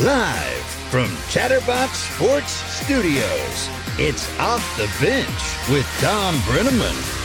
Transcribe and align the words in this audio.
Live 0.00 0.64
from 0.90 1.08
Chatterbox 1.30 1.98
Sports 1.98 2.50
Studios, 2.50 3.68
it's 3.96 4.28
Off 4.40 4.76
the 4.76 4.90
Bench 5.00 5.70
with 5.70 5.86
Thom 6.00 6.34
Brennaman. 6.38 7.23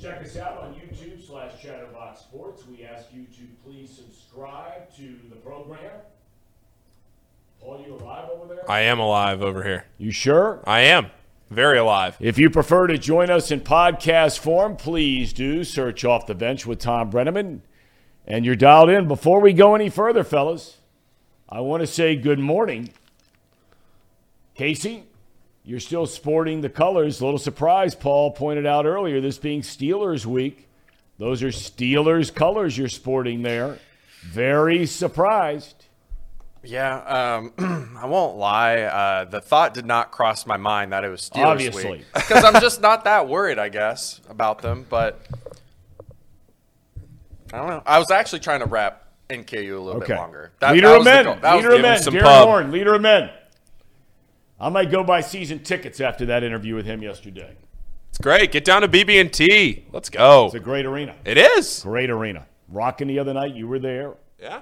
Check 0.00 0.22
us 0.22 0.36
out 0.36 0.58
on 0.58 0.74
YouTube 0.74 1.26
slash 1.26 1.60
Chatterbox 1.60 2.20
Sports. 2.20 2.62
We 2.66 2.84
ask 2.84 3.06
you 3.12 3.24
to 3.24 3.42
please 3.64 3.90
subscribe 3.90 4.94
to 4.96 5.16
the 5.28 5.34
program. 5.36 5.90
Paul, 7.60 7.84
you 7.84 7.94
alive 7.94 8.28
over 8.30 8.54
there? 8.54 8.70
I 8.70 8.82
am 8.82 9.00
alive 9.00 9.42
over 9.42 9.64
here. 9.64 9.86
You 9.98 10.12
sure? 10.12 10.62
I 10.64 10.80
am. 10.82 11.08
Very 11.50 11.78
alive. 11.78 12.16
If 12.20 12.38
you 12.38 12.48
prefer 12.48 12.86
to 12.86 12.96
join 12.96 13.28
us 13.28 13.50
in 13.50 13.62
podcast 13.62 14.38
form, 14.38 14.76
please 14.76 15.32
do 15.32 15.64
search 15.64 16.04
Off 16.04 16.26
the 16.26 16.34
Bench 16.34 16.64
with 16.64 16.78
Thom 16.78 17.10
Brennaman. 17.10 17.62
And 18.24 18.44
you're 18.44 18.54
dialed 18.54 18.90
in. 18.90 19.08
Before 19.08 19.40
we 19.40 19.52
go 19.52 19.74
any 19.74 19.88
further, 19.88 20.22
fellas, 20.22 20.76
I 21.48 21.60
want 21.60 21.80
to 21.80 21.86
say 21.88 22.14
good 22.14 22.38
morning. 22.38 22.90
Casey, 24.54 25.04
you're 25.68 25.80
still 25.80 26.06
sporting 26.06 26.62
the 26.62 26.70
colors. 26.70 27.20
A 27.20 27.24
little 27.26 27.38
surprise, 27.38 27.94
Paul 27.94 28.30
pointed 28.30 28.64
out 28.64 28.86
earlier, 28.86 29.20
this 29.20 29.36
being 29.36 29.60
Steelers 29.60 30.24
week. 30.24 30.66
Those 31.18 31.42
are 31.42 31.48
Steelers 31.48 32.34
colors 32.34 32.78
you're 32.78 32.88
sporting 32.88 33.42
there. 33.42 33.78
Very 34.22 34.86
surprised. 34.86 35.84
Yeah, 36.64 36.96
um, 37.58 37.96
I 38.00 38.06
won't 38.06 38.36
lie. 38.38 38.78
Uh, 38.80 39.24
the 39.26 39.40
thought 39.42 39.74
did 39.74 39.84
not 39.84 40.10
cross 40.10 40.46
my 40.46 40.56
mind 40.56 40.92
that 40.92 41.04
it 41.04 41.08
was 41.10 41.28
Steelers 41.28 41.44
Obviously. 41.44 41.90
week 41.98 42.04
because 42.14 42.42
I'm 42.44 42.60
just 42.62 42.80
not 42.80 43.04
that 43.04 43.28
worried, 43.28 43.58
I 43.58 43.68
guess, 43.68 44.20
about 44.28 44.62
them. 44.62 44.86
But 44.88 45.20
I 47.52 47.58
don't 47.58 47.68
know. 47.68 47.82
I 47.86 47.98
was 47.98 48.10
actually 48.10 48.40
trying 48.40 48.60
to 48.60 48.66
wrap 48.66 49.04
NKU 49.30 49.76
a 49.76 49.80
little 49.80 50.02
Okay. 50.02 50.14
bit 50.14 50.16
longer. 50.18 50.52
That, 50.60 50.72
leader 50.72 50.88
that 50.88 50.98
of 50.98 51.04
men. 51.04 51.38
That 51.42 51.56
Leader 51.56 51.74
of 51.74 51.82
men. 51.82 51.98
some 52.02 52.14
Darrin 52.14 52.26
pub. 52.26 52.48
Horn, 52.48 52.72
leader 52.72 52.94
of 52.94 53.02
men. 53.02 53.30
I 54.60 54.68
might 54.68 54.90
go 54.90 55.04
buy 55.04 55.20
season 55.20 55.60
tickets 55.60 56.00
after 56.00 56.26
that 56.26 56.42
interview 56.42 56.74
with 56.74 56.86
him 56.86 57.02
yesterday. 57.02 57.56
It's 58.10 58.18
great. 58.18 58.50
Get 58.50 58.64
down 58.64 58.82
to 58.82 58.88
BB&T. 58.88 59.86
Let's 59.92 60.10
go. 60.10 60.46
It's 60.46 60.54
a 60.54 60.60
great 60.60 60.84
arena. 60.84 61.14
It 61.24 61.38
is. 61.38 61.82
Great 61.82 62.10
arena. 62.10 62.46
Rocking 62.68 63.06
the 63.06 63.18
other 63.18 63.34
night. 63.34 63.54
You 63.54 63.68
were 63.68 63.78
there. 63.78 64.14
Yeah, 64.40 64.60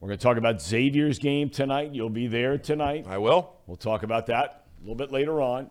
We're 0.00 0.08
going 0.08 0.18
to 0.18 0.22
talk 0.22 0.36
about 0.36 0.60
Xavier's 0.60 1.18
game 1.18 1.48
tonight. 1.50 1.92
You'll 1.92 2.10
be 2.10 2.26
there 2.26 2.58
tonight. 2.58 3.06
I 3.08 3.18
will. 3.18 3.52
We'll 3.66 3.76
talk 3.76 4.02
about 4.02 4.26
that 4.26 4.64
a 4.78 4.80
little 4.82 4.94
bit 4.94 5.12
later 5.12 5.40
on. 5.40 5.70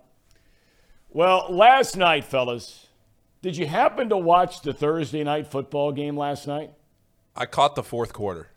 Well, 1.09 1.47
last 1.49 1.97
night, 1.97 2.25
fellas, 2.25 2.87
did 3.41 3.57
you 3.57 3.65
happen 3.65 4.09
to 4.09 4.17
watch 4.17 4.61
the 4.61 4.73
Thursday 4.73 5.23
night 5.23 5.47
football 5.47 5.91
game 5.91 6.15
last 6.15 6.47
night? 6.47 6.71
I 7.35 7.45
caught 7.45 7.75
the 7.75 7.83
fourth 7.83 8.13
quarter. 8.13 8.49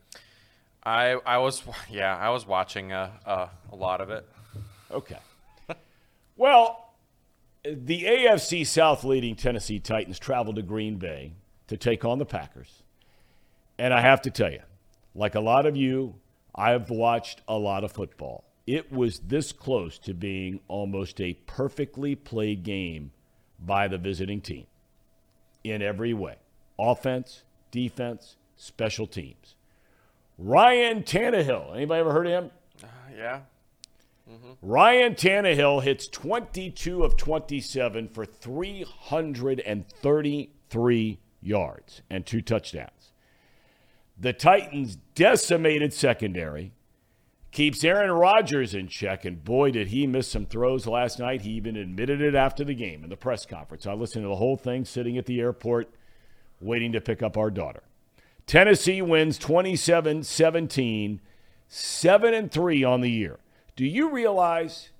I 0.84 1.12
I 1.24 1.38
was 1.38 1.62
yeah 1.88 2.16
I 2.16 2.30
was 2.30 2.46
watching 2.46 2.92
uh, 2.92 3.10
uh, 3.24 3.48
a 3.70 3.76
lot 3.76 4.00
of 4.00 4.10
it. 4.10 4.28
Okay. 4.92 5.18
well, 6.36 6.94
the 7.64 8.04
AFC 8.04 8.66
South 8.66 9.04
leading 9.04 9.36
Tennessee 9.36 9.78
Titans 9.78 10.18
traveled 10.18 10.56
to 10.56 10.62
Green 10.62 10.96
Bay 10.96 11.32
to 11.68 11.76
take 11.76 12.04
on 12.04 12.18
the 12.18 12.26
Packers. 12.26 12.82
And 13.78 13.94
I 13.94 14.00
have 14.00 14.22
to 14.22 14.30
tell 14.30 14.50
you, 14.50 14.62
like 15.14 15.34
a 15.34 15.40
lot 15.40 15.66
of 15.66 15.76
you, 15.76 16.14
I've 16.54 16.90
watched 16.90 17.40
a 17.48 17.56
lot 17.56 17.84
of 17.84 17.92
football. 17.92 18.44
It 18.66 18.92
was 18.92 19.20
this 19.20 19.52
close 19.52 19.98
to 20.00 20.14
being 20.14 20.60
almost 20.68 21.20
a 21.20 21.34
perfectly 21.46 22.14
played 22.14 22.62
game 22.62 23.12
by 23.58 23.88
the 23.88 23.98
visiting 23.98 24.40
team 24.40 24.66
in 25.64 25.82
every 25.82 26.14
way 26.14 26.36
offense, 26.78 27.42
defense, 27.70 28.36
special 28.56 29.06
teams. 29.06 29.54
Ryan 30.38 31.02
Tannehill, 31.02 31.74
anybody 31.74 32.00
ever 32.00 32.12
heard 32.12 32.26
of 32.26 32.32
him? 32.32 32.50
Uh, 32.82 32.86
yeah, 33.16 33.40
Ryan 34.60 35.14
Tannehill 35.14 35.82
hits 35.82 36.06
22 36.06 37.02
of 37.02 37.16
27 37.16 38.08
for 38.08 38.24
333 38.24 41.18
yards 41.40 42.02
and 42.08 42.24
two 42.24 42.40
touchdowns. 42.40 43.12
The 44.18 44.32
Titans' 44.32 44.96
decimated 45.14 45.92
secondary 45.92 46.72
keeps 47.50 47.84
Aaron 47.84 48.12
Rodgers 48.12 48.74
in 48.74 48.88
check, 48.88 49.24
and 49.24 49.44
boy, 49.44 49.72
did 49.72 49.88
he 49.88 50.06
miss 50.06 50.28
some 50.28 50.46
throws 50.46 50.86
last 50.86 51.18
night. 51.18 51.42
He 51.42 51.50
even 51.52 51.76
admitted 51.76 52.20
it 52.20 52.34
after 52.34 52.64
the 52.64 52.74
game 52.74 53.04
in 53.04 53.10
the 53.10 53.16
press 53.16 53.44
conference. 53.44 53.86
I 53.86 53.94
listened 53.94 54.24
to 54.24 54.28
the 54.28 54.36
whole 54.36 54.56
thing 54.56 54.84
sitting 54.84 55.18
at 55.18 55.26
the 55.26 55.40
airport 55.40 55.92
waiting 56.60 56.92
to 56.92 57.00
pick 57.00 57.22
up 57.22 57.36
our 57.36 57.50
daughter. 57.50 57.82
Tennessee 58.46 59.02
wins 59.02 59.38
27 59.38 60.22
17, 60.22 61.20
7 61.68 62.34
and 62.34 62.50
3 62.50 62.84
on 62.84 63.00
the 63.00 63.10
year. 63.10 63.38
Do 63.74 63.86
you 63.86 64.10
realize 64.10 64.90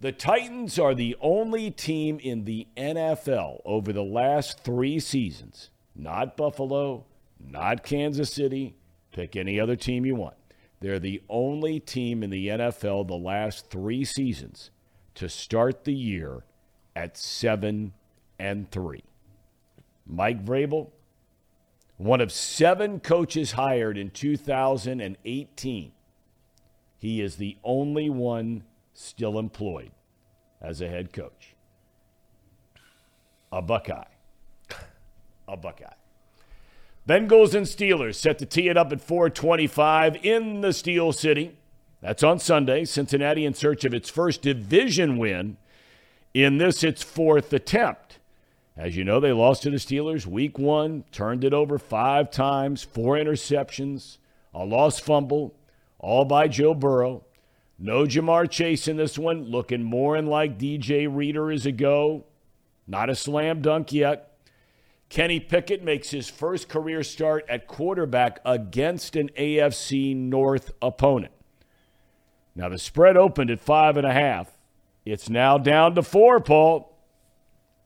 the 0.00 0.12
Titans 0.12 0.78
are 0.78 0.94
the 0.94 1.16
only 1.20 1.70
team 1.70 2.18
in 2.18 2.44
the 2.44 2.66
NFL 2.76 3.60
over 3.64 3.92
the 3.92 4.02
last 4.02 4.60
three 4.60 4.98
seasons, 4.98 5.70
not 5.94 6.36
Buffalo, 6.36 7.04
not 7.38 7.82
Kansas 7.82 8.32
City, 8.32 8.76
pick 9.12 9.36
any 9.36 9.60
other 9.60 9.76
team 9.76 10.04
you 10.04 10.14
want. 10.14 10.36
They're 10.80 10.98
the 10.98 11.22
only 11.30 11.80
team 11.80 12.22
in 12.22 12.30
the 12.30 12.48
NFL 12.48 13.08
the 13.08 13.14
last 13.14 13.70
three 13.70 14.04
seasons 14.04 14.70
to 15.14 15.28
start 15.28 15.84
the 15.84 15.94
year 15.94 16.44
at 16.94 17.16
7 17.16 17.92
and 18.38 18.70
3. 18.70 19.02
Mike 20.06 20.44
Vrabel, 20.44 20.90
one 21.96 22.20
of 22.20 22.30
seven 22.32 23.00
coaches 23.00 23.52
hired 23.52 23.96
in 23.96 24.10
2018. 24.10 25.92
He 27.04 27.20
is 27.20 27.36
the 27.36 27.58
only 27.62 28.08
one 28.08 28.62
still 28.94 29.38
employed 29.38 29.90
as 30.62 30.80
a 30.80 30.88
head 30.88 31.12
coach. 31.12 31.54
A 33.52 33.60
Buckeye. 33.60 34.04
A 35.46 35.54
Buckeye. 35.54 35.92
Bengals 37.06 37.52
and 37.52 37.66
Steelers 37.66 38.14
set 38.14 38.38
to 38.38 38.46
tee 38.46 38.70
it 38.70 38.78
up 38.78 38.90
at 38.90 39.02
425 39.02 40.24
in 40.24 40.62
the 40.62 40.72
Steel 40.72 41.12
City. 41.12 41.58
That's 42.00 42.22
on 42.22 42.38
Sunday. 42.38 42.86
Cincinnati 42.86 43.44
in 43.44 43.52
search 43.52 43.84
of 43.84 43.92
its 43.92 44.08
first 44.08 44.40
division 44.40 45.18
win 45.18 45.58
in 46.32 46.56
this, 46.56 46.82
its 46.82 47.02
fourth 47.02 47.52
attempt. 47.52 48.18
As 48.78 48.96
you 48.96 49.04
know, 49.04 49.20
they 49.20 49.32
lost 49.32 49.64
to 49.64 49.70
the 49.70 49.76
Steelers 49.76 50.24
week 50.24 50.58
one, 50.58 51.04
turned 51.12 51.44
it 51.44 51.52
over 51.52 51.78
five 51.78 52.30
times, 52.30 52.82
four 52.82 53.16
interceptions, 53.16 54.16
a 54.54 54.64
lost 54.64 55.02
fumble, 55.02 55.54
all 56.04 56.24
by 56.24 56.46
Joe 56.48 56.74
Burrow. 56.74 57.24
No 57.78 58.04
Ja'Marr 58.04 58.48
Chase 58.48 58.86
in 58.86 58.96
this 58.96 59.18
one, 59.18 59.44
looking 59.44 59.82
more 59.82 60.14
and 60.14 60.28
like 60.28 60.58
DJ 60.58 61.08
Reader 61.10 61.50
is 61.50 61.66
a 61.66 61.72
go. 61.72 62.26
Not 62.86 63.10
a 63.10 63.14
slam 63.14 63.62
dunk 63.62 63.92
yet. 63.92 64.36
Kenny 65.08 65.40
Pickett 65.40 65.82
makes 65.82 66.10
his 66.10 66.28
first 66.28 66.68
career 66.68 67.02
start 67.02 67.44
at 67.48 67.66
quarterback 67.66 68.40
against 68.44 69.16
an 69.16 69.30
AFC 69.38 70.14
North 70.14 70.72
opponent. 70.82 71.32
Now 72.54 72.68
the 72.68 72.78
spread 72.78 73.16
opened 73.16 73.50
at 73.50 73.60
five 73.60 73.96
and 73.96 74.06
a 74.06 74.12
half. 74.12 74.50
It's 75.04 75.28
now 75.28 75.58
down 75.58 75.94
to 75.94 76.02
four, 76.02 76.40
Paul. 76.40 76.96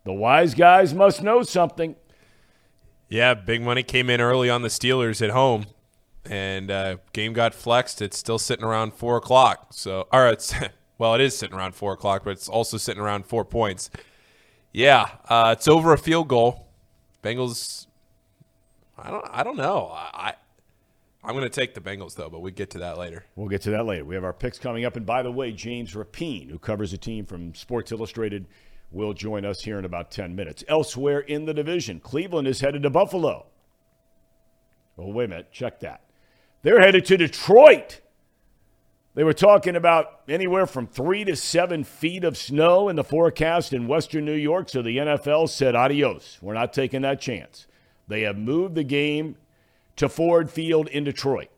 The 0.05 0.13
wise 0.13 0.55
guys 0.55 0.95
must 0.95 1.23
know 1.23 1.43
something. 1.43 1.97
Yeah, 3.09 3.35
big 3.35 3.63
money 3.63 3.83
came 3.83 4.11
in 4.11 4.21
early 4.21 4.51
on 4.51 4.63
the 4.63 4.69
Steelers 4.69 5.23
at 5.23 5.31
home, 5.31 5.67
and 6.29 6.71
uh, 6.71 6.97
game 7.13 7.33
got 7.33 7.55
flexed. 7.55 8.03
It's 8.03 8.19
still 8.19 8.39
sitting 8.39 8.65
around 8.65 8.95
four 8.95 9.17
o'clock. 9.17 9.69
So, 9.73 10.07
all 10.13 10.23
right, 10.23 10.71
well, 10.99 11.15
it 11.15 11.21
is 11.21 11.37
sitting 11.37 11.57
around 11.57 11.75
four 11.75 11.93
o'clock, 11.93 12.23
but 12.25 12.31
it's 12.31 12.49
also 12.49 12.77
sitting 12.77 13.03
around 13.03 13.27
four 13.27 13.45
points. 13.45 13.91
Yeah, 14.73 15.09
uh, 15.29 15.55
it's 15.57 15.67
over 15.69 15.93
a 15.93 15.99
field 15.99 16.29
goal. 16.29 16.69
Bengals. 17.23 17.87
I 18.99 19.11
don't. 19.11 19.27
I 19.31 19.43
don't 19.43 19.57
know. 19.57 19.91
I. 19.93 20.35
I'm 21.25 21.35
going 21.35 21.45
to 21.45 21.51
take 21.51 21.75
the 21.75 21.81
Bengals 21.81 22.15
though, 22.15 22.31
but 22.31 22.41
we 22.41 22.53
get 22.53 22.71
to 22.71 22.79
that 22.79 22.97
later. 22.97 23.25
We'll 23.37 23.49
get 23.49 23.63
to 23.63 23.71
that 23.73 23.85
later. 23.85 24.05
We 24.05 24.15
have 24.15 24.25
our 24.25 24.33
picks 24.33 24.59
coming 24.59 24.85
up. 24.85 24.97
And 24.97 25.05
by 25.05 25.23
the 25.23 25.33
way, 25.33 25.53
James 25.53 25.95
Rapien, 25.95 26.49
who 26.49 26.59
covers 26.59 26.93
a 26.93 26.99
team 26.99 27.27
from 27.27 27.55
Sports 27.55 27.93
Illustrated, 27.93 28.47
will 28.91 29.13
join 29.13 29.45
us 29.45 29.61
here 29.63 29.79
in 29.79 29.85
about 29.85 30.11
10 30.11 30.35
minutes. 30.35 30.65
Elsewhere 30.69 31.21
in 31.21 31.45
the 31.45 31.53
division, 31.53 32.01
Cleveland 32.01 32.49
is 32.49 32.61
headed 32.61 32.83
to 32.85 32.91
Buffalo. 32.91 33.47
Oh, 34.97 35.11
wait 35.11 35.27
a 35.27 35.29
minute. 35.29 35.53
Check 35.53 35.81
that. 35.81 36.03
They're 36.63 36.81
headed 36.81 37.05
to 37.07 37.17
Detroit. 37.17 38.01
They 39.15 39.25
were 39.25 39.33
talking 39.33 39.75
about 39.75 40.21
anywhere 40.29 40.67
from 40.67 40.87
three 40.87 41.25
to 41.25 41.35
seven 41.35 41.83
feet 41.83 42.25
of 42.25 42.37
snow 42.37 42.89
in 42.89 42.97
the 42.97 43.05
forecast 43.05 43.73
in 43.73 43.89
western 43.89 44.25
New 44.25 44.35
York. 44.35 44.69
So 44.69 44.83
the 44.83 44.99
NFL 44.99 45.49
said, 45.49 45.75
adios. 45.75 46.39
We're 46.41 46.55
not 46.55 46.73
taking 46.73 47.03
that 47.03 47.21
chance. 47.21 47.67
They 48.07 48.23
have 48.23 48.39
moved 48.39 48.75
the 48.75 48.85
game 48.85 49.37
to 49.97 50.09
Ford 50.09 50.51
Field 50.51 50.89
in 50.89 51.05
Detroit. 51.05 51.49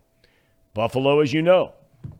Buffalo, 0.72 1.20
as 1.20 1.32
you 1.32 1.42
know, 1.42 1.74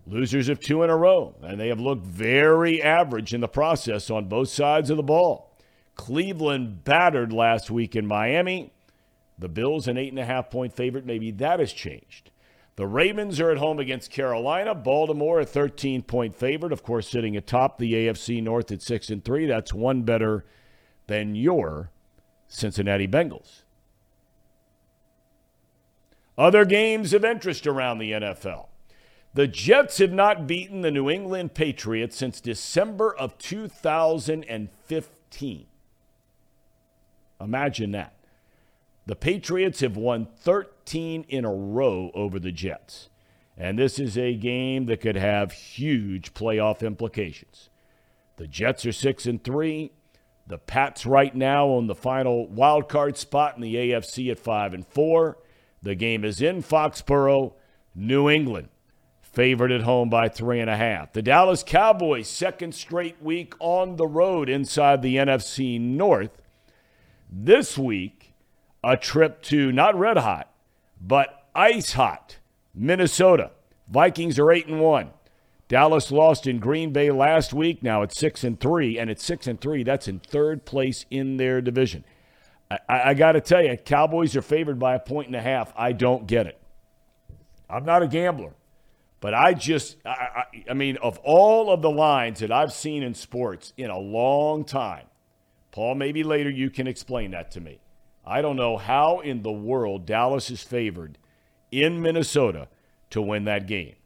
losers 0.06 0.49
of 0.49 0.61
two 0.61 0.83
in 0.83 0.91
a 0.91 0.97
row, 0.97 1.35
and 1.43 1.59
they 1.59 1.69
have 1.69 1.81
looked 1.81 2.05
very 2.05 2.83
average 2.83 3.33
in 3.33 3.41
the 3.41 3.49
process 3.49 4.11
on 4.11 4.29
both 4.29 4.49
sides 4.49 4.91
of 4.91 4.97
the 4.97 5.03
ball. 5.03 5.56
Cleveland 5.94 6.85
battered 6.85 7.33
last 7.33 7.71
week 7.71 7.97
in 7.97 8.06
Miami. 8.06 8.73
The 9.38 9.49
Bills, 9.49 9.88
an 9.88 9.97
eight 9.97 10.11
and 10.11 10.19
a 10.19 10.25
half 10.25 10.50
point 10.50 10.75
favorite. 10.75 11.06
Maybe 11.06 11.31
that 11.33 11.61
has 11.61 11.73
changed. 11.73 12.31
The 12.76 12.87
Ravens 12.87 13.40
are 13.40 13.50
at 13.50 13.58
home 13.58 13.78
against 13.78 14.11
Carolina. 14.11 14.75
Baltimore, 14.75 15.40
a 15.40 15.44
13 15.44 16.02
point 16.02 16.34
favorite, 16.34 16.72
of 16.72 16.82
course, 16.82 17.08
sitting 17.08 17.37
atop 17.37 17.78
the 17.78 17.93
AFC 17.93 18.43
North 18.43 18.72
at 18.72 18.82
6 18.82 19.11
and 19.11 19.25
3. 19.25 19.46
That's 19.46 19.75
one 19.75 20.02
better 20.02 20.44
than 21.06 21.34
your 21.34 21.90
Cincinnati 22.49 23.06
Bengals. 23.06 23.62
Other 26.38 26.64
games 26.64 27.12
of 27.12 27.25
interest 27.25 27.67
around 27.67 27.99
the 27.99 28.12
NFL. 28.12 28.69
The 29.34 29.46
Jets 29.46 29.99
have 29.99 30.12
not 30.12 30.46
beaten 30.46 30.81
the 30.81 30.90
New 30.90 31.11
England 31.11 31.52
Patriots 31.55 32.16
since 32.16 32.40
December 32.40 33.14
of 33.14 33.37
2015. 33.38 35.66
Imagine 37.40 37.93
that. 37.93 38.14
The 39.11 39.17
Patriots 39.17 39.81
have 39.81 39.97
won 39.97 40.29
13 40.39 41.25
in 41.29 41.45
a 41.45 41.53
row 41.53 42.12
over 42.15 42.39
the 42.39 42.53
Jets. 42.53 43.09
And 43.57 43.77
this 43.77 43.99
is 43.99 44.17
a 44.17 44.37
game 44.37 44.87
that 44.87 45.01
could 45.01 45.17
have 45.17 45.51
huge 45.51 46.33
playoff 46.33 46.87
implications. 46.87 47.71
The 48.37 48.47
Jets 48.47 48.87
are 48.87 48.93
6 48.93 49.27
and 49.27 49.43
3. 49.43 49.91
The 50.47 50.59
Pats 50.59 51.07
right 51.07 51.35
now 51.35 51.71
on 51.71 51.89
the 51.89 51.95
final 51.97 52.47
wild 52.47 52.89
card 52.89 53.17
spot 53.17 53.57
in 53.57 53.62
the 53.62 53.75
AFC 53.75 54.31
at 54.31 54.39
5 54.39 54.75
and 54.75 54.87
4. 54.87 55.37
The 55.83 55.97
game 55.97 56.25
is 56.25 56.41
in 56.41 56.62
Foxborough, 56.62 57.55
New 57.97 58.31
England, 58.31 58.69
favored 59.23 59.73
at 59.73 59.81
home 59.81 60.09
by 60.09 60.29
three 60.29 60.61
and 60.61 60.71
a 60.71 60.77
half. 60.77 61.15
The 61.15 61.23
Dallas 61.23 61.65
Cowboys, 61.65 62.29
second 62.29 62.77
straight 62.77 63.21
week 63.21 63.55
on 63.59 63.97
the 63.97 64.07
road 64.07 64.49
inside 64.49 65.03
the 65.03 65.17
NFC 65.17 65.81
North. 65.81 66.41
This 67.29 67.77
week, 67.77 68.19
a 68.82 68.97
trip 68.97 69.43
to 69.43 69.73
not 69.73 69.99
red 69.99 70.17
hot, 70.17 70.53
but 71.00 71.47
ice 71.55 71.93
hot, 71.93 72.38
Minnesota. 72.75 73.50
Vikings 73.88 74.38
are 74.38 74.53
eight 74.53 74.67
and 74.67 74.81
one. 74.81 75.11
Dallas 75.69 76.11
lost 76.11 76.47
in 76.47 76.59
Green 76.59 76.93
Bay 76.93 77.11
last 77.11 77.53
week. 77.53 77.82
Now 77.82 78.03
it's 78.03 78.19
six 78.19 78.43
and 78.43 78.59
three, 78.59 78.99
and 78.99 79.09
it's 79.09 79.25
six 79.25 79.47
and 79.47 79.61
three. 79.61 79.85
That's 79.85 80.09
in 80.09 80.19
third 80.19 80.65
place 80.65 81.06
in 81.11 81.37
their 81.37 81.61
division. 81.61 82.05
I, 82.71 82.79
I 82.88 83.15
got 83.15 83.32
to 83.32 83.41
tell 83.41 83.62
you, 83.62 83.77
Cowboys 83.77 84.35
are 84.37 84.43
favored 84.43 84.79
by 84.79 84.94
a 84.94 85.00
point 85.00 85.29
and 85.29 85.37
a 85.37 85.41
half. 85.41 85.73
I 85.76 85.93
don't 85.93 86.26
get 86.26 86.47
it. 86.47 86.61
I'm 87.69 87.85
not 87.85 88.03
a 88.03 88.09
gambler, 88.09 88.53
but 89.21 89.33
I 89.35 89.55
just, 89.55 89.97
I, 90.05 90.09
I, 90.09 90.44
I 90.71 90.75
mean, 90.75 90.97
of 90.97 91.19
all 91.19 91.73
of 91.73 91.83
the 91.83 91.91
lines 91.91 92.41
that 92.41 92.50
I've 92.50 92.73
seen 92.73 93.03
in 93.03 93.15
sports 93.15 93.73
in 93.76 93.91
a 93.91 93.99
long 93.99 94.65
time, 94.65 95.06
Paul, 95.71 95.94
maybe 95.94 96.25
later 96.25 96.50
you 96.50 96.69
can 96.71 96.88
explain 96.88 97.31
that 97.31 97.53
to 97.53 97.61
me. 97.61 97.81
I 98.31 98.43
don't 98.43 98.55
know 98.55 98.77
how 98.77 99.19
in 99.19 99.43
the 99.43 99.50
world 99.50 100.06
Dallas 100.06 100.53
is 100.53 100.62
favored 100.62 101.19
in 101.73 102.00
Minnesota 102.00 102.69
to 103.11 103.21
win 103.21 103.44
that 103.44 103.67
game. 103.67 103.97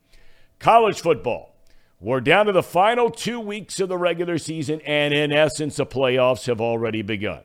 College 0.58 1.02
football. 1.02 1.54
We're 2.00 2.22
down 2.22 2.46
to 2.46 2.52
the 2.52 2.62
final 2.62 3.10
two 3.10 3.38
weeks 3.38 3.80
of 3.80 3.90
the 3.90 3.98
regular 3.98 4.38
season, 4.38 4.80
and 4.86 5.12
in 5.12 5.30
essence, 5.30 5.76
the 5.76 5.84
playoffs 5.84 6.46
have 6.46 6.60
already 6.60 7.02
begun. 7.02 7.42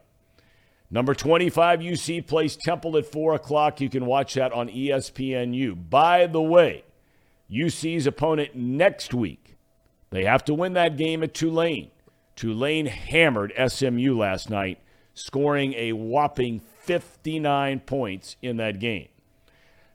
Number 0.90 1.14
25, 1.14 1.82
UC 1.82 2.26
plays 2.26 2.56
Temple 2.56 2.98
at 2.98 3.06
4 3.06 3.36
o'clock. 3.36 3.82
You 3.82 3.90
can 3.90 4.06
watch 4.06 4.36
that 4.36 4.54
on 4.54 4.70
ESPNU. 4.70 5.90
By 5.90 6.28
the 6.28 6.42
way, 6.42 6.86
UC's 7.52 8.08
opponent 8.08 8.56
next 8.56 9.14
week, 9.14 9.58
they 10.12 10.24
have 10.24 10.46
to 10.46 10.54
win 10.54 10.74
that 10.74 10.96
game 10.96 11.24
at 11.24 11.34
Tulane. 11.34 11.92
Tulane 12.36 12.86
hammered 12.86 13.54
SMU 13.68 14.18
last 14.18 14.50
night, 14.50 14.80
scoring 15.14 15.74
a 15.74 15.92
whopping 15.92 16.62
59 16.90 17.82
points 17.82 18.36
in 18.42 18.58
that 18.58 18.80
game. 18.80 19.10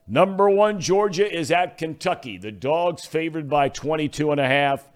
Number 0.06 0.48
one, 0.48 0.80
Georgia 0.80 1.28
is 1.30 1.50
at 1.50 1.76
Kentucky. 1.76 2.38
The 2.38 2.52
Dogs 2.52 3.04
favored 3.04 3.48
by 3.48 3.68
22 3.68 4.30
and 4.30 4.40
a 4.40 4.46
half. 4.46 4.88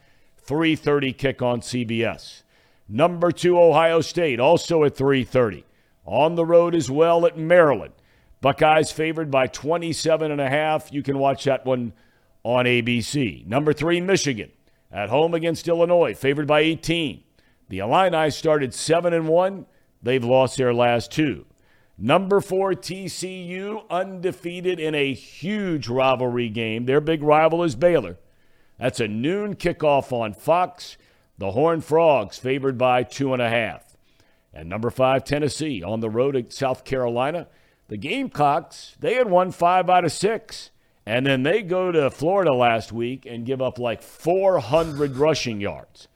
3:30 0.46 1.12
kick 1.12 1.42
on 1.42 1.60
CBS. 1.60 2.42
Number 2.88 3.32
two, 3.32 3.60
Ohio 3.60 4.00
State, 4.00 4.38
also 4.38 4.84
at 4.84 4.94
3:30 4.94 5.64
on 6.06 6.36
the 6.36 6.46
road 6.46 6.74
as 6.74 6.90
well 6.90 7.26
at 7.26 7.36
Maryland. 7.36 7.92
Buckeyes 8.40 8.92
favored 8.92 9.30
by 9.30 9.48
27 9.48 10.30
and 10.30 10.40
a 10.40 10.48
half. 10.48 10.92
You 10.92 11.02
can 11.02 11.18
watch 11.18 11.44
that 11.44 11.66
one 11.66 11.92
on 12.44 12.66
ABC. 12.66 13.44
Number 13.46 13.72
3 13.72 14.00
Michigan 14.00 14.50
at 14.92 15.08
home 15.08 15.34
against 15.34 15.68
Illinois, 15.68 16.14
favored 16.14 16.46
by 16.46 16.60
18. 16.60 17.22
The 17.68 17.80
Illini 17.80 18.30
started 18.30 18.72
7 18.72 19.12
and 19.12 19.28
1. 19.28 19.66
They've 20.02 20.24
lost 20.24 20.56
their 20.56 20.72
last 20.72 21.10
two. 21.12 21.44
Number 22.00 22.40
4 22.40 22.74
TCU 22.74 23.82
undefeated 23.90 24.78
in 24.78 24.94
a 24.94 25.12
huge 25.12 25.88
rivalry 25.88 26.48
game. 26.48 26.84
Their 26.84 27.00
big 27.00 27.24
rival 27.24 27.64
is 27.64 27.74
Baylor. 27.74 28.18
That's 28.78 29.00
a 29.00 29.08
noon 29.08 29.56
kickoff 29.56 30.12
on 30.12 30.32
Fox. 30.32 30.96
The 31.38 31.50
Horned 31.50 31.84
Frogs 31.84 32.38
favored 32.38 32.78
by 32.78 33.02
two 33.02 33.32
and 33.32 33.42
a 33.42 33.50
half. 33.50 33.96
And 34.54 34.68
number 34.68 34.90
five, 34.90 35.24
Tennessee, 35.24 35.82
on 35.82 35.98
the 35.98 36.08
road 36.08 36.36
at 36.36 36.52
South 36.52 36.84
Carolina. 36.84 37.48
The 37.88 37.96
Gamecocks, 37.96 38.96
they 39.00 39.14
had 39.14 39.28
won 39.28 39.50
five 39.50 39.90
out 39.90 40.04
of 40.04 40.12
six. 40.12 40.70
And 41.04 41.26
then 41.26 41.42
they 41.42 41.62
go 41.62 41.90
to 41.90 42.10
Florida 42.10 42.52
last 42.52 42.92
week 42.92 43.26
and 43.26 43.46
give 43.46 43.60
up 43.60 43.78
like 43.78 44.02
400 44.02 45.16
rushing 45.16 45.60
yards. 45.60 46.06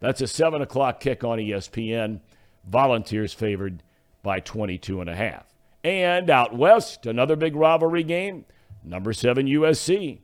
That's 0.00 0.20
a 0.20 0.26
7 0.26 0.60
o'clock 0.60 1.00
kick 1.00 1.24
on 1.24 1.38
ESPN. 1.38 2.20
Volunteers 2.66 3.32
favored 3.32 3.82
by 4.22 4.40
22 4.40 5.00
and 5.00 5.10
a 5.10 5.16
half. 5.16 5.46
And 5.82 6.28
out 6.28 6.56
west, 6.56 7.06
another 7.06 7.36
big 7.36 7.56
rivalry 7.56 8.02
game. 8.02 8.44
Number 8.84 9.12
7 9.12 9.46
USC 9.46 10.20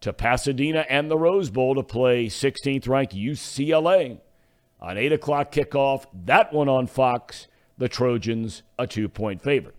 to 0.00 0.12
Pasadena 0.12 0.86
and 0.88 1.10
the 1.10 1.18
Rose 1.18 1.50
Bowl 1.50 1.74
to 1.74 1.82
play 1.82 2.26
16th 2.26 2.88
ranked 2.88 3.14
UCLA 3.14 4.20
on 4.80 4.98
8 4.98 5.12
o'clock 5.12 5.52
kickoff. 5.52 6.06
That 6.24 6.52
one 6.52 6.68
on 6.68 6.86
Fox. 6.86 7.48
The 7.78 7.88
Trojans, 7.88 8.62
a 8.78 8.86
two 8.86 9.08
point 9.08 9.42
favorite. 9.42 9.74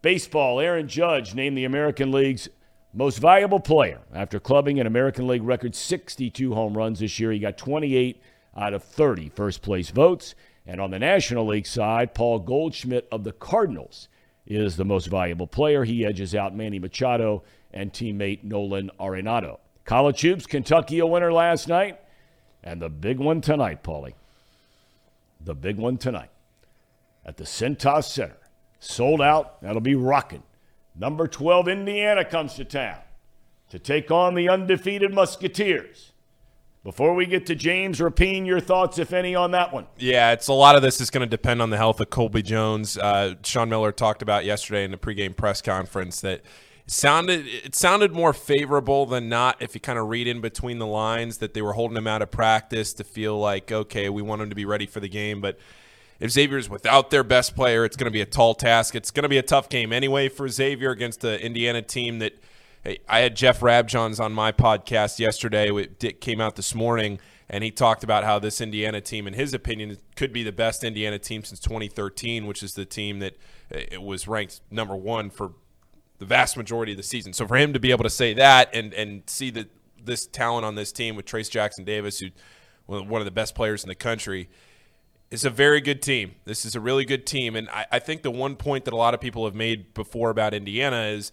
Baseball, 0.00 0.58
Aaron 0.58 0.88
Judge 0.88 1.34
named 1.34 1.58
the 1.58 1.66
American 1.66 2.10
League's 2.10 2.48
most 2.94 3.18
valuable 3.18 3.60
player 3.60 4.00
after 4.14 4.40
clubbing 4.40 4.80
an 4.80 4.86
American 4.86 5.26
League 5.26 5.42
record 5.42 5.74
62 5.74 6.54
home 6.54 6.74
runs 6.74 7.00
this 7.00 7.20
year. 7.20 7.30
He 7.30 7.38
got 7.38 7.58
28 7.58 8.22
out 8.56 8.72
of 8.72 8.82
30 8.82 9.28
first 9.28 9.60
place 9.60 9.90
votes. 9.90 10.34
And 10.66 10.80
on 10.80 10.90
the 10.90 10.98
National 10.98 11.46
League 11.46 11.66
side, 11.66 12.14
Paul 12.14 12.40
Goldschmidt 12.40 13.08
of 13.12 13.24
the 13.24 13.32
Cardinals 13.32 14.08
is 14.46 14.76
the 14.76 14.84
most 14.84 15.06
valuable 15.06 15.46
player. 15.46 15.84
He 15.84 16.04
edges 16.04 16.34
out 16.34 16.56
Manny 16.56 16.78
Machado 16.78 17.42
and 17.72 17.92
teammate 17.92 18.42
Nolan 18.42 18.90
Arenado. 18.98 19.58
College 19.84 20.20
hoops, 20.22 20.46
Kentucky 20.46 20.98
a 20.98 21.06
winner 21.06 21.32
last 21.32 21.68
night, 21.68 22.00
and 22.64 22.82
the 22.82 22.88
big 22.88 23.18
one 23.18 23.40
tonight, 23.40 23.84
Paulie 23.84 24.14
the 25.46 25.54
big 25.54 25.76
one 25.76 25.96
tonight 25.96 26.30
at 27.24 27.36
the 27.36 27.44
Cintas 27.44 28.04
Center. 28.04 28.36
Sold 28.78 29.22
out. 29.22 29.62
That'll 29.62 29.80
be 29.80 29.94
rocking. 29.94 30.42
Number 30.94 31.26
12, 31.26 31.68
Indiana 31.68 32.24
comes 32.24 32.54
to 32.54 32.64
town 32.64 32.98
to 33.70 33.78
take 33.78 34.10
on 34.10 34.34
the 34.34 34.48
undefeated 34.48 35.14
Musketeers. 35.14 36.12
Before 36.86 37.14
we 37.14 37.26
get 37.26 37.46
to 37.46 37.56
James 37.56 37.98
Rapien, 37.98 38.46
your 38.46 38.60
thoughts, 38.60 39.00
if 39.00 39.12
any, 39.12 39.34
on 39.34 39.50
that 39.50 39.72
one? 39.72 39.88
Yeah, 39.98 40.30
it's 40.30 40.46
a 40.46 40.52
lot 40.52 40.76
of 40.76 40.82
this 40.82 41.00
is 41.00 41.10
going 41.10 41.26
to 41.26 41.28
depend 41.28 41.60
on 41.60 41.70
the 41.70 41.76
health 41.76 41.98
of 41.98 42.10
Colby 42.10 42.42
Jones. 42.42 42.96
Uh, 42.96 43.34
Sean 43.42 43.68
Miller 43.68 43.90
talked 43.90 44.22
about 44.22 44.44
yesterday 44.44 44.84
in 44.84 44.92
the 44.92 44.96
pregame 44.96 45.36
press 45.36 45.60
conference 45.60 46.20
that 46.20 46.42
sounded 46.86 47.44
it 47.44 47.74
sounded 47.74 48.12
more 48.12 48.32
favorable 48.32 49.04
than 49.04 49.28
not 49.28 49.60
if 49.60 49.74
you 49.74 49.80
kind 49.80 49.98
of 49.98 50.08
read 50.08 50.28
in 50.28 50.40
between 50.40 50.78
the 50.78 50.86
lines 50.86 51.38
that 51.38 51.54
they 51.54 51.60
were 51.60 51.72
holding 51.72 51.96
him 51.96 52.06
out 52.06 52.22
of 52.22 52.30
practice 52.30 52.92
to 52.92 53.02
feel 53.02 53.36
like 53.36 53.72
okay 53.72 54.08
we 54.08 54.22
want 54.22 54.40
him 54.40 54.48
to 54.48 54.54
be 54.54 54.64
ready 54.64 54.86
for 54.86 55.00
the 55.00 55.08
game 55.08 55.40
but 55.40 55.58
if 56.20 56.30
Xavier's 56.30 56.70
without 56.70 57.10
their 57.10 57.24
best 57.24 57.56
player 57.56 57.84
it's 57.84 57.96
going 57.96 58.04
to 58.04 58.12
be 58.12 58.20
a 58.20 58.24
tall 58.24 58.54
task 58.54 58.94
it's 58.94 59.10
going 59.10 59.24
to 59.24 59.28
be 59.28 59.36
a 59.36 59.42
tough 59.42 59.68
game 59.68 59.92
anyway 59.92 60.28
for 60.28 60.48
Xavier 60.48 60.92
against 60.92 61.22
the 61.22 61.44
Indiana 61.44 61.82
team 61.82 62.20
that 62.20 62.38
I 63.08 63.20
had 63.20 63.34
Jeff 63.36 63.60
Rabjohns 63.60 64.20
on 64.20 64.32
my 64.32 64.52
podcast 64.52 65.18
yesterday 65.18 65.70
it 65.74 66.20
came 66.20 66.40
out 66.40 66.56
this 66.56 66.74
morning 66.74 67.18
and 67.48 67.64
he 67.64 67.70
talked 67.70 68.04
about 68.04 68.24
how 68.24 68.38
this 68.38 68.60
Indiana 68.60 69.00
team 69.00 69.26
in 69.26 69.34
his 69.34 69.54
opinion 69.54 69.98
could 70.14 70.32
be 70.32 70.42
the 70.42 70.52
best 70.52 70.84
Indiana 70.84 71.18
team 71.18 71.44
since 71.44 71.60
2013 71.60 72.46
which 72.46 72.62
is 72.62 72.74
the 72.74 72.84
team 72.84 73.18
that 73.18 73.36
eh, 73.72 73.86
it 73.92 74.02
was 74.02 74.28
ranked 74.28 74.60
number 74.70 74.94
1 74.94 75.30
for 75.30 75.52
the 76.18 76.24
vast 76.24 76.56
majority 76.56 76.92
of 76.92 76.96
the 76.96 77.02
season. 77.02 77.32
So 77.32 77.46
for 77.46 77.56
him 77.56 77.72
to 77.72 77.80
be 77.80 77.90
able 77.90 78.04
to 78.04 78.10
say 78.10 78.34
that 78.34 78.74
and 78.74 78.94
and 78.94 79.22
see 79.26 79.50
that 79.50 79.68
this 80.02 80.26
talent 80.26 80.64
on 80.64 80.74
this 80.74 80.92
team 80.92 81.16
with 81.16 81.26
Trace 81.26 81.48
Jackson 81.48 81.84
Davis, 81.84 82.20
who 82.20 82.30
one 82.86 83.20
of 83.20 83.24
the 83.24 83.30
best 83.32 83.54
players 83.54 83.82
in 83.82 83.88
the 83.88 83.94
country, 83.94 84.48
is 85.30 85.44
a 85.44 85.50
very 85.50 85.80
good 85.80 86.00
team. 86.00 86.36
This 86.44 86.64
is 86.64 86.76
a 86.76 86.80
really 86.80 87.04
good 87.04 87.26
team, 87.26 87.56
and 87.56 87.68
I, 87.68 87.86
I 87.92 87.98
think 87.98 88.22
the 88.22 88.30
one 88.30 88.56
point 88.56 88.84
that 88.84 88.94
a 88.94 88.96
lot 88.96 89.12
of 89.12 89.20
people 89.20 89.44
have 89.44 89.54
made 89.54 89.92
before 89.92 90.30
about 90.30 90.54
Indiana 90.54 91.02
is 91.06 91.32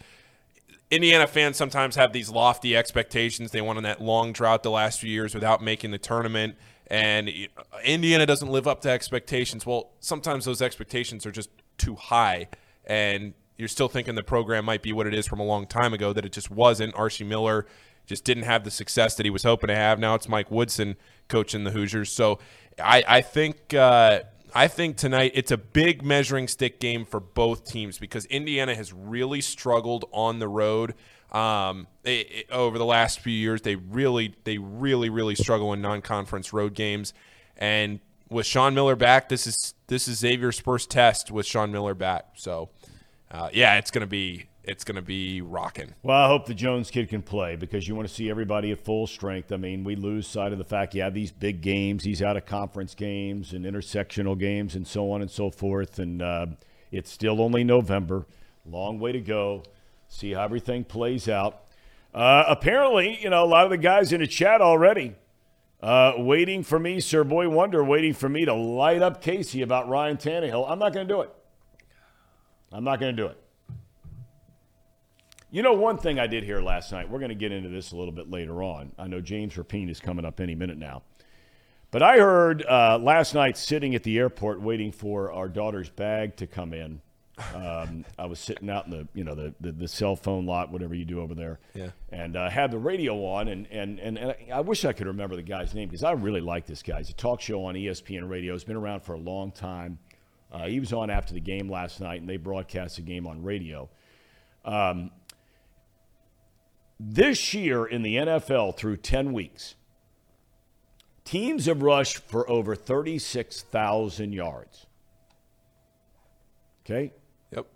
Indiana 0.93 1.25
fans 1.25 1.57
sometimes 1.57 1.95
have 1.95 2.13
these 2.13 2.29
lofty 2.29 2.77
expectations. 2.77 3.51
They 3.51 3.61
went 3.61 3.77
on 3.77 3.83
that 3.83 3.99
long 3.99 4.31
drought 4.31 4.61
the 4.63 4.71
last 4.71 4.99
few 4.99 5.09
years 5.09 5.33
without 5.33 5.61
making 5.61 5.91
the 5.91 5.97
tournament, 5.97 6.55
and 6.87 7.31
Indiana 7.83 8.25
doesn't 8.25 8.49
live 8.49 8.67
up 8.67 8.81
to 8.81 8.89
expectations. 8.89 9.65
Well, 9.65 9.91
sometimes 9.99 10.45
those 10.45 10.61
expectations 10.61 11.25
are 11.25 11.31
just 11.31 11.49
too 11.77 11.95
high, 11.95 12.47
and 12.85 13.33
you're 13.57 13.67
still 13.67 13.87
thinking 13.87 14.15
the 14.15 14.23
program 14.23 14.65
might 14.65 14.83
be 14.83 14.93
what 14.93 15.07
it 15.07 15.13
is 15.13 15.25
from 15.25 15.39
a 15.39 15.43
long 15.43 15.65
time 15.65 15.93
ago, 15.93 16.13
that 16.13 16.25
it 16.25 16.31
just 16.31 16.51
wasn't. 16.51 16.93
Archie 16.95 17.23
Miller 17.23 17.65
just 18.05 18.23
didn't 18.23 18.43
have 18.43 18.63
the 18.63 18.71
success 18.71 19.15
that 19.15 19.25
he 19.25 19.29
was 19.29 19.43
hoping 19.43 19.69
to 19.69 19.75
have. 19.75 19.97
Now 19.97 20.13
it's 20.13 20.29
Mike 20.29 20.51
Woodson 20.51 20.95
coaching 21.27 21.63
the 21.63 21.71
Hoosiers. 21.71 22.11
So 22.11 22.39
I, 22.77 23.03
I 23.07 23.21
think 23.21 23.73
uh, 23.73 24.21
I 24.55 24.67
think 24.67 24.97
tonight 24.97 25.31
it's 25.33 25.51
a 25.51 25.57
big 25.57 26.03
measuring 26.03 26.47
stick 26.47 26.79
game 26.79 27.05
for 27.05 27.19
both 27.19 27.65
teams 27.65 27.97
because 27.97 28.25
Indiana 28.25 28.75
has 28.75 28.93
really 28.93 29.41
struggled 29.41 30.05
on 30.11 30.39
the 30.39 30.47
road. 30.47 30.93
Um, 31.31 31.87
it, 32.03 32.27
it, 32.31 32.51
over 32.51 32.77
the 32.77 32.85
last 32.85 33.19
few 33.19 33.33
years, 33.33 33.63
they 33.63 33.75
really, 33.75 34.35
they 34.43 34.59
really, 34.59 35.09
really 35.09 35.33
struggle 35.33 35.73
in 35.73 35.81
non-conference 35.81 36.53
road 36.53 36.75
games. 36.75 37.13
And 37.57 37.99
with 38.29 38.45
Sean 38.45 38.75
Miller 38.75 38.95
back, 38.95 39.29
this 39.29 39.47
is 39.47 39.73
this 39.87 40.07
is 40.07 40.19
Xavier's 40.19 40.59
first 40.59 40.91
test 40.91 41.31
with 41.31 41.45
Sean 41.45 41.71
Miller 41.71 41.95
back. 41.95 42.25
So, 42.35 42.69
uh, 43.31 43.49
yeah, 43.53 43.77
it's 43.77 43.89
gonna 43.91 44.07
be 44.07 44.45
it's 44.63 44.83
going 44.83 44.95
to 44.95 45.01
be 45.01 45.41
rocking. 45.41 45.93
Well, 46.03 46.17
I 46.17 46.27
hope 46.27 46.45
the 46.45 46.53
Jones 46.53 46.89
kid 46.89 47.09
can 47.09 47.21
play 47.21 47.55
because 47.55 47.87
you 47.87 47.95
want 47.95 48.07
to 48.07 48.13
see 48.13 48.29
everybody 48.29 48.71
at 48.71 48.83
full 48.83 49.07
strength. 49.07 49.51
I 49.51 49.57
mean, 49.57 49.83
we 49.83 49.95
lose 49.95 50.25
sight 50.25 50.53
of 50.53 50.57
the 50.57 50.63
fact 50.63 50.93
have 50.93 51.13
these 51.13 51.31
big 51.31 51.61
games, 51.61 52.03
these 52.03 52.21
out 52.21 52.37
of 52.37 52.45
conference 52.45 52.95
games 52.95 53.51
and 53.51 53.65
intersectional 53.65 54.37
games 54.37 54.75
and 54.75 54.87
so 54.87 55.11
on 55.11 55.21
and 55.21 55.29
so 55.29 55.49
forth. 55.49 55.99
And 55.99 56.21
uh, 56.21 56.45
it's 56.91 57.11
still 57.11 57.41
only 57.41 57.63
November. 57.63 58.25
Long 58.65 58.99
way 58.99 59.11
to 59.11 59.19
go. 59.19 59.63
See 60.07 60.33
how 60.33 60.43
everything 60.43 60.85
plays 60.85 61.27
out. 61.27 61.63
Uh, 62.13 62.45
apparently, 62.47 63.19
you 63.21 63.29
know, 63.29 63.43
a 63.43 63.47
lot 63.47 63.65
of 63.65 63.71
the 63.71 63.77
guys 63.77 64.13
in 64.13 64.21
the 64.21 64.27
chat 64.27 64.61
already 64.61 65.15
uh, 65.81 66.13
waiting 66.17 66.63
for 66.63 66.79
me, 66.79 67.01
Sir 67.01 67.25
Boy 67.25 67.49
Wonder, 67.49 67.83
waiting 67.83 68.13
for 68.13 68.29
me 68.29 68.45
to 68.45 68.53
light 68.53 69.01
up 69.01 69.21
Casey 69.21 69.61
about 69.61 69.89
Ryan 69.89 70.15
Tannehill. 70.15 70.65
I'm 70.69 70.79
not 70.79 70.93
going 70.93 71.05
to 71.05 71.13
do 71.13 71.21
it. 71.21 71.35
I'm 72.71 72.85
not 72.85 73.01
going 73.01 73.13
to 73.13 73.21
do 73.21 73.27
it. 73.27 73.42
You 75.53 75.61
know, 75.61 75.73
one 75.73 75.99
thing 75.99 76.17
I 76.17 76.25
did 76.25 76.43
hear 76.43 76.61
last 76.61 76.91
night, 76.91 77.07
we're 77.07 77.19
going 77.19 77.29
to 77.29 77.35
get 77.35 77.51
into 77.51 77.69
this 77.69 77.91
a 77.91 77.95
little 77.95 78.11
bit 78.11 78.27
later 78.27 78.63
on. 78.63 78.91
I 78.97 79.05
know 79.05 79.21
James 79.21 79.53
Rapien 79.53 79.87
is 79.87 79.99
coming 79.99 80.25
up 80.25 80.39
any 80.39 80.55
minute 80.55 80.79
now. 80.79 81.03
But 81.91 82.01
I 82.01 82.17
heard 82.17 82.65
uh, 82.65 82.97
last 82.99 83.35
night 83.35 83.55
sitting 83.55 83.93
at 83.93 84.01
the 84.01 84.17
airport 84.17 84.61
waiting 84.61 84.91
for 84.91 85.31
our 85.31 85.47
daughter's 85.47 85.89
bag 85.89 86.37
to 86.37 86.47
come 86.47 86.73
in. 86.73 87.01
Um, 87.53 88.03
I 88.17 88.25
was 88.25 88.39
sitting 88.39 88.67
out 88.67 88.85
in 88.85 88.91
the, 88.93 89.07
you 89.13 89.23
know, 89.23 89.35
the, 89.35 89.53
the, 89.61 89.71
the, 89.73 89.87
cell 89.87 90.15
phone 90.15 90.47
lot, 90.47 90.71
whatever 90.71 90.95
you 90.95 91.05
do 91.05 91.21
over 91.21 91.35
there. 91.35 91.59
Yeah. 91.75 91.89
And 92.11 92.35
uh, 92.35 92.49
had 92.49 92.71
the 92.71 92.79
radio 92.79 93.23
on, 93.23 93.47
and, 93.47 93.67
and, 93.69 93.99
and, 93.99 94.17
and 94.17 94.35
I 94.51 94.61
wish 94.61 94.85
I 94.85 94.91
could 94.91 95.05
remember 95.05 95.35
the 95.35 95.43
guy's 95.43 95.75
name 95.75 95.87
because 95.87 96.03
I 96.03 96.13
really 96.13 96.41
like 96.41 96.65
this 96.65 96.81
guy. 96.81 96.97
He's 96.97 97.11
a 97.11 97.13
talk 97.13 97.41
show 97.41 97.65
on 97.65 97.75
ESPN 97.75 98.27
radio. 98.27 98.53
He's 98.53 98.63
been 98.63 98.75
around 98.75 99.03
for 99.03 99.13
a 99.13 99.19
long 99.19 99.51
time. 99.51 99.99
Uh, 100.51 100.65
he 100.65 100.79
was 100.79 100.93
on 100.93 101.11
after 101.11 101.35
the 101.35 101.39
game 101.39 101.69
last 101.69 102.01
night, 102.01 102.21
and 102.21 102.27
they 102.27 102.37
broadcast 102.37 102.95
the 102.95 103.03
game 103.03 103.27
on 103.27 103.43
radio. 103.43 103.87
Um, 104.65 105.11
this 106.99 107.53
year 107.53 107.85
in 107.85 108.01
the 108.01 108.15
NFL, 108.15 108.77
through 108.77 108.97
10 108.97 109.33
weeks, 109.33 109.75
teams 111.25 111.65
have 111.65 111.81
rushed 111.81 112.17
for 112.17 112.49
over 112.49 112.75
36,000 112.75 114.33
yards. 114.33 114.85
Okay? 116.85 117.13
Yep. 117.51 117.67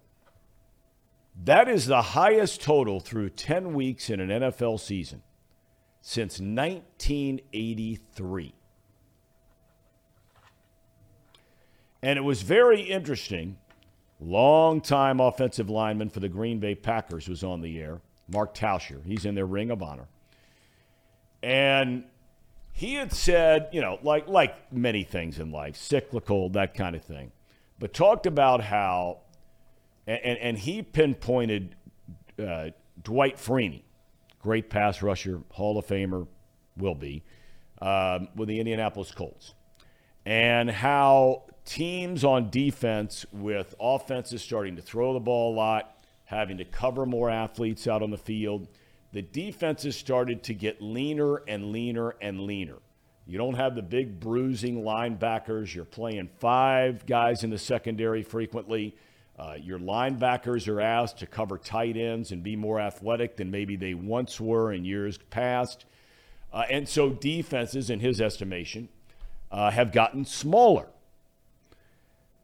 That 1.45 1.69
is 1.69 1.85
the 1.85 2.01
highest 2.01 2.61
total 2.61 2.99
through 2.99 3.29
10 3.29 3.73
weeks 3.73 4.09
in 4.09 4.19
an 4.19 4.29
NFL 4.29 4.79
season 4.79 5.21
since 6.01 6.39
1983. 6.39 8.53
And 12.01 12.17
it 12.17 12.21
was 12.21 12.41
very 12.41 12.81
interesting. 12.81 13.57
Long-time 14.19 15.19
offensive 15.19 15.69
lineman 15.69 16.09
for 16.09 16.19
the 16.19 16.29
Green 16.29 16.59
Bay 16.59 16.75
Packers 16.75 17.27
was 17.27 17.43
on 17.43 17.61
the 17.61 17.79
air. 17.79 18.01
Mark 18.31 18.53
Tauscher. 18.53 19.03
He's 19.05 19.25
in 19.25 19.35
their 19.35 19.45
Ring 19.45 19.71
of 19.71 19.81
Honor. 19.81 20.07
And 21.41 22.03
he 22.73 22.95
had 22.95 23.11
said, 23.11 23.69
you 23.71 23.81
know, 23.81 23.99
like 24.03 24.27
like 24.27 24.71
many 24.71 25.03
things 25.03 25.39
in 25.39 25.51
life, 25.51 25.75
cyclical, 25.75 26.49
that 26.49 26.73
kind 26.73 26.95
of 26.95 27.03
thing, 27.03 27.31
but 27.79 27.93
talked 27.93 28.25
about 28.25 28.61
how, 28.61 29.19
and, 30.05 30.37
and 30.37 30.57
he 30.57 30.81
pinpointed 30.81 31.75
uh, 32.39 32.69
Dwight 33.01 33.37
Freeney, 33.37 33.83
great 34.41 34.69
pass 34.69 35.01
rusher, 35.01 35.41
Hall 35.51 35.77
of 35.77 35.87
Famer, 35.87 36.27
will 36.75 36.95
be, 36.95 37.23
um, 37.81 38.27
with 38.35 38.47
the 38.47 38.59
Indianapolis 38.59 39.11
Colts, 39.11 39.53
and 40.25 40.69
how 40.69 41.43
teams 41.65 42.23
on 42.23 42.49
defense 42.49 43.25
with 43.31 43.75
offenses 43.79 44.41
starting 44.41 44.75
to 44.75 44.81
throw 44.81 45.13
the 45.13 45.19
ball 45.19 45.53
a 45.53 45.55
lot 45.55 45.96
having 46.27 46.57
to 46.57 46.65
cover 46.65 47.05
more 47.05 47.29
athletes 47.29 47.87
out 47.87 48.03
on 48.03 48.11
the 48.11 48.17
field. 48.17 48.67
The 49.13 49.21
defenses 49.21 49.95
started 49.95 50.43
to 50.43 50.53
get 50.53 50.81
leaner 50.81 51.37
and 51.47 51.71
leaner 51.71 52.15
and 52.21 52.41
leaner. 52.41 52.77
You 53.25 53.37
don't 53.37 53.55
have 53.55 53.75
the 53.75 53.81
big 53.81 54.19
bruising 54.19 54.83
linebackers. 54.83 55.73
You're 55.73 55.85
playing 55.85 56.29
five 56.39 57.05
guys 57.05 57.43
in 57.43 57.49
the 57.49 57.57
secondary 57.57 58.23
frequently. 58.23 58.95
Uh, 59.39 59.55
your 59.61 59.79
linebackers 59.79 60.67
are 60.67 60.81
asked 60.81 61.19
to 61.19 61.27
cover 61.27 61.57
tight 61.57 61.95
ends 61.95 62.31
and 62.31 62.43
be 62.43 62.55
more 62.55 62.79
athletic 62.79 63.37
than 63.37 63.49
maybe 63.49 63.75
they 63.75 63.93
once 63.93 64.39
were 64.39 64.73
in 64.73 64.83
years 64.83 65.17
past. 65.29 65.85
Uh, 66.51 66.63
and 66.69 66.89
so 66.89 67.09
defenses, 67.09 67.89
in 67.89 68.01
his 68.01 68.19
estimation, 68.19 68.89
uh, 69.51 69.71
have 69.71 69.93
gotten 69.93 70.25
smaller. 70.25 70.87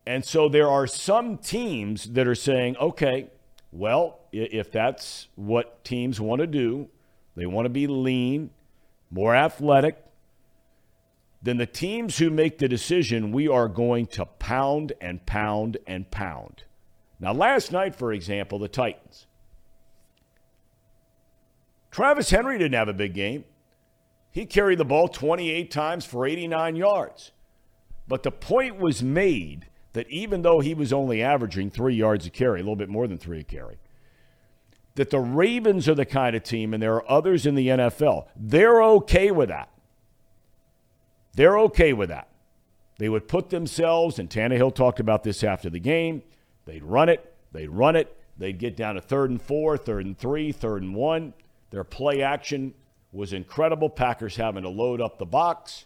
And 0.05 0.23
so 0.23 0.47
there 0.47 0.69
are 0.69 0.87
some 0.87 1.37
teams 1.37 2.05
that 2.11 2.27
are 2.27 2.35
saying, 2.35 2.77
okay, 2.77 3.27
well, 3.73 4.19
if 4.31 4.71
that's 4.71 5.27
what 5.35 5.83
teams 5.83 6.21
want 6.21 6.39
to 6.41 6.47
do, 6.47 6.89
they 7.35 7.47
want 7.47 7.65
to 7.65 7.69
be 7.69 7.87
lean, 7.87 8.51
more 9.09 9.35
athletic, 9.35 9.97
then 11.41 11.57
the 11.57 11.65
teams 11.65 12.19
who 12.19 12.29
make 12.29 12.59
the 12.59 12.67
decision, 12.67 13.31
we 13.31 13.47
are 13.47 13.67
going 13.67 14.05
to 14.07 14.25
pound 14.25 14.93
and 15.01 15.25
pound 15.25 15.77
and 15.87 16.09
pound. 16.11 16.63
Now, 17.19 17.33
last 17.33 17.71
night, 17.71 17.95
for 17.95 18.13
example, 18.13 18.59
the 18.59 18.67
Titans. 18.67 19.25
Travis 21.89 22.29
Henry 22.29 22.57
didn't 22.57 22.75
have 22.75 22.87
a 22.87 22.93
big 22.93 23.13
game. 23.13 23.43
He 24.31 24.45
carried 24.45 24.77
the 24.77 24.85
ball 24.85 25.07
28 25.07 25.69
times 25.71 26.05
for 26.05 26.27
89 26.27 26.75
yards. 26.75 27.31
But 28.07 28.23
the 28.23 28.31
point 28.31 28.77
was 28.77 29.01
made 29.01 29.67
that 29.93 30.09
even 30.09 30.41
though 30.41 30.59
he 30.59 30.73
was 30.73 30.91
only 30.91 31.21
averaging 31.21 31.69
three 31.69 31.95
yards 31.95 32.25
a 32.25 32.29
carry, 32.29 32.59
a 32.59 32.63
little 32.63 32.75
bit 32.75 32.89
more 32.89 33.07
than 33.07 33.17
three 33.17 33.39
a 33.39 33.43
carry, 33.43 33.77
that 34.95 35.09
the 35.09 35.19
Ravens 35.19 35.87
are 35.89 35.95
the 35.95 36.05
kind 36.05 36.35
of 36.35 36.43
team, 36.43 36.73
and 36.73 36.81
there 36.81 36.95
are 36.95 37.11
others 37.11 37.45
in 37.45 37.55
the 37.55 37.67
NFL, 37.67 38.27
they're 38.35 38.83
okay 38.83 39.31
with 39.31 39.49
that. 39.49 39.69
They're 41.35 41.57
okay 41.59 41.93
with 41.93 42.09
that. 42.09 42.27
They 42.99 43.09
would 43.09 43.27
put 43.27 43.49
themselves, 43.49 44.19
and 44.19 44.29
Tannehill 44.29 44.75
talked 44.75 44.99
about 44.99 45.23
this 45.23 45.43
after 45.43 45.69
the 45.69 45.79
game, 45.79 46.21
they'd 46.65 46.83
run 46.83 47.09
it, 47.09 47.33
they'd 47.51 47.69
run 47.69 47.95
it, 47.95 48.15
they'd 48.37 48.59
get 48.59 48.77
down 48.77 48.95
to 48.95 49.01
third 49.01 49.31
and 49.31 49.41
four, 49.41 49.77
third 49.77 50.05
and 50.05 50.17
three, 50.17 50.51
third 50.51 50.83
and 50.83 50.95
one. 50.95 51.33
Their 51.71 51.83
play 51.83 52.21
action 52.21 52.75
was 53.11 53.33
incredible. 53.33 53.89
Packers 53.89 54.35
having 54.35 54.63
to 54.63 54.69
load 54.69 55.01
up 55.01 55.17
the 55.17 55.25
box. 55.25 55.85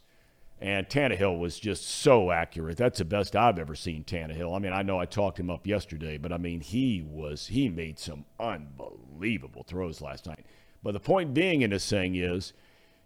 And 0.60 0.90
Tannehill 0.90 1.40
was 1.40 1.60
just 1.60 1.88
so 1.88 2.32
accurate. 2.32 2.78
That's 2.78 2.98
the 2.98 3.06
best 3.06 3.36
I've 3.36 3.60
ever 3.60 3.76
seen 3.76 4.04
Tannehill. 4.04 4.56
I 4.56 4.60
mean, 4.60 4.74
I 4.74 4.82
know 4.82 5.00
I 5.00 5.06
talked 5.06 5.40
him 5.40 5.52
up 5.52 5.68
yesterday, 5.68 6.18
but 6.18 6.34
I 6.34 6.38
mean, 6.38 6.62
he 6.62 7.04
was 7.08 7.48
he 7.48 7.70
made 7.70 8.00
some 8.00 8.26
unbelievable 8.40 9.64
throws 9.64 10.02
last 10.02 10.26
night. 10.26 10.46
But 10.82 10.94
the 10.94 11.00
point 11.00 11.34
being 11.34 11.62
in 11.62 11.70
this 11.70 11.88
thing 11.88 12.16
is, 12.16 12.54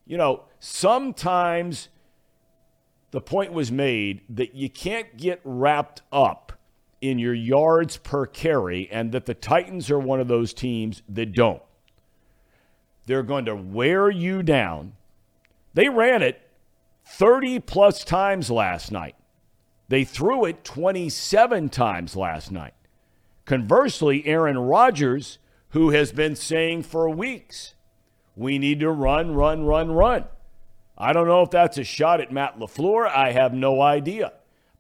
you 0.05 0.17
know, 0.17 0.43
sometimes 0.59 1.89
the 3.11 3.21
point 3.21 3.51
was 3.51 3.71
made 3.71 4.21
that 4.29 4.55
you 4.55 4.69
can't 4.69 5.17
get 5.17 5.41
wrapped 5.43 6.01
up 6.11 6.53
in 7.01 7.19
your 7.19 7.33
yards 7.33 7.97
per 7.97 8.25
carry, 8.25 8.87
and 8.91 9.11
that 9.11 9.25
the 9.25 9.33
Titans 9.33 9.89
are 9.89 9.99
one 9.99 10.19
of 10.19 10.27
those 10.27 10.53
teams 10.53 11.01
that 11.09 11.33
don't. 11.33 11.61
They're 13.07 13.23
going 13.23 13.45
to 13.45 13.55
wear 13.55 14.09
you 14.09 14.43
down. 14.43 14.93
They 15.73 15.89
ran 15.89 16.21
it 16.21 16.40
30 17.17 17.59
plus 17.59 18.03
times 18.03 18.49
last 18.49 18.91
night. 18.91 19.15
They 19.89 20.05
threw 20.05 20.45
it 20.45 20.63
27 20.63 21.69
times 21.69 22.15
last 22.15 22.51
night. 22.51 22.73
Conversely, 23.45 24.25
Aaron 24.25 24.57
Rodgers, 24.57 25.37
who 25.69 25.89
has 25.89 26.13
been 26.13 26.35
saying 26.35 26.83
for 26.83 27.09
weeks, 27.09 27.75
we 28.35 28.57
need 28.57 28.79
to 28.79 28.89
run, 28.89 29.35
run, 29.35 29.65
run, 29.65 29.91
run. 29.91 30.25
I 30.97 31.11
don't 31.11 31.27
know 31.27 31.41
if 31.41 31.51
that's 31.51 31.77
a 31.77 31.83
shot 31.83 32.21
at 32.21 32.31
Matt 32.31 32.57
LaFleur. 32.57 33.07
I 33.07 33.31
have 33.33 33.53
no 33.53 33.81
idea. 33.81 34.31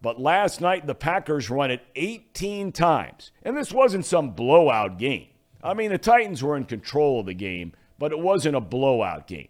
But 0.01 0.19
last 0.19 0.61
night, 0.61 0.87
the 0.87 0.95
Packers 0.95 1.49
run 1.49 1.69
it 1.69 1.81
18 1.95 2.71
times. 2.71 3.31
And 3.43 3.57
this 3.57 3.73
wasn't 3.73 4.05
some 4.05 4.31
blowout 4.31 4.97
game. 4.97 5.27
I 5.61 5.73
mean, 5.73 5.91
the 5.91 5.97
Titans 5.97 6.41
were 6.41 6.55
in 6.55 6.63
control 6.63 7.19
of 7.19 7.25
the 7.25 7.33
game, 7.33 7.73
but 7.99 8.11
it 8.11 8.19
wasn't 8.19 8.55
a 8.55 8.61
blowout 8.61 9.27
game. 9.27 9.49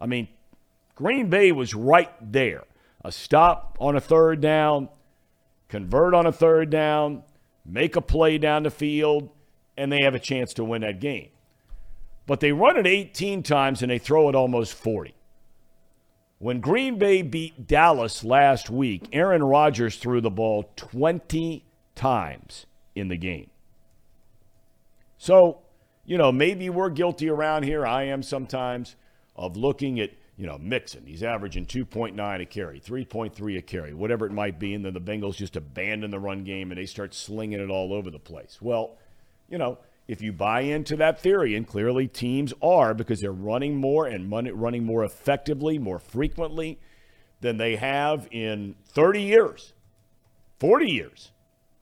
I 0.00 0.06
mean, 0.06 0.28
Green 0.94 1.28
Bay 1.28 1.52
was 1.52 1.74
right 1.74 2.10
there. 2.20 2.64
A 3.04 3.10
stop 3.10 3.76
on 3.80 3.96
a 3.96 4.00
third 4.00 4.40
down, 4.40 4.88
convert 5.68 6.14
on 6.14 6.26
a 6.26 6.32
third 6.32 6.70
down, 6.70 7.22
make 7.64 7.96
a 7.96 8.00
play 8.00 8.38
down 8.38 8.62
the 8.62 8.70
field, 8.70 9.30
and 9.76 9.90
they 9.90 10.02
have 10.02 10.14
a 10.14 10.20
chance 10.20 10.54
to 10.54 10.64
win 10.64 10.82
that 10.82 11.00
game. 11.00 11.30
But 12.26 12.40
they 12.40 12.52
run 12.52 12.76
it 12.76 12.86
18 12.86 13.42
times 13.42 13.82
and 13.82 13.90
they 13.90 13.98
throw 13.98 14.28
it 14.28 14.34
almost 14.34 14.74
40. 14.74 15.14
When 16.38 16.60
Green 16.60 16.98
Bay 16.98 17.22
beat 17.22 17.66
Dallas 17.66 18.24
last 18.24 18.68
week, 18.68 19.08
Aaron 19.12 19.44
Rodgers 19.44 19.96
threw 19.96 20.20
the 20.20 20.30
ball 20.30 20.72
20 20.76 21.64
times 21.94 22.66
in 22.94 23.08
the 23.08 23.16
game. 23.16 23.50
So, 25.18 25.60
you 26.04 26.18
know, 26.18 26.32
maybe 26.32 26.68
we're 26.68 26.90
guilty 26.90 27.28
around 27.28 27.62
here. 27.62 27.86
I 27.86 28.04
am 28.04 28.24
sometimes 28.24 28.96
of 29.36 29.56
looking 29.56 30.00
at, 30.00 30.10
you 30.36 30.46
know, 30.46 30.58
Mixon. 30.58 31.06
He's 31.06 31.22
averaging 31.22 31.66
2.9 31.66 32.40
a 32.40 32.46
carry, 32.46 32.80
3.3 32.80 33.58
a 33.58 33.62
carry, 33.62 33.94
whatever 33.94 34.26
it 34.26 34.32
might 34.32 34.58
be. 34.58 34.74
And 34.74 34.84
then 34.84 34.94
the 34.94 35.00
Bengals 35.00 35.36
just 35.36 35.56
abandon 35.56 36.10
the 36.10 36.18
run 36.18 36.44
game 36.44 36.70
and 36.70 36.80
they 36.80 36.86
start 36.86 37.14
slinging 37.14 37.60
it 37.60 37.70
all 37.70 37.92
over 37.92 38.10
the 38.10 38.18
place. 38.18 38.58
Well, 38.60 38.96
you 39.48 39.58
know, 39.58 39.78
if 40.08 40.20
you 40.20 40.32
buy 40.32 40.62
into 40.62 40.96
that 40.96 41.20
theory, 41.20 41.54
and 41.54 41.66
clearly 41.66 42.08
teams 42.08 42.52
are 42.60 42.92
because 42.92 43.20
they're 43.20 43.30
running 43.30 43.76
more 43.76 44.06
and 44.06 44.30
running 44.30 44.84
more 44.84 45.04
effectively, 45.04 45.78
more 45.78 45.98
frequently 45.98 46.78
than 47.40 47.56
they 47.56 47.76
have 47.76 48.26
in 48.30 48.74
30 48.88 49.22
years, 49.22 49.74
40 50.58 50.90
years, 50.90 51.30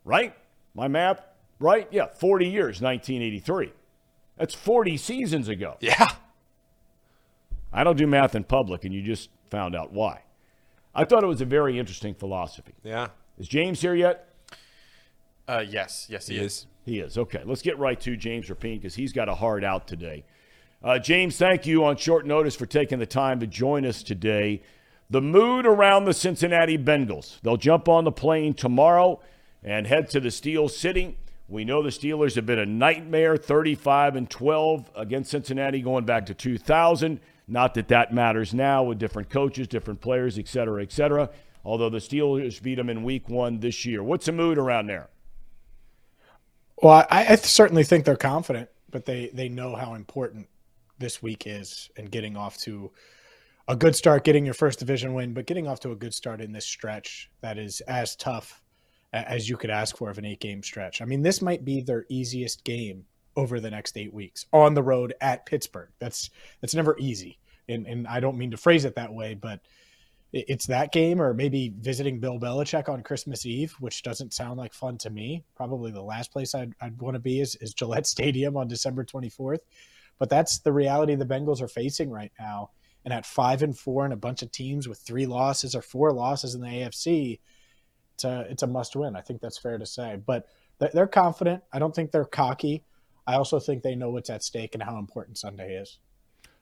right? 0.04 0.34
My 0.74 0.88
math, 0.88 1.22
right? 1.58 1.88
Yeah, 1.90 2.06
40 2.06 2.46
years, 2.46 2.80
1983. 2.80 3.72
That's 4.36 4.54
40 4.54 4.96
seasons 4.96 5.48
ago. 5.48 5.76
Yeah. 5.80 6.10
I 7.72 7.84
don't 7.84 7.96
do 7.96 8.06
math 8.06 8.34
in 8.34 8.44
public, 8.44 8.84
and 8.84 8.92
you 8.94 9.02
just 9.02 9.30
found 9.50 9.74
out 9.74 9.92
why. 9.92 10.22
I 10.94 11.04
thought 11.04 11.22
it 11.22 11.28
was 11.28 11.40
a 11.40 11.44
very 11.44 11.78
interesting 11.78 12.14
philosophy. 12.14 12.72
Yeah. 12.82 13.08
Is 13.38 13.48
James 13.48 13.80
here 13.80 13.94
yet? 13.94 14.34
Uh, 15.46 15.64
yes, 15.66 16.06
yes, 16.10 16.26
he, 16.26 16.34
He 16.34 16.40
is. 16.40 16.46
is. 16.52 16.66
He 16.84 16.98
is. 17.00 17.18
Okay, 17.18 17.42
let's 17.44 17.62
get 17.62 17.78
right 17.78 18.00
to 18.00 18.16
James 18.16 18.48
Rapien 18.48 18.76
because 18.80 18.94
he's 18.94 19.12
got 19.12 19.28
a 19.28 19.34
hard 19.34 19.64
out 19.64 19.86
today. 19.86 20.24
Uh, 20.82 20.98
James, 20.98 21.36
thank 21.36 21.66
you 21.66 21.84
on 21.84 21.96
short 21.96 22.26
notice 22.26 22.56
for 22.56 22.66
taking 22.66 22.98
the 22.98 23.06
time 23.06 23.38
to 23.40 23.46
join 23.46 23.84
us 23.84 24.02
today. 24.02 24.62
The 25.10 25.20
mood 25.20 25.66
around 25.66 26.04
the 26.04 26.14
Cincinnati 26.14 26.78
Bengals. 26.78 27.40
They'll 27.42 27.56
jump 27.56 27.88
on 27.88 28.04
the 28.04 28.12
plane 28.12 28.54
tomorrow 28.54 29.20
and 29.62 29.86
head 29.86 30.08
to 30.10 30.20
the 30.20 30.30
Steel 30.30 30.68
City. 30.68 31.18
We 31.48 31.64
know 31.64 31.82
the 31.82 31.90
Steelers 31.90 32.36
have 32.36 32.46
been 32.46 32.60
a 32.60 32.66
nightmare, 32.66 33.36
35 33.36 34.14
and 34.16 34.30
12 34.30 34.90
against 34.94 35.32
Cincinnati 35.32 35.82
going 35.82 36.04
back 36.04 36.26
to 36.26 36.34
2000. 36.34 37.20
Not 37.50 37.74
that 37.74 37.88
that 37.88 38.14
matters 38.14 38.54
now 38.54 38.84
with 38.84 38.98
different 38.98 39.28
coaches, 39.28 39.66
different 39.66 40.00
players, 40.00 40.38
et 40.38 40.48
cetera, 40.48 40.82
et 40.82 40.92
cetera. 40.92 41.30
Although 41.64 41.90
the 41.90 41.98
Steelers 41.98 42.62
beat 42.62 42.76
them 42.76 42.88
in 42.88 43.02
week 43.02 43.28
one 43.28 43.58
this 43.60 43.84
year. 43.84 44.02
What's 44.02 44.26
the 44.26 44.32
mood 44.32 44.56
around 44.56 44.86
there? 44.86 45.10
Well, 46.82 47.06
I, 47.10 47.26
I 47.26 47.34
certainly 47.36 47.84
think 47.84 48.04
they're 48.04 48.16
confident, 48.16 48.70
but 48.90 49.04
they 49.04 49.30
they 49.34 49.48
know 49.48 49.74
how 49.74 49.94
important 49.94 50.48
this 50.98 51.22
week 51.22 51.44
is 51.46 51.90
and 51.96 52.10
getting 52.10 52.36
off 52.36 52.56
to 52.58 52.92
a 53.68 53.76
good 53.76 53.94
start, 53.94 54.24
getting 54.24 54.44
your 54.44 54.54
first 54.54 54.78
division 54.78 55.12
win, 55.14 55.34
but 55.34 55.46
getting 55.46 55.66
off 55.66 55.80
to 55.80 55.90
a 55.92 55.96
good 55.96 56.14
start 56.14 56.40
in 56.40 56.52
this 56.52 56.66
stretch 56.66 57.30
that 57.40 57.58
is 57.58 57.80
as 57.82 58.16
tough 58.16 58.62
as 59.12 59.48
you 59.48 59.56
could 59.56 59.70
ask 59.70 59.96
for 59.96 60.08
of 60.08 60.18
an 60.18 60.24
eight 60.24 60.40
game 60.40 60.62
stretch. 60.62 61.02
I 61.02 61.04
mean, 61.04 61.22
this 61.22 61.42
might 61.42 61.64
be 61.64 61.80
their 61.80 62.06
easiest 62.08 62.64
game 62.64 63.06
over 63.36 63.60
the 63.60 63.70
next 63.70 63.96
eight 63.96 64.14
weeks 64.14 64.46
on 64.52 64.74
the 64.74 64.82
road 64.82 65.14
at 65.20 65.46
Pittsburgh. 65.46 65.90
That's 65.98 66.30
that's 66.60 66.74
never 66.74 66.96
easy, 66.98 67.38
and 67.70 67.86
and 67.86 68.06
I 68.06 68.20
don't 68.20 68.38
mean 68.38 68.50
to 68.50 68.56
phrase 68.56 68.84
it 68.84 68.96
that 68.96 69.12
way, 69.12 69.34
but 69.34 69.60
it's 70.32 70.66
that 70.66 70.92
game 70.92 71.20
or 71.20 71.34
maybe 71.34 71.74
visiting 71.80 72.20
Bill 72.20 72.38
Belichick 72.38 72.88
on 72.88 73.02
Christmas 73.02 73.44
Eve, 73.44 73.74
which 73.80 74.02
doesn't 74.04 74.32
sound 74.32 74.58
like 74.58 74.72
fun 74.72 74.96
to 74.98 75.10
me. 75.10 75.42
Probably 75.56 75.90
the 75.90 76.02
last 76.02 76.30
place 76.30 76.54
I'd, 76.54 76.72
I'd 76.80 77.00
want 77.00 77.14
to 77.14 77.20
be 77.20 77.40
is, 77.40 77.56
is 77.56 77.74
Gillette 77.74 78.06
Stadium 78.06 78.56
on 78.56 78.68
December 78.68 79.04
24th. 79.04 79.60
But 80.20 80.30
that's 80.30 80.60
the 80.60 80.72
reality 80.72 81.16
the 81.16 81.26
Bengals 81.26 81.60
are 81.60 81.68
facing 81.68 82.10
right 82.10 82.30
now. 82.38 82.70
And 83.04 83.12
at 83.12 83.26
five 83.26 83.62
and 83.62 83.76
four 83.76 84.04
and 84.04 84.12
a 84.12 84.16
bunch 84.16 84.42
of 84.42 84.52
teams 84.52 84.86
with 84.86 84.98
three 84.98 85.26
losses 85.26 85.74
or 85.74 85.82
four 85.82 86.12
losses 86.12 86.54
in 86.54 86.60
the 86.60 86.68
AFC, 86.68 87.40
it's 88.14 88.24
a, 88.24 88.46
it's 88.50 88.62
a 88.62 88.68
must 88.68 88.94
win. 88.94 89.16
I 89.16 89.22
think 89.22 89.40
that's 89.40 89.58
fair 89.58 89.78
to 89.78 89.86
say. 89.86 90.20
But 90.24 90.46
they're 90.78 91.06
confident. 91.06 91.64
I 91.72 91.78
don't 91.78 91.94
think 91.94 92.12
they're 92.12 92.24
cocky. 92.24 92.84
I 93.26 93.34
also 93.34 93.58
think 93.58 93.82
they 93.82 93.94
know 93.94 94.10
what's 94.10 94.30
at 94.30 94.44
stake 94.44 94.74
and 94.74 94.82
how 94.82 94.98
important 94.98 95.38
Sunday 95.38 95.74
is. 95.74 95.98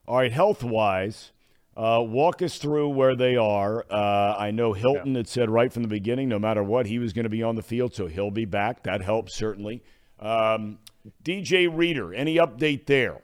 All 0.08 0.16
right, 0.16 0.32
health 0.32 0.64
wise, 0.64 1.32
uh, 1.76 2.02
walk 2.02 2.40
us 2.40 2.56
through 2.56 2.88
where 2.88 3.14
they 3.14 3.36
are. 3.36 3.84
Uh, 3.90 4.34
I 4.38 4.50
know 4.50 4.72
Hilton 4.72 5.12
yeah. 5.12 5.18
had 5.18 5.28
said 5.28 5.50
right 5.50 5.70
from 5.70 5.82
the 5.82 5.88
beginning, 5.88 6.30
no 6.30 6.38
matter 6.38 6.62
what, 6.62 6.86
he 6.86 6.98
was 6.98 7.12
going 7.12 7.24
to 7.24 7.28
be 7.28 7.42
on 7.42 7.56
the 7.56 7.62
field, 7.62 7.94
so 7.94 8.06
he'll 8.06 8.30
be 8.30 8.46
back. 8.46 8.84
That 8.84 9.02
helps 9.02 9.34
certainly. 9.34 9.82
Um, 10.18 10.78
DJ 11.22 11.68
Reader, 11.70 12.14
any 12.14 12.36
update 12.36 12.86
there? 12.86 13.20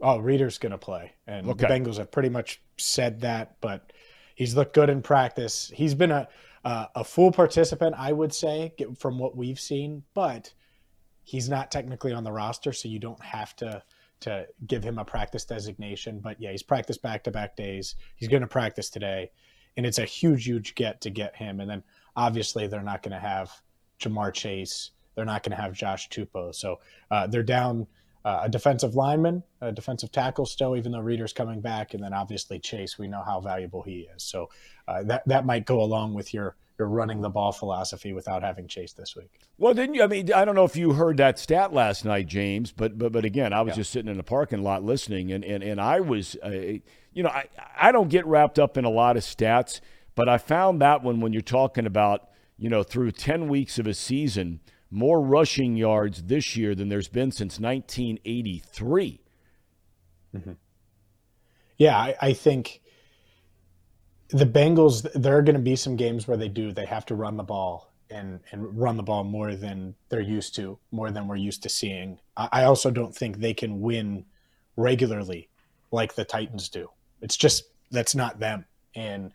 Oh, 0.00 0.18
Reader's 0.18 0.58
going 0.58 0.70
to 0.70 0.78
play, 0.78 1.14
and 1.26 1.48
okay. 1.48 1.66
the 1.66 1.74
Bengals 1.74 1.96
have 1.96 2.12
pretty 2.12 2.28
much 2.28 2.60
said 2.76 3.22
that. 3.22 3.56
But 3.60 3.92
he's 4.36 4.54
looked 4.54 4.72
good 4.72 4.88
in 4.88 5.02
practice. 5.02 5.72
He's 5.74 5.96
been 5.96 6.12
a 6.12 6.28
uh, 6.64 6.86
a 6.94 7.02
full 7.02 7.32
participant, 7.32 7.96
I 7.98 8.12
would 8.12 8.32
say, 8.32 8.72
from 8.96 9.18
what 9.18 9.36
we've 9.36 9.58
seen. 9.58 10.04
But 10.14 10.54
he's 11.24 11.48
not 11.48 11.72
technically 11.72 12.12
on 12.12 12.22
the 12.22 12.30
roster, 12.30 12.72
so 12.72 12.88
you 12.88 13.00
don't 13.00 13.20
have 13.20 13.56
to 13.56 13.82
to 14.20 14.46
give 14.66 14.82
him 14.82 14.98
a 14.98 15.04
practice 15.04 15.44
designation. 15.44 16.20
But 16.20 16.40
yeah, 16.40 16.50
he's 16.50 16.62
practiced 16.62 17.02
back 17.02 17.24
to 17.24 17.30
back 17.30 17.56
days. 17.56 17.96
He's 18.16 18.28
going 18.28 18.42
to 18.42 18.48
practice 18.48 18.90
today. 18.90 19.30
And 19.76 19.84
it's 19.84 19.98
a 19.98 20.04
huge, 20.04 20.44
huge 20.44 20.74
get 20.74 21.00
to 21.02 21.10
get 21.10 21.36
him. 21.36 21.60
And 21.60 21.68
then 21.68 21.82
obviously 22.16 22.66
they're 22.66 22.82
not 22.82 23.02
going 23.02 23.12
to 23.12 23.18
have 23.18 23.52
Ja'Marr 24.00 24.32
Chase. 24.32 24.92
They're 25.14 25.24
not 25.24 25.42
going 25.42 25.56
to 25.56 25.62
have 25.62 25.72
Josh 25.72 26.08
Tupou. 26.08 26.54
So 26.54 26.80
uh, 27.10 27.26
they're 27.26 27.42
down 27.42 27.86
uh, 28.24 28.40
a 28.44 28.48
defensive 28.48 28.94
lineman, 28.94 29.42
a 29.60 29.70
defensive 29.70 30.10
tackle 30.10 30.46
still, 30.46 30.76
even 30.76 30.92
though 30.92 31.00
Reader's 31.00 31.32
coming 31.32 31.60
back. 31.60 31.94
And 31.94 32.02
then 32.02 32.12
obviously 32.12 32.58
Chase, 32.58 32.98
we 32.98 33.06
know 33.06 33.22
how 33.22 33.40
valuable 33.40 33.82
he 33.82 34.08
is. 34.14 34.22
So 34.22 34.48
uh, 34.88 35.02
that, 35.04 35.22
that 35.26 35.46
might 35.46 35.66
go 35.66 35.82
along 35.82 36.14
with 36.14 36.34
your 36.34 36.56
your 36.78 36.88
running 36.88 37.20
the 37.20 37.30
ball 37.30 37.52
philosophy 37.52 38.12
without 38.12 38.42
having 38.42 38.68
Chase 38.68 38.92
this 38.92 39.16
week. 39.16 39.40
Well, 39.58 39.74
didn't 39.74 39.94
you? 39.94 40.02
I 40.02 40.06
mean, 40.06 40.32
I 40.32 40.44
don't 40.44 40.54
know 40.54 40.64
if 40.64 40.76
you 40.76 40.92
heard 40.92 41.16
that 41.18 41.38
stat 41.38 41.72
last 41.72 42.04
night, 42.04 42.26
James, 42.26 42.72
but 42.72 42.98
but 42.98 43.12
but 43.12 43.24
again, 43.24 43.52
I 43.52 43.62
was 43.62 43.72
yeah. 43.72 43.76
just 43.76 43.92
sitting 43.92 44.10
in 44.10 44.16
the 44.16 44.22
parking 44.22 44.62
lot 44.62 44.82
listening, 44.84 45.32
and 45.32 45.44
and 45.44 45.62
and 45.62 45.80
I 45.80 46.00
was, 46.00 46.36
uh, 46.44 46.50
you 46.50 47.22
know, 47.22 47.28
I 47.28 47.46
I 47.76 47.92
don't 47.92 48.08
get 48.08 48.26
wrapped 48.26 48.58
up 48.58 48.76
in 48.76 48.84
a 48.84 48.90
lot 48.90 49.16
of 49.16 49.22
stats, 49.22 49.80
but 50.14 50.28
I 50.28 50.38
found 50.38 50.80
that 50.80 51.02
one 51.02 51.20
when 51.20 51.32
you're 51.32 51.42
talking 51.42 51.86
about, 51.86 52.28
you 52.58 52.68
know, 52.68 52.82
through 52.82 53.12
ten 53.12 53.48
weeks 53.48 53.78
of 53.78 53.86
a 53.86 53.94
season, 53.94 54.60
more 54.90 55.20
rushing 55.20 55.76
yards 55.76 56.24
this 56.24 56.56
year 56.56 56.74
than 56.74 56.88
there's 56.88 57.08
been 57.08 57.32
since 57.32 57.58
1983. 57.58 59.20
Mm-hmm. 60.34 60.52
Yeah, 61.78 61.96
I, 61.96 62.14
I 62.20 62.32
think 62.32 62.80
the 64.28 64.46
Bengals, 64.46 65.10
there 65.14 65.36
are 65.36 65.42
going 65.42 65.56
to 65.56 65.62
be 65.62 65.76
some 65.76 65.96
games 65.96 66.26
where 66.26 66.36
they 66.36 66.48
do. 66.48 66.72
They 66.72 66.86
have 66.86 67.06
to 67.06 67.14
run 67.14 67.36
the 67.36 67.42
ball 67.42 67.92
and 68.10 68.40
and 68.52 68.78
run 68.78 68.96
the 68.96 69.02
ball 69.02 69.24
more 69.24 69.54
than 69.54 69.94
they're 70.08 70.20
used 70.20 70.54
to, 70.56 70.78
more 70.90 71.10
than 71.10 71.26
we're 71.26 71.36
used 71.36 71.62
to 71.64 71.68
seeing. 71.68 72.18
I 72.36 72.64
also 72.64 72.90
don't 72.90 73.14
think 73.14 73.38
they 73.38 73.54
can 73.54 73.80
win 73.80 74.24
regularly 74.76 75.48
like 75.90 76.14
the 76.14 76.24
Titans 76.24 76.68
do. 76.68 76.90
It's 77.20 77.36
just 77.36 77.64
that's 77.90 78.14
not 78.14 78.38
them. 78.38 78.66
And 78.94 79.32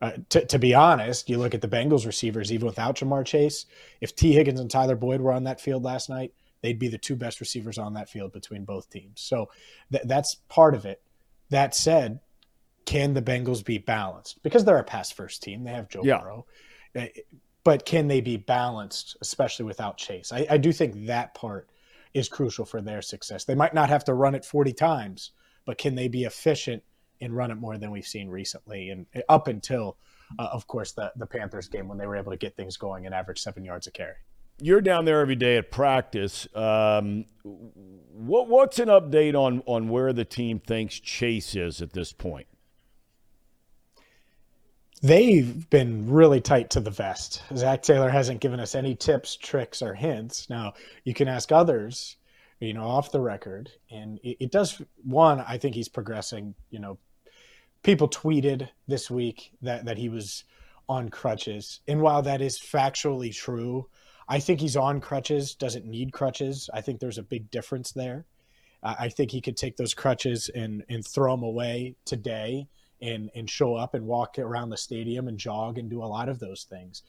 uh, 0.00 0.12
to, 0.28 0.44
to 0.46 0.58
be 0.58 0.74
honest, 0.74 1.28
you 1.30 1.38
look 1.38 1.54
at 1.54 1.62
the 1.62 1.68
Bengals 1.68 2.06
receivers, 2.06 2.52
even 2.52 2.66
without 2.66 2.96
Ja'Marr 2.96 3.24
Chase, 3.24 3.66
if 4.00 4.14
T. 4.14 4.32
Higgins 4.32 4.60
and 4.60 4.70
Tyler 4.70 4.96
Boyd 4.96 5.20
were 5.20 5.32
on 5.32 5.44
that 5.44 5.60
field 5.60 5.82
last 5.82 6.10
night, 6.10 6.32
they'd 6.62 6.78
be 6.78 6.88
the 6.88 6.98
two 6.98 7.16
best 7.16 7.40
receivers 7.40 7.78
on 7.78 7.94
that 7.94 8.08
field 8.08 8.32
between 8.32 8.64
both 8.64 8.90
teams. 8.90 9.20
So 9.20 9.50
th- 9.92 10.04
that's 10.06 10.36
part 10.48 10.74
of 10.74 10.84
it. 10.84 11.02
That 11.50 11.74
said, 11.74 12.20
can 12.86 13.14
the 13.14 13.22
Bengals 13.22 13.64
be 13.64 13.78
balanced? 13.78 14.42
Because 14.42 14.64
they're 14.64 14.78
a 14.78 14.84
pass 14.84 15.10
first 15.10 15.42
team. 15.42 15.64
They 15.64 15.72
have 15.72 15.88
Joe 15.88 16.02
yeah. 16.04 16.18
Burrow. 16.18 16.46
Eh, 16.94 17.08
but 17.64 17.86
can 17.86 18.08
they 18.08 18.20
be 18.20 18.36
balanced, 18.36 19.16
especially 19.22 19.64
without 19.64 19.96
Chase? 19.96 20.32
I, 20.32 20.46
I 20.50 20.56
do 20.58 20.70
think 20.72 21.06
that 21.06 21.34
part 21.34 21.68
is 22.12 22.28
crucial 22.28 22.64
for 22.64 22.80
their 22.80 23.02
success. 23.02 23.44
They 23.44 23.54
might 23.54 23.74
not 23.74 23.88
have 23.88 24.04
to 24.04 24.14
run 24.14 24.34
it 24.34 24.44
40 24.44 24.72
times, 24.74 25.32
but 25.64 25.78
can 25.78 25.94
they 25.94 26.08
be 26.08 26.24
efficient 26.24 26.82
and 27.20 27.34
run 27.34 27.50
it 27.50 27.56
more 27.56 27.78
than 27.78 27.90
we've 27.90 28.06
seen 28.06 28.28
recently? 28.28 28.90
And 28.90 29.06
eh, 29.14 29.22
up 29.28 29.48
until, 29.48 29.96
uh, 30.38 30.48
of 30.52 30.66
course, 30.66 30.92
the, 30.92 31.10
the 31.16 31.26
Panthers 31.26 31.68
game 31.68 31.88
when 31.88 31.98
they 31.98 32.06
were 32.06 32.16
able 32.16 32.32
to 32.32 32.38
get 32.38 32.54
things 32.54 32.76
going 32.76 33.06
and 33.06 33.14
average 33.14 33.40
seven 33.40 33.64
yards 33.64 33.86
a 33.86 33.90
carry. 33.90 34.16
You're 34.60 34.82
down 34.82 35.04
there 35.04 35.20
every 35.20 35.34
day 35.34 35.56
at 35.56 35.72
practice. 35.72 36.46
Um, 36.54 37.24
what, 37.42 38.46
what's 38.46 38.78
an 38.78 38.88
update 38.88 39.34
on, 39.34 39.62
on 39.66 39.88
where 39.88 40.12
the 40.12 40.24
team 40.24 40.60
thinks 40.60 41.00
Chase 41.00 41.56
is 41.56 41.82
at 41.82 41.92
this 41.92 42.12
point? 42.12 42.46
They've 45.04 45.68
been 45.68 46.10
really 46.10 46.40
tight 46.40 46.70
to 46.70 46.80
the 46.80 46.90
vest. 46.90 47.42
Zac 47.54 47.82
Taylor 47.82 48.08
hasn't 48.08 48.40
given 48.40 48.58
us 48.58 48.74
any 48.74 48.94
tips, 48.94 49.36
tricks, 49.36 49.82
or 49.82 49.92
hints. 49.92 50.48
Now, 50.48 50.72
you 51.04 51.12
can 51.12 51.28
ask 51.28 51.52
others, 51.52 52.16
you 52.58 52.72
know, 52.72 52.86
off 52.86 53.12
the 53.12 53.20
record. 53.20 53.70
And 53.90 54.18
it, 54.22 54.38
it 54.40 54.50
does, 54.50 54.80
one, 55.02 55.44
I 55.46 55.58
think 55.58 55.74
he's 55.74 55.90
progressing. 55.90 56.54
You 56.70 56.78
know, 56.78 56.98
people 57.82 58.08
tweeted 58.08 58.70
this 58.88 59.10
week 59.10 59.52
that, 59.60 59.84
that 59.84 59.98
he 59.98 60.08
was 60.08 60.44
on 60.88 61.10
crutches. 61.10 61.80
And 61.86 62.00
while 62.00 62.22
that 62.22 62.40
is 62.40 62.58
factually 62.58 63.36
true, 63.36 63.90
I 64.26 64.40
think 64.40 64.58
he's 64.58 64.74
on 64.74 65.02
crutches, 65.02 65.54
doesn't 65.54 65.84
need 65.84 66.14
crutches. 66.14 66.70
I 66.72 66.80
think 66.80 66.98
there's 66.98 67.18
a 67.18 67.22
big 67.22 67.50
difference 67.50 67.92
there. 67.92 68.24
I 68.82 69.10
think 69.10 69.32
he 69.32 69.42
could 69.42 69.58
take 69.58 69.76
those 69.76 69.92
crutches 69.92 70.48
and, 70.54 70.82
and 70.88 71.06
throw 71.06 71.36
them 71.36 71.42
away 71.42 71.96
today 72.06 72.68
and, 73.04 73.30
and 73.34 73.48
show 73.48 73.74
up 73.74 73.94
and 73.94 74.06
walk 74.06 74.38
around 74.38 74.70
the 74.70 74.76
stadium 74.76 75.28
and 75.28 75.38
jog 75.38 75.78
and 75.78 75.90
do 75.90 76.02
a 76.02 76.06
lot 76.06 76.28
of 76.28 76.38
those 76.38 76.64
things. 76.64 77.02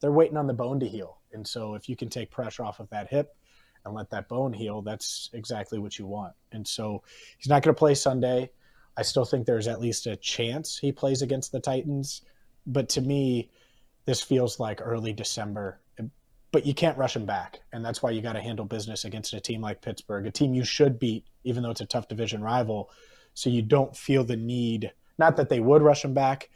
They're 0.00 0.12
waiting 0.12 0.36
on 0.36 0.46
the 0.46 0.54
bone 0.54 0.80
to 0.80 0.88
heal. 0.88 1.18
And 1.32 1.46
so 1.46 1.74
if 1.74 1.88
you 1.88 1.96
can 1.96 2.08
take 2.08 2.30
pressure 2.30 2.64
off 2.64 2.80
of 2.80 2.90
that 2.90 3.08
hip 3.08 3.36
and 3.84 3.94
let 3.94 4.10
that 4.10 4.28
bone 4.28 4.52
heal, 4.52 4.82
that's 4.82 5.30
exactly 5.32 5.78
what 5.78 5.98
you 5.98 6.06
want. 6.06 6.32
And 6.50 6.66
so 6.66 7.02
he's 7.38 7.48
not 7.48 7.62
going 7.62 7.74
to 7.74 7.78
play 7.78 7.94
Sunday. 7.94 8.50
I 8.96 9.02
still 9.02 9.24
think 9.24 9.46
there's 9.46 9.68
at 9.68 9.80
least 9.80 10.06
a 10.06 10.16
chance 10.16 10.78
he 10.78 10.92
plays 10.92 11.22
against 11.22 11.52
the 11.52 11.60
Titans. 11.60 12.22
But 12.66 12.88
to 12.90 13.00
me, 13.00 13.50
this 14.04 14.22
feels 14.22 14.58
like 14.58 14.80
early 14.82 15.12
December 15.12 15.80
but 16.52 16.66
you 16.66 16.74
can't 16.74 16.98
rush 16.98 17.14
them 17.14 17.24
back. 17.24 17.60
And 17.72 17.84
that's 17.84 18.02
why 18.02 18.10
you 18.10 18.20
got 18.20 18.34
to 18.34 18.40
handle 18.40 18.66
business 18.66 19.04
against 19.04 19.32
a 19.32 19.40
team 19.40 19.62
like 19.62 19.80
Pittsburgh, 19.80 20.26
a 20.26 20.30
team 20.30 20.54
you 20.54 20.64
should 20.64 20.98
beat, 20.98 21.24
even 21.44 21.62
though 21.62 21.70
it's 21.70 21.80
a 21.80 21.86
tough 21.86 22.08
division 22.08 22.42
rival. 22.42 22.90
So 23.34 23.48
you 23.48 23.62
don't 23.62 23.96
feel 23.96 24.22
the 24.22 24.36
need, 24.36 24.92
not 25.18 25.36
that 25.36 25.48
they 25.48 25.60
would 25.60 25.82
rush 25.82 26.04
him 26.04 26.14
back, 26.14 26.50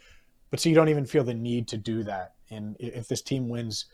but 0.49 0.59
so 0.59 0.69
you 0.69 0.75
don't 0.75 0.89
even 0.89 1.05
feel 1.05 1.23
the 1.23 1.33
need 1.33 1.67
to 1.69 1.77
do 1.77 2.03
that. 2.03 2.35
And 2.49 2.75
if 2.79 3.07
this 3.07 3.21
team 3.21 3.49
wins 3.49 3.85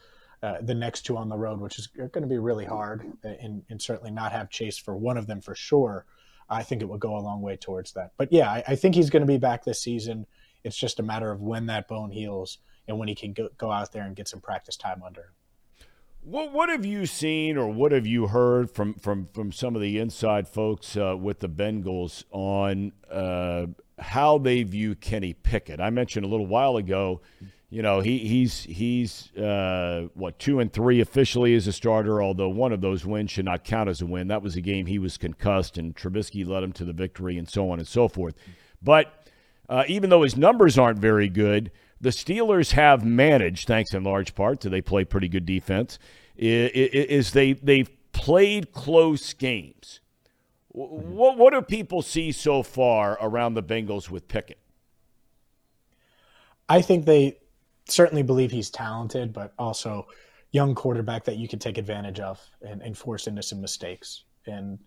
uh, 0.41 0.57
the 0.61 0.75
next 0.75 1.03
two 1.03 1.17
on 1.17 1.29
the 1.29 1.37
road, 1.37 1.59
which 1.59 1.79
is 1.79 1.87
going 1.87 2.21
to 2.21 2.27
be 2.27 2.37
really 2.37 2.65
hard, 2.65 3.11
uh, 3.23 3.29
and, 3.41 3.63
and, 3.69 3.81
certainly 3.81 4.11
not 4.11 4.33
have 4.33 4.49
Chase 4.49 4.77
for 4.77 4.95
one 4.95 5.17
of 5.17 5.25
them 5.25 5.41
for 5.41 5.55
sure, 5.55 6.05
I 6.49 6.63
think 6.63 6.81
it 6.81 6.85
will 6.85 6.97
go 6.97 7.17
a 7.17 7.19
long 7.19 7.41
way 7.41 7.55
towards 7.55 7.93
that. 7.93 8.11
But 8.17 8.31
yeah, 8.31 8.51
I, 8.51 8.63
I 8.67 8.75
think 8.75 8.95
he's 8.95 9.09
going 9.09 9.21
to 9.21 9.27
be 9.27 9.37
back 9.37 9.63
this 9.63 9.81
season. 9.81 10.25
It's 10.63 10.75
just 10.75 10.99
a 10.99 11.03
matter 11.03 11.31
of 11.31 11.41
when 11.41 11.67
that 11.67 11.87
bone 11.87 12.11
heals 12.11 12.59
and 12.87 12.99
when 12.99 13.07
he 13.07 13.15
can 13.15 13.33
go, 13.33 13.49
go 13.57 13.71
out 13.71 13.91
there 13.91 14.03
and 14.03 14.15
get 14.15 14.27
some 14.27 14.41
practice 14.41 14.75
time 14.75 15.01
under. 15.03 15.31
What 16.25 16.53
what 16.53 16.69
have 16.69 16.85
you 16.85 17.05
seen 17.05 17.57
or 17.57 17.67
what 17.67 17.91
have 17.91 18.07
you 18.07 18.27
heard 18.27 18.71
from 18.71 18.93
from 18.93 19.27
from 19.33 19.51
some 19.51 19.75
of 19.75 19.81
the 19.81 19.99
inside 19.99 20.47
folks 20.47 20.95
uh, 20.95 21.17
with 21.19 21.39
the 21.39 21.49
Bengals 21.49 22.23
on 22.31 22.93
uh, 23.11 23.65
how 24.03 24.37
they 24.37 24.63
view 24.63 24.95
Kenny 24.95 25.33
Pickett? 25.33 25.79
I 25.79 25.89
mentioned 25.89 26.25
a 26.25 26.29
little 26.29 26.45
while 26.45 26.77
ago, 26.77 27.21
you 27.69 27.81
know, 27.81 28.01
he 28.01 28.19
he's 28.19 28.63
he's 28.63 29.35
uh, 29.35 30.07
what 30.13 30.37
two 30.37 30.59
and 30.59 30.71
three 30.71 30.99
officially 30.99 31.55
as 31.55 31.65
a 31.65 31.73
starter, 31.73 32.21
although 32.21 32.49
one 32.49 32.71
of 32.71 32.81
those 32.81 33.05
wins 33.05 33.31
should 33.31 33.45
not 33.45 33.63
count 33.63 33.89
as 33.89 34.01
a 34.01 34.05
win. 34.05 34.27
That 34.27 34.43
was 34.43 34.55
a 34.55 34.61
game 34.61 34.85
he 34.85 34.99
was 34.99 35.17
concussed, 35.17 35.77
and 35.77 35.95
Trubisky 35.95 36.45
led 36.45 36.63
him 36.63 36.73
to 36.73 36.85
the 36.85 36.93
victory, 36.93 37.37
and 37.37 37.49
so 37.49 37.71
on 37.71 37.79
and 37.79 37.87
so 37.87 38.07
forth. 38.07 38.35
But 38.81 39.27
uh, 39.67 39.85
even 39.87 40.09
though 40.09 40.21
his 40.21 40.37
numbers 40.37 40.77
aren't 40.77 40.99
very 40.99 41.29
good 41.29 41.71
the 42.03 42.09
Steelers 42.09 42.71
have 42.71 43.05
managed, 43.05 43.65
thanks 43.65 43.93
in 43.93 44.03
large 44.03 44.35
part 44.35 44.59
to 44.59 44.69
they 44.69 44.81
play 44.81 45.05
pretty 45.05 45.29
good 45.29 45.45
defense, 45.45 45.97
is 46.35 47.31
they 47.31 47.53
they've 47.53 47.89
played 48.11 48.73
close 48.73 49.33
games. 49.33 50.01
What 50.73 51.37
what 51.37 51.53
do 51.53 51.61
people 51.61 52.01
see 52.01 52.31
so 52.31 52.63
far 52.63 53.17
around 53.21 53.53
the 53.53 53.63
Bengals 53.63 54.09
with 54.09 54.27
Pickett? 54.27 54.59
I 56.67 56.81
think 56.81 57.05
they 57.05 57.37
certainly 57.87 58.23
believe 58.23 58.51
he's 58.51 58.69
talented, 58.69 59.33
but 59.33 59.53
also 59.59 60.07
young 60.51 60.73
quarterback 60.73 61.23
that 61.25 61.37
you 61.37 61.47
can 61.47 61.59
take 61.59 61.77
advantage 61.77 62.19
of 62.19 62.39
and, 62.61 62.81
and 62.81 62.97
force 62.97 63.27
into 63.27 63.43
some 63.43 63.61
mistakes. 63.61 64.23
And 64.47 64.79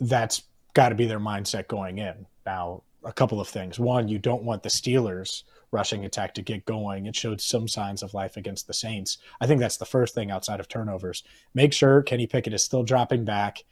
that's 0.00 0.42
got 0.72 0.88
to 0.88 0.94
be 0.94 1.06
their 1.06 1.20
mindset 1.20 1.68
going 1.68 1.98
in. 1.98 2.26
Now, 2.46 2.82
a 3.04 3.12
couple 3.12 3.40
of 3.40 3.48
things. 3.48 3.78
One, 3.78 4.08
you 4.08 4.18
don't 4.18 4.44
want 4.44 4.62
the 4.62 4.68
Steelers 4.68 5.42
rushing 5.70 6.04
attack 6.04 6.34
to 6.34 6.42
get 6.42 6.64
going. 6.64 7.06
It 7.06 7.16
showed 7.16 7.40
some 7.40 7.68
signs 7.68 8.02
of 8.02 8.14
life 8.14 8.36
against 8.36 8.66
the 8.66 8.74
Saints. 8.74 9.18
I 9.40 9.46
think 9.46 9.60
that's 9.60 9.76
the 9.76 9.84
first 9.84 10.14
thing 10.14 10.30
outside 10.30 10.60
of 10.60 10.68
turnovers. 10.68 11.22
Make 11.52 11.72
sure 11.72 12.02
Kenny 12.02 12.26
Pickett 12.26 12.54
is 12.54 12.62
still 12.62 12.82
dropping 12.82 13.24
back 13.24 13.64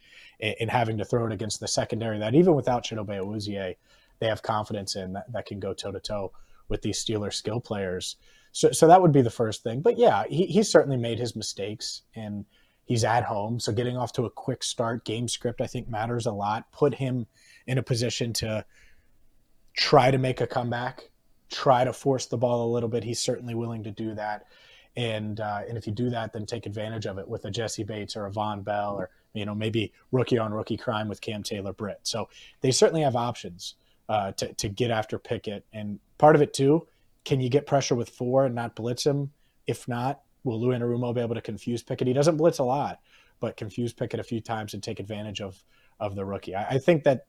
and 0.42 0.70
having 0.70 0.98
to 0.98 1.04
throw 1.04 1.26
it 1.26 1.32
against 1.32 1.60
the 1.60 1.68
secondary 1.68 2.18
that 2.18 2.34
even 2.34 2.54
without 2.54 2.84
Chidobe 2.84 3.18
Awuzie, 3.18 3.76
they 4.18 4.26
have 4.26 4.42
confidence 4.42 4.96
in 4.96 5.12
that, 5.12 5.32
that 5.32 5.46
can 5.46 5.60
go 5.60 5.72
toe 5.72 5.92
to 5.92 6.00
toe 6.00 6.32
with 6.68 6.82
these 6.82 7.02
Steelers 7.02 7.34
skill 7.34 7.60
players. 7.60 8.16
So, 8.52 8.70
so 8.72 8.86
that 8.88 9.00
would 9.00 9.12
be 9.12 9.22
the 9.22 9.30
first 9.30 9.62
thing. 9.62 9.80
But 9.80 9.98
yeah, 9.98 10.24
he, 10.28 10.46
he's 10.46 10.68
certainly 10.68 10.96
made 10.96 11.18
his 11.18 11.34
mistakes 11.36 12.02
and 12.14 12.44
he's 12.84 13.04
at 13.04 13.24
home. 13.24 13.60
So 13.60 13.72
getting 13.72 13.96
off 13.96 14.12
to 14.14 14.24
a 14.24 14.30
quick 14.30 14.62
start, 14.62 15.04
game 15.04 15.28
script, 15.28 15.60
I 15.60 15.66
think 15.66 15.88
matters 15.88 16.26
a 16.26 16.32
lot. 16.32 16.70
Put 16.72 16.94
him 16.94 17.26
in 17.66 17.78
a 17.78 17.82
position 17.82 18.32
to 18.34 18.64
try 19.74 20.10
to 20.10 20.18
make 20.18 20.40
a 20.40 20.46
comeback 20.46 21.10
try 21.52 21.84
to 21.84 21.92
force 21.92 22.26
the 22.26 22.38
ball 22.38 22.66
a 22.66 22.70
little 22.72 22.88
bit, 22.88 23.04
he's 23.04 23.20
certainly 23.20 23.54
willing 23.54 23.84
to 23.84 23.90
do 23.90 24.14
that. 24.14 24.46
And 24.96 25.38
uh, 25.38 25.60
and 25.68 25.78
if 25.78 25.86
you 25.86 25.92
do 25.92 26.10
that, 26.10 26.32
then 26.32 26.44
take 26.44 26.66
advantage 26.66 27.06
of 27.06 27.18
it 27.18 27.28
with 27.28 27.44
a 27.44 27.50
Jessie 27.50 27.84
Bates 27.84 28.16
or 28.16 28.26
a 28.26 28.30
Vonn 28.30 28.64
Bell 28.64 28.96
or 28.96 29.10
you 29.34 29.44
know 29.44 29.54
maybe 29.54 29.92
rookie 30.10 30.38
on 30.38 30.52
rookie 30.52 30.76
crime 30.76 31.08
with 31.08 31.20
Cam 31.20 31.42
Taylor 31.42 31.72
Britt. 31.72 32.00
So 32.02 32.28
they 32.60 32.70
certainly 32.70 33.02
have 33.02 33.16
options 33.16 33.74
uh, 34.08 34.32
to 34.32 34.52
to 34.54 34.68
get 34.68 34.90
after 34.90 35.18
Pickett. 35.18 35.64
And 35.72 35.98
part 36.18 36.36
of 36.36 36.42
it 36.42 36.54
too, 36.54 36.86
can 37.24 37.40
you 37.40 37.48
get 37.48 37.66
pressure 37.66 37.94
with 37.94 38.10
four 38.10 38.46
and 38.46 38.54
not 38.54 38.74
blitz 38.74 39.04
him? 39.04 39.30
If 39.66 39.86
not, 39.88 40.22
will 40.44 40.60
Lou 40.60 40.76
Anarumo 40.76 41.14
be 41.14 41.20
able 41.20 41.34
to 41.34 41.40
confuse 41.40 41.82
Pickett? 41.82 42.08
He 42.08 42.14
doesn't 42.14 42.36
blitz 42.36 42.58
a 42.58 42.64
lot, 42.64 43.00
but 43.40 43.56
confuse 43.56 43.92
Pickett 43.92 44.20
a 44.20 44.24
few 44.24 44.40
times 44.40 44.74
and 44.74 44.82
take 44.82 45.00
advantage 45.00 45.40
of 45.40 45.62
of 46.00 46.14
the 46.14 46.24
rookie. 46.24 46.54
I, 46.54 46.66
I 46.74 46.78
think 46.78 47.04
that 47.04 47.26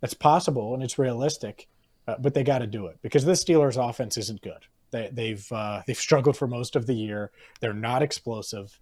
that's 0.00 0.14
possible 0.14 0.74
and 0.74 0.82
it's 0.82 0.98
realistic 0.98 1.68
uh, 2.06 2.16
but 2.18 2.34
they 2.34 2.42
got 2.42 2.58
to 2.58 2.66
do 2.66 2.86
it 2.86 2.98
because 3.02 3.24
this 3.24 3.44
Steelers 3.44 3.76
offense 3.76 4.16
isn't 4.16 4.42
good. 4.42 4.66
They, 4.90 5.04
have 5.04 5.14
they've, 5.14 5.52
uh, 5.52 5.82
they've 5.86 5.96
struggled 5.96 6.36
for 6.36 6.46
most 6.46 6.76
of 6.76 6.86
the 6.86 6.94
year. 6.94 7.30
They're 7.60 7.72
not 7.72 8.02
explosive, 8.02 8.78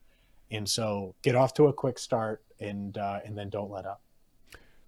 and 0.50 0.68
so 0.68 1.14
get 1.22 1.35
off 1.35 1.54
to 1.54 1.66
a 1.66 1.72
quick 1.72 1.98
start 1.98 2.42
and 2.61 2.96
uh, 2.96 3.20
and 3.25 3.37
then 3.37 3.49
don't 3.49 3.70
let 3.70 3.87
up. 3.87 4.03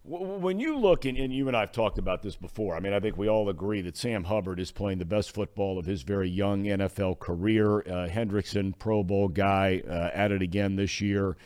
When 0.05 0.59
you 0.59 0.77
look, 0.79 1.05
and, 1.05 1.17
and 1.17 1.33
you 1.33 1.47
and 1.47 1.57
I 1.57 1.61
have 1.61 1.71
talked 1.71 1.97
about 1.97 2.23
this 2.23 2.35
before, 2.35 2.75
I 2.75 2.81
mean, 2.81 2.93
I 2.93 2.99
think 2.99 3.17
we 3.17 3.29
all 3.29 3.49
agree 3.49 3.83
that 3.83 3.97
Sam 3.97 4.25
Hubbard 4.25 4.59
is 4.59 4.73
playing 4.73 4.99
the 4.99 5.05
best 5.05 5.31
football 5.31 5.79
of 5.79 5.87
his 5.87 6.03
very 6.03 6.29
young 6.29 6.65
NFL 6.65 7.21
career. 7.21 7.79
Uh, 7.79 8.09
Hendrickson, 8.09 8.77
Pro 8.77 9.05
Bowl 9.05 9.29
guy, 9.29 9.81
uh, 9.89 10.11
at 10.13 10.33
it 10.33 10.43
again 10.43 10.75
this 10.75 11.01
year. 11.01 11.37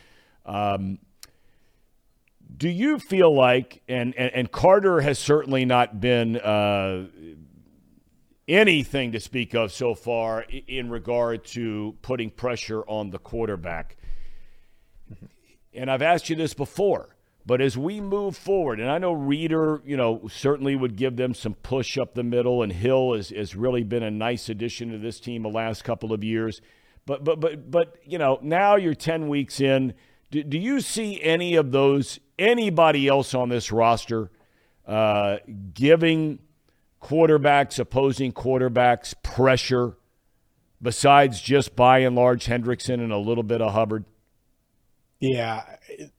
Um, 0.47 1.01
do 2.57 2.71
you 2.71 2.99
feel 2.99 3.35
like, 3.35 3.83
and, 3.89 4.15
and, 4.15 4.33
and 4.33 4.51
Carter 4.51 5.03
has 5.03 5.19
certainly 5.19 5.67
not 5.67 6.01
been 6.01 6.37
uh, 6.39 7.09
anything 8.49 9.13
to 9.13 9.21
speak 9.21 9.55
of 9.55 9.73
so 9.73 9.95
far 9.95 10.43
in 10.67 10.91
regard 10.91 11.45
to 11.45 11.97
putting 12.03 12.31
pressure 12.31 12.83
on 12.83 13.11
the 13.11 13.19
quarterback. 13.19 13.97
And 15.77 15.91
I've 15.91 16.03
asked 16.03 16.31
you 16.31 16.37
this 16.37 16.55
before, 16.55 17.17
but 17.45 17.61
as 17.61 17.77
we 17.77 18.01
move 18.01 18.37
forward, 18.37 18.81
and 18.81 18.91
I 18.91 18.99
know 18.99 19.13
Reader, 19.13 19.83
you 19.85 19.97
know, 19.97 20.29
certainly 20.29 20.75
would 20.75 20.97
give 20.97 21.17
them 21.17 21.35
some 21.35 21.55
push 21.55 21.97
up 21.99 22.15
the 22.15 22.25
middle, 22.25 22.63
and 22.63 22.73
Hill 22.73 23.15
has, 23.15 23.31
has 23.31 23.55
really 23.55 23.85
been 23.85 24.03
a 24.03 24.11
nice 24.11 24.49
addition 24.49 24.91
to 24.93 24.99
this 24.99 25.21
team 25.21 25.43
the 25.43 25.49
last 25.49 25.85
couple 25.85 26.13
of 26.13 26.25
years. 26.25 26.61
But 27.05 27.23
but 27.23 27.39
but 27.39 27.71
but 27.71 27.99
you 28.05 28.19
know, 28.19 28.39
now 28.43 28.77
you're 28.77 28.95
ten 28.95 29.29
weeks 29.29 29.61
in 29.61 29.95
do, 30.31 30.43
do 30.43 30.59
you 30.59 30.81
see 30.81 31.23
any 31.23 31.55
of 31.55 31.71
those, 31.71 32.19
anybody 32.39 33.07
else 33.07 33.35
on 33.35 33.49
this 33.49 33.71
roster, 33.71 34.31
uh, 34.87 35.39
giving 35.73 36.41
quarterbacks, 37.01 37.79
opposing 37.79 38.33
quarterbacks, 38.33 39.15
pressure 39.23 39.97
besides 40.83 41.41
just 41.41 41.77
by 41.77 42.01
and 42.01 42.17
large 42.17 42.47
Hendrickson 42.47 42.95
and 42.95 43.13
a 43.13 43.19
little 43.19 43.45
bit 43.45 43.61
of 43.63 43.73
Hubbard? 43.73 44.05
Yeah, 45.21 45.65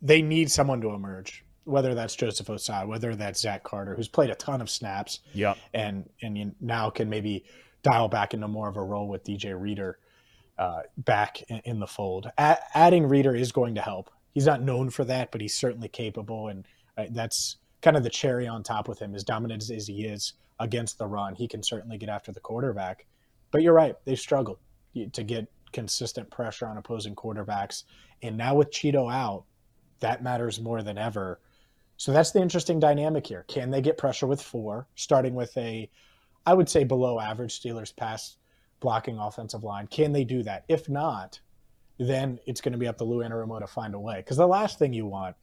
they 0.02 0.22
need 0.22 0.52
someone 0.52 0.82
to 0.82 0.90
emerge. 0.90 1.44
Whether 1.66 1.94
that's 1.94 2.16
Joseph 2.16 2.48
Ossai, 2.48 2.88
whether 2.88 3.14
that's 3.14 3.42
Zach 3.42 3.64
Carter, 3.64 3.94
who's 3.94 4.08
played 4.08 4.30
a 4.30 4.36
ton 4.36 4.62
of 4.62 4.70
snaps, 4.70 5.20
yeah, 5.34 5.56
and 5.74 6.10
and 6.22 6.56
now 6.62 6.90
can 6.90 7.10
maybe 7.10 7.44
dial 7.84 8.08
back 8.08 8.34
into 8.34 8.48
more 8.48 8.70
of 8.70 8.78
a 8.78 8.82
role 8.82 9.08
with 9.08 9.26
DJ 9.26 9.60
Reader 9.60 10.00
uh, 10.58 10.82
back 10.98 11.42
in, 11.50 11.62
in, 11.66 11.80
the 11.80 11.88
fold. 11.88 12.32
A- 12.38 12.58
adding 12.74 13.08
Reader 13.08 13.36
is 13.36 13.52
going 13.52 13.76
to 13.76 13.82
help. 13.82 14.10
He's 14.34 14.46
not 14.46 14.62
known 14.62 14.90
for 14.90 15.04
that, 15.06 15.32
but 15.32 15.42
he's 15.42 15.56
certainly 15.56 15.88
capable, 15.88 16.48
and 16.48 16.66
uh, 16.98 17.06
that's 17.12 17.58
kind 17.82 17.98
of 17.98 18.04
the 18.04 18.10
cherry 18.10 18.48
on 18.48 18.64
top 18.64 18.88
with 18.88 19.00
him. 19.00 19.14
As 19.14 19.24
dominant 19.24 19.64
as, 19.64 19.72
as 19.72 19.88
he 19.88 20.06
is 20.06 20.34
against 20.60 20.98
the 20.98 21.06
run, 21.06 21.36
he 21.36 21.48
can 21.48 21.62
certainly 21.62 21.98
get 21.98 22.10
after 22.10 22.32
the 22.32 22.40
quarterback. 22.40 23.06
But 23.52 23.62
you're 23.62 23.74
right; 23.74 23.96
they've 24.06 24.20
struggled 24.20 24.60
to 25.12 25.24
get 25.24 25.48
consistent 25.78 26.28
pressure 26.32 26.66
on 26.66 26.78
opposing 26.78 27.14
quarterbacks, 27.14 27.84
and 28.24 28.36
now 28.36 28.56
with 28.56 28.72
Chido 28.72 29.14
out, 29.14 29.44
that 30.00 30.24
matters 30.24 30.60
more 30.60 30.82
than 30.82 30.98
ever. 30.98 31.40
So 31.98 32.12
that's 32.12 32.32
the 32.32 32.42
interesting 32.42 32.80
dynamic 32.80 33.28
here. 33.28 33.46
Can 33.48 33.70
they 33.70 33.82
get 33.82 33.96
pressure 33.96 34.26
with 34.26 34.42
four, 34.42 34.88
starting 34.96 35.36
with 35.36 35.56
a, 35.56 35.88
I 36.48 36.56
would 36.56 36.68
say 36.68 36.84
below 36.84 37.20
average 37.20 37.62
Steelers 37.62 37.96
pass 37.96 38.38
blocking 38.80 39.20
offensive 39.20 39.64
line. 39.64 39.86
Can 39.86 40.12
they 40.12 40.24
do 40.24 40.42
that? 40.44 40.64
If 40.68 40.90
not, 40.90 41.40
then 42.00 42.40
it's 42.48 42.62
going 42.62 42.74
to 42.74 42.80
be 42.80 42.88
up 42.88 42.98
to 42.98 43.04
Lou 43.04 43.24
Anarumo 43.24 43.60
to 43.60 43.68
find 43.68 43.94
a 43.94 44.00
way. 44.00 44.18
Because 44.18 44.38
the 44.38 44.48
last 44.48 44.80
thing 44.80 44.94
you 44.94 45.06
want 45.06 45.36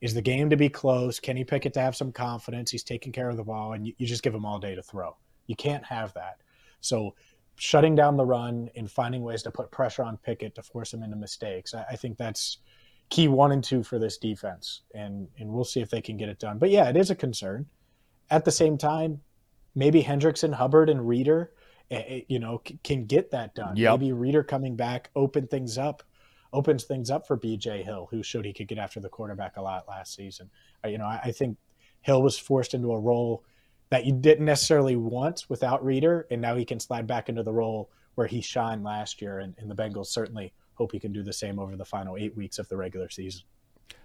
is 0.00 0.12
the 0.12 0.22
game 0.22 0.50
to 0.50 0.56
be 0.56 0.68
close. 0.68 1.20
Kenny 1.20 1.44
Pickett 1.44 1.74
to 1.74 1.80
have 1.80 1.94
some 1.94 2.10
confidence. 2.10 2.70
He's 2.72 2.84
taking 2.84 3.12
care 3.12 3.30
of 3.30 3.36
the 3.36 3.44
ball, 3.44 3.74
and 3.74 3.86
you, 3.86 3.92
you 3.98 4.06
just 4.08 4.24
give 4.24 4.34
him 4.34 4.44
all 4.44 4.58
day 4.58 4.74
to 4.74 4.82
throw. 4.82 5.16
You 5.46 5.54
can't 5.54 5.84
have 5.84 6.14
that. 6.14 6.38
So 6.80 7.14
shutting 7.58 7.96
down 7.96 8.16
the 8.16 8.24
run 8.24 8.70
and 8.76 8.90
finding 8.90 9.22
ways 9.22 9.42
to 9.42 9.50
put 9.50 9.70
pressure 9.70 10.04
on 10.04 10.16
Pickett 10.16 10.54
to 10.54 10.62
force 10.62 10.94
him 10.94 11.02
into 11.02 11.16
mistakes. 11.16 11.74
I, 11.74 11.84
I 11.90 11.96
think 11.96 12.16
that's 12.16 12.58
key 13.10 13.28
one 13.28 13.52
and 13.52 13.62
two 13.62 13.82
for 13.82 13.98
this 13.98 14.16
defense, 14.16 14.82
and 14.94 15.28
and 15.38 15.50
we'll 15.50 15.64
see 15.64 15.80
if 15.80 15.90
they 15.90 16.00
can 16.00 16.16
get 16.16 16.28
it 16.28 16.38
done. 16.38 16.58
But 16.58 16.70
yeah, 16.70 16.88
it 16.88 16.96
is 16.96 17.10
a 17.10 17.14
concern. 17.14 17.66
At 18.30 18.44
the 18.44 18.52
same 18.52 18.78
time, 18.78 19.20
maybe 19.74 20.02
Hendrickson, 20.02 20.54
Hubbard, 20.54 20.88
and 20.88 21.06
Reader, 21.08 21.52
eh, 21.90 22.02
eh, 22.06 22.20
you 22.28 22.38
know, 22.38 22.62
can 22.84 23.06
get 23.06 23.30
that 23.32 23.54
done. 23.54 23.76
Yep. 23.76 24.00
Maybe 24.00 24.12
Reader 24.12 24.44
coming 24.44 24.76
back 24.76 25.10
open 25.16 25.46
things 25.46 25.78
up, 25.78 26.02
opens 26.52 26.84
things 26.84 27.10
up 27.10 27.26
for 27.26 27.36
B.J. 27.36 27.82
Hill, 27.82 28.08
who 28.10 28.22
showed 28.22 28.44
he 28.44 28.52
could 28.52 28.68
get 28.68 28.78
after 28.78 29.00
the 29.00 29.08
quarterback 29.08 29.56
a 29.56 29.62
lot 29.62 29.88
last 29.88 30.14
season. 30.14 30.50
You 30.86 30.98
know, 30.98 31.06
I, 31.06 31.20
I 31.24 31.32
think 31.32 31.56
Hill 32.02 32.22
was 32.22 32.38
forced 32.38 32.74
into 32.74 32.92
a 32.92 33.00
role 33.00 33.44
that 33.90 34.04
you 34.04 34.12
didn't 34.12 34.44
necessarily 34.44 34.96
want 34.96 35.44
without 35.48 35.84
Reader, 35.84 36.26
and 36.30 36.40
now 36.40 36.56
he 36.56 36.64
can 36.64 36.80
slide 36.80 37.06
back 37.06 37.28
into 37.28 37.42
the 37.42 37.52
role 37.52 37.90
where 38.14 38.26
he 38.26 38.40
shined 38.40 38.84
last 38.84 39.22
year. 39.22 39.38
And, 39.38 39.54
and 39.58 39.70
the 39.70 39.74
Bengals 39.74 40.06
certainly 40.06 40.52
hope 40.74 40.92
he 40.92 41.00
can 41.00 41.12
do 41.12 41.22
the 41.22 41.32
same 41.32 41.58
over 41.58 41.76
the 41.76 41.84
final 41.84 42.16
eight 42.16 42.36
weeks 42.36 42.58
of 42.58 42.68
the 42.68 42.76
regular 42.76 43.08
season. 43.08 43.42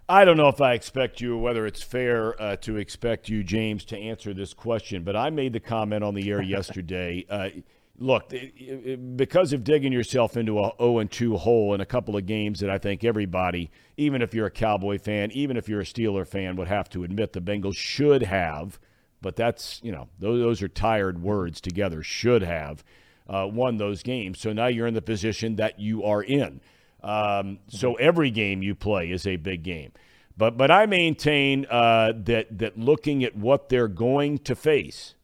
I 0.08 0.26
don't 0.26 0.38
know 0.38 0.50
if 0.50 0.60
I 0.60 0.74
expect 0.74 1.22
you, 1.22 1.38
whether 1.38 1.66
it's 1.66 1.82
fair 1.82 2.40
uh, 2.42 2.56
to 2.58 2.78
expect 2.78 3.30
you, 3.30 3.44
James, 3.44 3.86
to 3.86 3.98
answer 3.98 4.34
this 4.34 4.54
question, 4.54 5.04
but 5.04 5.16
I 5.16 5.30
made 5.30 5.54
the 5.54 5.60
comment 5.60 6.04
on 6.04 6.14
the 6.14 6.30
air 6.30 6.42
yesterday. 6.44 7.26
Uh, 7.30 7.50
look, 7.98 8.34
it, 8.34 8.54
it, 8.58 9.18
because 9.18 9.54
of 9.54 9.64
digging 9.64 9.94
yourself 9.94 10.36
into 10.36 10.60
a 10.60 10.74
0 10.78 11.00
and 11.00 11.12
2 11.12 11.38
hole 11.38 11.74
in 11.74 11.82
a 11.82 11.86
couple 11.86 12.18
of 12.18 12.26
games 12.26 12.60
that 12.60 12.70
I 12.70 12.78
think 12.78 13.04
everybody, 13.04 13.72
even 13.96 14.22
if 14.22 14.34
you're 14.34 14.48
a 14.48 14.52
Cowboy 14.52 15.00
fan, 15.00 15.32
even 15.32 15.56
if 15.56 15.70
you're 15.70 15.82
a 15.82 15.86
Steeler 15.86 16.28
fan, 16.28 16.56
would 16.58 16.68
have 16.68 16.90
to 16.90 17.04
admit 17.04 17.34
the 17.34 17.42
Bengals 17.42 17.78
should 17.78 18.24
have, 18.24 18.80
but 19.24 19.36
that's, 19.36 19.80
you 19.84 19.92
know, 19.92 20.10
those, 20.20 20.40
those 20.40 20.62
are 20.62 20.68
tired 20.68 21.24
words 21.24 21.60
together, 21.60 22.04
should 22.04 22.44
have 22.44 22.84
uh, 23.28 23.48
won 23.52 23.78
those 23.78 24.04
games. 24.04 24.40
So 24.40 24.54
now 24.54 24.68
you're 24.68 24.86
in 24.86 24.94
the 24.94 25.02
position 25.02 25.56
that 25.56 25.80
you 25.80 26.04
are 26.04 26.22
in. 26.22 26.62
Um, 27.02 27.60
so 27.68 27.96
every 27.96 28.30
game 28.30 28.62
you 28.62 28.76
play 28.76 29.10
is 29.10 29.26
a 29.26 29.38
big 29.38 29.64
game. 29.64 29.92
But 30.36 30.58
but 30.58 30.72
I 30.72 30.86
maintain 30.86 31.66
uh, 31.70 32.14
that 32.16 32.58
that 32.58 32.78
looking 32.78 33.24
at 33.24 33.36
what 33.36 33.70
they're 33.70 33.88
going 33.88 34.40
to 34.40 34.56
face 34.56 35.16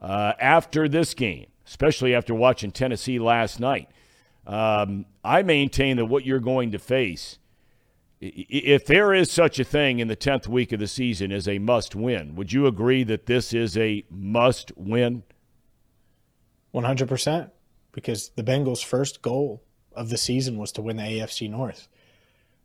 uh, 0.00 0.32
after 0.40 0.88
this 0.88 1.14
game, 1.14 1.46
especially 1.66 2.14
after 2.14 2.34
watching 2.34 2.70
Tennessee 2.70 3.18
last 3.18 3.60
night, 3.60 3.88
um, 4.46 5.04
I 5.22 5.42
maintain 5.42 5.98
that 5.98 6.06
what 6.06 6.24
you're 6.24 6.40
going 6.40 6.72
to 6.72 6.78
face, 6.78 7.38
if 8.20 8.86
there 8.86 9.14
is 9.14 9.30
such 9.30 9.58
a 9.58 9.64
thing 9.64 10.00
in 10.00 10.08
the 10.08 10.16
tenth 10.16 10.48
week 10.48 10.72
of 10.72 10.80
the 10.80 10.88
season, 10.88 11.30
as 11.30 11.46
a 11.46 11.58
must 11.58 11.94
win. 11.94 12.34
Would 12.34 12.52
you 12.52 12.66
agree 12.66 13.04
that 13.04 13.26
this 13.26 13.52
is 13.52 13.76
a 13.76 14.04
must 14.10 14.72
win? 14.76 15.22
100%. 16.74 17.50
Because 17.92 18.30
the 18.30 18.42
Bengals' 18.42 18.84
first 18.84 19.22
goal 19.22 19.62
of 19.92 20.10
the 20.10 20.18
season 20.18 20.58
was 20.58 20.72
to 20.72 20.82
win 20.82 20.96
the 20.96 21.02
AFC 21.02 21.48
North. 21.50 21.88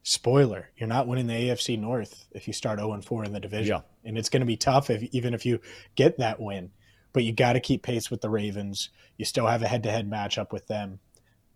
Spoiler, 0.03 0.69
you're 0.75 0.87
not 0.89 1.07
winning 1.07 1.27
the 1.27 1.33
AFC 1.33 1.79
North 1.79 2.25
if 2.31 2.45
you 2.45 2.53
start 2.53 2.79
0 2.79 3.01
4 3.01 3.23
in 3.23 3.33
the 3.33 3.39
division. 3.39 3.77
Yeah. 3.77 4.09
And 4.09 4.17
it's 4.17 4.29
going 4.29 4.41
to 4.41 4.45
be 4.45 4.57
tough 4.57 4.89
if, 4.89 5.03
even 5.11 5.33
if 5.33 5.45
you 5.45 5.59
get 5.95 6.17
that 6.17 6.39
win. 6.39 6.71
But 7.13 7.23
you 7.23 7.31
got 7.31 7.53
to 7.53 7.59
keep 7.59 7.83
pace 7.83 8.11
with 8.11 8.21
the 8.21 8.29
Ravens. 8.29 8.89
You 9.17 9.25
still 9.25 9.47
have 9.47 9.61
a 9.61 9.67
head 9.67 9.83
to 9.83 9.91
head 9.91 10.09
matchup 10.09 10.51
with 10.51 10.67
them. 10.67 10.99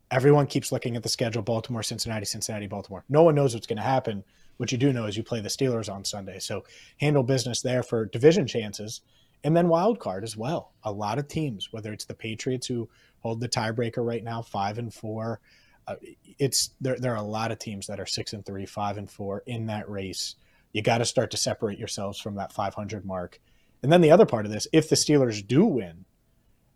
Everyone 0.09 0.47
keeps 0.47 0.71
looking 0.71 0.95
at 0.95 1.03
the 1.03 1.09
schedule 1.09 1.41
Baltimore, 1.41 1.83
Cincinnati, 1.83 2.25
Cincinnati, 2.25 2.67
Baltimore. 2.67 3.03
No 3.09 3.23
one 3.23 3.35
knows 3.35 3.53
what's 3.53 3.67
going 3.67 3.77
to 3.77 3.83
happen. 3.83 4.23
What 4.57 4.71
you 4.71 4.77
do 4.77 4.93
know 4.93 5.05
is 5.05 5.17
you 5.17 5.23
play 5.23 5.41
the 5.41 5.49
Steelers 5.49 5.93
on 5.93 6.05
Sunday. 6.05 6.39
So 6.39 6.63
handle 6.99 7.23
business 7.23 7.61
there 7.61 7.83
for 7.83 8.05
division 8.05 8.47
chances 8.47 9.01
and 9.43 9.55
then 9.55 9.67
wild 9.67 9.99
card 9.99 10.23
as 10.23 10.35
well. 10.35 10.73
A 10.83 10.91
lot 10.91 11.19
of 11.19 11.27
teams, 11.27 11.71
whether 11.71 11.93
it's 11.93 12.05
the 12.05 12.13
Patriots 12.13 12.67
who 12.67 12.89
hold 13.19 13.39
the 13.39 13.49
tiebreaker 13.49 14.05
right 14.05 14.23
now, 14.23 14.41
five 14.41 14.77
and 14.77 14.93
four, 14.93 15.39
uh, 15.87 15.95
it's 16.37 16.71
there. 16.81 16.97
There 16.97 17.13
are 17.13 17.17
a 17.17 17.21
lot 17.21 17.51
of 17.51 17.59
teams 17.59 17.87
that 17.87 17.99
are 17.99 18.05
six 18.05 18.33
and 18.33 18.45
three, 18.45 18.65
five 18.65 18.97
and 18.97 19.09
four 19.09 19.43
in 19.45 19.67
that 19.67 19.89
race. 19.89 20.35
You 20.73 20.81
got 20.81 20.97
to 20.97 21.05
start 21.05 21.31
to 21.31 21.37
separate 21.37 21.79
yourselves 21.79 22.19
from 22.19 22.35
that 22.35 22.51
500 22.51 23.05
mark. 23.05 23.39
And 23.83 23.91
then 23.91 24.01
the 24.01 24.11
other 24.11 24.25
part 24.25 24.45
of 24.45 24.51
this, 24.51 24.67
if 24.73 24.89
the 24.89 24.95
Steelers 24.95 25.45
do 25.45 25.65
win, 25.65 26.05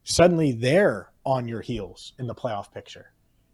suddenly 0.04 0.52
they're 0.54 1.12
on 1.26 1.48
your 1.48 1.62
heels 1.62 2.14
in 2.18 2.28
the 2.28 2.36
playoff 2.36 2.72
picture. 2.72 3.12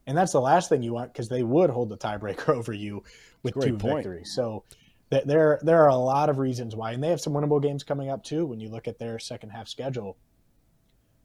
And 0.07 0.17
that's 0.17 0.31
the 0.31 0.41
last 0.41 0.69
thing 0.69 0.81
you 0.81 0.93
want 0.93 1.13
because 1.13 1.27
they 1.27 1.43
would 1.43 1.69
hold 1.69 1.89
the 1.89 1.97
tiebreaker 1.97 2.49
over 2.55 2.73
you 2.73 3.03
with 3.43 3.53
two 3.55 3.77
point. 3.77 3.97
victories. 3.97 4.33
So 4.33 4.63
th- 5.11 5.25
there, 5.25 5.59
there 5.61 5.83
are 5.83 5.89
a 5.89 5.95
lot 5.95 6.29
of 6.29 6.39
reasons 6.39 6.75
why, 6.75 6.93
and 6.93 7.03
they 7.03 7.09
have 7.09 7.21
some 7.21 7.33
winnable 7.33 7.61
games 7.61 7.83
coming 7.83 8.09
up 8.09 8.23
too. 8.23 8.45
When 8.45 8.59
you 8.59 8.69
look 8.69 8.87
at 8.87 8.97
their 8.97 9.19
second 9.19 9.49
half 9.49 9.67
schedule, 9.67 10.17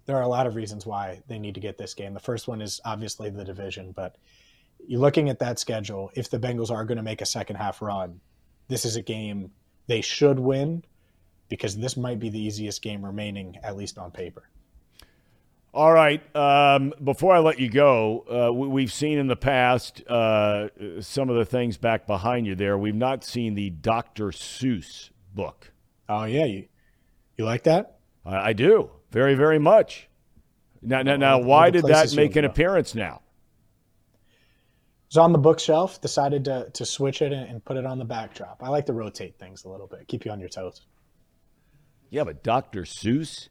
there 0.04 0.16
are 0.16 0.22
a 0.22 0.28
lot 0.28 0.48
of 0.48 0.56
reasons 0.56 0.84
why 0.84 1.22
they 1.28 1.38
need 1.38 1.54
to 1.54 1.60
get 1.60 1.78
this 1.78 1.94
game. 1.94 2.12
The 2.12 2.20
first 2.20 2.48
one 2.48 2.60
is 2.60 2.80
obviously 2.84 3.30
the 3.30 3.44
division, 3.44 3.92
but 3.92 4.16
you're 4.86 5.00
looking 5.00 5.28
at 5.28 5.38
that 5.38 5.60
schedule. 5.60 6.10
If 6.14 6.28
the 6.28 6.40
Bengals 6.40 6.70
are 6.70 6.84
going 6.84 6.96
to 6.96 7.04
make 7.04 7.20
a 7.20 7.26
second 7.26 7.56
half 7.56 7.80
run, 7.80 8.20
this 8.66 8.84
is 8.84 8.96
a 8.96 9.02
game 9.02 9.52
they 9.86 10.00
should 10.00 10.40
win 10.40 10.82
because 11.48 11.76
this 11.76 11.96
might 11.96 12.18
be 12.18 12.30
the 12.30 12.40
easiest 12.40 12.82
game 12.82 13.04
remaining, 13.04 13.56
at 13.62 13.76
least 13.76 13.98
on 13.98 14.10
paper. 14.10 14.48
All 15.74 15.92
right. 15.92 16.20
Um, 16.36 16.92
before 17.02 17.34
I 17.34 17.38
let 17.38 17.58
you 17.58 17.70
go, 17.70 18.24
uh, 18.30 18.52
we, 18.52 18.68
we've 18.68 18.92
seen 18.92 19.18
in 19.18 19.26
the 19.26 19.36
past 19.36 20.06
uh, 20.06 20.68
some 21.00 21.30
of 21.30 21.36
the 21.36 21.46
things 21.46 21.78
back 21.78 22.06
behind 22.06 22.46
you 22.46 22.54
there. 22.54 22.76
We've 22.76 22.94
not 22.94 23.24
seen 23.24 23.54
the 23.54 23.70
Dr. 23.70 24.28
Seuss 24.28 25.10
book. 25.34 25.72
Oh 26.08 26.24
yeah, 26.24 26.44
you 26.44 26.68
you 27.38 27.46
like 27.46 27.62
that? 27.62 27.98
I, 28.26 28.50
I 28.50 28.52
do 28.52 28.90
very, 29.10 29.34
very 29.34 29.58
much. 29.58 30.08
Now, 30.82 31.02
now, 31.02 31.16
now 31.16 31.38
why 31.38 31.70
did 31.70 31.84
that 31.84 32.12
make 32.14 32.36
an 32.36 32.44
appearance 32.44 32.94
now? 32.94 33.22
It 34.14 35.14
was 35.14 35.16
on 35.16 35.32
the 35.32 35.38
bookshelf. 35.38 36.02
Decided 36.02 36.44
to 36.46 36.68
to 36.74 36.84
switch 36.84 37.22
it 37.22 37.32
and, 37.32 37.48
and 37.48 37.64
put 37.64 37.78
it 37.78 37.86
on 37.86 37.98
the 37.98 38.04
backdrop. 38.04 38.62
I 38.62 38.68
like 38.68 38.86
to 38.86 38.92
rotate 38.92 39.38
things 39.38 39.64
a 39.64 39.70
little 39.70 39.86
bit, 39.86 40.06
keep 40.06 40.26
you 40.26 40.32
on 40.32 40.40
your 40.40 40.50
toes. 40.50 40.82
Yeah, 42.10 42.24
but 42.24 42.42
Dr. 42.42 42.82
Seuss. 42.82 43.48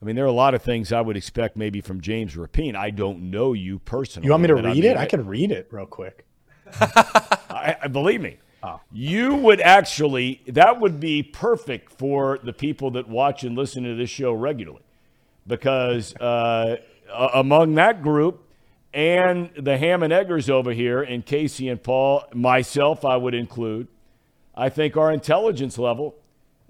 I 0.00 0.04
mean, 0.04 0.14
there 0.14 0.24
are 0.24 0.28
a 0.28 0.32
lot 0.32 0.54
of 0.54 0.62
things 0.62 0.92
I 0.92 1.00
would 1.00 1.16
expect 1.16 1.56
maybe 1.56 1.80
from 1.80 2.00
James 2.00 2.36
Rapien. 2.36 2.76
I 2.76 2.90
don't 2.90 3.30
know 3.30 3.52
you 3.52 3.80
personally. 3.80 4.26
You 4.26 4.30
want 4.30 4.42
me 4.42 4.48
to 4.48 4.54
but 4.54 4.66
I 4.66 4.68
read 4.68 4.82
mean, 4.82 4.92
it? 4.92 4.96
I 4.96 5.06
can 5.06 5.26
read 5.26 5.50
it 5.50 5.68
real 5.70 5.86
quick. 5.86 6.24
I, 6.80 7.76
I 7.82 7.88
believe 7.88 8.20
me. 8.20 8.38
You 8.92 9.34
would 9.36 9.60
actually 9.60 10.42
that 10.48 10.80
would 10.80 11.00
be 11.00 11.22
perfect 11.22 11.92
for 11.92 12.38
the 12.42 12.52
people 12.52 12.90
that 12.92 13.08
watch 13.08 13.44
and 13.44 13.56
listen 13.56 13.84
to 13.84 13.94
this 13.94 14.10
show 14.10 14.32
regularly, 14.32 14.82
because 15.46 16.14
uh, 16.16 16.76
among 17.32 17.74
that 17.76 18.02
group 18.02 18.44
and 18.92 19.50
the 19.56 19.78
Ham 19.78 20.02
and 20.02 20.12
Eggers 20.12 20.50
over 20.50 20.72
here, 20.72 21.02
and 21.02 21.24
Casey 21.24 21.68
and 21.68 21.82
Paul, 21.82 22.24
myself, 22.34 23.04
I 23.04 23.16
would 23.16 23.34
include. 23.34 23.88
I 24.54 24.70
think 24.70 24.96
our 24.96 25.12
intelligence 25.12 25.78
level 25.78 26.16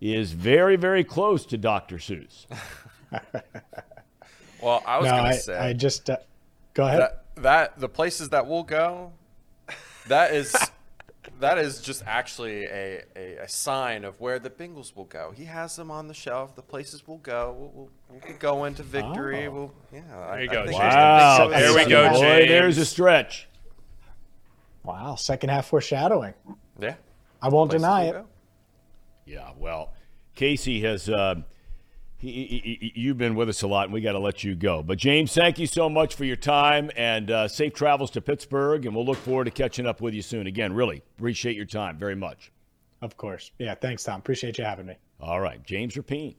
is 0.00 0.32
very, 0.32 0.76
very 0.76 1.04
close 1.04 1.46
to 1.46 1.56
Dr. 1.56 1.96
Seuss. 1.96 2.46
Well, 4.62 4.82
I 4.86 4.96
was 4.98 5.04
No, 5.06 5.10
gonna 5.12 5.28
I, 5.28 5.32
say 5.36 5.56
I 5.56 5.72
just 5.72 6.10
uh, 6.10 6.16
go 6.74 6.84
ahead. 6.86 7.00
that 7.00 7.24
that 7.42 7.78
the 7.78 7.88
places 7.88 8.30
that 8.30 8.46
we'll 8.48 8.64
go, 8.64 9.12
that 10.08 10.34
is 10.34 10.52
that 11.40 11.58
is 11.58 11.80
just 11.80 12.02
actually 12.06 12.64
a, 12.64 13.04
a, 13.14 13.36
a 13.44 13.48
sign 13.48 14.04
of 14.04 14.20
where 14.20 14.40
the 14.40 14.50
Bengals 14.50 14.96
will 14.96 15.04
go. 15.04 15.30
He 15.36 15.44
has 15.44 15.76
them 15.76 15.92
on 15.92 16.08
the 16.08 16.14
shelf. 16.14 16.56
The 16.56 16.62
places 16.62 17.04
we'll 17.06 17.18
go. 17.18 17.54
We'll, 17.56 17.70
we'll, 17.72 17.90
we'll 18.10 18.32
be 18.32 18.32
going 18.36 18.74
to 18.74 18.82
victory. 18.82 19.46
Oh. 19.46 19.52
We'll 19.52 19.74
yeah. 19.92 20.00
There 20.32 20.42
you 20.42 20.50
go, 20.50 20.64
James. 20.64 20.76
Wow, 20.78 21.48
There 21.50 21.74
we 21.74 21.84
go, 21.86 22.10
Boy, 22.10 22.20
James. 22.20 22.48
there's 22.48 22.78
a 22.78 22.84
stretch. 22.84 23.48
wow, 24.82 25.14
second 25.14 25.50
half 25.50 25.66
foreshadowing. 25.66 26.34
Yeah. 26.80 26.94
I 27.40 27.48
won't 27.48 27.70
places 27.70 27.84
deny 27.84 28.04
we'll 28.06 28.10
it. 28.10 28.12
go. 28.22 28.26
Yeah, 29.26 29.50
well, 29.56 29.92
Casey 30.34 30.80
has. 30.80 31.08
Uh, 31.08 31.42
he, 32.18 32.30
he, 32.32 32.78
he- 32.80 32.92
you've 33.00 33.18
been 33.18 33.34
with 33.34 33.48
us 33.48 33.62
a 33.62 33.66
lot, 33.68 33.84
and 33.84 33.92
we 33.92 34.00
got 34.00 34.12
to 34.12 34.18
let 34.18 34.42
you 34.44 34.54
go. 34.54 34.82
But 34.82 34.98
James, 34.98 35.32
thank 35.32 35.58
you 35.58 35.66
so 35.66 35.88
much 35.88 36.14
for 36.16 36.24
your 36.24 36.36
time 36.36 36.90
and 36.96 37.30
uh, 37.30 37.48
safe 37.48 37.72
travels 37.74 38.10
to 38.12 38.20
Pittsburgh, 38.20 38.84
and 38.86 38.94
we'll 38.94 39.06
look 39.06 39.18
forward 39.18 39.44
to 39.44 39.50
catching 39.50 39.86
up 39.86 40.00
with 40.00 40.14
you 40.14 40.22
soon. 40.22 40.46
Again, 40.46 40.72
really 40.72 41.02
appreciate 41.16 41.56
your 41.56 41.64
time 41.64 41.96
very 41.96 42.16
much. 42.16 42.50
Of 43.00 43.16
course. 43.16 43.52
Yeah, 43.58 43.74
thanks, 43.76 44.02
Thom. 44.02 44.18
Appreciate 44.18 44.58
you 44.58 44.64
having 44.64 44.86
me. 44.86 44.94
All 45.20 45.40
right, 45.40 45.62
James 45.64 45.94
Rapien 45.94 46.34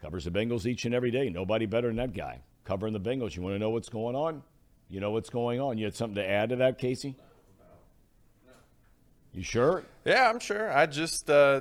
covers 0.00 0.24
the 0.24 0.30
Bengals 0.30 0.64
each 0.66 0.86
and 0.86 0.94
every 0.94 1.10
day. 1.10 1.28
Nobody 1.28 1.66
better 1.66 1.88
than 1.88 1.96
that 1.96 2.14
guy 2.14 2.40
covering 2.64 2.92
the 2.94 3.00
Bengals. 3.00 3.36
You 3.36 3.42
want 3.42 3.54
to 3.54 3.58
know 3.58 3.70
what's 3.70 3.88
going 3.90 4.16
on? 4.16 4.42
You 4.88 5.00
know 5.00 5.10
what's 5.10 5.28
going 5.30 5.60
on. 5.60 5.76
You 5.78 5.84
had 5.84 5.94
something 5.94 6.16
to 6.16 6.26
add 6.26 6.48
to 6.48 6.56
that, 6.56 6.78
Casey? 6.78 7.16
You 9.32 9.42
sure? 9.42 9.84
Yeah, 10.04 10.28
I'm 10.28 10.40
sure. 10.40 10.72
I 10.72 10.86
just 10.86 11.30
uh, 11.30 11.60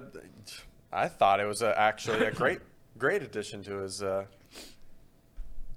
I 0.91 1.07
thought 1.07 1.39
it 1.39 1.45
was 1.45 1.61
a, 1.61 1.77
actually 1.79 2.25
a 2.25 2.31
great 2.31 2.59
great 2.99 3.23
addition 3.23 3.63
to 3.63 3.77
his 3.77 4.03
uh, 4.03 4.25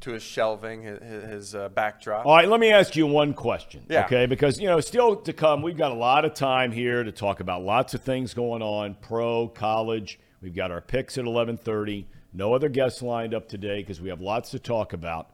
to 0.00 0.12
his 0.12 0.22
shelving, 0.22 0.82
his, 0.82 1.00
his 1.00 1.54
uh, 1.54 1.68
backdrop. 1.68 2.26
All 2.26 2.34
right, 2.34 2.48
let 2.48 2.58
me 2.58 2.70
ask 2.72 2.96
you 2.96 3.06
one 3.06 3.32
question. 3.32 3.86
Yeah. 3.88 4.04
Okay, 4.04 4.26
because 4.26 4.60
you 4.60 4.66
know, 4.66 4.80
still 4.80 5.16
to 5.16 5.32
come, 5.32 5.62
we've 5.62 5.76
got 5.76 5.92
a 5.92 5.96
lot 5.96 6.24
of 6.24 6.34
time 6.34 6.72
here 6.72 7.04
to 7.04 7.12
talk 7.12 7.40
about 7.40 7.62
lots 7.62 7.94
of 7.94 8.02
things 8.02 8.34
going 8.34 8.62
on, 8.62 8.96
pro, 9.00 9.48
college. 9.48 10.18
We've 10.42 10.54
got 10.54 10.70
our 10.72 10.80
picks 10.80 11.16
at 11.18 11.24
11:30. 11.24 12.04
No 12.34 12.54
other 12.54 12.68
guests 12.68 13.00
lined 13.02 13.34
up 13.34 13.48
today 13.48 13.80
because 13.80 14.00
we 14.00 14.08
have 14.08 14.20
lots 14.20 14.50
to 14.50 14.58
talk 14.58 14.92
about. 14.92 15.30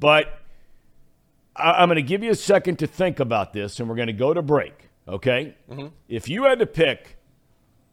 But 0.00 0.38
I- 1.56 1.72
I'm 1.82 1.88
going 1.88 1.96
to 1.96 2.02
give 2.02 2.22
you 2.22 2.30
a 2.30 2.36
second 2.36 2.78
to 2.80 2.86
think 2.86 3.20
about 3.20 3.52
this, 3.52 3.80
and 3.80 3.88
we're 3.88 3.94
going 3.96 4.08
to 4.08 4.12
go 4.12 4.34
to 4.34 4.42
break. 4.42 4.88
Okay? 5.08 5.54
If 6.08 6.28
you 6.28 6.44
had 6.44 6.58
to 6.58 6.66
pick 6.66 7.16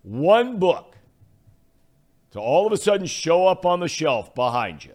one 0.02 0.60
book 0.60 0.95
to 2.36 2.42
all 2.42 2.68
of 2.68 2.74
a 2.74 2.78
sudden 2.78 3.08
show 3.08 3.48
up 3.48 3.66
on 3.66 3.80
the 3.80 3.88
shelf 3.88 4.36
behind 4.36 4.84
you, 4.84 4.92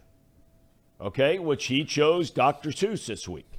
okay, 1.01 1.39
which 1.39 1.69
he 1.69 1.87
chose 1.87 2.31
Dr. 2.31 2.69
Seuss 2.69 3.07
this 3.07 3.27
week. 3.27 3.59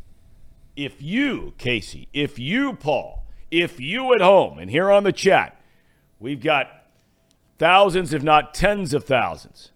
If 0.75 1.01
you, 1.01 1.55
Casey, 1.57 2.07
if 2.13 2.37
you, 2.37 2.73
Paul, 2.73 3.25
if 3.49 3.79
you 3.79 4.13
at 4.13 4.21
home, 4.21 4.59
and 4.59 4.69
here 4.69 4.91
on 4.91 5.03
the 5.03 5.11
chat, 5.11 5.59
we've 6.19 6.43
got 6.43 6.67
thousands, 7.57 8.13
if 8.13 8.21
not 8.21 8.53
tens 8.53 8.93
of 8.93 9.03
thousands. 9.03 9.71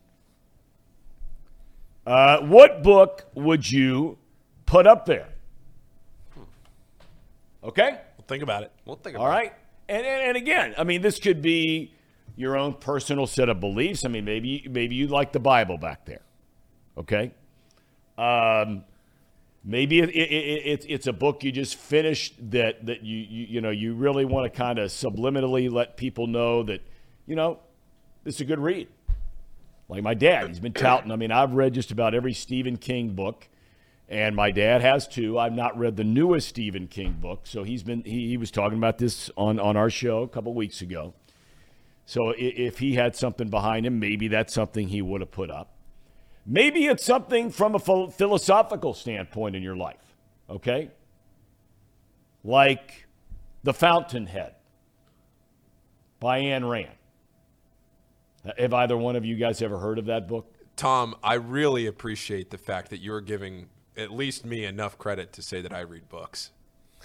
Uh, 2.06 2.42
what 2.42 2.84
book 2.84 3.26
would 3.34 3.72
you 3.72 4.20
put 4.68 4.86
up 4.86 5.08
there? 5.08 5.30
Okay? 7.64 8.02
Think 8.28 8.44
about 8.44 8.62
it. 8.62 8.72
We'll 8.86 8.98
think 8.98 9.16
about 9.16 9.26
All 9.26 9.32
it. 9.32 9.36
right. 9.36 9.54
And, 9.90 10.06
and 10.06 10.22
and 10.28 10.38
again, 10.38 10.76
I 10.78 10.84
mean, 10.84 11.02
this 11.02 11.18
could 11.18 11.42
be 11.42 11.95
your 12.36 12.58
own 12.58 12.74
personal 12.74 13.28
set 13.28 13.50
of 13.50 13.60
beliefs. 13.60 14.06
I 14.06 14.10
mean, 14.10 14.26
maybe 14.26 14.68
maybe 14.70 14.96
you 14.96 15.08
like 15.08 15.32
the 15.32 15.40
Bible 15.40 15.78
back 15.78 16.06
there. 16.06 16.22
Okay. 16.98 17.32
Um, 18.18 18.84
maybe 19.64 20.00
it, 20.00 20.10
it, 20.10 20.32
it, 20.32 20.62
it's 20.66 20.86
it's 20.88 21.08
a 21.08 21.14
book 21.14 21.44
you 21.44 21.52
just 21.52 21.76
finished 21.76 22.36
that 22.52 22.86
that 22.86 23.04
you 23.04 23.18
you, 23.18 23.46
you 23.50 23.62
know 23.62 23.72
you 23.72 23.94
really 23.94 24.26
want 24.26 24.52
to 24.52 24.58
kind 24.58 24.80
of 24.80 24.90
subliminally 24.90 25.72
let 25.72 25.98
people 25.98 26.28
know 26.28 26.64
that 26.64 26.82
you 27.26 27.36
know 27.36 27.60
is 28.24 28.40
a 28.42 28.46
good 28.46 28.60
read. 28.60 28.88
Like 29.88 30.04
my 30.04 30.14
dad, 30.16 30.48
he's 30.48 30.60
been 30.60 30.74
touting. 30.74 31.12
I 31.12 31.16
mean, 31.16 31.32
I've 31.32 31.52
read 31.52 31.74
just 31.74 31.92
about 31.92 32.16
every 32.16 32.34
Stephen 32.34 32.76
King 32.76 33.10
book, 33.10 33.48
and 34.10 34.36
my 34.36 34.50
dad 34.50 34.82
has 34.82 35.08
too. 35.08 35.38
I've 35.38 35.54
not 35.54 35.78
read 35.78 35.96
the 35.96 36.04
newest 36.04 36.48
Stephen 36.48 36.88
King 36.88 37.18
book, 37.22 37.42
so 37.44 37.64
he's 37.64 37.84
been 37.84 38.04
he, 38.04 38.30
he 38.30 38.38
was 38.38 38.50
talking 38.50 38.78
about 38.78 38.98
this 38.98 39.30
on 39.38 39.60
on 39.60 39.78
our 39.78 39.90
show 39.90 40.24
a 40.24 40.28
couple 40.28 40.54
weeks 40.54 40.82
ago. 40.82 41.14
So 42.06 42.34
if 42.38 42.80
he 42.80 42.96
had 42.96 43.16
something 43.16 43.50
behind 43.50 43.86
him, 43.86 44.00
maybe 44.00 44.28
that's 44.28 44.54
something 44.54 44.88
he 44.88 45.02
would 45.02 45.22
have 45.22 45.32
put 45.32 45.50
up. 45.50 45.72
Maybe 46.46 46.86
it's 46.86 47.04
something 47.04 47.50
from 47.50 47.74
a 47.74 47.80
philosophical 47.80 48.94
standpoint 48.94 49.56
in 49.56 49.64
your 49.64 49.76
life, 49.76 50.16
okay? 50.48 50.92
Like 52.44 53.08
The 53.64 53.74
Fountainhead 53.74 54.54
by 56.20 56.42
Ayn 56.42 56.70
Rand. 56.70 56.92
Uh, 58.46 58.52
have 58.60 58.74
either 58.76 58.96
one 58.96 59.16
of 59.16 59.26
you 59.26 59.36
guys 59.36 59.64
ever 59.64 59.80
heard 59.80 59.98
of 59.98 60.06
that 60.06 60.28
book? 60.28 60.54
Thom, 60.76 61.16
I 61.24 61.36
really 61.36 61.88
appreciate 61.88 62.52
the 62.52 62.60
fact 62.60 62.92
that 62.92 63.00
you're 63.00 63.22
giving 63.22 63.70
at 63.98 64.12
least 64.12 64.46
me 64.46 64.66
enough 64.66 65.00
credit 65.00 65.34
to 65.34 65.42
say 65.42 65.62
that 65.62 65.74
I 65.74 65.80
read 65.80 66.08
books. 66.10 66.52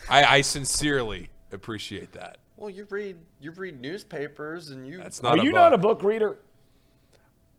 I, 0.08 0.24
I 0.24 0.40
sincerely 0.42 1.30
appreciate 1.52 2.12
that. 2.12 2.38
Well, 2.60 2.68
you 2.68 2.86
read 2.90 3.16
you 3.40 3.52
read 3.52 3.80
newspapers 3.80 4.68
and 4.68 4.86
you. 4.86 4.98
That's 4.98 5.18
Are 5.20 5.34
not 5.34 5.40
a 5.40 5.42
you 5.42 5.50
book. 5.50 5.54
not 5.58 5.72
a 5.72 5.78
book 5.78 6.02
reader? 6.02 6.36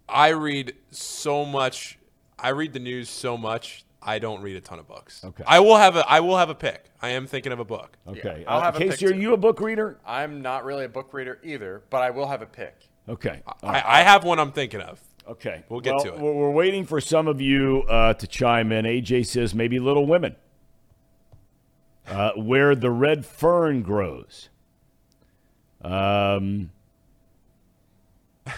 I 0.08 0.28
read 0.30 0.76
so 0.92 1.44
much. 1.44 1.98
I 2.38 2.50
read 2.50 2.72
the 2.72 2.80
news 2.80 3.10
so 3.10 3.36
much. 3.36 3.84
I 4.04 4.20
don't 4.20 4.42
read 4.44 4.56
a 4.56 4.62
ton 4.62 4.78
of 4.78 4.88
books. 4.88 5.24
Okay. 5.26 5.44
I 5.48 5.60
will 5.60 5.78
have 5.78 5.96
a. 5.96 6.08
I 6.08 6.20
will 6.20 6.38
have 6.38 6.52
a 6.52 6.56
pick. 6.56 6.86
I 7.02 7.10
am 7.10 7.26
thinking 7.26 7.52
of 7.52 7.60
a 7.60 7.66
book. 7.66 7.98
Okay. 8.08 8.46
I'll 8.48 8.60
Uh, 8.60 8.62
have 8.62 8.76
a 8.76 8.80
Casey, 8.80 9.06
pick 9.06 9.10
are 9.10 9.14
too. 9.16 9.20
you 9.22 9.34
a 9.34 9.38
book 9.38 9.60
reader? 9.60 9.98
I'm 10.06 10.40
not 10.44 10.66
really 10.66 10.86
a 10.86 10.90
book 10.90 11.14
reader 11.16 11.40
either, 11.44 11.82
but 11.90 12.04
I 12.04 12.12
will 12.12 12.28
have 12.28 12.44
a 12.44 12.46
pick. 12.48 12.76
Okay. 13.10 13.42
I, 13.64 13.82
I 13.84 14.02
have 14.04 14.24
one 14.24 14.38
I'm 14.38 14.52
thinking 14.52 14.82
of. 14.82 15.00
Okay. 15.28 15.64
We'll 15.68 15.80
get 15.82 15.96
Well, 15.96 16.04
to 16.04 16.14
it. 16.14 16.20
We're, 16.20 16.34
we're 16.34 16.52
waiting 16.52 16.86
for 16.86 17.02
some 17.02 17.28
of 17.28 17.42
you 17.42 17.86
uh, 17.90 18.14
to 18.14 18.28
chime 18.28 18.72
in. 18.72 18.86
AJ 18.86 19.26
says 19.26 19.56
maybe 19.56 19.80
Little 19.80 20.06
Women, 20.06 20.36
uh, 22.08 22.34
where 22.34 22.76
the 22.76 22.92
red 22.92 23.26
fern 23.26 23.82
grows. 23.82 24.50
Um. 25.84 26.72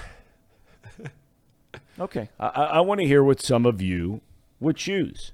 Okay. 2.00 2.30
I, 2.40 2.48
I, 2.48 2.64
I 2.64 2.80
want 2.82 3.02
to 3.02 3.06
hear 3.08 3.24
what 3.24 3.40
some 3.40 3.66
of 3.66 3.82
you 3.82 4.22
would 4.60 4.76
choose. 4.78 5.32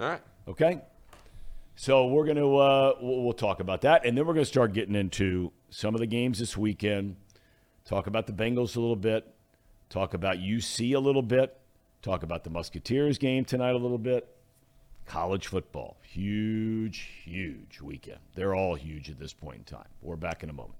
All 0.00 0.08
right. 0.08 0.22
Okay. 0.48 0.80
So 1.74 2.06
we're 2.06 2.24
going 2.24 2.38
to 2.38 2.56
uh, 2.56 2.94
we'll, 3.00 3.22
we'll 3.24 3.32
talk 3.34 3.60
about 3.60 3.82
that, 3.82 4.06
and 4.06 4.16
then 4.16 4.26
we're 4.26 4.32
going 4.32 4.44
to 4.44 4.50
start 4.50 4.72
getting 4.72 4.94
into 4.94 5.52
some 5.68 5.94
of 5.94 6.00
the 6.00 6.06
games 6.06 6.38
this 6.38 6.56
weekend. 6.56 7.16
Talk 7.84 8.06
about 8.06 8.26
the 8.26 8.32
Bengals 8.32 8.76
a 8.76 8.80
little 8.80 8.96
bit. 8.96 9.32
Talk 9.90 10.14
about 10.14 10.38
UC 10.38 10.94
a 10.94 10.98
little 10.98 11.22
bit. 11.22 11.56
Talk 12.02 12.22
about 12.22 12.44
the 12.44 12.50
Musketeers 12.50 13.18
game 13.18 13.44
tonight 13.44 13.74
a 13.74 13.78
little 13.78 13.98
bit. 13.98 14.35
College 15.06 15.46
football, 15.46 15.96
huge, 16.02 17.08
huge 17.24 17.80
weekend. 17.80 18.18
They're 18.34 18.54
all 18.54 18.74
huge 18.74 19.08
at 19.08 19.18
this 19.18 19.32
point 19.32 19.58
in 19.58 19.64
time. 19.64 19.88
We're 20.02 20.16
back 20.16 20.42
in 20.42 20.50
a 20.50 20.52
moment. 20.52 20.74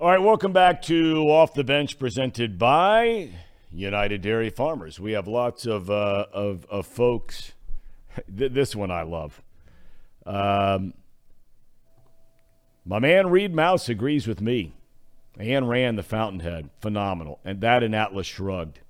All 0.00 0.08
right, 0.10 0.20
welcome 0.20 0.52
back 0.52 0.82
to 0.82 1.30
Off 1.30 1.54
the 1.54 1.62
Bench, 1.62 1.96
presented 1.96 2.58
by 2.58 3.30
United 3.70 4.20
Dairy 4.20 4.50
Farmers. 4.50 4.98
We 4.98 5.12
have 5.12 5.28
lots 5.28 5.64
of 5.64 5.90
uh, 5.90 6.26
of, 6.32 6.66
of 6.68 6.86
folks. 6.86 7.52
This 8.28 8.76
one 8.76 8.90
I 8.90 9.04
love. 9.04 9.40
Um, 10.26 10.92
my 12.84 12.98
man 12.98 13.30
Reed 13.30 13.54
Mouse 13.54 13.88
agrees 13.88 14.26
with 14.26 14.42
me. 14.42 14.74
Ayn 15.38 15.66
Rand, 15.66 15.96
the 15.96 16.02
Fountainhead, 16.02 16.68
phenomenal, 16.80 17.40
and 17.42 17.62
that 17.62 17.82
and 17.82 17.94
Atlas 17.94 18.26
Shrugged. 18.26 18.80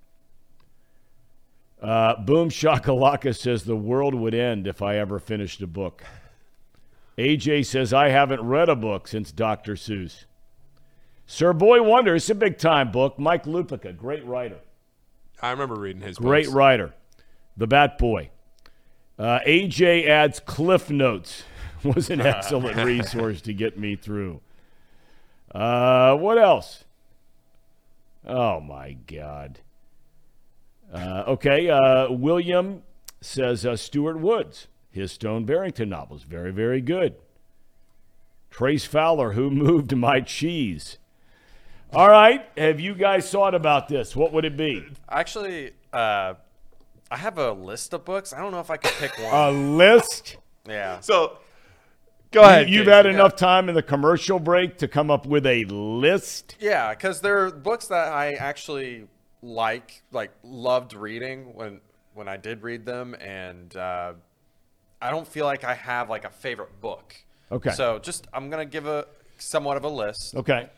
Uh, 1.82 2.16
Boom 2.20 2.48
Shakalaka 2.48 3.36
says 3.36 3.64
the 3.64 3.76
world 3.76 4.14
would 4.14 4.34
end 4.34 4.68
if 4.68 4.80
I 4.80 4.96
ever 4.98 5.18
finished 5.18 5.60
a 5.62 5.66
book. 5.66 6.04
AJ 7.18 7.66
says 7.66 7.92
I 7.92 8.08
haven't 8.08 8.40
read 8.42 8.68
a 8.68 8.76
book 8.76 9.08
since 9.08 9.32
Dr. 9.32 9.74
Seuss. 9.74 10.24
Sir 11.26 11.52
Boy 11.52 11.82
Wonder, 11.82 12.14
it's 12.14 12.30
a 12.30 12.34
big 12.34 12.56
time 12.56 12.92
book. 12.92 13.18
Mike 13.18 13.44
Lupica, 13.44 13.96
great 13.96 14.24
writer. 14.24 14.58
I 15.40 15.50
remember 15.50 15.74
reading 15.74 16.02
his 16.02 16.18
book. 16.18 16.26
Great 16.26 16.44
books. 16.46 16.54
writer. 16.54 16.94
The 17.56 17.66
Bat 17.66 17.98
Boy. 17.98 18.30
Uh, 19.18 19.40
AJ 19.46 20.06
adds 20.08 20.40
Cliff 20.40 20.88
Notes 20.88 21.44
was 21.82 22.10
an 22.10 22.20
excellent 22.22 22.76
resource 22.76 23.40
to 23.42 23.52
get 23.52 23.78
me 23.78 23.96
through. 23.96 24.40
Uh, 25.52 26.14
what 26.16 26.38
else? 26.38 26.84
Oh 28.26 28.60
my 28.60 28.92
God. 28.92 29.60
Uh, 30.92 31.24
okay. 31.28 31.70
Uh, 31.70 32.10
William 32.10 32.82
says 33.20 33.64
uh, 33.64 33.76
Stuart 33.76 34.18
Woods, 34.18 34.68
his 34.90 35.12
Stone 35.12 35.44
Barrington 35.44 35.88
novels, 35.88 36.22
very, 36.24 36.52
very 36.52 36.80
good. 36.80 37.14
Trace 38.50 38.84
Fowler, 38.84 39.32
who 39.32 39.50
moved 39.50 39.96
my 39.96 40.20
cheese. 40.20 40.98
All 41.94 42.08
right. 42.08 42.46
Have 42.56 42.80
you 42.80 42.94
guys 42.94 43.30
thought 43.30 43.54
about 43.54 43.88
this? 43.88 44.16
What 44.16 44.32
would 44.32 44.44
it 44.44 44.56
be? 44.56 44.84
Actually, 45.10 45.72
uh, 45.92 46.34
I 47.10 47.16
have 47.16 47.36
a 47.38 47.52
list 47.52 47.92
of 47.92 48.04
books. 48.04 48.32
I 48.32 48.38
don't 48.40 48.52
know 48.52 48.60
if 48.60 48.70
I 48.70 48.76
could 48.78 48.92
pick 48.92 49.18
one. 49.18 49.34
A 49.34 49.50
list? 49.50 50.38
yeah. 50.66 51.00
So, 51.00 51.36
go 52.30 52.42
ahead. 52.42 52.70
You've 52.70 52.86
Casey. 52.86 52.94
had 52.94 53.06
enough 53.06 53.36
time 53.36 53.68
in 53.68 53.74
the 53.74 53.82
commercial 53.82 54.38
break 54.38 54.78
to 54.78 54.88
come 54.88 55.10
up 55.10 55.26
with 55.26 55.44
a 55.46 55.64
list? 55.66 56.56
Yeah, 56.60 56.94
because 56.94 57.20
there 57.20 57.44
are 57.44 57.50
books 57.50 57.88
that 57.88 58.08
I 58.10 58.32
actually 58.32 59.06
like, 59.42 60.02
like 60.12 60.30
loved 60.42 60.94
reading 60.94 61.54
when 61.54 61.80
when 62.14 62.28
I 62.28 62.36
did 62.36 62.62
read 62.62 62.84
them, 62.86 63.14
and 63.14 63.74
uh, 63.76 64.12
I 65.00 65.10
don't 65.10 65.26
feel 65.26 65.46
like 65.46 65.64
I 65.64 65.74
have 65.74 66.08
like 66.08 66.24
a 66.24 66.30
favorite 66.30 66.80
book. 66.80 67.14
Okay. 67.50 67.70
So 67.70 67.98
just 67.98 68.26
I'm 68.32 68.50
gonna 68.50 68.64
give 68.64 68.86
a 68.86 69.06
somewhat 69.38 69.76
of 69.76 69.84
a 69.84 69.88
list. 69.88 70.34
Okay. 70.36 70.68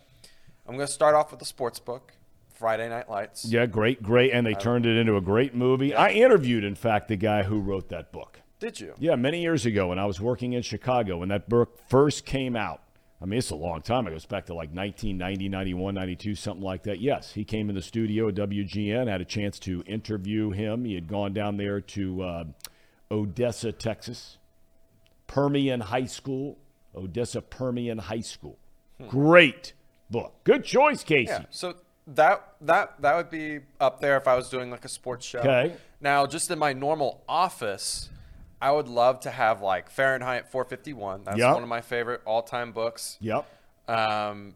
I'm 0.67 0.75
gonna 0.75 0.87
start 0.87 1.15
off 1.15 1.31
with 1.31 1.41
the 1.41 1.47
sports 1.47 1.79
book, 1.79 2.13
Friday 2.55 2.89
Night 2.89 3.11
Lights. 3.11 3.45
Yeah, 3.45 3.67
great, 3.67 4.03
great. 4.03 4.33
And 4.33 4.47
they 4.47 4.55
turned 4.55 4.87
it 4.87 4.97
into 4.97 5.17
a 5.17 5.21
great 5.21 5.55
movie. 5.55 5.95
I 5.95 6.11
interviewed, 6.11 6.65
in 6.65 6.75
fact, 6.75 7.09
the 7.09 7.17
guy 7.17 7.43
who 7.43 7.61
wrote 7.61 7.91
that 7.91 8.13
book. 8.13 8.41
Did 8.61 8.81
you? 8.81 8.95
Yeah, 8.99 9.17
many 9.17 9.43
years 9.43 9.67
ago 9.67 9.89
when 9.89 9.99
I 9.99 10.07
was 10.07 10.21
working 10.21 10.55
in 10.55 10.63
Chicago 10.63 11.19
when 11.19 11.29
that 11.29 11.49
book 11.49 11.79
first 11.89 12.25
came 12.25 12.57
out. 12.57 12.81
I 13.25 13.27
mean, 13.27 13.39
it's 13.39 13.49
a 13.49 13.57
long 13.57 13.81
time. 13.81 14.07
It 14.07 14.11
goes 14.11 14.27
back 14.27 14.45
to 14.47 14.53
like 14.53 14.69
1990, 14.69 15.49
91, 15.49 15.95
92, 15.95 16.35
something 16.35 16.63
like 16.63 16.83
that. 16.83 17.01
Yes, 17.01 17.33
he 17.33 17.43
came 17.43 17.71
in 17.71 17.75
the 17.75 17.81
studio 17.81 18.29
at 18.29 18.35
WGN, 18.35 19.09
had 19.09 19.23
a 19.23 19.25
chance 19.25 19.59
to 19.61 19.83
interview 19.87 20.51
him. 20.51 20.85
He 20.85 20.95
had 20.95 21.09
gone 21.09 21.33
down 21.33 21.57
there 21.57 21.81
to 21.81 22.23
uh, 22.23 22.45
Odessa, 23.11 23.73
Texas, 23.73 24.37
Permian 25.27 25.81
High 25.81 26.05
School, 26.05 26.59
Odessa 26.95 27.41
Permian 27.41 27.97
High 27.97 28.21
School. 28.21 28.59
Great 29.09 29.73
book. 30.11 30.35
Good 30.45 30.63
choice, 30.63 31.03
Casey. 31.03 31.31
Yeah. 31.31 31.45
So 31.49 31.77
that 32.07 32.57
that 32.61 33.01
that 33.01 33.17
would 33.17 33.31
be 33.31 33.61
up 33.81 34.01
there 34.03 34.19
if 34.19 34.29
I 34.29 34.37
was 34.37 34.51
doing 34.51 34.71
like 34.71 34.85
a 34.85 34.91
sports 34.91 35.25
show. 35.25 35.39
Okay. 35.39 35.73
Now, 35.99 36.27
just 36.27 36.51
in 36.51 36.59
my 36.59 36.75
normal 36.75 37.25
office, 37.27 38.11
I 38.61 38.71
would 38.73 38.89
love 38.89 39.21
to 39.21 39.31
have 39.31 39.61
like 39.61 39.91
Fahrenheit 39.91 40.51
451. 40.51 41.25
That's 41.25 41.39
Yep. 41.39 41.55
one 41.55 41.63
of 41.63 41.69
my 41.69 41.81
favorite 41.81 42.23
all-time 42.25 42.73
books. 42.73 43.19
Yep. 43.21 43.47
Um, 43.89 44.55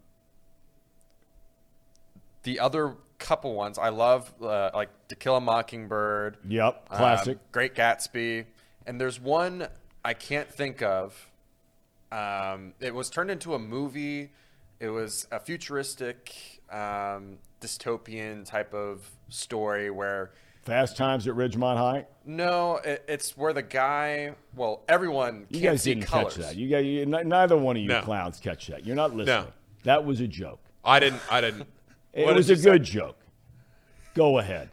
the 2.44 2.60
other 2.60 2.96
couple 3.18 3.54
ones 3.54 3.78
I 3.78 3.88
love, 3.90 4.32
uh, 4.40 4.70
like 4.74 4.90
To 5.08 5.16
Kill 5.16 5.36
a 5.36 5.40
Mockingbird. 5.40 6.38
Yep. 6.48 6.86
um, 6.90 6.96
Classic. 6.96 7.38
Great 7.52 7.74
Gatsby. 7.74 8.46
And 8.86 9.00
there's 9.00 9.20
one 9.20 9.68
I 10.04 10.14
can't 10.14 10.50
think 10.50 10.80
of. 10.82 11.30
Um, 12.10 12.72
it 12.80 12.94
was 12.94 13.10
turned 13.10 13.30
into 13.30 13.54
a 13.54 13.58
movie. 13.58 14.30
It 14.80 14.88
was 14.88 15.26
a 15.30 15.40
futuristic, 15.40 16.60
um, 16.70 17.38
dystopian 17.60 18.44
type 18.46 18.72
of 18.72 19.10
story 19.28 19.90
where 19.90 20.30
Fast 20.68 20.98
Times 20.98 21.26
at 21.26 21.34
Ridgemont 21.34 21.78
High. 21.78 22.06
no, 22.26 22.76
it, 22.76 23.02
it's 23.08 23.36
where 23.38 23.54
the 23.54 23.62
guy. 23.62 24.34
Well, 24.54 24.82
everyone 24.86 25.46
You 25.48 25.60
can't 25.60 25.72
guys 25.72 25.82
see 25.82 25.94
didn't 25.94 26.06
colors. 26.06 26.36
catch 26.36 26.44
that. 26.44 26.56
You 26.56 26.68
guys, 26.68 26.84
you, 26.84 27.02
n- 27.02 27.26
neither 27.28 27.56
one 27.56 27.76
of 27.76 27.82
you 27.82 27.88
No. 27.88 28.02
clowns 28.02 28.38
catch 28.38 28.66
that. 28.66 28.84
You're 28.84 28.94
not 28.94 29.16
listening. 29.16 29.44
No. 29.46 29.52
That 29.84 30.04
was 30.04 30.20
a 30.20 30.28
joke. 30.28 30.60
I 30.84 31.00
didn't. 31.00 31.22
I 31.30 31.40
didn't. 31.40 31.66
It 32.12 32.26
What 32.26 32.34
was 32.36 32.48
did 32.48 32.52
a 32.52 32.56
you 32.58 32.62
say? 32.64 32.70
good 32.72 32.82
joke. 32.84 33.16
Go 34.14 34.38
ahead. 34.38 34.68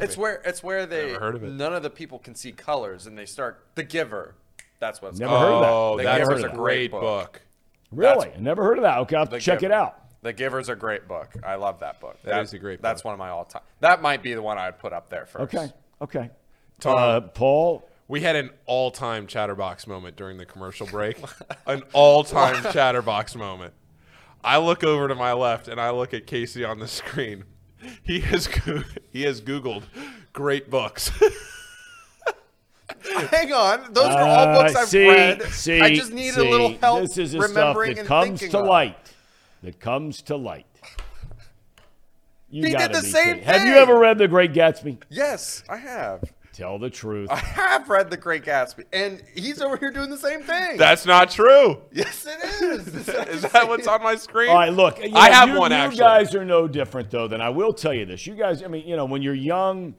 It's 0.00 0.16
where 0.16 0.40
it's 0.44 0.62
where 0.62 0.86
they 0.86 1.08
Never 1.08 1.20
heard 1.20 1.34
of 1.34 1.42
it. 1.44 1.50
none 1.50 1.74
of 1.74 1.82
the 1.82 1.90
people 1.90 2.18
can 2.20 2.34
see 2.36 2.52
colors, 2.52 3.06
and 3.06 3.18
they 3.18 3.26
start 3.26 3.66
The 3.74 3.82
Giver. 3.82 4.36
That's 4.78 5.02
what 5.02 5.08
it's 5.10 5.18
Never 5.20 5.30
called. 5.32 5.42
heard 5.42 5.52
of 5.54 5.60
that. 5.62 5.70
Oh, 5.70 5.96
The 5.98 6.02
that's 6.04 6.18
Giver's 6.28 6.42
a 6.44 6.46
a 6.46 6.50
great 6.50 6.56
great 6.56 6.90
book. 6.92 7.00
book. 7.02 7.42
Really? 7.90 8.30
I 8.32 8.38
never 8.38 8.62
heard 8.62 8.78
of 8.78 8.82
that. 8.82 8.98
Okay, 9.00 9.16
I'll 9.16 9.22
have 9.22 9.30
to 9.30 9.36
The 9.36 9.40
check 9.40 9.62
it 9.64 9.70
out. 9.72 9.98
The 10.22 10.32
Giver's 10.32 10.68
a 10.68 10.76
great 10.76 11.08
book. 11.08 11.30
I 11.44 11.56
love 11.56 11.80
that 11.80 12.00
book. 12.00 12.16
That 12.24 12.42
is 12.42 12.52
a 12.52 12.58
great 12.58 12.78
book. 12.78 12.82
That's 12.82 13.02
book. 13.02 13.06
one 13.06 13.14
of 13.14 13.18
my 13.18 13.30
all 13.30 13.44
time. 13.44 13.62
That 13.80 14.02
might 14.02 14.22
be 14.22 14.34
the 14.34 14.42
one 14.42 14.56
I'd 14.58 14.78
put 14.78 14.92
up 14.92 15.10
there 15.10 15.26
first. 15.26 15.54
Okay. 15.54 15.72
Okay. 16.00 16.30
Thom. 16.80 16.96
Uh, 16.96 17.20
Paul, 17.22 17.88
We 18.08 18.20
had 18.20 18.36
an 18.36 18.50
all-time 18.66 19.26
chatterbox 19.26 19.86
moment 19.86 20.16
during 20.16 20.36
the 20.38 20.46
commercial 20.46 20.86
break. 20.86 21.18
an 21.66 21.82
all-time 21.92 22.62
chatterbox 22.72 23.34
moment. 23.34 23.74
I 24.44 24.58
look 24.58 24.84
over 24.84 25.08
to 25.08 25.14
my 25.14 25.32
left 25.32 25.66
and 25.68 25.80
I 25.80 25.90
look 25.90 26.12
at 26.14 26.26
Casey 26.26 26.64
on 26.64 26.78
the 26.78 26.88
screen. 26.88 27.44
He 28.02 28.20
has 28.20 28.46
goo- 28.64 28.84
he 29.10 29.22
has 29.22 29.40
Googled 29.40 29.84
great 30.32 30.70
books. 30.70 31.10
Hang 33.30 33.52
on. 33.52 33.92
Those 33.92 34.06
are 34.06 34.22
all 34.22 34.48
Uh, 34.48 34.62
books 34.62 34.76
I've 34.76 34.88
see, 34.88 35.08
read. 35.08 35.42
See, 35.44 35.80
I 35.80 35.94
just 35.94 36.12
need 36.12 36.34
see, 36.34 36.46
a 36.46 36.50
little 36.50 36.76
help 36.78 37.00
This 37.02 37.18
is 37.18 37.32
the 37.32 37.38
stuff 37.40 37.48
remembering 37.56 37.94
that 37.94 38.00
and 38.00 38.08
comes 38.08 38.40
thinking 38.40 38.50
to 38.50 38.58
of. 38.60 38.66
light. 38.66 39.11
That 39.62 39.78
comes 39.78 40.22
to 40.22 40.36
light. 40.36 40.66
You 42.50 42.66
He 42.66 42.74
did 42.74 42.92
the 42.92 43.00
same 43.00 43.36
kidding. 43.36 43.44
Have 43.44 43.66
you 43.66 43.74
ever 43.74 43.98
read 43.98 44.18
The 44.18 44.28
Great 44.28 44.52
Gatsby? 44.52 44.98
Yes, 45.08 45.64
I 45.68 45.76
have. 45.76 46.22
Tell 46.52 46.78
the 46.78 46.90
truth. 46.90 47.30
I 47.30 47.36
have 47.36 47.88
read 47.88 48.10
The 48.10 48.16
Great 48.18 48.44
Gatsby, 48.44 48.84
and 48.92 49.22
he's 49.34 49.62
over 49.62 49.78
here 49.78 49.90
doing 49.90 50.10
the 50.10 50.18
same 50.18 50.42
thing. 50.42 50.76
That's 50.76 51.06
not 51.06 51.30
true. 51.30 51.80
yes, 51.92 52.26
it 52.28 52.62
is. 52.62 52.88
Is 53.08 53.42
that 53.52 53.66
what's 53.66 53.86
on 53.86 54.02
my 54.02 54.16
screen? 54.16 54.50
All 54.50 54.56
right, 54.56 54.72
look. 54.72 54.98
you 55.02 55.12
I 55.14 55.30
have 55.30 55.48
you, 55.48 55.58
one 55.58 55.70
you 55.70 55.78
actually. 55.78 55.96
You 55.96 56.02
guys 56.02 56.34
are 56.34 56.44
no 56.44 56.68
different 56.68 57.10
though 57.10 57.26
than 57.26 57.40
I 57.40 57.48
will 57.48 57.72
tell 57.72 57.94
you 57.94 58.04
this. 58.04 58.26
You 58.26 58.34
guys, 58.34 58.62
I 58.62 58.66
mean, 58.66 58.86
you 58.86 58.96
know, 58.96 59.06
when 59.06 59.22
you're 59.22 59.32
young 59.32 59.94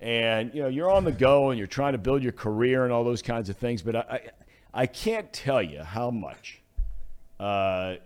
and 0.00 0.54
you 0.54 0.62
know 0.62 0.68
you're 0.68 0.90
on 0.90 1.04
the 1.04 1.12
go 1.12 1.50
and 1.50 1.58
you're 1.58 1.66
trying 1.66 1.92
to 1.92 1.98
build 1.98 2.22
your 2.22 2.32
career 2.32 2.84
and 2.84 2.92
all 2.92 3.04
those 3.04 3.20
kinds 3.20 3.50
of 3.50 3.58
things, 3.58 3.82
but 3.82 3.96
I, 3.96 4.00
I, 4.00 4.20
I 4.72 4.86
can't 4.86 5.30
tell 5.30 5.62
you 5.62 5.82
how 5.82 6.10
much 6.10 6.62
uh, 7.38 7.96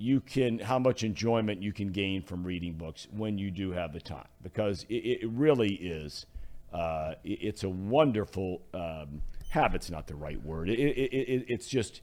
you 0.00 0.20
can, 0.20 0.58
how 0.58 0.78
much 0.78 1.04
enjoyment 1.04 1.62
you 1.62 1.72
can 1.72 1.92
gain 1.92 2.22
from 2.22 2.42
reading 2.42 2.72
books 2.74 3.06
when 3.14 3.36
you 3.38 3.50
do 3.50 3.72
have 3.72 3.92
the 3.92 4.00
time, 4.00 4.26
because 4.42 4.84
it, 4.88 4.94
it 5.22 5.30
really 5.30 5.74
is. 5.74 6.26
Uh, 6.72 7.14
it- 7.24 7.38
it's 7.42 7.64
a 7.64 7.68
wonderful 7.68 8.62
um, 8.74 9.22
habit's 9.50 9.90
not 9.90 10.06
the 10.06 10.14
right 10.14 10.42
word. 10.44 10.70
It, 10.70 10.78
it, 10.78 11.12
it, 11.12 11.44
it's 11.48 11.68
just 11.68 12.00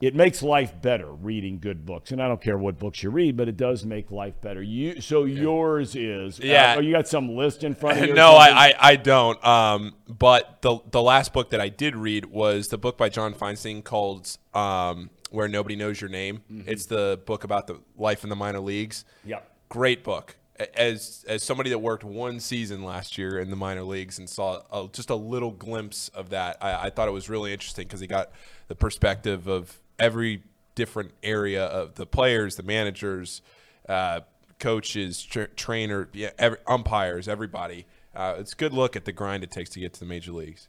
it 0.00 0.14
makes 0.14 0.42
life 0.42 0.80
better 0.82 1.12
reading 1.12 1.58
good 1.60 1.86
books, 1.86 2.10
and 2.10 2.20
I 2.20 2.26
don't 2.28 2.40
care 2.42 2.58
what 2.58 2.78
books 2.78 3.02
you 3.02 3.10
read, 3.10 3.36
but 3.36 3.48
it 3.48 3.56
does 3.56 3.84
make 3.84 4.10
life 4.10 4.40
better. 4.40 4.60
You 4.62 5.00
so 5.00 5.24
yours 5.24 5.94
is 5.94 6.40
Yeah. 6.40 6.74
Uh, 6.76 6.80
you 6.80 6.92
got 6.92 7.06
some 7.08 7.36
list 7.36 7.62
in 7.62 7.74
front 7.74 8.00
of 8.00 8.06
you? 8.08 8.14
no. 8.24 8.32
I, 8.32 8.48
I, 8.68 8.74
I 8.80 8.96
don't. 8.96 9.42
Um, 9.44 9.94
but 10.08 10.62
the 10.62 10.78
the 10.90 11.00
last 11.02 11.32
book 11.32 11.50
that 11.50 11.60
I 11.60 11.68
did 11.68 11.94
read 11.94 12.26
was 12.26 12.68
the 12.68 12.78
book 12.78 12.98
by 12.98 13.08
John 13.08 13.34
Feinstein 13.34 13.84
called 13.84 14.36
um, 14.52 15.10
"Where 15.34 15.48
Nobody 15.48 15.76
Knows 15.76 16.00
Your 16.00 16.10
Name." 16.10 16.42
It's 16.66 16.86
the 16.86 17.20
book 17.26 17.44
about 17.44 17.66
the 17.66 17.80
life 17.96 18.24
in 18.24 18.30
the 18.30 18.36
minor 18.36 18.60
leagues. 18.60 19.04
Yep. 19.24 19.50
Great 19.68 20.04
book. 20.04 20.36
As 20.76 21.24
as 21.28 21.42
somebody 21.42 21.70
that 21.70 21.78
worked 21.78 22.04
one 22.04 22.38
season 22.38 22.84
last 22.84 23.18
year 23.18 23.38
in 23.40 23.50
the 23.50 23.56
minor 23.56 23.82
leagues 23.82 24.18
and 24.18 24.30
saw 24.30 24.62
a, 24.70 24.88
just 24.92 25.10
a 25.10 25.16
little 25.16 25.50
glimpse 25.50 26.08
of 26.10 26.30
that, 26.30 26.58
I, 26.60 26.86
I 26.86 26.90
thought 26.90 27.08
it 27.08 27.12
was 27.12 27.28
really 27.28 27.52
interesting 27.52 27.86
because 27.86 28.00
he 28.00 28.06
got 28.06 28.30
the 28.68 28.76
perspective 28.76 29.48
of 29.48 29.80
every 29.98 30.42
different 30.74 31.12
area 31.22 31.64
of 31.64 31.94
the 31.94 32.06
players, 32.06 32.56
the 32.56 32.62
managers, 32.62 33.42
uh, 33.88 34.20
coaches, 34.58 35.22
tra- 35.22 35.48
trainer, 35.48 36.08
yeah, 36.12 36.30
every, 36.38 36.58
umpires, 36.66 37.28
everybody. 37.28 37.86
Uh, 38.14 38.36
it's 38.38 38.52
a 38.52 38.56
good 38.56 38.72
look 38.72 38.96
at 38.96 39.04
the 39.04 39.12
grind 39.12 39.42
it 39.42 39.50
takes 39.50 39.70
to 39.70 39.80
get 39.80 39.92
to 39.92 40.00
the 40.00 40.06
major 40.06 40.32
leagues. 40.32 40.68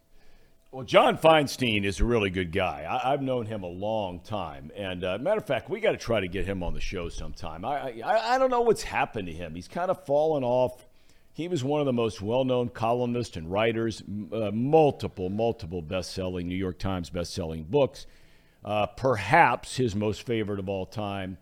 Well, 0.76 0.84
John 0.84 1.16
Feinstein 1.16 1.86
is 1.86 2.00
a 2.00 2.04
really 2.04 2.28
good 2.28 2.52
guy. 2.52 2.82
I, 2.86 3.14
I've 3.14 3.22
known 3.22 3.46
him 3.46 3.62
a 3.62 3.66
long 3.66 4.20
time, 4.20 4.70
and 4.76 5.04
uh, 5.04 5.16
matter 5.16 5.38
of 5.38 5.46
fact, 5.46 5.70
we 5.70 5.80
got 5.80 5.92
to 5.92 5.96
try 5.96 6.20
to 6.20 6.28
get 6.28 6.44
him 6.44 6.62
on 6.62 6.74
the 6.74 6.82
show 6.82 7.08
sometime. 7.08 7.64
I, 7.64 7.98
I 8.02 8.34
I 8.34 8.38
don't 8.38 8.50
know 8.50 8.60
what's 8.60 8.82
happened 8.82 9.26
to 9.28 9.32
him. 9.32 9.54
He's 9.54 9.68
kind 9.68 9.90
of 9.90 10.04
fallen 10.04 10.44
off. 10.44 10.84
He 11.32 11.48
was 11.48 11.64
one 11.64 11.80
of 11.80 11.86
the 11.86 11.94
most 11.94 12.20
well-known 12.20 12.68
columnists 12.68 13.38
and 13.38 13.50
writers, 13.50 14.02
uh, 14.30 14.50
multiple, 14.52 15.30
multiple 15.30 15.80
best-selling 15.80 16.46
New 16.46 16.56
York 16.56 16.78
Times 16.78 17.08
best-selling 17.08 17.64
books. 17.64 18.04
Uh, 18.62 18.84
perhaps 18.84 19.78
his 19.78 19.96
most 19.96 20.26
favorite 20.26 20.58
of 20.58 20.68
all 20.68 20.84
time, 20.84 21.38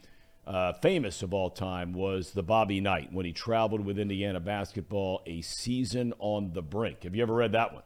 uh, 0.46 0.74
famous 0.74 1.24
of 1.24 1.34
all 1.34 1.50
time, 1.50 1.92
was 1.92 2.30
the 2.30 2.44
Bobby 2.44 2.80
Knight 2.80 3.12
when 3.12 3.26
he 3.26 3.32
traveled 3.32 3.84
with 3.84 3.98
Indiana 3.98 4.38
basketball, 4.38 5.22
a 5.26 5.40
season 5.40 6.14
on 6.20 6.52
the 6.52 6.62
brink. 6.62 7.02
Have 7.02 7.16
you 7.16 7.22
ever 7.24 7.34
read 7.34 7.50
that 7.50 7.74
one? 7.74 7.82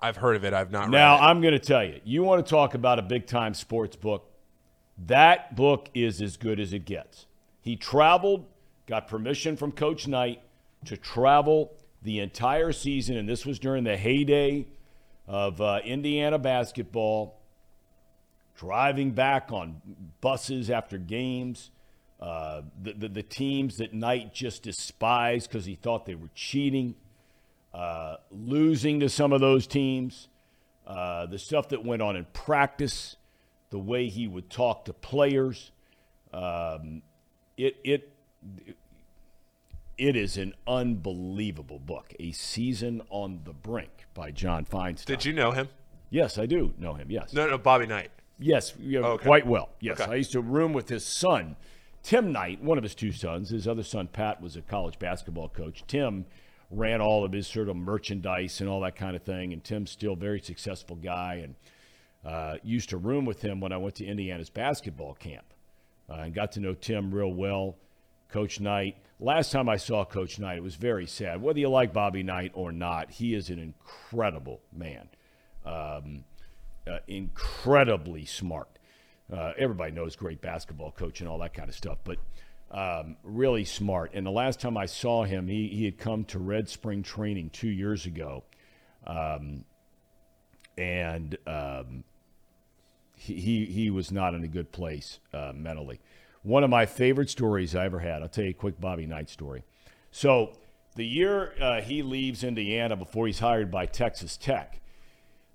I've 0.00 0.16
heard 0.16 0.36
of 0.36 0.44
it. 0.44 0.54
I've 0.54 0.70
not 0.70 0.90
Now, 0.90 1.16
read 1.16 1.22
it. 1.22 1.26
I'm 1.28 1.40
going 1.40 1.52
to 1.52 1.58
tell 1.58 1.84
you, 1.84 2.00
you 2.04 2.22
want 2.22 2.44
to 2.44 2.50
talk 2.50 2.74
about 2.74 2.98
a 2.98 3.02
big 3.02 3.26
time 3.26 3.54
sports 3.54 3.96
book. 3.96 4.30
That 5.06 5.56
book 5.56 5.90
is 5.94 6.20
as 6.20 6.36
good 6.36 6.58
as 6.58 6.72
it 6.72 6.84
gets. 6.84 7.26
He 7.60 7.76
traveled, 7.76 8.46
got 8.86 9.08
permission 9.08 9.56
from 9.56 9.72
Coach 9.72 10.08
Knight 10.08 10.40
to 10.86 10.96
travel 10.96 11.72
the 12.02 12.20
entire 12.20 12.72
season, 12.72 13.16
and 13.16 13.28
this 13.28 13.44
was 13.44 13.58
during 13.58 13.84
the 13.84 13.96
heyday 13.96 14.66
of 15.26 15.60
uh, 15.60 15.80
Indiana 15.84 16.38
basketball, 16.38 17.40
driving 18.56 19.12
back 19.12 19.52
on 19.52 19.80
buses 20.20 20.70
after 20.70 20.98
games. 20.98 21.70
Uh, 22.18 22.62
the, 22.82 22.92
the, 22.92 23.08
the 23.08 23.22
teams 23.22 23.78
that 23.78 23.94
Knight 23.94 24.34
just 24.34 24.62
despised 24.62 25.48
because 25.48 25.64
he 25.64 25.74
thought 25.74 26.04
they 26.04 26.14
were 26.14 26.30
cheating 26.34 26.94
uh, 27.72 28.16
losing 28.30 29.00
to 29.00 29.08
some 29.08 29.32
of 29.32 29.40
those 29.40 29.66
teams, 29.66 30.28
uh, 30.86 31.26
the 31.26 31.38
stuff 31.38 31.68
that 31.70 31.84
went 31.84 32.02
on 32.02 32.16
in 32.16 32.24
practice, 32.32 33.16
the 33.70 33.78
way 33.78 34.08
he 34.08 34.26
would 34.26 34.50
talk 34.50 34.84
to 34.86 34.92
players. 34.92 35.70
Um, 36.32 37.02
it 37.56 37.76
it 37.84 38.12
it 39.98 40.16
is 40.16 40.36
an 40.36 40.54
unbelievable 40.66 41.78
book. 41.78 42.14
A 42.18 42.32
season 42.32 43.02
on 43.10 43.40
the 43.44 43.52
brink 43.52 44.06
by 44.14 44.30
John 44.30 44.64
Feinstein. 44.64 45.04
Did 45.04 45.24
you 45.24 45.32
know 45.32 45.50
him? 45.52 45.68
Yes, 46.08 46.38
I 46.38 46.46
do 46.46 46.74
know 46.78 46.94
him. 46.94 47.10
Yes. 47.10 47.32
No, 47.32 47.48
no, 47.48 47.58
Bobby 47.58 47.86
Knight. 47.86 48.10
Yes, 48.38 48.72
you 48.80 49.00
know, 49.00 49.08
Okay. 49.12 49.24
quite 49.26 49.46
well. 49.46 49.68
Yes, 49.80 50.00
Okay. 50.00 50.10
I 50.10 50.14
used 50.16 50.32
to 50.32 50.40
room 50.40 50.72
with 50.72 50.88
his 50.88 51.04
son, 51.04 51.56
Tim 52.02 52.32
Knight, 52.32 52.62
one 52.62 52.78
of 52.78 52.82
his 52.84 52.94
two 52.94 53.12
sons. 53.12 53.50
His 53.50 53.68
other 53.68 53.82
son, 53.82 54.08
Pat, 54.08 54.40
was 54.40 54.56
a 54.56 54.62
college 54.62 54.98
basketball 54.98 55.50
coach. 55.50 55.84
Tim 55.86 56.24
ran 56.70 57.00
all 57.00 57.24
of 57.24 57.32
his 57.32 57.46
sort 57.46 57.68
of 57.68 57.76
merchandise 57.76 58.60
and 58.60 58.68
all 58.68 58.80
that 58.80 58.96
kind 58.96 59.16
of 59.16 59.22
thing. 59.22 59.52
And 59.52 59.62
Tim's 59.62 59.90
still 59.90 60.12
a 60.12 60.16
very 60.16 60.40
successful 60.40 60.96
guy 60.96 61.42
and 61.44 61.54
uh, 62.24 62.56
used 62.62 62.90
to 62.90 62.96
room 62.96 63.24
with 63.24 63.42
him 63.42 63.60
when 63.60 63.72
I 63.72 63.76
went 63.76 63.96
to 63.96 64.04
Indiana's 64.04 64.50
basketball 64.50 65.14
camp 65.14 65.46
uh, 66.08 66.14
and 66.14 66.34
got 66.34 66.52
to 66.52 66.60
know 66.60 66.74
Tim 66.74 67.12
real 67.12 67.32
well. 67.32 67.76
Coach 68.30 68.60
Knight. 68.60 68.96
Last 69.18 69.52
time 69.52 69.68
I 69.68 69.76
saw 69.76 70.04
Coach 70.04 70.38
Knight, 70.38 70.58
it 70.58 70.62
was 70.62 70.76
very 70.76 71.06
sad. 71.06 71.42
Whether 71.42 71.58
you 71.58 71.68
like 71.68 71.92
Bobby 71.92 72.22
Knight 72.22 72.52
or 72.54 72.72
not, 72.72 73.10
he 73.10 73.34
is 73.34 73.50
an 73.50 73.58
incredible 73.58 74.60
man. 74.72 75.08
Um, 75.64 76.24
uh, 76.86 76.98
incredibly 77.06 78.24
smart. 78.24 78.68
Uh, 79.32 79.52
everybody 79.58 79.92
knows 79.92 80.16
great 80.16 80.40
basketball 80.40 80.90
coach 80.92 81.20
and 81.20 81.28
all 81.28 81.38
that 81.38 81.54
kind 81.54 81.68
of 81.68 81.74
stuff, 81.74 81.98
but 82.04 82.18
um, 82.70 83.16
really 83.24 83.64
smart. 83.64 84.12
And 84.14 84.24
the 84.24 84.30
last 84.30 84.60
time 84.60 84.76
I 84.76 84.86
saw 84.86 85.24
him, 85.24 85.48
he, 85.48 85.68
he 85.68 85.84
had 85.84 85.98
come 85.98 86.24
to 86.26 86.38
Red 86.38 86.68
Spring 86.68 87.02
Training 87.02 87.50
two 87.50 87.68
years 87.68 88.06
ago. 88.06 88.44
Um, 89.06 89.64
and 90.78 91.36
um, 91.46 92.04
he, 93.16 93.66
he, 93.66 93.90
was 93.90 94.12
not 94.12 94.34
in 94.34 94.44
a 94.44 94.48
good 94.48 94.72
place 94.72 95.18
uh, 95.34 95.52
mentally. 95.54 96.00
one 96.42 96.64
of 96.64 96.70
my 96.70 96.86
favorite 96.86 97.28
stories 97.28 97.74
I 97.74 97.84
ever 97.84 97.98
had. 97.98 98.22
I'll 98.22 98.28
tell 98.28 98.44
you 98.44 98.50
a 98.50 98.54
quick 98.54 98.80
Bobby 98.80 99.06
Knight 99.06 99.28
story. 99.28 99.64
So, 100.10 100.52
the 100.96 101.06
year 101.06 101.54
uh, 101.60 101.80
he 101.80 102.02
leaves 102.02 102.42
Indiana 102.42 102.96
before 102.96 103.26
he's 103.26 103.38
hired 103.38 103.70
by 103.70 103.86
Texas 103.86 104.36
Tech, 104.36 104.80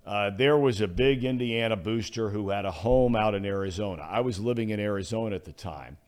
uh, 0.06 0.30
there 0.30 0.56
was 0.56 0.80
a 0.80 0.88
big 0.88 1.24
Indiana 1.24 1.76
booster 1.76 2.30
who 2.30 2.50
had 2.50 2.64
a 2.64 2.70
home 2.70 3.14
out 3.16 3.34
in 3.34 3.44
Arizona. 3.44 4.06
I 4.08 4.20
was 4.20 4.38
living 4.38 4.70
in 4.70 4.80
Arizona 4.80 5.34
at 5.34 5.44
the 5.44 5.52
time. 5.52 5.98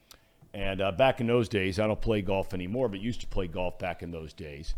And 0.59 0.81
uh, 0.81 0.91
back 0.91 1.21
in 1.21 1.29
those 1.29 1.49
days, 1.49 1.79
I 1.79 1.87
don't 1.87 2.01
play 2.01 2.21
golf 2.21 2.53
anymore, 2.53 2.89
but 2.89 2.99
used 2.99 3.21
to 3.21 3.29
play 3.29 3.47
golf 3.47 3.79
back 3.79 4.03
in 4.03 4.11
those 4.11 4.33
days. 4.33 4.75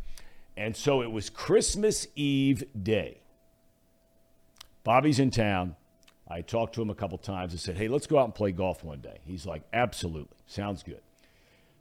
And 0.55 0.77
so 0.77 1.01
it 1.01 1.11
was 1.11 1.31
Christmas 1.31 2.07
Eve 2.15 2.65
day. 2.81 3.23
Bobby's 4.85 5.19
in 5.19 5.31
town. 5.31 5.77
I 6.29 6.43
talked 6.43 6.75
to 6.75 6.83
him 6.83 6.91
a 6.91 6.95
couple 6.95 7.17
times 7.17 7.55
and 7.55 7.61
said, 7.61 7.79
hey, 7.79 7.89
let's 7.89 8.07
go 8.07 8.19
out 8.19 8.27
and 8.27 8.35
play 8.35 8.53
golf 8.53 8.85
one 8.85 9.01
day. 9.01 9.21
He's 9.25 9.47
like, 9.47 9.63
absolutely. 9.73 10.37
Sounds 10.47 10.83
good. 10.83 11.01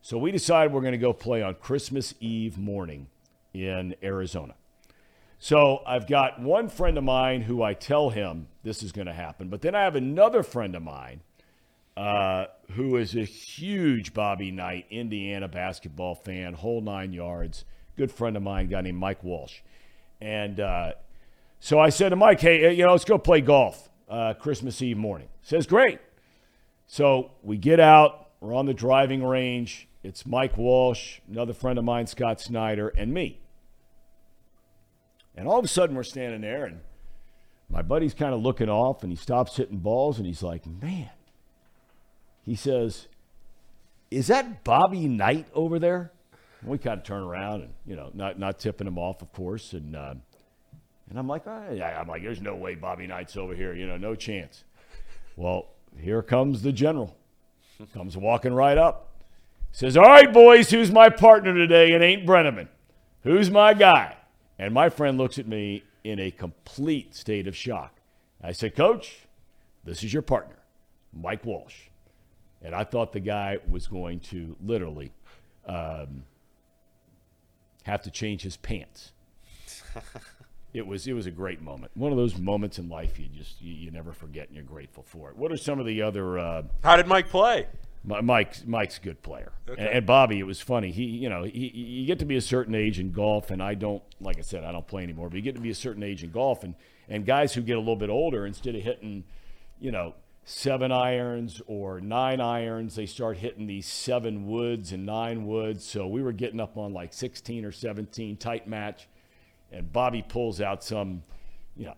So 0.01 0.17
we 0.17 0.31
decided 0.31 0.71
we're 0.71 0.79
going 0.79 0.93
to 0.93 0.97
go 0.97 1.11
play 1.11 1.41
on 1.41 1.55
Christmas 1.55 2.13
Eve 2.21 2.57
morning 2.57 3.07
in 3.53 3.95
Arizona. 4.01 4.53
So 5.39 5.83
I've 5.85 6.07
got 6.07 6.41
one 6.41 6.69
friend 6.69 6.97
of 6.97 7.03
mine 7.03 7.41
who 7.41 7.61
I 7.61 7.73
tell 7.73 8.11
him 8.11 8.47
this 8.63 8.81
is 8.81 8.93
going 8.93 9.07
to 9.07 9.13
happen, 9.13 9.49
but 9.49 9.61
then 9.61 9.75
I 9.75 9.81
have 9.81 9.97
another 9.97 10.41
friend 10.41 10.73
of 10.73 10.83
mine 10.83 11.19
uh, 11.97 12.45
who 12.71 12.97
is 12.97 13.15
a 13.15 13.23
huge 13.23 14.13
Bobby 14.13 14.51
Knight, 14.51 14.85
Indiana 14.89 15.47
basketball 15.47 16.15
fan, 16.15 16.53
whole 16.53 16.81
nine 16.81 17.13
yards. 17.13 17.65
Good 17.97 18.11
friend 18.11 18.37
of 18.37 18.43
mine, 18.43 18.67
guy 18.67 18.81
named 18.81 18.97
Mike 18.97 19.23
Walsh. 19.23 19.59
And 20.21 20.59
uh, 20.59 20.93
so 21.59 21.79
I 21.79 21.89
said 21.89 22.09
to 22.09 22.15
Mike, 22.15 22.39
hey, 22.39 22.73
you 22.73 22.85
know, 22.85 22.91
let's 22.91 23.05
go 23.05 23.17
play 23.17 23.41
golf 23.41 23.89
uh, 24.09 24.33
Christmas 24.35 24.81
Eve 24.81 24.97
morning. 24.97 25.29
Says, 25.41 25.67
great. 25.67 25.99
So 26.87 27.31
we 27.43 27.57
get 27.57 27.79
out, 27.79 28.29
we're 28.39 28.55
on 28.55 28.65
the 28.65 28.73
driving 28.73 29.23
range. 29.23 29.87
It's 30.03 30.25
Mike 30.25 30.57
Walsh, 30.57 31.19
another 31.29 31.53
friend 31.53 31.77
of 31.77 31.85
mine, 31.85 32.07
Scott 32.07 32.39
Snyder, 32.39 32.87
and 32.89 33.13
me. 33.13 33.39
And 35.35 35.47
all 35.47 35.59
of 35.59 35.65
a 35.65 35.67
sudden, 35.67 35.95
we're 35.95 36.03
standing 36.03 36.41
there, 36.41 36.65
and 36.65 36.79
my 37.69 37.81
buddy's 37.81 38.13
kind 38.13 38.33
of 38.33 38.41
looking 38.41 38.69
off, 38.69 39.03
and 39.03 39.11
he 39.11 39.15
stops 39.15 39.57
hitting 39.57 39.77
balls, 39.77 40.17
and 40.17 40.25
he's 40.25 40.41
like, 40.41 40.65
man, 40.65 41.09
he 42.49 42.55
says, 42.55 43.07
Is 44.09 44.27
that 44.27 44.63
Bobby 44.63 45.07
Knight 45.07 45.45
over 45.53 45.77
there? 45.77 46.11
And 46.61 46.69
we 46.71 46.79
kind 46.79 46.97
of 46.97 47.03
turn 47.05 47.21
around 47.21 47.61
and, 47.61 47.73
you 47.85 47.95
know, 47.95 48.09
not, 48.15 48.39
not 48.39 48.57
tipping 48.57 48.87
him 48.87 48.97
off, 48.97 49.21
of 49.21 49.31
course. 49.31 49.73
And, 49.73 49.95
uh, 49.95 50.15
and 51.09 51.19
I'm 51.19 51.27
like, 51.27 51.45
oh. 51.45 51.51
I'm 51.51 52.07
like, 52.07 52.23
there's 52.23 52.41
no 52.41 52.55
way 52.55 52.73
Bobby 52.73 53.05
Knight's 53.05 53.37
over 53.37 53.53
here. 53.53 53.75
You 53.75 53.85
know, 53.85 53.97
no 53.97 54.15
chance. 54.15 54.63
Well, 55.35 55.67
here 55.95 56.23
comes 56.23 56.63
the 56.63 56.71
general. 56.71 57.15
Comes 57.93 58.17
walking 58.17 58.53
right 58.53 58.77
up. 58.79 59.11
Says, 59.71 59.95
All 59.95 60.03
right, 60.03 60.33
boys, 60.33 60.71
who's 60.71 60.91
my 60.91 61.09
partner 61.09 61.53
today? 61.53 61.91
It 61.93 62.01
ain't 62.01 62.25
Brennaman. 62.25 62.67
Who's 63.23 63.51
my 63.51 63.75
guy? 63.75 64.17
And 64.57 64.73
my 64.73 64.89
friend 64.89 65.19
looks 65.19 65.37
at 65.37 65.47
me 65.47 65.83
in 66.03 66.19
a 66.19 66.31
complete 66.31 67.15
state 67.15 67.47
of 67.47 67.55
shock. 67.55 68.01
I 68.43 68.53
said, 68.53 68.75
Coach, 68.75 69.27
this 69.85 70.03
is 70.03 70.11
your 70.11 70.23
partner, 70.23 70.57
Mike 71.13 71.45
Walsh. 71.45 71.75
And 72.61 72.75
I 72.75 72.83
thought 72.83 73.13
the 73.13 73.19
guy 73.19 73.57
was 73.69 73.87
going 73.87 74.19
to 74.21 74.55
literally 74.63 75.11
um, 75.65 76.23
have 77.83 78.01
to 78.03 78.11
change 78.11 78.41
his 78.41 78.57
pants. 78.57 79.13
it 80.73 80.85
was 80.85 81.07
it 81.07 81.13
was 81.13 81.25
a 81.25 81.31
great 81.31 81.61
moment. 81.61 81.91
One 81.95 82.11
of 82.11 82.17
those 82.17 82.37
moments 82.37 82.77
in 82.79 82.89
life 82.89 83.19
you 83.19 83.27
just 83.27 83.61
you, 83.61 83.73
you 83.73 83.91
never 83.91 84.11
forget 84.11 84.47
and 84.47 84.55
you're 84.55 84.65
grateful 84.65 85.03
for 85.03 85.29
it. 85.29 85.37
What 85.37 85.51
are 85.51 85.57
some 85.57 85.79
of 85.79 85.85
the 85.85 86.01
other? 86.01 86.37
Uh, 86.37 86.63
How 86.83 86.95
did 86.95 87.07
Mike 87.07 87.29
play? 87.29 87.67
Mike's 88.03 88.63
Mike's 88.65 88.97
a 88.97 89.01
good 89.01 89.21
player, 89.21 89.51
okay. 89.67 89.81
and, 89.81 89.89
and, 89.89 90.05
Bobby. 90.05 90.39
It 90.39 90.45
was 90.45 90.61
funny. 90.61 90.89
He, 90.89 91.03
you 91.03 91.27
know, 91.27 91.43
he, 91.43 91.67
you 91.67 92.07
get 92.07 92.19
to 92.19 92.25
be 92.25 92.37
a 92.37 92.41
certain 92.41 92.73
age 92.73 92.97
in 92.97 93.11
golf, 93.11 93.51
and 93.51 93.61
I 93.61 93.73
don't, 93.73 94.01
like 94.21 94.37
I 94.37 94.41
said, 94.41 94.63
I 94.63 94.71
don't 94.71 94.87
play 94.87 95.03
anymore. 95.03 95.29
But 95.29 95.35
you 95.35 95.41
get 95.41 95.55
to 95.55 95.61
be 95.61 95.69
a 95.69 95.75
certain 95.75 96.01
age 96.01 96.23
in 96.23 96.31
golf, 96.31 96.63
and 96.63 96.75
and 97.09 97.25
guys 97.25 97.53
who 97.53 97.61
get 97.61 97.75
a 97.75 97.79
little 97.79 97.97
bit 97.97 98.09
older, 98.09 98.45
instead 98.45 98.73
of 98.75 98.83
hitting, 98.83 99.25
you 99.81 99.91
know, 99.91 100.13
seven 100.49 100.91
irons 100.91 101.61
or 101.67 102.01
nine 102.01 102.41
irons. 102.41 102.95
They 102.95 103.05
start 103.05 103.37
hitting 103.37 103.67
these 103.67 103.85
seven 103.85 104.47
woods 104.47 104.91
and 104.91 105.05
nine 105.05 105.45
woods. 105.45 105.85
So 105.85 106.07
we 106.07 106.23
were 106.23 106.31
getting 106.31 106.59
up 106.59 106.75
on 106.75 106.91
like 106.91 107.13
16 107.13 107.65
or 107.65 107.71
17, 107.71 108.35
tight 108.37 108.67
match. 108.67 109.07
And 109.71 109.93
Bobby 109.93 110.23
pulls 110.27 110.59
out 110.59 110.83
some, 110.83 111.21
you 111.77 111.85
know, 111.85 111.97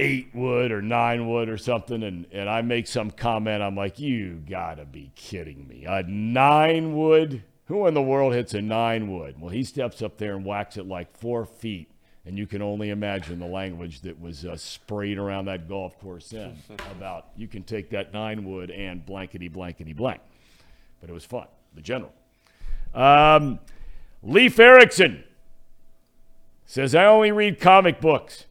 eight 0.00 0.30
wood 0.34 0.72
or 0.72 0.80
nine 0.80 1.28
wood 1.28 1.50
or 1.50 1.58
something. 1.58 2.02
And, 2.02 2.24
and 2.32 2.48
I 2.48 2.62
make 2.62 2.86
some 2.86 3.10
comment. 3.10 3.62
I'm 3.62 3.76
like, 3.76 3.98
you 3.98 4.42
got 4.48 4.76
to 4.76 4.86
be 4.86 5.12
kidding 5.14 5.68
me. 5.68 5.84
A 5.84 6.02
nine 6.04 6.96
wood? 6.96 7.42
Who 7.66 7.86
in 7.86 7.92
the 7.92 8.00
world 8.00 8.32
hits 8.32 8.54
a 8.54 8.62
nine 8.62 9.12
wood? 9.14 9.38
Well, 9.38 9.50
he 9.50 9.64
steps 9.64 10.00
up 10.00 10.16
there 10.16 10.34
and 10.34 10.46
whacks 10.46 10.78
it 10.78 10.88
like 10.88 11.14
four 11.18 11.44
feet 11.44 11.90
and 12.28 12.36
you 12.36 12.46
can 12.46 12.60
only 12.60 12.90
imagine 12.90 13.38
the 13.38 13.46
language 13.46 14.02
that 14.02 14.20
was 14.20 14.44
uh, 14.44 14.54
sprayed 14.54 15.16
around 15.16 15.46
that 15.46 15.66
golf 15.66 15.98
course 15.98 16.28
then 16.28 16.58
about 16.92 17.28
you 17.36 17.48
can 17.48 17.62
take 17.62 17.88
that 17.88 18.12
nine 18.12 18.44
wood 18.44 18.70
and 18.70 19.04
blankety 19.06 19.48
blankety 19.48 19.94
blank. 19.94 20.20
But 21.00 21.08
it 21.08 21.14
was 21.14 21.24
fun. 21.24 21.46
The 21.74 21.80
general. 21.80 22.12
Um, 22.92 23.60
Leif 24.22 24.58
Erikson 24.60 25.24
says, 26.66 26.94
I 26.94 27.06
only 27.06 27.32
read 27.32 27.60
comic 27.60 27.98
books. 27.98 28.44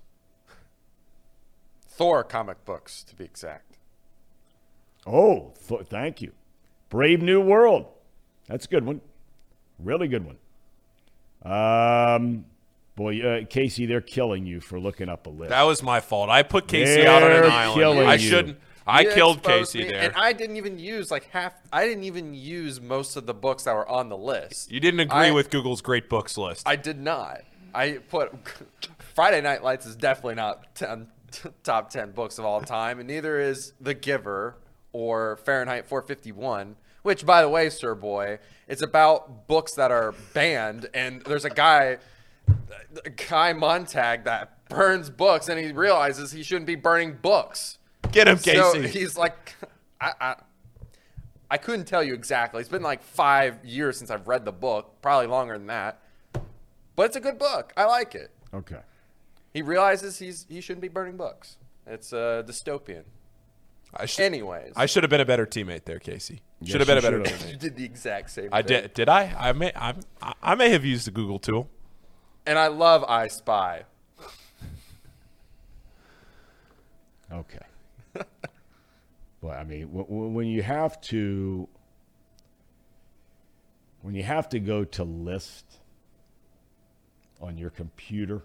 Thor 1.87 2.23
comic 2.23 2.65
books, 2.65 3.03
to 3.03 3.15
be 3.15 3.25
exact. 3.25 3.77
Oh, 5.05 5.53
th- 5.67 5.81
thank 5.87 6.19
you. 6.19 6.31
Brave 6.89 7.21
New 7.21 7.41
World. 7.41 7.85
That's 8.47 8.65
a 8.65 8.69
good 8.69 8.85
one. 8.87 9.01
Really 9.77 10.07
good 10.07 10.25
one. 10.25 10.37
Um, 11.43 12.45
Boy, 12.97 13.21
uh, 13.21 13.45
Casey, 13.45 13.85
they're 13.85 14.01
killing 14.01 14.47
you 14.47 14.59
for 14.59 14.79
looking 14.79 15.07
up 15.07 15.27
a 15.27 15.29
list. 15.29 15.51
That 15.51 15.61
was 15.61 15.83
my 15.83 15.99
fault. 15.99 16.31
I 16.31 16.41
put 16.41 16.67
Casey 16.67 17.03
they're 17.03 17.07
out 17.09 17.21
on 17.21 17.31
an 17.31 17.51
island. 17.51 17.99
I 17.99 18.17
shouldn't. 18.17 18.57
I 18.87 19.01
you 19.01 19.11
killed 19.11 19.43
Casey 19.43 19.83
me, 19.83 19.89
there. 19.89 20.01
And 20.01 20.15
I 20.15 20.33
didn't 20.33 20.55
even 20.57 20.79
use 20.79 21.11
like 21.11 21.25
half. 21.25 21.53
I 21.71 21.85
didn't 21.85 22.05
even 22.05 22.33
use 22.33 22.81
most 22.81 23.15
of 23.15 23.27
the 23.27 23.35
books 23.35 23.65
that 23.65 23.75
were 23.75 23.87
on 23.87 24.09
the 24.09 24.17
list. 24.17 24.71
You 24.71 24.79
didn't 24.79 25.01
agree 25.01 25.27
I, 25.27 25.31
with 25.31 25.51
Google's 25.51 25.81
great 25.81 26.09
books 26.09 26.39
list. 26.39 26.63
I 26.67 26.75
did 26.75 26.99
not. 26.99 27.41
I 27.71 27.99
put 28.09 28.33
Friday 29.13 29.41
Night 29.41 29.61
Lights 29.61 29.85
is 29.85 29.95
definitely 29.95 30.35
not 30.35 30.73
10, 30.73 31.07
top 31.63 31.91
ten 31.91 32.11
books 32.13 32.39
of 32.39 32.45
all 32.45 32.61
time, 32.61 32.97
and 32.97 33.07
neither 33.07 33.39
is 33.39 33.73
The 33.79 33.93
Giver 33.93 34.57
or 34.91 35.37
Fahrenheit 35.37 35.85
451. 35.85 36.77
Which, 37.03 37.27
by 37.27 37.43
the 37.43 37.49
way, 37.49 37.69
Sir 37.69 37.93
Boy, 37.93 38.39
it's 38.67 38.81
about 38.81 39.47
books 39.47 39.73
that 39.73 39.91
are 39.91 40.15
banned, 40.33 40.89
and 40.95 41.21
there's 41.21 41.45
a 41.45 41.51
guy 41.51 41.99
Guy 43.27 43.53
Montag 43.53 44.23
that 44.25 44.67
burns 44.69 45.09
books 45.09 45.49
and 45.49 45.59
he 45.59 45.71
realizes 45.71 46.31
he 46.31 46.43
shouldn't 46.43 46.67
be 46.67 46.75
burning 46.75 47.17
books. 47.21 47.77
Get 48.11 48.27
him, 48.27 48.37
Casey. 48.37 48.57
So 48.57 48.81
he's 48.81 49.17
like, 49.17 49.55
I, 50.01 50.13
I, 50.19 50.35
I 51.49 51.57
couldn't 51.57 51.85
tell 51.85 52.03
you 52.03 52.13
exactly. 52.13 52.59
It's 52.59 52.69
been 52.69 52.81
like 52.81 53.03
five 53.03 53.63
years 53.63 53.97
since 53.97 54.09
I've 54.09 54.27
read 54.27 54.45
the 54.45 54.51
book, 54.51 55.01
probably 55.01 55.27
longer 55.27 55.57
than 55.57 55.67
that. 55.67 55.99
But 56.95 57.07
it's 57.07 57.15
a 57.15 57.19
good 57.21 57.37
book. 57.37 57.73
I 57.77 57.85
like 57.85 58.15
it. 58.15 58.31
Okay. 58.53 58.79
He 59.53 59.61
realizes 59.61 60.19
he's 60.19 60.45
he 60.49 60.61
shouldn't 60.61 60.81
be 60.81 60.87
burning 60.87 61.17
books. 61.17 61.57
It's 61.85 62.11
a 62.11 62.43
dystopian. 62.47 63.03
I 63.95 64.05
should, 64.05 64.25
Anyways, 64.25 64.73
I 64.75 64.85
should 64.85 65.03
have 65.03 65.09
been 65.09 65.21
a 65.21 65.25
better 65.25 65.45
teammate 65.45 65.85
there, 65.85 65.99
Casey. 65.99 66.41
Should 66.61 66.67
yes, 66.67 66.77
have 66.79 66.87
been 66.87 66.97
a 66.97 67.01
better 67.01 67.19
teammate. 67.21 67.51
you 67.51 67.57
did 67.57 67.75
the 67.77 67.85
exact 67.85 68.31
same. 68.31 68.49
I 68.51 68.61
thing. 68.61 68.81
did. 68.81 68.93
Did 68.93 69.09
I? 69.09 69.33
I 69.37 69.53
may. 69.53 69.71
I'm, 69.75 70.01
I 70.43 70.55
may 70.55 70.69
have 70.71 70.83
used 70.83 71.07
the 71.07 71.11
Google 71.11 71.39
tool 71.39 71.69
and 72.47 72.57
I 72.57 72.67
love 72.67 73.03
I 73.03 73.27
Spy. 73.27 73.83
Okay. 77.31 77.65
but 79.41 79.49
I 79.49 79.65
mean, 79.65 79.89
when 79.91 80.47
you 80.47 80.63
have 80.63 80.99
to, 81.01 81.67
when 84.01 84.15
you 84.15 84.23
have 84.23 84.47
to 84.49 84.59
go 84.59 84.85
to 84.85 85.03
list 85.03 85.65
on 87.41 87.57
your 87.57 87.69
computer 87.69 88.41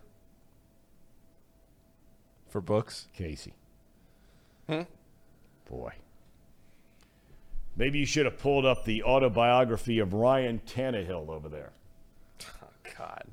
for 2.49 2.61
books, 2.61 3.07
Casey. 3.15 3.55
Hmm? 4.69 4.83
Boy. 5.71 5.93
Maybe 7.77 8.01
you 8.01 8.05
should 8.05 8.27
have 8.27 8.37
pulled 8.37 8.67
up 8.67 8.85
the 8.85 9.05
autobiography 9.05 10.01
of 10.01 10.13
Ryan 10.13 10.61
Tannehill 10.67 11.29
over 11.29 11.49
there. 11.49 11.71
Oh, 12.63 12.95
God. 12.99 13.25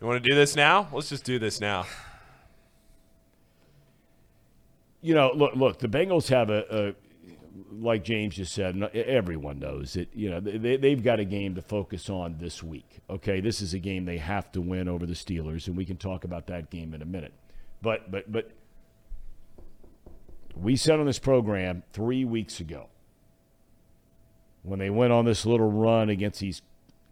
You 0.00 0.06
want 0.06 0.22
to 0.22 0.30
do 0.30 0.34
this 0.34 0.56
now? 0.56 0.88
Let's 0.92 1.10
just 1.10 1.24
do 1.24 1.38
this 1.38 1.60
now. 1.60 1.84
You 5.02 5.14
know, 5.14 5.32
look, 5.34 5.54
look. 5.54 5.78
The 5.78 5.88
Bengals 5.88 6.28
have 6.28 6.48
a, 6.48 6.64
a 6.70 6.94
like 7.72 8.02
James 8.02 8.36
just 8.36 8.54
said. 8.54 8.82
Everyone 8.94 9.58
knows 9.58 9.96
it. 9.96 10.08
You 10.14 10.30
know, 10.30 10.40
they, 10.40 10.76
they've 10.76 11.02
got 11.02 11.20
a 11.20 11.24
game 11.24 11.54
to 11.54 11.62
focus 11.62 12.08
on 12.08 12.36
this 12.38 12.62
week. 12.62 12.98
Okay, 13.10 13.40
this 13.40 13.60
is 13.60 13.74
a 13.74 13.78
game 13.78 14.04
they 14.06 14.18
have 14.18 14.50
to 14.52 14.60
win 14.60 14.88
over 14.88 15.06
the 15.06 15.14
Steelers, 15.14 15.66
and 15.66 15.76
we 15.76 15.84
can 15.84 15.96
talk 15.96 16.24
about 16.24 16.46
that 16.46 16.70
game 16.70 16.94
in 16.94 17.02
a 17.02 17.06
minute. 17.06 17.32
But, 17.82 18.10
but, 18.10 18.30
but, 18.30 18.50
we 20.54 20.76
said 20.76 21.00
on 21.00 21.06
this 21.06 21.18
program 21.18 21.82
three 21.92 22.24
weeks 22.24 22.60
ago 22.60 22.88
when 24.62 24.78
they 24.78 24.90
went 24.90 25.12
on 25.12 25.24
this 25.24 25.46
little 25.46 25.70
run 25.70 26.10
against 26.10 26.40
these 26.40 26.60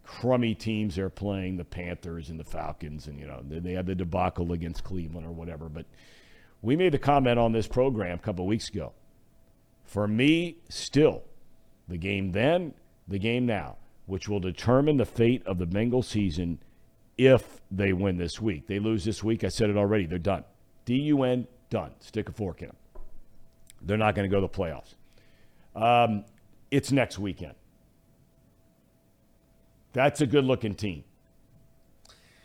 crummy 0.09 0.55
teams 0.55 0.95
they're 0.95 1.07
playing, 1.07 1.55
the 1.55 1.63
Panthers 1.63 2.29
and 2.29 2.39
the 2.39 2.43
Falcons, 2.43 3.05
and 3.05 3.19
you 3.19 3.27
know 3.27 3.41
they, 3.43 3.73
had 3.73 3.85
the 3.85 3.93
debacle 3.93 4.53
against 4.53 4.83
Cleveland 4.83 5.25
or 5.25 5.31
whatever. 5.31 5.69
But 5.69 5.85
we 6.63 6.75
made 6.75 6.93
the 6.93 6.99
comment 6.99 7.37
on 7.37 7.51
this 7.51 7.67
program 7.67 8.15
a 8.15 8.21
couple 8.21 8.47
weeks 8.47 8.69
ago. 8.69 8.93
For 9.83 10.07
me, 10.07 10.57
still, 10.67 11.23
the 11.87 11.97
game 11.97 12.31
then, 12.31 12.73
the 13.07 13.19
game 13.19 13.45
now, 13.45 13.77
which 14.07 14.27
will 14.27 14.39
determine 14.39 14.97
the 14.97 15.05
fate 15.05 15.45
of 15.45 15.59
the 15.59 15.67
Bengal 15.67 16.01
season 16.01 16.57
if 17.19 17.61
they 17.69 17.93
win 17.93 18.17
this 18.17 18.41
week. 18.41 18.65
They 18.65 18.79
lose 18.79 19.05
this 19.05 19.23
week. 19.23 19.43
I 19.43 19.49
said 19.49 19.69
it 19.69 19.77
already. 19.77 20.07
They're 20.07 20.17
done. 20.17 20.43
D 20.85 20.95
U 20.95 21.21
N, 21.21 21.47
done. 21.69 21.91
Stick 21.99 22.29
a 22.29 22.31
fork 22.31 22.63
in 22.63 22.69
them. 22.69 22.77
They're 23.83 23.97
not 23.97 24.15
going 24.15 24.27
to 24.27 24.35
go 24.35 24.41
to 24.41 24.47
the 24.47 24.57
playoffs. 24.57 24.95
Um, 25.75 26.25
it's 26.71 26.91
next 26.91 27.19
weekend. 27.19 27.53
That's 29.93 30.21
a 30.21 30.27
good 30.27 30.45
looking 30.45 30.75
team. 30.75 31.03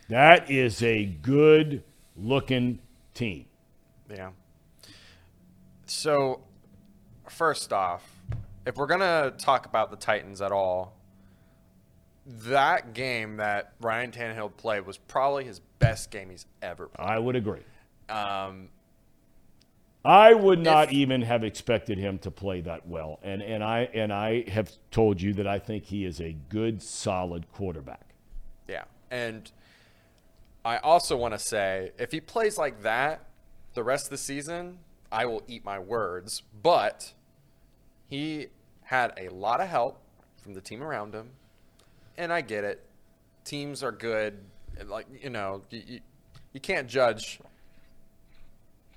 That 0.08 0.50
is 0.50 0.82
a 0.82 1.04
good 1.04 1.82
looking 2.16 2.80
team. 3.14 3.46
Yeah. 4.10 4.30
So, 5.86 6.42
first 7.28 7.72
off, 7.72 8.02
if 8.66 8.76
we're 8.76 8.86
gonna 8.86 9.32
talk 9.38 9.66
about 9.66 9.90
the 9.90 9.96
Titans 9.96 10.40
at 10.40 10.52
all, 10.52 10.94
that 12.26 12.94
game 12.94 13.36
that 13.36 13.74
Ryan 13.80 14.10
Tannehill 14.10 14.56
played 14.56 14.86
was 14.86 14.96
probably 14.96 15.44
his 15.44 15.60
best 15.78 16.10
game 16.10 16.30
he's 16.30 16.46
ever 16.62 16.86
played. 16.88 17.06
I 17.06 17.18
would 17.18 17.36
agree. 17.36 17.62
Um, 18.08 18.68
I 20.04 20.34
would 20.34 20.58
not 20.58 20.88
If- 20.88 20.94
even 20.94 21.22
have 21.22 21.42
expected 21.44 21.96
him 21.98 22.18
to 22.18 22.30
play 22.30 22.60
that 22.62 22.86
well. 22.86 23.18
And 23.22 23.40
and 23.42 23.64
I 23.64 23.88
and 23.94 24.12
I 24.12 24.48
have 24.50 24.70
told 24.90 25.20
you 25.20 25.32
that 25.34 25.46
I 25.46 25.58
think 25.58 25.84
he 25.84 26.04
is 26.04 26.20
a 26.20 26.32
good 26.50 26.82
solid 26.82 27.50
quarterback. 27.52 28.14
yeah, 28.68 28.84
and 29.10 29.50
I 30.64 30.76
also 30.78 31.16
want 31.16 31.32
to 31.34 31.38
say 31.38 31.92
if 31.98 32.12
he 32.12 32.20
plays 32.20 32.58
like 32.58 32.82
that 32.82 33.26
the 33.74 33.82
rest 33.82 34.06
of 34.06 34.10
the 34.10 34.18
season, 34.18 34.78
I 35.10 35.24
will 35.26 35.42
eat 35.48 35.64
my 35.64 35.78
words. 35.78 36.42
But 36.62 37.12
he 38.08 38.48
had 38.82 39.12
a 39.16 39.28
lot 39.30 39.60
of 39.60 39.68
help 39.68 40.00
from 40.42 40.52
the 40.54 40.60
team 40.60 40.82
around 40.82 41.14
him, 41.14 41.30
and 42.18 42.30
I 42.32 42.42
get 42.42 42.64
it. 42.64 42.84
Teams 43.44 43.82
are 43.82 43.92
good. 43.92 44.38
Like 44.86 45.06
you 45.22 45.30
know, 45.30 45.62
you, 45.70 45.82
you, 45.86 46.00
you 46.52 46.60
can't 46.60 46.88
judge 46.88 47.40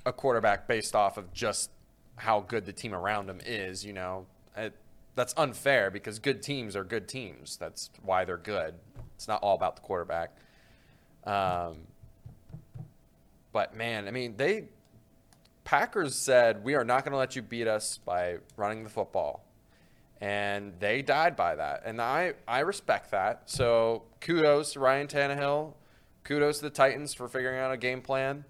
a 0.07 0.13
quarterback 0.13 0.67
based 0.67 0.95
off 0.95 1.17
of 1.17 1.33
just 1.33 1.69
how 2.15 2.39
good 2.39 2.65
the 2.65 2.73
team 2.73 2.93
around 2.93 3.29
him 3.29 3.41
is. 3.45 3.85
You 3.85 3.93
know, 3.93 4.25
it, 4.55 4.73
that's 5.15 5.33
unfair 5.37 5.91
because 5.91 6.19
good 6.19 6.41
teams 6.41 6.75
are 6.75 6.83
good 6.83 7.07
teams. 7.07 7.57
That's 7.57 7.89
why 8.03 8.25
they're 8.25 8.37
good. 8.37 8.75
It's 9.15 9.27
not 9.27 9.41
all 9.43 9.55
about 9.55 9.75
the 9.75 9.81
quarterback. 9.81 10.35
Um, 11.25 11.79
but 13.51 13.75
man, 13.75 14.07
I 14.07 14.11
mean, 14.11 14.37
they 14.37 14.69
Packers 15.63 16.15
said 16.15 16.63
we 16.63 16.75
are 16.75 16.85
not 16.85 17.03
going 17.03 17.11
to 17.11 17.17
let 17.17 17.35
you 17.35 17.41
beat 17.41 17.67
us 17.67 17.97
by 17.97 18.37
running 18.55 18.83
the 18.83 18.89
football, 18.89 19.43
and 20.21 20.73
they 20.79 21.01
died 21.01 21.35
by 21.35 21.55
that, 21.55 21.81
and 21.85 22.01
I 22.01 22.35
I 22.47 22.59
respect 22.59 23.11
that. 23.11 23.43
So 23.47 24.03
kudos 24.21 24.73
to 24.73 24.79
Ryan 24.79 25.07
Tannehill, 25.07 25.73
kudos 26.23 26.59
to 26.59 26.65
the 26.65 26.69
Titans 26.69 27.13
for 27.13 27.27
figuring 27.27 27.59
out 27.59 27.71
a 27.71 27.77
game 27.77 28.01
plan. 28.01 28.45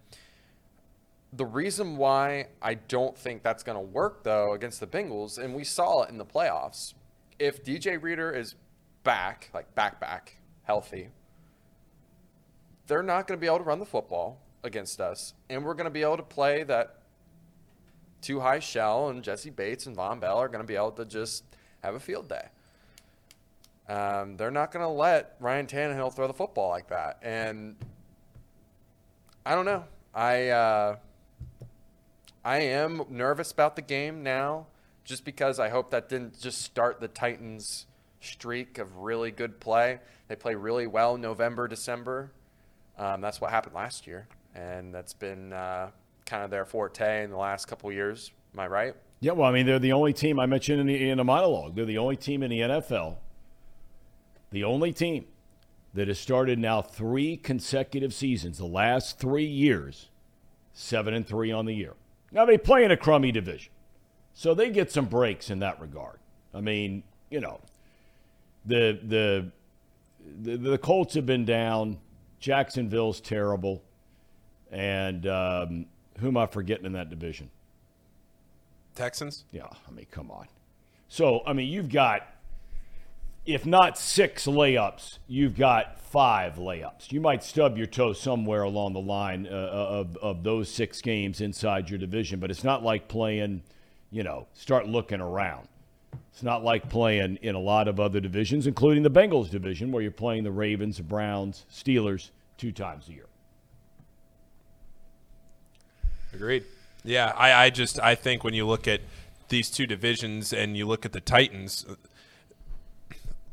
The 1.34 1.46
reason 1.46 1.98
why 1.98 2.48
I 2.62 2.76
don't 2.76 3.18
think 3.18 3.44
that's 3.44 3.64
going 3.64 3.78
to 3.78 3.82
work 3.82 4.24
though 4.24 4.54
against 4.54 4.80
the 4.80 4.88
Bengals, 4.88 5.38
and 5.38 5.54
we 5.54 5.64
saw 5.64 6.04
it 6.04 6.10
in 6.10 6.18
the 6.18 6.26
playoffs, 6.26 6.94
if 7.38 7.64
DJ 7.64 8.02
Reader 8.02 8.32
is 8.32 8.56
back, 9.04 9.50
like 9.54 9.74
back 9.76 10.00
back, 10.00 10.38
healthy, 10.64 11.10
they're 12.88 13.04
not 13.04 13.28
going 13.28 13.38
to 13.38 13.42
be 13.42 13.48
able 13.48 13.60
to 13.60 13.64
run 13.64 13.80
the 13.80 13.86
football 13.86 14.40
against 14.64 15.02
us, 15.02 15.34
and 15.50 15.64
we're 15.64 15.74
going 15.74 15.86
to 15.86 15.92
be 15.92 16.02
able 16.02 16.18
to 16.18 16.24
play 16.24 16.64
that 16.64 17.02
two 18.22 18.40
high 18.40 18.60
shell, 18.60 19.10
and 19.10 19.24
Jessie 19.24 19.50
Bates 19.50 19.86
and 19.86 19.96
Vonn 19.96 20.20
Bell 20.20 20.38
are 20.38 20.48
going 20.48 20.64
to 20.64 20.68
be 20.68 20.76
able 20.76 20.92
to 20.92 21.06
just 21.06 21.44
have 21.84 21.96
a 21.96 22.00
field 22.00 22.30
day. 22.30 22.48
Um, 23.90 24.36
they're 24.36 24.52
not 24.52 24.72
going 24.72 24.84
to 24.84 24.90
let 24.90 25.36
Ryan 25.40 25.68
Tannehill 25.68 26.14
throw 26.14 26.28
the 26.28 26.34
football 26.34 26.70
like 26.70 26.90
that, 26.90 27.20
and 27.22 27.76
I 29.46 29.56
don't 29.56 29.66
know. 29.66 29.86
I 30.14 30.50
uh, 30.50 30.96
I 32.48 32.60
am 32.60 33.04
nervous 33.10 33.52
about 33.52 33.76
the 33.76 33.82
game 33.82 34.24
now, 34.24 34.68
just 35.04 35.26
because 35.26 35.60
I 35.60 35.68
hope 35.68 35.92
that 35.92 36.08
didn't 36.08 36.40
just 36.40 36.62
start 36.62 37.02
the 37.02 37.10
Titans' 37.10 37.88
streak 38.22 38.78
of 38.78 38.96
really 39.00 39.32
good 39.32 39.60
play. 39.60 40.00
They 40.30 40.38
play 40.38 40.56
really 40.56 40.88
well 40.88 41.18
November, 41.18 41.68
December. 41.68 42.32
Um, 42.98 43.20
that's 43.20 43.42
what 43.42 43.52
happened 43.52 43.76
last 43.76 44.08
year, 44.08 44.30
and 44.56 44.96
that's 44.96 45.12
been 45.12 45.52
uh, 45.52 45.90
kind 46.26 46.42
of 46.42 46.50
their 46.50 46.64
forte 46.64 47.26
in 47.26 47.32
the 47.32 47.38
last 47.38 47.66
couple 47.66 47.92
years. 47.92 48.32
Am 48.54 48.62
I 48.62 48.68
right? 48.68 48.96
Yeah, 49.20 49.34
well, 49.34 49.50
I 49.50 49.52
mean, 49.52 49.66
they're 49.66 49.78
the 49.78 49.92
only 49.92 50.14
team 50.14 50.40
I 50.40 50.46
mentioned 50.46 50.80
in 50.80 50.88
the 50.88 51.10
in 51.10 51.18
the 51.18 51.26
monologue. 51.26 51.76
They're 51.76 51.84
the 51.84 51.98
only 51.98 52.16
team 52.16 52.44
in 52.44 52.50
the 52.50 52.62
NFL, 52.62 53.18
the 54.52 54.64
only 54.64 54.94
team 54.94 55.26
that 55.94 56.08
has 56.08 56.18
started 56.18 56.60
now 56.60 56.82
three 56.82 57.36
consecutive 57.36 58.14
seasons, 58.14 58.58
the 58.58 58.66
last 58.66 59.20
three 59.20 59.44
years, 59.44 60.08
seven 60.72 61.14
and 61.14 61.28
three 61.28 61.52
on 61.52 61.66
the 61.66 61.74
year. 61.74 61.96
Now 62.32 62.46
they 62.46 62.58
play 62.58 62.84
in 62.84 62.92
a 62.92 62.98
crummy 62.98 63.32
division, 63.32 63.72
so 64.34 64.54
they 64.54 64.70
get 64.70 64.92
some 64.92 65.06
breaks 65.06 65.50
in 65.50 65.60
that 65.60 65.80
regard. 65.80 66.20
I 66.54 66.62
mean, 66.62 67.04
you 67.30 67.40
know, 67.40 67.60
the 68.66 69.00
the 69.04 69.52
the, 70.42 70.58
the 70.58 70.78
Colts 70.78 71.14
have 71.16 71.26
been 71.26 71.46
down. 71.46 72.00
Jacksonville's 72.40 73.20
terrible, 73.20 73.82
and 74.72 75.26
um, 75.26 75.86
who 76.20 76.28
am 76.28 76.38
I 76.38 76.46
forgetting 76.46 76.86
in 76.86 76.94
that 76.94 77.10
division? 77.10 77.50
Texans. 78.94 79.46
Yeah, 79.52 79.66
I 79.66 79.92
mean, 79.92 80.06
come 80.12 80.30
on. 80.30 80.48
So, 81.10 81.42
I 81.48 81.54
mean, 81.54 81.68
you've 81.72 81.90
got, 81.90 82.28
if 83.48 83.66
not 83.66 83.98
six 83.98 84.46
layups, 84.46 85.20
you've 85.28 85.58
got 85.58 86.00
five 86.02 86.56
layups. 86.56 87.14
You 87.14 87.22
might 87.22 87.44
stub 87.44 87.78
your 87.78 87.88
toe 87.88 88.12
somewhere 88.12 88.64
along 88.64 88.94
the 88.94 89.00
line 89.00 89.48
uh, 89.50 89.56
of, 89.56 90.18
of 90.18 90.44
those 90.44 90.70
six 90.70 91.02
games 91.02 91.40
inside 91.40 91.90
your 91.90 91.98
division, 91.98 92.42
but 92.42 92.52
it's 92.52 92.66
not 92.66 92.84
like 92.84 93.08
playing, 93.08 93.64
you 94.12 94.24
know, 94.24 94.48
start 94.54 94.86
looking 94.86 95.22
around. 95.22 95.70
It's 96.34 96.44
not 96.44 96.64
like 96.64 96.90
playing 96.90 97.38
in 97.42 97.56
a 97.56 97.60
lot 97.60 97.88
of 97.88 98.02
other 98.02 98.20
divisions, 98.20 98.68
including 98.68 99.02
the 99.02 99.10
Bengals 99.10 99.50
division, 99.50 99.92
where 99.92 100.04
you're 100.04 100.12
playing 100.12 100.44
the 100.44 100.52
Ravens, 100.52 101.00
Browns, 101.00 101.66
Steelers 101.72 102.30
two 102.58 102.74
times 102.74 103.08
a 103.08 103.14
year. 103.14 103.26
Agreed. 106.34 106.66
Yeah, 107.04 107.32
I, 107.36 107.54
I 107.54 107.70
just 107.70 108.00
I 108.02 108.14
think 108.16 108.44
when 108.44 108.54
you 108.54 108.68
look 108.68 108.88
at 108.88 109.00
these 109.48 109.70
two 109.70 109.88
divisions 109.88 110.52
and 110.52 110.76
you 110.76 110.86
look 110.86 111.06
at 111.06 111.14
the 111.14 111.22
Titans, 111.22 111.86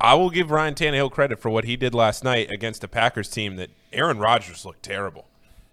I 0.05 0.13
will 0.13 0.29
give 0.29 0.51
Ryan 0.51 0.75
Tannehill 0.75 1.11
credit 1.13 1.41
for 1.41 1.49
what 1.49 1.65
he 1.65 1.79
did 1.79 1.95
last 1.95 2.25
night 2.25 2.51
against 2.51 2.85
a 2.85 2.89
Packers 2.89 3.31
team 3.31 3.57
that 3.57 3.71
Aaron 3.91 4.19
Rodgers 4.19 4.67
looked 4.67 4.83
terrible. 4.83 5.29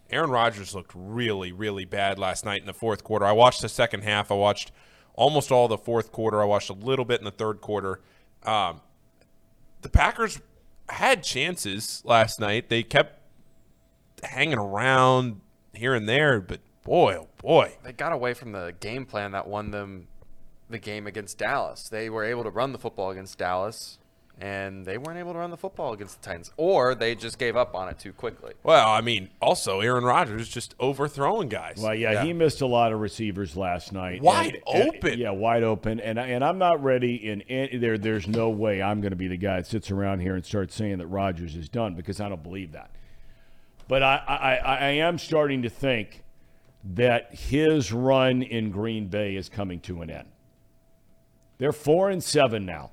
Aaron 0.10 0.30
Rodgers 0.30 0.74
looked 0.74 0.94
really, 0.96 1.52
really 1.52 1.84
bad 1.84 2.18
last 2.18 2.46
night 2.46 2.62
in 2.62 2.66
the 2.66 2.74
fourth 2.74 3.04
quarter. 3.04 3.26
I 3.26 3.34
watched 3.34 3.62
the 3.62 3.68
second 3.68 4.06
half. 4.06 4.32
I 4.32 4.36
watched 4.36 4.72
almost 5.16 5.52
all 5.52 5.68
the 5.68 5.78
fourth 5.78 6.14
quarter. 6.14 6.42
I 6.42 6.46
watched 6.46 6.70
a 6.70 6.74
little 6.74 7.04
bit 7.04 7.20
in 7.20 7.26
the 7.26 7.32
third 7.32 7.60
quarter. 7.60 8.00
Um, 8.44 8.80
the 9.82 9.90
Packers 9.90 10.40
had 10.88 11.24
chances 11.24 12.02
last 12.06 12.40
night. 12.40 12.70
They 12.70 12.84
kept 12.84 13.20
hanging 14.24 14.60
around 14.60 15.42
here 15.74 15.94
and 15.94 16.08
there, 16.08 16.40
but 16.40 16.62
boy, 16.86 17.18
oh 17.18 17.28
boy. 17.38 17.74
They 17.84 17.92
got 17.92 18.14
away 18.14 18.34
from 18.34 18.54
the 18.54 18.74
game 18.80 19.06
plan 19.06 19.34
that 19.34 19.46
won 19.46 19.72
them 19.72 20.08
the 20.70 20.80
game 20.80 21.06
against 21.06 21.38
Dallas. 21.38 21.90
They 21.90 22.10
were 22.10 22.24
able 22.24 22.46
to 22.46 22.50
run 22.50 22.72
the 22.72 22.80
football 22.80 23.12
against 23.12 23.38
Dallas, 23.38 23.98
and 24.42 24.86
they 24.86 24.98
weren't 24.98 25.20
able 25.20 25.34
to 25.34 25.40
run 25.40 25.52
the 25.52 25.58
football 25.58 25.94
against 25.94 26.20
the 26.22 26.26
Titans, 26.28 26.52
or 26.58 26.96
they 26.96 27.14
just 27.16 27.38
gave 27.38 27.56
up 27.56 27.76
on 27.76 27.88
it 27.90 28.00
too 28.00 28.12
quickly. 28.12 28.54
Well, 28.64 28.90
I 28.90 29.02
mean, 29.02 29.30
also 29.42 29.80
Aaron 29.82 30.04
Rodgers 30.04 30.50
just 30.50 30.74
overthrowing 30.80 31.48
guys. 31.48 31.78
Well, 31.80 31.94
yeah, 31.94 32.24
he 32.24 32.34
missed 32.34 32.62
a 32.62 32.66
lot 32.66 32.92
of 32.92 33.00
receivers 33.00 33.56
last 33.56 33.94
night. 33.94 34.22
Wide 34.22 34.62
And- 34.68 34.82
and- 34.82 34.96
open. 34.96 35.20
yeah, 35.20 35.30
wide 35.30 35.64
open. 35.64 36.00
And 36.00 36.20
I- 36.20 36.28
and 36.28 36.44
I'm 36.44 36.58
not 36.58 36.84
ready. 36.84 37.16
In, 37.30 37.42
in 37.42 37.80
there, 37.80 37.98
there's 38.00 38.28
no 38.28 38.50
way 38.50 38.82
I'm 38.82 39.00
going 39.00 39.12
to 39.12 39.16
be 39.16 39.28
the 39.28 39.38
guy 39.38 39.58
that 39.58 39.68
sits 39.68 39.92
around 39.92 40.22
here 40.22 40.36
and 40.36 40.44
starts 40.44 40.74
saying 40.76 40.98
that 40.98 41.08
Rodgers 41.08 41.56
is 41.56 41.70
done 41.70 41.94
because 41.96 42.20
I 42.20 42.28
don't 42.28 42.42
believe 42.44 42.72
that. 42.72 42.90
But 43.88 44.02
I, 44.04 44.16
I, 44.28 44.56
I 44.56 44.76
I 44.78 44.90
am 44.92 45.18
starting 45.20 45.62
to 45.64 45.70
think 45.70 46.24
that 46.96 47.36
his 47.36 47.92
run 47.94 48.42
in 48.42 48.72
Green 48.72 49.08
Bay 49.08 49.36
is 49.36 49.50
coming 49.50 49.80
to 49.82 50.02
an 50.02 50.10
end. 50.10 50.30
They're 51.60 51.72
four 51.74 52.10
and 52.10 52.24
seven 52.24 52.66
now. 52.66 52.90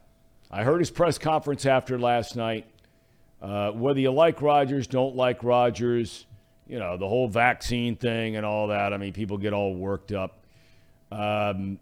I 0.50 0.64
heard 0.64 0.80
his 0.80 0.90
press 0.90 1.18
conference 1.18 1.66
after 1.66 1.98
last 1.98 2.36
night. 2.36 2.66
Uh, 3.40 3.70
whether 3.70 4.00
you 4.00 4.10
like 4.10 4.42
Rodgers, 4.42 4.86
don't 4.86 5.14
like 5.14 5.44
Rodgers, 5.44 6.26
you 6.66 6.78
know, 6.78 6.96
the 6.96 7.06
whole 7.06 7.28
vaccine 7.28 7.96
thing 7.96 8.36
and 8.36 8.44
all 8.44 8.68
that. 8.68 8.92
I 8.92 8.96
mean, 8.96 9.12
people 9.12 9.38
get 9.38 9.52
all 9.52 9.74
worked 9.74 10.10
up. 10.12 10.38
Um, 11.12 11.78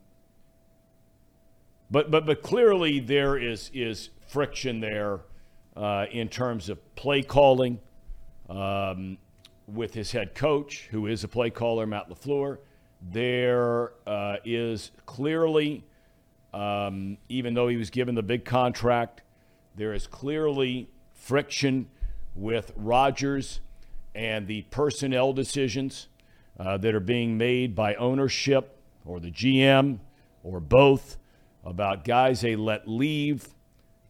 but 1.90 2.10
but 2.10 2.26
but 2.26 2.42
clearly 2.42 3.00
there 3.00 3.36
is 3.36 3.70
is 3.72 4.10
friction 4.26 4.80
there 4.80 5.20
uh, 5.76 6.06
in 6.10 6.28
terms 6.28 6.68
of 6.68 6.94
play 6.96 7.22
calling 7.22 7.78
um, 8.48 9.18
with 9.66 9.94
his 9.94 10.12
head 10.12 10.34
coach, 10.34 10.88
who 10.90 11.06
is 11.06 11.24
a 11.24 11.28
play 11.28 11.50
caller, 11.50 11.86
Matt 11.86 12.08
LaFleur. 12.08 12.58
There 13.12 13.92
uh, 14.06 14.36
is 14.44 14.90
clearly, 15.04 15.84
um, 16.56 17.18
even 17.28 17.52
though 17.52 17.68
he 17.68 17.76
was 17.76 17.90
given 17.90 18.14
the 18.14 18.22
big 18.22 18.46
contract, 18.46 19.20
there 19.74 19.92
is 19.92 20.06
clearly 20.06 20.88
friction 21.12 21.86
with 22.34 22.72
Rodgers 22.76 23.60
and 24.14 24.46
the 24.46 24.62
personnel 24.70 25.34
decisions 25.34 26.08
uh, 26.58 26.78
that 26.78 26.94
are 26.94 27.00
being 27.00 27.36
made 27.36 27.74
by 27.74 27.94
ownership 27.96 28.78
or 29.04 29.20
the 29.20 29.30
GM 29.30 29.98
or 30.42 30.58
both 30.58 31.18
about 31.62 32.04
guys 32.04 32.40
they 32.40 32.56
let 32.56 32.88
leave. 32.88 33.48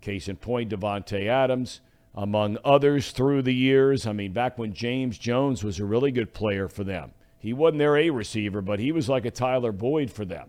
Case 0.00 0.28
in 0.28 0.36
point, 0.36 0.70
Davante 0.70 1.26
Adams, 1.26 1.80
among 2.14 2.58
others 2.64 3.10
through 3.10 3.42
the 3.42 3.54
years. 3.54 4.06
I 4.06 4.12
mean, 4.12 4.32
back 4.32 4.56
when 4.56 4.72
James 4.72 5.18
Jones 5.18 5.64
was 5.64 5.80
a 5.80 5.84
really 5.84 6.12
good 6.12 6.32
player 6.32 6.68
for 6.68 6.84
them. 6.84 7.10
He 7.40 7.52
wasn't 7.52 7.80
their 7.80 7.96
A 7.96 8.10
receiver, 8.10 8.62
but 8.62 8.78
he 8.78 8.92
was 8.92 9.08
like 9.08 9.24
a 9.24 9.32
Tyler 9.32 9.72
Boyd 9.72 10.12
for 10.12 10.24
them. 10.24 10.48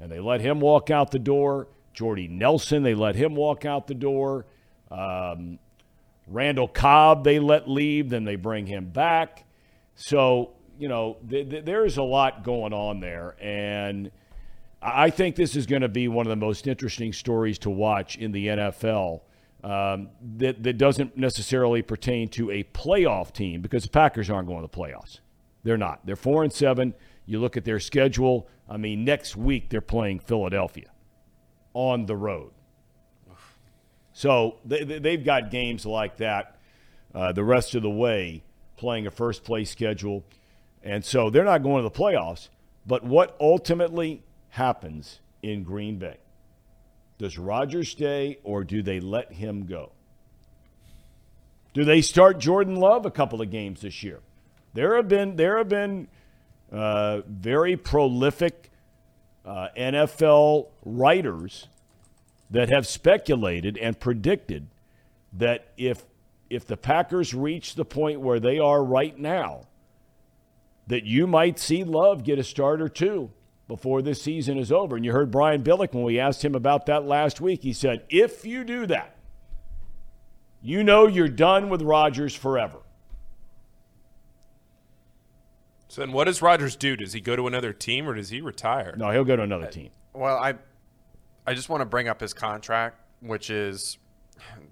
And 0.00 0.10
they 0.10 0.20
let 0.20 0.40
him 0.40 0.60
walk 0.60 0.90
out 0.90 1.10
the 1.10 1.18
door. 1.18 1.68
Jordy 1.92 2.28
Nelson, 2.28 2.82
they 2.82 2.94
let 2.94 3.14
him 3.14 3.34
walk 3.34 3.64
out 3.64 3.86
the 3.86 3.94
door. 3.94 4.46
Um, 4.90 5.58
Randall 6.26 6.68
Cobb, 6.68 7.24
they 7.24 7.38
let 7.38 7.68
leave, 7.68 8.10
then 8.10 8.24
they 8.24 8.36
bring 8.36 8.66
him 8.66 8.86
back. 8.86 9.44
So, 9.94 10.52
you 10.78 10.88
know, 10.88 11.18
th- 11.28 11.48
th- 11.48 11.64
there's 11.64 11.96
a 11.96 12.02
lot 12.02 12.42
going 12.42 12.72
on 12.72 13.00
there. 13.00 13.36
And 13.40 14.10
I 14.82 15.10
think 15.10 15.36
this 15.36 15.54
is 15.56 15.66
going 15.66 15.82
to 15.82 15.88
be 15.88 16.08
one 16.08 16.26
of 16.26 16.30
the 16.30 16.36
most 16.36 16.66
interesting 16.66 17.12
stories 17.12 17.58
to 17.60 17.70
watch 17.70 18.16
in 18.16 18.32
the 18.32 18.48
NFL 18.48 19.20
um, 19.62 20.08
that, 20.36 20.62
that 20.62 20.78
doesn't 20.78 21.16
necessarily 21.16 21.82
pertain 21.82 22.28
to 22.30 22.50
a 22.50 22.64
playoff 22.64 23.32
team 23.32 23.62
because 23.62 23.84
the 23.84 23.90
Packers 23.90 24.28
aren't 24.28 24.48
going 24.48 24.60
to 24.60 24.70
the 24.70 24.76
playoffs. 24.76 25.20
They're 25.62 25.78
not. 25.78 26.04
They're 26.04 26.16
four 26.16 26.44
and 26.44 26.52
seven. 26.52 26.94
You 27.26 27.40
look 27.40 27.56
at 27.56 27.64
their 27.64 27.80
schedule. 27.80 28.48
I 28.68 28.76
mean, 28.76 29.04
next 29.04 29.36
week 29.36 29.70
they're 29.70 29.80
playing 29.80 30.20
Philadelphia 30.20 30.90
on 31.72 32.06
the 32.06 32.16
road. 32.16 32.52
So 34.12 34.58
they, 34.64 34.84
they've 34.84 35.24
got 35.24 35.50
games 35.50 35.84
like 35.84 36.18
that 36.18 36.54
uh, 37.14 37.32
the 37.32 37.44
rest 37.44 37.74
of 37.74 37.82
the 37.82 37.90
way, 37.90 38.42
playing 38.76 39.06
a 39.06 39.10
first 39.10 39.44
place 39.44 39.70
schedule. 39.70 40.24
And 40.82 41.04
so 41.04 41.30
they're 41.30 41.44
not 41.44 41.62
going 41.62 41.82
to 41.82 41.88
the 41.88 41.96
playoffs. 41.96 42.48
But 42.86 43.04
what 43.04 43.36
ultimately 43.40 44.22
happens 44.50 45.20
in 45.42 45.62
Green 45.62 45.98
Bay? 45.98 46.16
Does 47.18 47.38
Rodgers 47.38 47.88
stay 47.88 48.38
or 48.42 48.64
do 48.64 48.82
they 48.82 49.00
let 49.00 49.32
him 49.32 49.66
go? 49.66 49.92
Do 51.72 51.84
they 51.84 52.02
start 52.02 52.38
Jordan 52.38 52.76
Love 52.76 53.06
a 53.06 53.10
couple 53.10 53.40
of 53.40 53.50
games 53.50 53.80
this 53.80 54.02
year? 54.02 54.20
There 54.74 54.96
have 54.96 55.08
been 55.08 55.36
there 55.36 55.58
have 55.58 55.68
been 55.68 56.08
uh, 56.74 57.22
very 57.28 57.76
prolific 57.76 58.70
uh, 59.44 59.68
NFL 59.76 60.68
writers 60.84 61.68
that 62.50 62.68
have 62.70 62.86
speculated 62.86 63.78
and 63.78 63.98
predicted 63.98 64.66
that 65.32 65.68
if 65.76 66.04
if 66.50 66.66
the 66.66 66.76
Packers 66.76 67.32
reach 67.32 67.74
the 67.74 67.84
point 67.84 68.20
where 68.20 68.38
they 68.38 68.58
are 68.58 68.84
right 68.84 69.18
now, 69.18 69.66
that 70.86 71.04
you 71.04 71.26
might 71.26 71.58
see 71.58 71.84
Love 71.84 72.22
get 72.22 72.38
a 72.38 72.44
start 72.44 72.82
or 72.82 72.88
two 72.88 73.30
before 73.66 74.02
this 74.02 74.20
season 74.20 74.58
is 74.58 74.70
over. 74.70 74.96
And 74.96 75.04
you 75.04 75.12
heard 75.12 75.30
Brian 75.30 75.62
Billick 75.62 75.94
when 75.94 76.04
we 76.04 76.20
asked 76.20 76.44
him 76.44 76.54
about 76.54 76.86
that 76.86 77.04
last 77.04 77.40
week. 77.40 77.62
He 77.62 77.72
said, 77.72 78.04
if 78.10 78.44
you 78.44 78.62
do 78.62 78.86
that, 78.86 79.16
you 80.60 80.84
know 80.84 81.06
you're 81.06 81.28
done 81.28 81.70
with 81.70 81.82
Rodgers 81.82 82.34
forever. 82.34 82.78
So 85.94 86.00
then 86.00 86.10
what 86.10 86.24
does 86.24 86.42
Rodgers 86.42 86.74
do? 86.74 86.96
Does 86.96 87.12
he 87.12 87.20
go 87.20 87.36
to 87.36 87.46
another 87.46 87.72
team 87.72 88.08
or 88.08 88.14
does 88.14 88.28
he 88.28 88.40
retire? 88.40 88.96
No, 88.96 89.12
he'll 89.12 89.22
go 89.22 89.36
to 89.36 89.42
another 89.44 89.68
team. 89.68 89.90
Well, 90.12 90.36
I 90.36 90.54
I 91.46 91.54
just 91.54 91.68
want 91.68 91.82
to 91.82 91.84
bring 91.84 92.08
up 92.08 92.20
his 92.20 92.34
contract, 92.34 92.98
which 93.20 93.48
is 93.48 93.98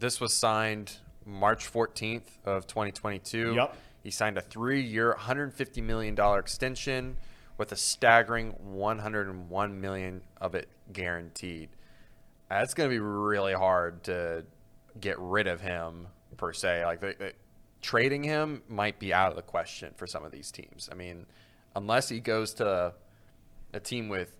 this 0.00 0.20
was 0.20 0.34
signed 0.34 0.96
March 1.24 1.72
14th 1.72 2.44
of 2.44 2.66
2022. 2.66 3.54
Yep. 3.54 3.76
He 4.02 4.10
signed 4.10 4.36
a 4.36 4.42
3-year, 4.42 5.10
150 5.10 5.80
million 5.80 6.16
dollar 6.16 6.40
extension 6.40 7.16
with 7.56 7.70
a 7.70 7.76
staggering 7.76 8.56
101 8.58 9.80
million 9.80 10.22
of 10.40 10.56
it 10.56 10.66
guaranteed. 10.92 11.68
That's 12.50 12.74
going 12.74 12.90
to 12.90 12.92
be 12.92 12.98
really 12.98 13.54
hard 13.54 14.02
to 14.04 14.44
get 15.00 15.20
rid 15.20 15.46
of 15.46 15.60
him 15.60 16.08
per 16.36 16.52
se. 16.52 16.84
Like 16.84 17.00
they, 17.00 17.14
they, 17.14 17.32
trading 17.82 18.24
him 18.24 18.62
might 18.68 18.98
be 18.98 19.12
out 19.12 19.30
of 19.30 19.36
the 19.36 19.42
question 19.42 19.92
for 19.96 20.06
some 20.06 20.24
of 20.24 20.32
these 20.32 20.50
teams. 20.50 20.88
I 20.90 20.94
mean, 20.94 21.26
unless 21.76 22.08
he 22.08 22.20
goes 22.20 22.54
to 22.54 22.94
a 23.74 23.80
team 23.80 24.08
with 24.08 24.34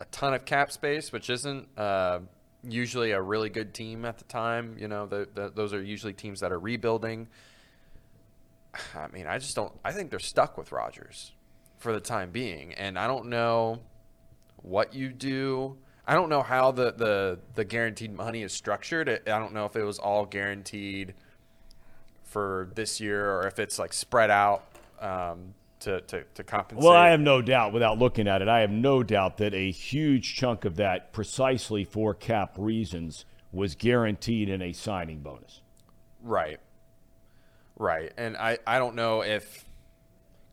a 0.00 0.04
ton 0.06 0.34
of 0.34 0.44
cap 0.44 0.70
space, 0.70 1.10
which 1.10 1.30
isn't 1.30 1.66
uh, 1.76 2.20
usually 2.62 3.12
a 3.12 3.20
really 3.20 3.48
good 3.48 3.72
team 3.72 4.04
at 4.04 4.18
the 4.18 4.24
time. 4.24 4.76
You 4.78 4.88
know, 4.88 5.06
the, 5.06 5.28
the, 5.34 5.50
those 5.54 5.72
are 5.72 5.82
usually 5.82 6.12
teams 6.12 6.40
that 6.40 6.52
are 6.52 6.58
rebuilding. 6.58 7.28
I 8.94 9.08
mean, 9.08 9.26
I 9.26 9.38
just 9.38 9.56
don't. 9.56 9.72
I 9.84 9.92
think 9.92 10.10
they're 10.10 10.18
stuck 10.18 10.58
with 10.58 10.72
Rodgers 10.72 11.32
for 11.78 11.92
the 11.92 12.00
time 12.00 12.30
being, 12.30 12.74
and 12.74 12.98
I 12.98 13.06
don't 13.06 13.26
know 13.26 13.80
what 14.56 14.94
you 14.94 15.12
do. 15.12 15.78
I 16.06 16.14
don't 16.14 16.28
know 16.28 16.42
how 16.42 16.70
the 16.70 16.92
the 16.92 17.38
the 17.54 17.64
guaranteed 17.64 18.14
money 18.14 18.42
is 18.42 18.52
structured. 18.52 19.08
I 19.08 19.38
don't 19.38 19.52
know 19.52 19.64
if 19.64 19.76
it 19.76 19.82
was 19.82 19.98
all 19.98 20.26
guaranteed 20.26 21.14
for 22.36 22.68
this 22.74 23.00
year 23.00 23.32
or 23.34 23.46
if 23.46 23.58
it's 23.58 23.78
like 23.78 23.94
spread 23.94 24.30
out. 24.30 24.62
Um, 25.00 25.54
to, 25.80 26.00
to, 26.00 26.24
to 26.34 26.42
compensate. 26.42 26.84
Well, 26.84 26.94
I 26.96 27.10
have 27.10 27.20
no 27.20 27.40
doubt, 27.40 27.72
without 27.72 27.98
looking 27.98 28.26
at 28.26 28.42
it, 28.42 28.48
I 28.48 28.60
have 28.60 28.70
no 28.70 29.02
doubt 29.02 29.36
that 29.36 29.54
a 29.54 29.70
huge 29.70 30.34
chunk 30.34 30.64
of 30.64 30.76
that, 30.76 31.12
precisely 31.12 31.84
for 31.84 32.12
cap 32.12 32.54
reasons, 32.56 33.24
was 33.52 33.74
guaranteed 33.74 34.48
in 34.48 34.62
a 34.62 34.72
signing 34.72 35.20
bonus. 35.20 35.60
Right. 36.22 36.58
Right. 37.78 38.10
And 38.16 38.36
I, 38.36 38.58
I 38.66 38.78
don't 38.78 38.96
know 38.96 39.22
if, 39.22 39.64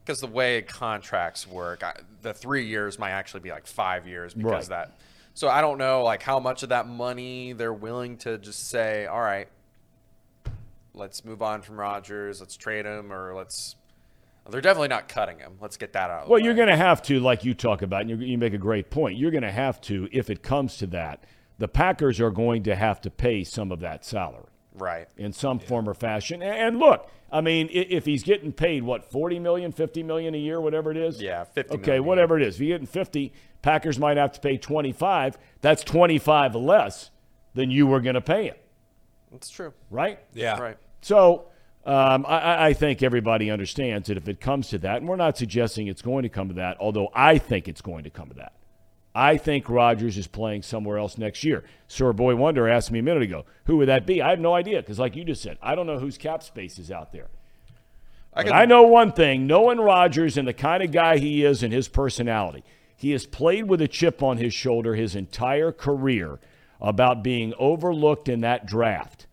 because 0.03 0.19
the 0.19 0.27
way 0.27 0.61
contracts 0.61 1.47
work, 1.47 1.83
I, 1.83 1.95
the 2.21 2.33
three 2.33 2.67
years 2.67 2.99
might 2.99 3.11
actually 3.11 3.39
be 3.39 3.51
like 3.51 3.65
five 3.65 4.07
years 4.07 4.33
because 4.33 4.69
Right. 4.69 4.87
that. 4.87 4.97
So 5.33 5.49
I 5.49 5.61
don't 5.61 5.79
know 5.79 6.03
like 6.03 6.21
how 6.21 6.39
much 6.39 6.63
of 6.63 6.69
that 6.69 6.87
money 6.87 7.53
they're 7.53 7.73
willing 7.73 8.17
to 8.17 8.37
just 8.37 8.69
say, 8.69 9.07
all 9.07 9.21
right, 9.21 9.47
let's 10.93 11.25
move 11.25 11.41
on 11.41 11.61
from 11.61 11.79
Rodgers, 11.79 12.39
let's 12.39 12.55
trade 12.55 12.85
him, 12.85 13.11
or 13.11 13.33
let's. 13.35 13.75
They're 14.49 14.59
definitely 14.59 14.89
not 14.89 15.07
cutting 15.07 15.39
him. 15.39 15.53
Let's 15.61 15.77
get 15.77 15.93
that 15.93 16.09
out. 16.09 16.23
Of 16.23 16.25
the 16.25 16.31
Well, 16.31 16.41
you're 16.41 16.53
going 16.53 16.67
to 16.67 16.75
have 16.75 17.01
to, 17.03 17.21
like 17.21 17.45
you 17.45 17.53
talk 17.53 17.81
about, 17.81 18.01
and 18.01 18.09
you, 18.09 18.17
you 18.17 18.37
make 18.37 18.53
a 18.53 18.57
great 18.57 18.89
point. 18.89 19.17
You're 19.17 19.31
going 19.31 19.43
to 19.43 19.51
have 19.51 19.79
to, 19.81 20.09
if 20.11 20.29
it 20.29 20.43
comes 20.43 20.75
to 20.77 20.87
that, 20.87 21.23
the 21.59 21.69
Packers 21.69 22.19
are 22.19 22.29
going 22.29 22.63
to 22.63 22.75
have 22.75 22.99
to 23.01 23.09
pay 23.09 23.45
some 23.45 23.71
of 23.71 23.79
that 23.79 24.03
salary 24.03 24.49
right. 24.75 25.07
in 25.17 25.33
some 25.33 25.59
form 25.59 25.87
or 25.87 25.93
fashion. 25.93 26.41
And, 26.41 26.55
and 26.55 26.79
look, 26.79 27.09
I 27.31 27.41
mean, 27.41 27.69
if 27.71 28.05
he's 28.05 28.23
getting 28.23 28.51
paid 28.51 28.83
what 28.83 29.09
40 29.09 29.39
million, 29.39 29.71
50 29.71 30.03
million 30.03 30.35
a 30.35 30.37
year, 30.37 30.59
whatever 30.61 30.91
it 30.91 30.97
is. 30.97 31.21
Yeah, 31.21 31.43
50 31.45 31.75
Okay, 31.75 31.85
million 31.85 32.05
whatever 32.05 32.37
it 32.37 32.43
is. 32.43 32.55
If 32.55 32.61
you're 32.61 32.77
getting 32.77 32.87
50, 32.87 33.33
Packers 33.61 33.97
might 33.97 34.17
have 34.17 34.33
to 34.33 34.39
pay 34.39 34.57
25. 34.57 35.37
That's 35.61 35.83
25 35.83 36.55
less 36.55 37.11
than 37.53 37.71
you 37.71 37.87
were 37.87 38.01
going 38.01 38.15
to 38.15 38.21
pay 38.21 38.47
him, 38.47 38.55
That's 39.33 39.49
true. 39.49 39.73
right? 39.91 40.19
Yeah. 40.33 40.57
Right. 40.59 40.77
So 41.01 41.45
um, 41.85 42.25
I- 42.25 42.39
I, 42.39 42.65
I 42.67 42.73
think 42.73 43.03
everybody 43.03 43.51
understands 43.51 44.07
that 44.07 44.15
if 44.15 44.29
it 44.29 44.39
comes 44.39 44.69
to 44.69 44.77
that, 44.79 44.97
and 44.97 45.07
we're 45.09 45.17
not 45.17 45.37
suggesting 45.37 45.87
it's 45.87 46.01
going 46.01 46.23
to 46.23 46.29
come 46.29 46.47
to 46.47 46.53
that, 46.55 46.77
although 46.79 47.09
I 47.13 47.37
think 47.39 47.67
it's 47.67 47.81
going 47.81 48.05
to 48.05 48.09
come 48.09 48.29
to 48.29 48.35
that. 48.35 48.53
I 49.15 49.37
think 49.37 49.69
Rodgers 49.69 50.17
is 50.17 50.25
playing 50.25 50.63
somewhere 50.63 50.97
else 50.97 51.17
next 51.19 51.43
year. 51.43 51.63
Sir 51.87 52.13
Boy 52.13 52.35
Wonder 52.35 52.67
asked 52.67 52.89
me 52.89 52.97
a 52.99 53.03
minute 53.03 53.21
ago, 53.21 53.45
who 53.65 53.77
would 53.77 53.87
that 53.89 54.07
be? 54.07 54.21
I 54.23 54.29
have 54.31 54.39
no 54.39 54.55
idea 54.55 54.81
because, 54.81 54.97
like 54.97 55.15
you 55.15 55.23
just 55.23 55.43
said, 55.43 55.57
I 55.61 55.75
don't 55.75 55.85
know 55.85 55.99
whose 55.99 56.17
cap 56.17 56.41
space 56.41 56.79
is 56.79 56.89
out 56.89 57.11
there. 57.11 57.27
I 58.33 58.43
can, 58.43 58.53
I 58.53 58.65
know 58.65 58.83
one 58.83 59.11
thing 59.11 59.45
knowing 59.45 59.79
Rodgers 59.79 60.37
and 60.37 60.47
the 60.47 60.53
kind 60.53 60.81
of 60.81 60.91
guy 60.91 61.19
he 61.19 61.43
is 61.45 61.61
and 61.61 61.71
his 61.71 61.87
personality, 61.87 62.63
he 62.95 63.11
has 63.11 63.27
played 63.27 63.65
with 63.65 63.81
a 63.81 63.87
chip 63.87 64.23
on 64.23 64.37
his 64.37 64.53
shoulder 64.55 64.95
his 64.95 65.15
entire 65.15 65.71
career 65.71 66.39
about 66.83 67.23
being 67.23 67.53
overlooked 67.57 68.27
in 68.27 68.41
that 68.41 68.65
draft. 68.65 69.25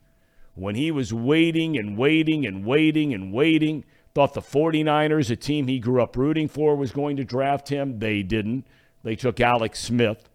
When 0.55 0.77
he 0.77 0.91
was 0.91 1.13
waiting 1.13 1.77
and 1.77 1.99
waiting 1.99 2.47
and 2.47 2.65
waiting 2.65 3.13
and 3.13 3.33
waiting, 3.33 3.85
thought 4.15 4.35
the 4.35 4.41
49ers, 4.41 5.31
a 5.31 5.37
team 5.37 5.67
he 5.67 5.81
grew 5.81 6.03
up 6.03 6.17
rooting 6.17 6.49
for, 6.49 6.77
was 6.77 6.93
going 6.93 7.17
to 7.17 7.25
draft 7.25 7.69
him. 7.69 7.99
They 7.99 8.23
didn't. 8.23 8.67
They 9.03 9.17
took 9.17 9.41
Alex 9.41 9.81
Smith. 9.81 10.29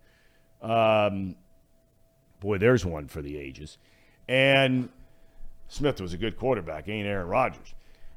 Um, 0.62 1.36
boy, 2.40 2.58
there's 2.58 2.86
one 2.86 3.08
for 3.08 3.22
the 3.22 3.38
ages. 3.38 3.78
And 4.28 4.90
Smith 5.68 6.02
was 6.02 6.14
a 6.14 6.18
good 6.18 6.38
quarterback, 6.38 6.90
ain't 6.90 7.08
Aaron 7.08 7.28
Rodgers. 7.28 7.74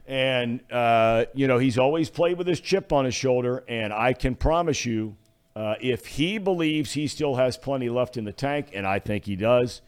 And, 0.06 0.60
uh, 0.72 1.26
you 1.34 1.46
know, 1.46 1.58
he's 1.58 1.78
always 1.78 2.08
played 2.08 2.38
with 2.38 2.46
his 2.46 2.60
chip 2.60 2.92
on 2.92 3.04
his 3.04 3.14
shoulder. 3.14 3.62
And 3.68 3.92
I 3.92 4.14
can 4.14 4.34
promise 4.34 4.86
you, 4.86 5.16
Uh, 5.58 5.74
if 5.80 6.06
he 6.06 6.38
believes 6.38 6.92
he 6.92 7.08
still 7.08 7.34
has 7.34 7.56
plenty 7.56 7.88
left 7.88 8.16
in 8.16 8.24
the 8.24 8.32
tank, 8.32 8.70
and 8.72 8.86
I 8.86 9.00
think 9.00 9.24
he 9.24 9.34
does, 9.34 9.82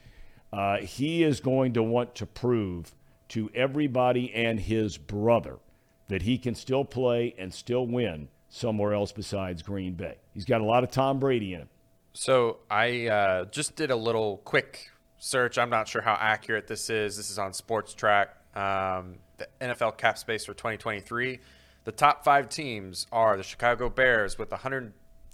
uh, 0.53 0.79
he 0.79 1.23
is 1.23 1.39
going 1.39 1.75
to 1.75 1.83
want 1.83 2.16
to 2.16 2.27
prove 2.27 2.93
to 3.29 3.49
everybody 3.55 4.35
and 4.35 4.59
his 4.59 4.99
brother 4.99 5.61
that 6.09 6.23
he 6.23 6.39
can 6.39 6.57
still 6.57 6.85
play 6.85 7.37
and 7.39 7.55
still 7.55 7.87
win 7.87 8.27
somewhere 8.49 8.95
else 8.95 9.12
besides 9.12 9.62
Green 9.62 9.95
Bay. 9.95 10.16
He's 10.35 10.45
got 10.45 10.61
a 10.61 10.64
lot 10.64 10.83
of 10.83 10.91
Tom 10.91 11.21
Brady 11.21 11.55
in 11.55 11.61
him. 11.61 11.68
So 12.14 12.59
I 12.68 13.07
uh, 13.07 13.45
just 13.45 13.77
did 13.77 13.93
a 13.93 13.97
little 13.97 14.39
quick 14.39 14.91
search. 15.18 15.57
I'm 15.57 15.71
not 15.71 15.87
sure 15.87 16.03
how 16.03 16.18
accurate 16.18 16.66
this 16.66 16.91
is. 16.91 17.16
This 17.16 17.31
is 17.31 17.39
on 17.39 17.53
Spotrac, 17.53 18.31
um, 18.57 19.18
the 19.37 19.47
NFL 19.61 19.99
cap 19.99 20.18
space 20.18 20.45
for 20.45 20.53
2023. 20.53 21.39
The 21.85 21.93
top 21.93 22.25
five 22.25 22.49
teams 22.49 23.07
are 23.12 23.37
the 23.37 23.45
Chicago 23.45 23.89
Bears 23.89 24.37
with 24.37 24.51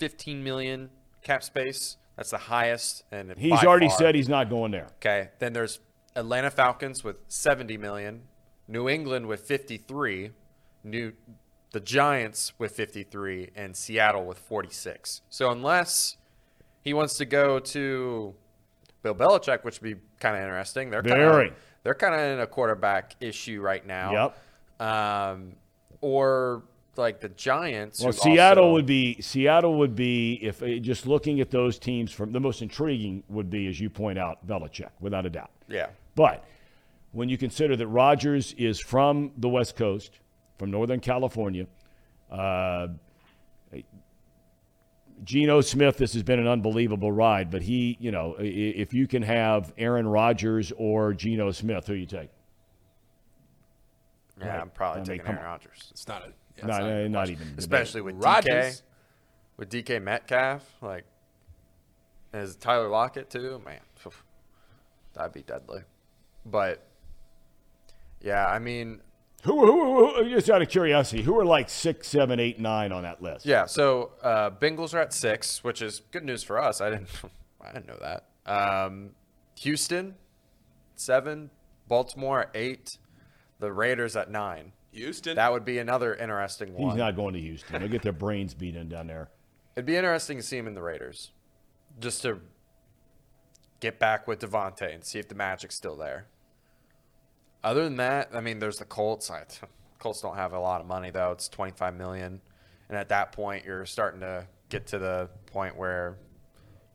115 0.00 0.44
million 0.44 0.90
cap 1.22 1.42
space. 1.42 1.96
That's 2.16 2.30
the 2.30 2.38
highest, 2.38 3.04
and 3.10 3.34
He's 3.36 3.62
already 3.64 3.88
far. 3.88 3.98
said 3.98 4.14
he's 4.14 4.28
not 4.28 4.48
going 4.48 4.72
there. 4.72 4.88
Okay. 4.96 5.28
Then 5.38 5.52
there's 5.52 5.80
Atlanta 6.14 6.50
Falcons 6.50 7.04
with 7.04 7.16
70 7.28 7.76
million, 7.76 8.22
New 8.68 8.88
England 8.88 9.26
with 9.26 9.40
53, 9.40 10.30
New 10.84 11.12
the 11.72 11.80
Giants 11.80 12.52
with 12.58 12.72
53, 12.72 13.50
and 13.54 13.76
Seattle 13.76 14.24
with 14.24 14.38
46. 14.38 15.20
So 15.28 15.50
unless 15.50 16.16
he 16.82 16.94
wants 16.94 17.18
to 17.18 17.26
go 17.26 17.58
to 17.58 18.34
Bill 19.02 19.14
Belichick, 19.14 19.62
which 19.62 19.80
would 19.82 19.94
be 19.94 20.00
kind 20.20 20.36
of 20.36 20.42
interesting. 20.42 20.90
They're 20.90 21.02
kind 21.02 21.20
Very. 21.20 21.48
of 21.48 21.54
they're 21.82 21.94
kind 21.94 22.14
of 22.14 22.20
in 22.20 22.40
a 22.40 22.46
quarterback 22.46 23.14
issue 23.20 23.60
right 23.60 23.86
now. 23.86 24.32
Yep. 24.80 24.88
Um, 24.88 25.52
or 26.00 26.62
like 26.98 27.20
the 27.20 27.28
Giants. 27.30 28.00
Well, 28.02 28.12
Seattle 28.12 28.64
also- 28.64 28.72
would 28.74 28.86
be 28.86 29.20
Seattle 29.20 29.78
would 29.78 29.94
be 29.94 30.34
if 30.42 30.62
uh, 30.62 30.78
just 30.80 31.06
looking 31.06 31.40
at 31.40 31.50
those 31.50 31.78
teams 31.78 32.12
from 32.12 32.32
the 32.32 32.40
most 32.40 32.62
intriguing 32.62 33.22
would 33.28 33.50
be 33.50 33.66
as 33.66 33.78
you 33.80 33.90
point 33.90 34.18
out 34.18 34.46
Belichick 34.46 34.90
without 35.00 35.26
a 35.26 35.30
doubt. 35.30 35.50
Yeah. 35.68 35.88
But 36.14 36.44
when 37.12 37.28
you 37.28 37.38
consider 37.38 37.76
that 37.76 37.86
Rodgers 37.86 38.52
is 38.54 38.78
from 38.80 39.32
the 39.38 39.48
West 39.48 39.76
Coast, 39.76 40.18
from 40.58 40.70
Northern 40.70 41.00
California, 41.00 41.66
uh, 42.30 42.88
Geno 45.24 45.62
Smith, 45.62 45.96
this 45.96 46.12
has 46.12 46.22
been 46.22 46.38
an 46.38 46.46
unbelievable 46.46 47.10
ride. 47.10 47.50
But 47.50 47.62
he, 47.62 47.96
you 48.00 48.10
know, 48.10 48.36
if 48.38 48.92
you 48.92 49.06
can 49.06 49.22
have 49.22 49.72
Aaron 49.78 50.06
Rodgers 50.06 50.72
or 50.76 51.14
Geno 51.14 51.50
Smith, 51.52 51.86
who 51.86 51.94
you 51.94 52.06
take? 52.06 52.28
Yeah, 54.38 54.48
Right. 54.48 54.60
I'm 54.60 54.68
probably 54.70 55.00
I 55.00 55.04
mean, 55.04 55.06
taking 55.18 55.26
Aaron 55.28 55.38
on. 55.38 55.44
Rodgers. 55.52 55.88
It's 55.90 56.06
not 56.06 56.22
a. 56.22 56.32
Yeah, 56.58 56.66
No, 56.66 56.72
not 56.78 56.80
no, 56.88 57.08
not 57.08 57.30
even. 57.30 57.54
especially 57.58 58.00
with 58.00 58.16
Rodgers. 58.22 58.80
DK, 58.80 58.82
with 59.58 59.70
DK 59.70 60.02
Metcalf, 60.02 60.62
like 60.82 61.04
as 62.32 62.56
Tyler 62.56 62.88
Lockett 62.88 63.30
too. 63.30 63.60
Man, 63.64 63.80
that'd 65.14 65.32
be 65.32 65.42
deadly. 65.42 65.80
But 66.44 66.86
yeah, 68.20 68.46
I 68.46 68.58
mean, 68.58 69.00
Who, 69.44 69.64
who, 69.66 70.14
who, 70.24 70.30
just 70.30 70.50
out 70.50 70.62
of 70.62 70.68
curiosity, 70.68 71.22
who 71.22 71.38
are 71.38 71.44
like 71.44 71.68
six, 71.70 72.08
seven, 72.08 72.38
eight, 72.40 72.58
nine 72.60 72.92
on 72.92 73.02
that 73.02 73.22
list? 73.22 73.46
yeah. 73.46 73.66
So 73.66 74.12
uh, 74.22 74.50
Bengals 74.50 74.94
are 74.94 74.98
at 75.00 75.12
six, 75.12 75.62
which 75.64 75.80
is 75.82 76.02
good 76.10 76.24
news 76.24 76.42
for 76.42 76.58
us. 76.58 76.80
I 76.80 76.90
didn't, 76.90 77.08
I 77.60 77.72
didn't 77.72 77.86
know 77.86 77.98
that. 78.00 78.24
Um, 78.50 79.10
Houston, 79.60 80.14
seven. 80.96 81.50
Baltimore 81.88 82.40
at 82.42 82.50
eight. 82.54 82.98
The 83.60 83.72
Raiders 83.72 84.16
at 84.16 84.30
nine. 84.30 84.72
Houston. 84.96 85.36
That 85.36 85.52
would 85.52 85.64
be 85.64 85.78
another 85.78 86.14
interesting 86.14 86.74
one. 86.74 86.90
He's 86.90 86.98
not 86.98 87.16
going 87.16 87.34
to 87.34 87.40
Houston. 87.40 87.80
They'll 87.80 87.88
get 87.88 88.02
their 88.02 88.12
brains 88.12 88.54
beaten 88.54 88.88
down 88.88 89.06
there. 89.06 89.28
It'd 89.74 89.86
be 89.86 89.96
interesting 89.96 90.38
to 90.38 90.42
see 90.42 90.56
him 90.56 90.66
in 90.66 90.74
the 90.74 90.82
Raiders, 90.82 91.32
just 92.00 92.22
to 92.22 92.40
get 93.80 93.98
back 93.98 94.26
with 94.26 94.40
Davante 94.40 94.92
and 94.92 95.04
see 95.04 95.18
if 95.18 95.28
the 95.28 95.34
magic's 95.34 95.74
still 95.74 95.96
there. 95.96 96.26
Other 97.62 97.84
than 97.84 97.96
that, 97.96 98.30
I 98.32 98.40
mean, 98.40 98.58
there's 98.58 98.78
the 98.78 98.84
Colts. 98.84 99.30
I, 99.30 99.44
Colts 99.98 100.20
don't 100.20 100.36
have 100.36 100.52
a 100.52 100.58
lot 100.58 100.80
of 100.80 100.86
money 100.86 101.10
though; 101.10 101.32
it's 101.32 101.48
25 101.48 101.94
million, 101.94 102.40
and 102.88 102.98
at 102.98 103.08
that 103.10 103.32
point, 103.32 103.64
you're 103.64 103.86
starting 103.86 104.20
to 104.20 104.46
get 104.68 104.86
to 104.88 104.98
the 104.98 105.28
point 105.46 105.76
where 105.76 106.16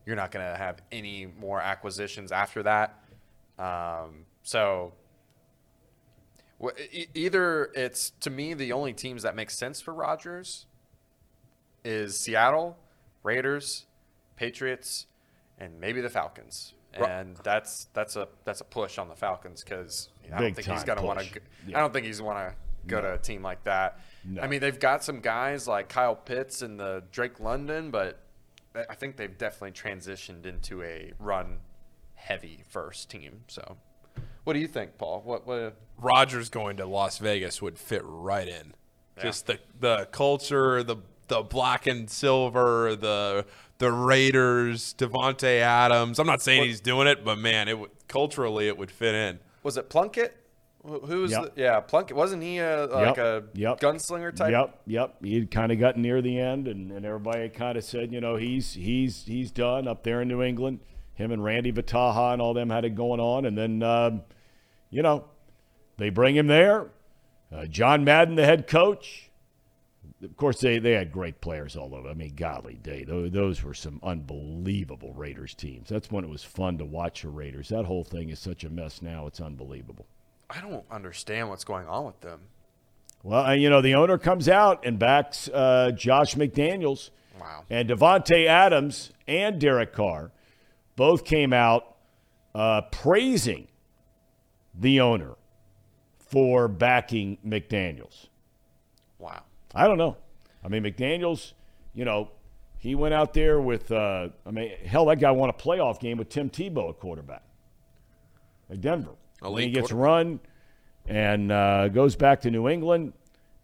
you're 0.04 0.16
not 0.16 0.30
going 0.30 0.44
to 0.44 0.56
have 0.56 0.82
any 0.90 1.26
more 1.26 1.60
acquisitions 1.60 2.32
after 2.32 2.62
that. 2.64 2.98
Um, 3.58 4.24
so. 4.42 4.92
E- 6.92 7.06
Either 7.14 7.70
it's 7.74 8.10
to 8.20 8.30
me 8.30 8.54
the 8.54 8.72
only 8.72 8.92
teams 8.92 9.22
that 9.24 9.34
make 9.34 9.50
sense 9.50 9.80
for 9.80 9.92
Rodgers 9.92 10.66
is 11.84 12.18
Seattle, 12.18 12.76
Raiders, 13.22 13.86
Patriots, 14.36 15.06
and 15.58 15.80
maybe 15.80 16.00
the 16.00 16.10
Falcons. 16.10 16.74
And 16.94 17.36
that's 17.38 17.88
that's 17.94 18.16
a 18.16 18.28
that's 18.44 18.60
a 18.60 18.64
push 18.64 18.98
on 18.98 19.08
the 19.08 19.16
Falcons 19.16 19.64
because 19.64 20.10
I 20.24 20.38
Big 20.38 20.54
don't 20.54 20.54
think 20.54 20.68
he's 20.68 20.84
gonna 20.84 21.02
want 21.02 21.20
to. 21.20 21.40
I 21.74 21.80
don't 21.80 21.92
think 21.92 22.06
he's 22.06 22.20
want 22.20 22.38
to 22.38 22.54
go 22.86 23.00
to 23.00 23.14
a 23.14 23.18
team 23.18 23.42
like 23.42 23.64
that. 23.64 24.00
No. 24.24 24.42
I 24.42 24.46
mean, 24.46 24.60
they've 24.60 24.78
got 24.78 25.02
some 25.02 25.20
guys 25.20 25.66
like 25.66 25.88
Kyle 25.88 26.14
Pitts 26.14 26.62
and 26.62 26.78
the 26.78 27.02
Drake 27.10 27.40
London, 27.40 27.90
but 27.90 28.20
I 28.74 28.84
I 28.90 28.94
think 28.94 29.16
they've 29.16 29.36
definitely 29.36 29.72
transitioned 29.72 30.44
into 30.46 30.82
a 30.82 31.12
run 31.18 31.58
heavy 32.14 32.62
first 32.68 33.08
team. 33.10 33.44
So, 33.48 33.76
what 34.44 34.52
do 34.54 34.58
you 34.58 34.68
think, 34.68 34.98
Paul? 34.98 35.22
What 35.24 35.46
what? 35.46 35.58
Uh, 35.60 35.70
Rodgers 35.98 36.48
going 36.48 36.76
to 36.78 36.86
Las 36.86 37.18
Vegas 37.18 37.62
would 37.62 37.78
fit 37.78 38.02
right 38.04 38.48
in. 38.48 38.74
Just 39.20 39.46
the 39.46 39.58
the 39.78 40.08
culture, 40.10 40.82
the 40.82 40.96
the 41.28 41.42
black 41.42 41.86
and 41.86 42.10
silver, 42.10 42.96
the 42.96 43.44
the 43.78 43.92
Raiders, 43.92 44.94
Davante 44.98 45.60
Adams. 45.60 46.18
I'm 46.18 46.26
not 46.26 46.42
saying 46.42 46.64
he's 46.64 46.80
doing 46.80 47.06
it, 47.06 47.24
but 47.24 47.38
man, 47.38 47.68
it 47.68 47.78
would 47.78 47.90
culturally 48.08 48.68
it 48.68 48.76
would 48.76 48.90
fit 48.90 49.14
in. 49.14 49.38
Was 49.62 49.76
it 49.76 49.88
Plunkett? 49.88 50.36
Who 50.84 50.98
who 51.00 51.22
was 51.22 51.30
Yep. 51.32 51.54
the, 51.54 51.60
yeah 51.62 51.80
Plunkett? 51.80 52.16
Wasn't 52.16 52.42
he 52.42 52.58
a, 52.58 52.86
like 52.86 53.16
Yep. 53.16 53.18
a 53.18 53.44
Yep. 53.54 53.80
gunslinger 53.80 54.34
type? 54.34 54.50
Yep, 54.50 54.80
yep. 54.86 55.16
He 55.22 55.46
kind 55.46 55.70
of 55.70 55.78
got 55.78 55.96
near 55.96 56.20
the 56.20 56.40
end, 56.40 56.66
and, 56.66 56.90
and 56.90 57.06
everybody 57.06 57.48
kind 57.48 57.78
of 57.78 57.84
said, 57.84 58.12
you 58.12 58.20
know, 58.20 58.34
he's 58.36 58.72
he's 58.74 59.24
he's 59.24 59.52
done 59.52 59.86
up 59.86 60.02
there 60.02 60.22
in 60.22 60.28
New 60.28 60.42
England. 60.42 60.80
Him 61.14 61.30
and 61.32 61.44
Randy 61.44 61.72
Vataha 61.72 62.32
and 62.32 62.42
all 62.42 62.54
them 62.54 62.70
had 62.70 62.84
it 62.84 62.94
going 62.94 63.20
on, 63.20 63.44
and 63.44 63.56
then 63.56 63.82
um, 63.82 64.22
you 64.90 65.02
know 65.02 65.24
they 65.98 66.10
bring 66.10 66.36
him 66.36 66.46
there. 66.46 66.88
Uh, 67.52 67.66
John 67.66 68.04
Madden, 68.04 68.34
the 68.34 68.44
head 68.44 68.66
coach. 68.66 69.28
Of 70.22 70.36
course, 70.36 70.60
they, 70.60 70.78
they 70.78 70.92
had 70.92 71.10
great 71.10 71.40
players 71.40 71.76
all 71.76 71.94
over. 71.94 72.08
I 72.08 72.14
mean, 72.14 72.34
golly 72.36 72.74
day, 72.74 73.02
those, 73.04 73.32
those 73.32 73.62
were 73.62 73.74
some 73.74 73.98
unbelievable 74.04 75.12
Raiders 75.14 75.52
teams. 75.52 75.88
That's 75.88 76.12
when 76.12 76.24
it 76.24 76.30
was 76.30 76.44
fun 76.44 76.78
to 76.78 76.84
watch 76.84 77.22
the 77.22 77.28
Raiders. 77.28 77.68
That 77.70 77.86
whole 77.86 78.04
thing 78.04 78.30
is 78.30 78.38
such 78.38 78.62
a 78.62 78.70
mess 78.70 79.02
now; 79.02 79.26
it's 79.26 79.40
unbelievable. 79.40 80.06
I 80.48 80.60
don't 80.60 80.84
understand 80.90 81.48
what's 81.48 81.64
going 81.64 81.86
on 81.86 82.04
with 82.04 82.20
them. 82.20 82.40
Well, 83.22 83.44
and, 83.44 83.62
you 83.62 83.70
know, 83.70 83.80
the 83.80 83.94
owner 83.94 84.18
comes 84.18 84.48
out 84.48 84.84
and 84.84 84.98
backs 84.98 85.48
uh, 85.48 85.92
Josh 85.92 86.34
McDaniels. 86.34 87.10
Wow. 87.40 87.64
And 87.70 87.88
Davante 87.88 88.46
Adams 88.46 89.12
and 89.26 89.60
Derek 89.60 89.92
Carr 89.92 90.32
both 91.02 91.24
came 91.24 91.52
out 91.52 91.96
uh, 92.54 92.80
praising 92.92 93.66
the 94.72 95.00
owner 95.00 95.34
for 96.16 96.68
backing 96.68 97.36
McDaniels. 97.44 98.28
Wow. 99.18 99.42
I 99.74 99.88
don't 99.88 99.98
know. 99.98 100.16
I 100.64 100.68
mean, 100.68 100.84
McDaniels, 100.84 101.54
you 101.92 102.04
know, 102.04 102.30
he 102.78 102.94
went 102.94 103.14
out 103.14 103.34
there 103.34 103.60
with, 103.60 103.90
uh, 103.90 104.28
I 104.46 104.50
mean, 104.52 104.70
hell, 104.86 105.06
that 105.06 105.18
guy 105.18 105.32
won 105.32 105.50
a 105.50 105.52
playoff 105.52 105.98
game 105.98 106.18
with 106.18 106.28
Tim 106.28 106.48
Tebow 106.48 106.90
at 106.90 107.00
quarterback 107.00 107.42
at 108.70 108.80
Denver. 108.80 109.16
And 109.42 109.58
he 109.58 109.70
gets 109.72 109.90
run 109.90 110.38
and 111.04 111.50
uh, 111.50 111.88
goes 111.88 112.14
back 112.14 112.42
to 112.42 112.50
New 112.52 112.68
England, 112.68 113.12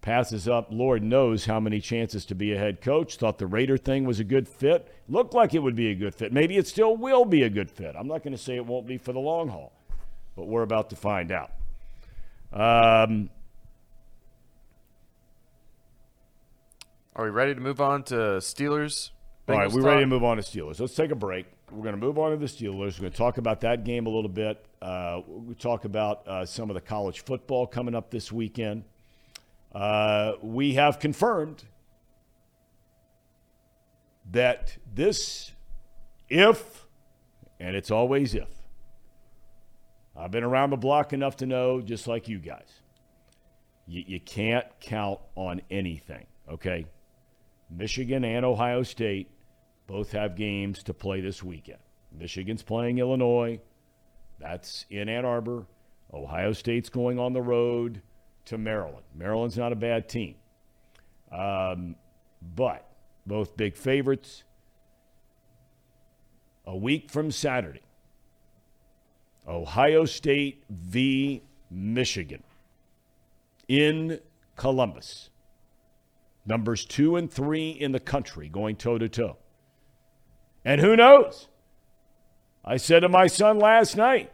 passes 0.00 0.48
up, 0.48 0.68
Lord 0.70 1.02
knows 1.02 1.44
how 1.44 1.60
many 1.60 1.80
chances 1.80 2.24
to 2.26 2.34
be 2.34 2.52
a 2.52 2.58
head 2.58 2.80
coach. 2.80 3.16
Thought 3.16 3.38
the 3.38 3.46
Raider 3.46 3.76
thing 3.76 4.04
was 4.04 4.20
a 4.20 4.24
good 4.24 4.48
fit. 4.48 4.92
Looked 5.08 5.34
like 5.34 5.54
it 5.54 5.58
would 5.58 5.76
be 5.76 5.90
a 5.90 5.94
good 5.94 6.14
fit. 6.14 6.32
Maybe 6.32 6.56
it 6.56 6.66
still 6.66 6.96
will 6.96 7.24
be 7.24 7.42
a 7.42 7.50
good 7.50 7.70
fit. 7.70 7.94
I'm 7.98 8.08
not 8.08 8.22
going 8.22 8.36
to 8.36 8.42
say 8.42 8.56
it 8.56 8.66
won't 8.66 8.86
be 8.86 8.98
for 8.98 9.12
the 9.12 9.20
long 9.20 9.48
haul, 9.48 9.72
but 10.36 10.46
we're 10.46 10.62
about 10.62 10.90
to 10.90 10.96
find 10.96 11.32
out. 11.32 11.50
Um, 12.52 13.30
Are 17.18 17.24
we 17.24 17.30
ready 17.30 17.52
to 17.52 17.60
move 17.60 17.80
on 17.80 18.04
to 18.04 18.14
Steelers? 18.14 19.10
All 19.48 19.58
right, 19.58 19.68
we're 19.72 19.82
ready 19.82 20.02
to 20.02 20.06
move 20.06 20.22
on 20.22 20.36
to 20.36 20.42
Steelers. 20.44 20.78
Let's 20.78 20.94
take 20.94 21.10
a 21.10 21.16
break. 21.16 21.46
We're 21.72 21.82
going 21.82 21.96
to 21.96 22.00
move 22.00 22.16
on 22.16 22.30
to 22.30 22.36
the 22.36 22.46
Steelers. 22.46 22.96
We're 22.96 23.00
going 23.00 23.12
to 23.12 23.18
talk 23.18 23.38
about 23.38 23.62
that 23.62 23.82
game 23.82 24.06
a 24.06 24.08
little 24.08 24.30
bit. 24.30 24.64
Uh, 24.80 25.22
we'll 25.26 25.56
talk 25.56 25.84
about 25.84 26.28
uh, 26.28 26.46
some 26.46 26.70
of 26.70 26.74
the 26.74 26.80
college 26.80 27.24
football 27.24 27.66
coming 27.66 27.96
up 27.96 28.12
this 28.12 28.30
weekend. 28.30 28.84
Uh, 29.72 30.32
we 30.42 30.74
have 30.74 30.98
confirmed 30.98 31.64
that 34.30 34.76
this, 34.94 35.52
if, 36.28 36.86
and 37.60 37.76
it's 37.76 37.90
always 37.90 38.34
if, 38.34 38.48
I've 40.16 40.30
been 40.30 40.44
around 40.44 40.70
the 40.70 40.76
block 40.76 41.12
enough 41.12 41.36
to 41.36 41.46
know, 41.46 41.80
just 41.80 42.06
like 42.06 42.28
you 42.28 42.38
guys, 42.38 42.80
you, 43.86 44.04
you 44.06 44.20
can't 44.20 44.66
count 44.80 45.20
on 45.36 45.60
anything, 45.70 46.26
okay? 46.50 46.86
Michigan 47.70 48.24
and 48.24 48.44
Ohio 48.44 48.82
State 48.82 49.30
both 49.86 50.12
have 50.12 50.34
games 50.34 50.82
to 50.84 50.94
play 50.94 51.20
this 51.20 51.42
weekend. 51.42 51.78
Michigan's 52.12 52.62
playing 52.62 52.98
Illinois. 52.98 53.60
That's 54.38 54.86
in 54.90 55.08
Ann 55.08 55.24
Arbor. 55.24 55.66
Ohio 56.12 56.52
State's 56.52 56.88
going 56.88 57.18
on 57.18 57.32
the 57.32 57.42
road 57.42 58.02
to 58.48 58.58
Maryland. 58.58 59.04
Maryland's 59.14 59.58
not 59.58 59.72
a 59.72 59.76
bad 59.76 60.08
team. 60.08 60.34
Um, 61.30 61.96
but 62.54 62.88
both 63.26 63.56
big 63.56 63.76
favorites. 63.76 64.44
A 66.66 66.76
week 66.76 67.10
from 67.10 67.30
Saturday, 67.30 67.82
Ohio 69.46 70.04
State 70.04 70.64
v. 70.68 71.42
Michigan 71.70 72.42
in 73.68 74.20
Columbus. 74.56 75.30
Numbers 76.44 76.84
two 76.84 77.16
and 77.16 77.30
three 77.30 77.70
in 77.70 77.92
the 77.92 78.00
country 78.00 78.48
going 78.48 78.76
toe 78.76 78.98
to 78.98 79.08
toe. 79.08 79.36
And 80.64 80.80
who 80.80 80.96
knows? 80.96 81.48
I 82.64 82.76
said 82.76 83.00
to 83.00 83.08
my 83.08 83.26
son 83.26 83.58
last 83.58 83.96
night 83.96 84.32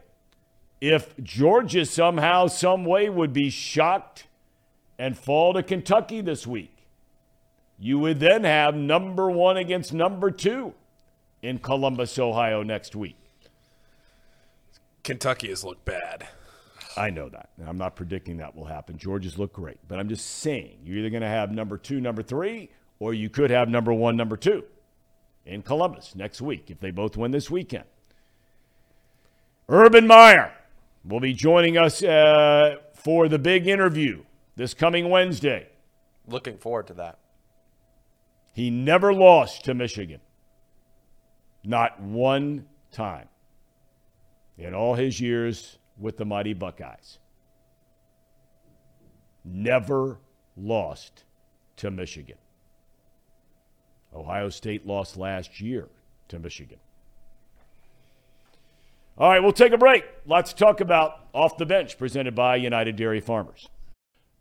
if 0.85 1.17
Georgia 1.23 1.83
somehow, 1.83 2.45
some 2.45 2.85
way 2.85 3.09
would 3.09 3.33
be 3.33 3.49
shocked 3.49 4.27
and 4.99 5.17
fall 5.17 5.53
to 5.53 5.63
Kentucky 5.63 6.21
this 6.21 6.45
week, 6.45 6.85
you 7.79 7.97
would 7.97 8.19
then 8.19 8.43
have 8.43 8.75
number 8.75 9.31
one 9.31 9.57
against 9.57 9.93
number 9.93 10.29
two 10.29 10.75
in 11.41 11.57
Columbus, 11.57 12.19
Ohio 12.19 12.61
next 12.61 12.95
week. 12.95 13.15
Kentucky 15.03 15.49
has 15.49 15.63
looked 15.63 15.85
bad. 15.85 16.27
I 16.95 17.09
know 17.09 17.29
that. 17.29 17.49
I'm 17.65 17.77
not 17.77 17.95
predicting 17.95 18.37
that 18.37 18.55
will 18.55 18.65
happen. 18.65 18.97
Georgia's 18.97 19.39
look 19.39 19.53
great. 19.53 19.79
But 19.87 19.99
I'm 19.99 20.07
just 20.07 20.37
saying, 20.37 20.77
you're 20.85 20.99
either 20.99 21.09
going 21.09 21.21
to 21.23 21.27
have 21.27 21.51
number 21.51 21.79
two, 21.79 21.99
number 21.99 22.21
three, 22.21 22.69
or 22.99 23.13
you 23.13 23.29
could 23.29 23.49
have 23.49 23.69
number 23.69 23.91
one, 23.91 24.15
number 24.15 24.37
two 24.37 24.63
in 25.47 25.63
Columbus 25.63 26.15
next 26.15 26.41
week 26.41 26.69
if 26.69 26.79
they 26.79 26.91
both 26.91 27.17
win 27.17 27.31
this 27.31 27.49
weekend. 27.49 27.85
Urban 29.67 30.05
Meyer 30.05 30.53
will 31.07 31.19
be 31.19 31.33
joining 31.33 31.77
us 31.77 32.03
uh, 32.03 32.75
for 32.93 33.27
the 33.27 33.39
big 33.39 33.67
interview 33.67 34.23
this 34.55 34.73
coming 34.73 35.09
Wednesday. 35.09 35.67
Looking 36.27 36.57
forward 36.57 36.87
to 36.87 36.93
that. 36.95 37.19
He 38.53 38.69
never 38.69 39.13
lost 39.13 39.65
to 39.65 39.73
Michigan. 39.73 40.21
Not 41.63 41.99
one 42.01 42.65
time 42.91 43.27
in 44.57 44.73
all 44.73 44.95
his 44.95 45.19
years 45.19 45.77
with 45.99 46.17
the 46.17 46.25
mighty 46.25 46.53
Buckeyes. 46.53 47.19
Never 49.43 50.19
lost 50.55 51.23
to 51.77 51.91
Michigan. 51.91 52.37
Ohio 54.13 54.49
State 54.49 54.87
lost 54.87 55.17
last 55.17 55.59
year 55.59 55.89
to 56.29 56.39
Michigan. 56.39 56.79
All 59.17 59.29
right, 59.29 59.41
we'll 59.41 59.53
take 59.53 59.71
a 59.71 59.77
break. 59.77 60.03
Lots 60.25 60.51
to 60.51 60.57
talk 60.57 60.81
about 60.81 61.27
off 61.33 61.57
the 61.57 61.65
bench 61.65 61.97
presented 61.97 62.35
by 62.35 62.57
United 62.57 62.97
Dairy 62.97 63.21
Farmers. 63.21 63.69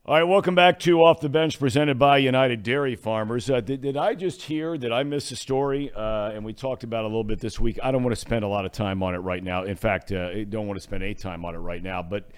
All 0.05 0.17
right, 0.17 0.25
welcome 0.25 0.57
back 0.57 0.81
to 0.81 0.99
Off 0.99 1.21
the 1.21 1.29
Bench 1.29 1.61
presented 1.61 1.97
by 1.97 2.19
United 2.19 2.65
Dairy 2.65 2.97
Farmers. 2.97 3.49
Uh, 3.49 3.61
did, 3.61 3.83
did 3.83 3.97
I 3.97 4.17
just 4.17 4.43
hear 4.43 4.77
that 4.77 4.93
I 4.93 5.05
missed 5.05 5.31
a 5.31 5.37
story 5.37 5.93
uh, 5.95 6.33
and 6.33 6.45
we 6.45 6.53
talked 6.53 6.83
about 6.83 7.05
a 7.05 7.07
little 7.07 7.23
bit 7.23 7.39
this 7.39 7.61
week? 7.61 7.79
I 7.85 7.93
don't 7.93 8.03
want 8.03 8.17
to 8.17 8.21
spend 8.21 8.45
a 8.45 8.49
lot 8.49 8.65
of 8.67 8.73
time 8.73 9.01
on 9.05 9.15
it 9.15 9.19
right 9.19 9.45
now. 9.45 9.63
In 9.63 9.77
fact, 9.77 10.11
uh, 10.11 10.31
I 10.35 10.43
don't 10.43 10.67
want 10.67 10.77
to 10.77 10.83
spend 10.83 11.05
any 11.05 11.15
time 11.15 11.45
on 11.45 11.55
it 11.55 11.59
right 11.59 11.83
now. 11.83 12.03
But, 12.03 12.33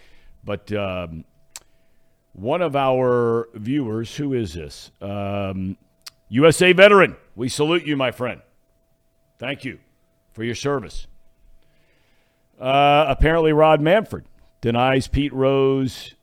but 0.44 0.70
um, 0.74 1.24
one 2.34 2.60
of 2.60 2.76
our 2.76 3.48
viewers, 3.54 4.14
who 4.14 4.34
is 4.34 4.52
this? 4.52 4.90
Um, 5.00 5.78
USA 6.28 6.74
veteran. 6.74 7.16
We 7.34 7.48
salute 7.48 7.86
you, 7.86 7.96
my 7.96 8.10
friend. 8.10 8.42
Thank 9.38 9.64
you 9.64 9.78
for 10.34 10.44
your 10.44 10.54
service. 10.54 11.06
Uh, 12.58 13.06
apparently, 13.08 13.52
Rob 13.52 13.80
Manfred 13.80 14.24
denies 14.60 15.08
Pete 15.08 15.32
Rose 15.32 16.14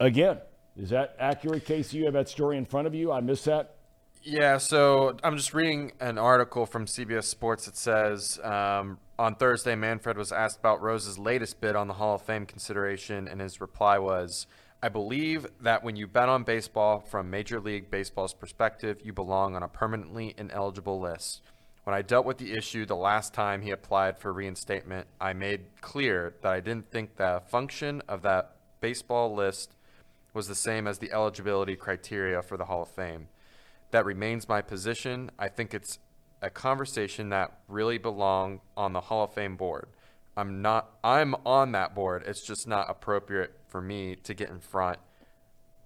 again. 0.00 0.38
Is 0.76 0.90
that 0.90 1.14
accurate, 1.18 1.64
Casey? 1.64 1.98
You 1.98 2.04
have 2.06 2.14
that 2.14 2.28
story 2.28 2.56
in 2.56 2.64
front 2.64 2.86
of 2.86 2.94
you. 2.94 3.12
I 3.12 3.20
missed 3.20 3.44
that. 3.44 3.76
Yeah, 4.24 4.58
so 4.58 5.16
I'm 5.24 5.36
just 5.36 5.52
reading 5.52 5.92
an 6.00 6.16
article 6.16 6.64
from 6.64 6.86
CBS 6.86 7.24
Sports 7.24 7.66
that 7.66 7.76
says 7.76 8.38
um, 8.44 8.98
on 9.18 9.34
Thursday, 9.34 9.74
Manfred 9.74 10.16
was 10.16 10.30
asked 10.30 10.58
about 10.58 10.80
Rose's 10.80 11.18
latest 11.18 11.60
bid 11.60 11.74
on 11.74 11.88
the 11.88 11.94
Hall 11.94 12.14
of 12.14 12.22
Fame 12.22 12.46
consideration, 12.46 13.26
and 13.26 13.40
his 13.40 13.60
reply 13.60 13.98
was, 13.98 14.46
I 14.80 14.88
believe 14.90 15.46
that 15.60 15.82
when 15.82 15.96
you 15.96 16.06
bet 16.06 16.28
on 16.28 16.44
baseball 16.44 17.00
from 17.00 17.30
Major 17.30 17.60
League 17.60 17.90
Baseball's 17.90 18.32
perspective, 18.32 18.98
you 19.02 19.12
belong 19.12 19.56
on 19.56 19.64
a 19.64 19.68
permanently 19.68 20.34
ineligible 20.38 21.00
list. 21.00 21.42
When 21.84 21.94
I 21.94 22.02
dealt 22.02 22.26
with 22.26 22.38
the 22.38 22.52
issue 22.52 22.86
the 22.86 22.94
last 22.94 23.34
time 23.34 23.62
he 23.62 23.70
applied 23.70 24.16
for 24.16 24.32
reinstatement, 24.32 25.08
I 25.20 25.32
made 25.32 25.62
clear 25.80 26.34
that 26.40 26.52
I 26.52 26.60
didn't 26.60 26.90
think 26.92 27.16
the 27.16 27.42
function 27.48 28.02
of 28.06 28.22
that 28.22 28.54
baseball 28.80 29.34
list 29.34 29.74
was 30.32 30.46
the 30.46 30.54
same 30.54 30.86
as 30.86 30.98
the 30.98 31.12
eligibility 31.12 31.74
criteria 31.74 32.40
for 32.40 32.56
the 32.56 32.66
Hall 32.66 32.82
of 32.82 32.88
Fame. 32.88 33.28
That 33.90 34.04
remains 34.04 34.48
my 34.48 34.62
position. 34.62 35.30
I 35.38 35.48
think 35.48 35.74
it's 35.74 35.98
a 36.40 36.50
conversation 36.50 37.30
that 37.30 37.58
really 37.66 37.98
belong 37.98 38.60
on 38.76 38.92
the 38.92 39.00
Hall 39.00 39.24
of 39.24 39.34
Fame 39.34 39.56
board. 39.56 39.88
I'm 40.36 40.62
not 40.62 40.90
I'm 41.02 41.34
on 41.44 41.72
that 41.72 41.94
board. 41.96 42.22
It's 42.26 42.42
just 42.42 42.66
not 42.66 42.88
appropriate 42.88 43.58
for 43.68 43.80
me 43.80 44.16
to 44.22 44.34
get 44.34 44.50
in 44.50 44.60
front 44.60 44.98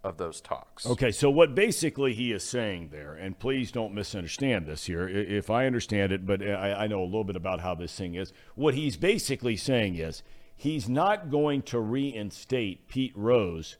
of 0.07 0.16
those 0.16 0.40
talks. 0.40 0.86
Okay, 0.86 1.11
so 1.11 1.28
what 1.28 1.54
basically 1.54 2.14
he 2.14 2.32
is 2.32 2.44
saying 2.44 2.88
there, 2.90 3.14
and 3.14 3.38
please 3.38 3.72
don't 3.72 3.94
misunderstand 3.94 4.66
this 4.66 4.84
here, 4.86 5.09
if 5.09 5.50
I 5.50 5.66
understand 5.66 6.12
it, 6.12 6.24
but 6.24 6.42
I, 6.42 6.72
I 6.72 6.86
know 6.86 7.02
a 7.02 7.04
little 7.04 7.24
bit 7.24 7.36
about 7.36 7.61
how 7.61 7.74
this 7.74 7.94
thing 7.94 8.14
is. 8.14 8.32
What 8.54 8.74
he's 8.74 8.96
basically 8.96 9.57
saying 9.57 9.96
is 9.96 10.22
he's 10.54 10.88
not 10.88 11.30
going 11.30 11.62
to 11.62 11.80
reinstate 11.80 12.88
Pete 12.88 13.12
Rose 13.16 13.76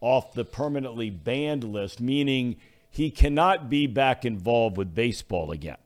off 0.00 0.32
the 0.32 0.44
permanently 0.44 1.10
banned 1.10 1.64
list, 1.64 2.00
meaning 2.00 2.56
he 2.90 3.10
cannot 3.10 3.68
be 3.68 3.86
back 3.86 4.24
involved 4.24 4.76
with 4.76 4.94
baseball 4.94 5.50
again. 5.52 5.76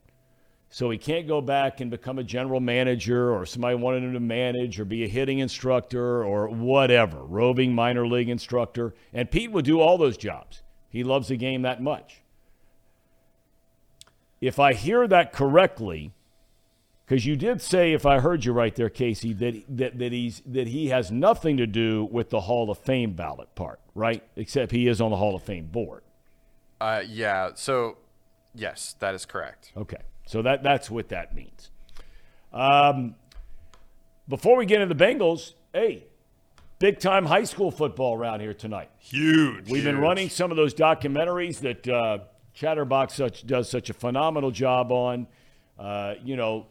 So 0.73 0.89
he 0.89 0.97
can't 0.97 1.27
go 1.27 1.41
back 1.41 1.81
and 1.81 1.91
become 1.91 2.17
a 2.17 2.23
general 2.23 2.61
manager 2.61 3.35
or 3.35 3.45
somebody 3.45 3.75
wanted 3.75 4.03
him 4.03 4.13
to 4.13 4.21
manage 4.21 4.79
or 4.79 4.85
be 4.85 5.03
a 5.03 5.07
hitting 5.07 5.39
instructor 5.39 6.23
or 6.23 6.47
whatever, 6.47 7.17
roving 7.25 7.75
minor 7.75 8.07
league 8.07 8.29
instructor. 8.29 8.93
And 9.13 9.29
Pete 9.29 9.51
would 9.51 9.65
do 9.65 9.81
all 9.81 9.97
those 9.97 10.15
jobs. 10.15 10.63
He 10.89 11.03
loves 11.03 11.27
the 11.27 11.35
game 11.35 11.63
that 11.63 11.83
much. 11.83 12.21
If 14.39 14.59
I 14.59 14.71
hear 14.71 15.09
that 15.09 15.33
correctly, 15.33 16.13
because 17.05 17.25
you 17.25 17.35
did 17.35 17.61
say, 17.61 17.91
if 17.91 18.05
I 18.05 18.19
heard 18.19 18.45
you 18.45 18.53
right 18.53 18.73
there, 18.73 18.89
Casey, 18.89 19.33
that, 19.33 19.65
that, 19.67 19.99
that, 19.99 20.13
he's, 20.13 20.41
that 20.45 20.67
he 20.67 20.87
has 20.87 21.11
nothing 21.11 21.57
to 21.57 21.67
do 21.67 22.07
with 22.09 22.29
the 22.29 22.39
Hall 22.39 22.71
of 22.71 22.77
Fame 22.77 23.11
ballot 23.11 23.53
part, 23.55 23.81
right? 23.93 24.23
Except 24.37 24.71
he 24.71 24.87
is 24.87 25.01
on 25.01 25.11
the 25.11 25.17
Hall 25.17 25.35
of 25.35 25.43
Fame 25.43 25.65
board. 25.65 26.03
Uh, 26.79 27.03
yeah. 27.05 27.51
So, 27.55 27.97
yes, 28.55 28.95
that 28.99 29.13
is 29.13 29.25
correct. 29.25 29.73
Okay. 29.75 29.97
So 30.25 30.41
that, 30.41 30.63
that's 30.63 30.89
what 30.89 31.09
that 31.09 31.35
means. 31.35 31.69
Um, 32.53 33.15
before 34.27 34.57
we 34.57 34.65
get 34.65 34.81
into 34.81 34.93
the 34.93 35.03
Bengals, 35.03 35.53
hey, 35.73 36.05
big 36.79 36.99
time 36.99 37.25
high 37.25 37.43
school 37.43 37.71
football 37.71 38.15
around 38.15 38.39
here 38.39 38.53
tonight. 38.53 38.89
Huge. 38.99 39.69
We've 39.69 39.83
been 39.83 39.99
running 39.99 40.29
some 40.29 40.51
of 40.51 40.57
those 40.57 40.73
documentaries 40.73 41.59
that 41.59 41.87
uh, 41.87 42.19
Chatterbox 42.53 43.13
such, 43.13 43.45
does 43.45 43.69
such 43.69 43.89
a 43.89 43.93
phenomenal 43.93 44.51
job 44.51 44.91
on. 44.91 45.27
Uh, 45.77 46.15
you 46.23 46.35
know, 46.35 46.67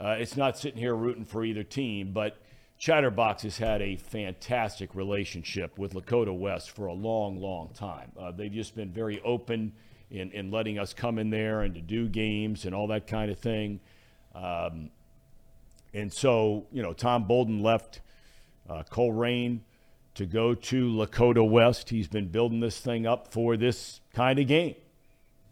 uh, 0.00 0.16
it's 0.18 0.36
not 0.36 0.56
sitting 0.56 0.78
here 0.78 0.94
rooting 0.94 1.24
for 1.24 1.44
either 1.44 1.62
team, 1.62 2.12
but 2.12 2.36
Chatterbox 2.78 3.42
has 3.42 3.58
had 3.58 3.82
a 3.82 3.96
fantastic 3.96 4.94
relationship 4.94 5.78
with 5.78 5.94
Lakota 5.94 6.36
West 6.36 6.70
for 6.70 6.86
a 6.86 6.92
long, 6.92 7.40
long 7.40 7.70
time. 7.74 8.12
Uh, 8.18 8.30
they've 8.30 8.52
just 8.52 8.76
been 8.76 8.90
very 8.90 9.20
open 9.22 9.72
in, 10.10 10.30
in 10.32 10.50
letting 10.50 10.78
us 10.78 10.94
come 10.94 11.18
in 11.18 11.30
there 11.30 11.62
and 11.62 11.74
to 11.74 11.80
do 11.80 12.08
games 12.08 12.64
and 12.64 12.74
all 12.74 12.86
that 12.88 13.06
kind 13.06 13.30
of 13.30 13.38
thing. 13.38 13.80
Um, 14.34 14.90
and 15.94 16.12
so, 16.12 16.66
you 16.72 16.82
know, 16.82 16.92
Tom 16.92 17.24
Bolden 17.24 17.62
left 17.62 18.00
uh, 18.68 18.82
Colerain 18.90 19.60
to 20.14 20.26
go 20.26 20.54
to 20.54 20.90
Lakota 20.90 21.48
West. 21.48 21.90
He's 21.90 22.08
been 22.08 22.28
building 22.28 22.60
this 22.60 22.80
thing 22.80 23.06
up 23.06 23.32
for 23.32 23.56
this 23.56 24.00
kind 24.12 24.38
of 24.38 24.46
game. 24.46 24.74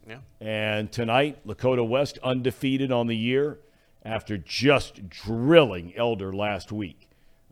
Yeah. 0.09 0.19
And 0.41 0.91
tonight, 0.91 1.47
Lakota 1.47 1.87
West 1.87 2.19
undefeated 2.23 2.93
on 2.93 3.07
the 3.07 3.17
year 3.17 3.59
after 4.05 4.39
just 4.39 5.09
drilling 5.09 5.93
Elder 5.97 6.33
last 6.33 6.71
week. 6.71 7.06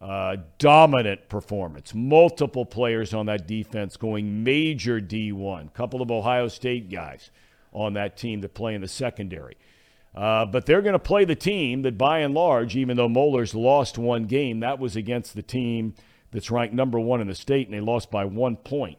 Uh, 0.04 0.36
dominant 0.58 1.30
performance. 1.30 1.94
Multiple 1.94 2.66
players 2.66 3.14
on 3.14 3.24
that 3.24 3.46
defense 3.46 3.96
going 3.96 4.44
major 4.44 5.00
D1. 5.00 5.72
Couple 5.72 6.02
of 6.02 6.10
Ohio 6.10 6.48
State 6.48 6.90
guys 6.90 7.30
on 7.72 7.94
that 7.94 8.14
team 8.14 8.42
that 8.42 8.52
play 8.52 8.74
in 8.74 8.82
the 8.82 8.86
secondary. 8.86 9.56
Uh, 10.14 10.44
but 10.44 10.66
they're 10.66 10.82
going 10.82 10.92
to 10.92 10.98
play 10.98 11.24
the 11.24 11.34
team 11.34 11.80
that, 11.82 11.96
by 11.96 12.18
and 12.18 12.34
large, 12.34 12.76
even 12.76 12.98
though 12.98 13.08
Moeller's 13.08 13.54
lost 13.54 13.96
one 13.96 14.24
game, 14.24 14.60
that 14.60 14.78
was 14.78 14.94
against 14.94 15.34
the 15.34 15.42
team 15.42 15.94
that's 16.32 16.50
ranked 16.50 16.74
number 16.74 17.00
one 17.00 17.22
in 17.22 17.26
the 17.26 17.34
state, 17.34 17.66
and 17.66 17.74
they 17.74 17.80
lost 17.80 18.10
by 18.10 18.26
one 18.26 18.56
point. 18.56 18.98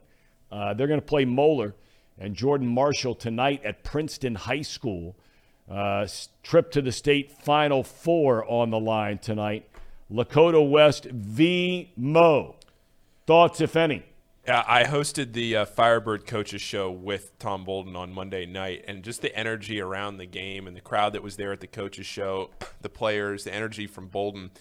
Uh, 0.51 0.73
they're 0.73 0.87
going 0.87 0.99
to 0.99 1.05
play 1.05 1.23
Moeller 1.23 1.75
and 2.17 2.33
Jordan 2.33 2.67
Marshall 2.67 3.13
tonight 3.13 3.63
at 3.63 3.83
Princeton 3.83 4.33
High 4.33 4.63
School. 4.63 5.15
Uh, 5.69 6.07
trip 6.41 6.71
to 6.71 6.81
the 6.81 6.91
state 6.91 7.31
Final 7.31 7.83
Four 7.83 8.43
on 8.49 8.71
the 8.71 8.79
line 8.79 9.19
tonight. 9.19 9.69
Lakota 10.15 10.67
West 10.67 11.05
v. 11.05 11.91
Mo. 11.97 12.55
Thoughts, 13.27 13.59
if 13.59 13.75
any? 13.75 14.05
I 14.47 14.83
hosted 14.83 15.33
the 15.33 15.57
uh, 15.57 15.65
Firebird 15.65 16.25
coaches 16.25 16.61
show 16.61 16.89
with 16.89 17.37
Tom 17.37 17.65
Bolden 17.65 17.97
on 17.97 18.13
Monday 18.13 18.45
night, 18.45 18.85
and 18.87 19.03
just 19.03 19.21
the 19.21 19.35
energy 19.35 19.81
around 19.81 20.17
the 20.17 20.25
game 20.25 20.67
and 20.67 20.77
the 20.77 20.81
crowd 20.81 21.13
that 21.13 21.23
was 21.23 21.35
there 21.35 21.51
at 21.51 21.59
the 21.59 21.67
coaches 21.67 22.05
show, 22.05 22.51
the 22.81 22.87
players, 22.87 23.43
the 23.43 23.53
energy 23.53 23.87
from 23.87 24.07
Bolden. 24.07 24.51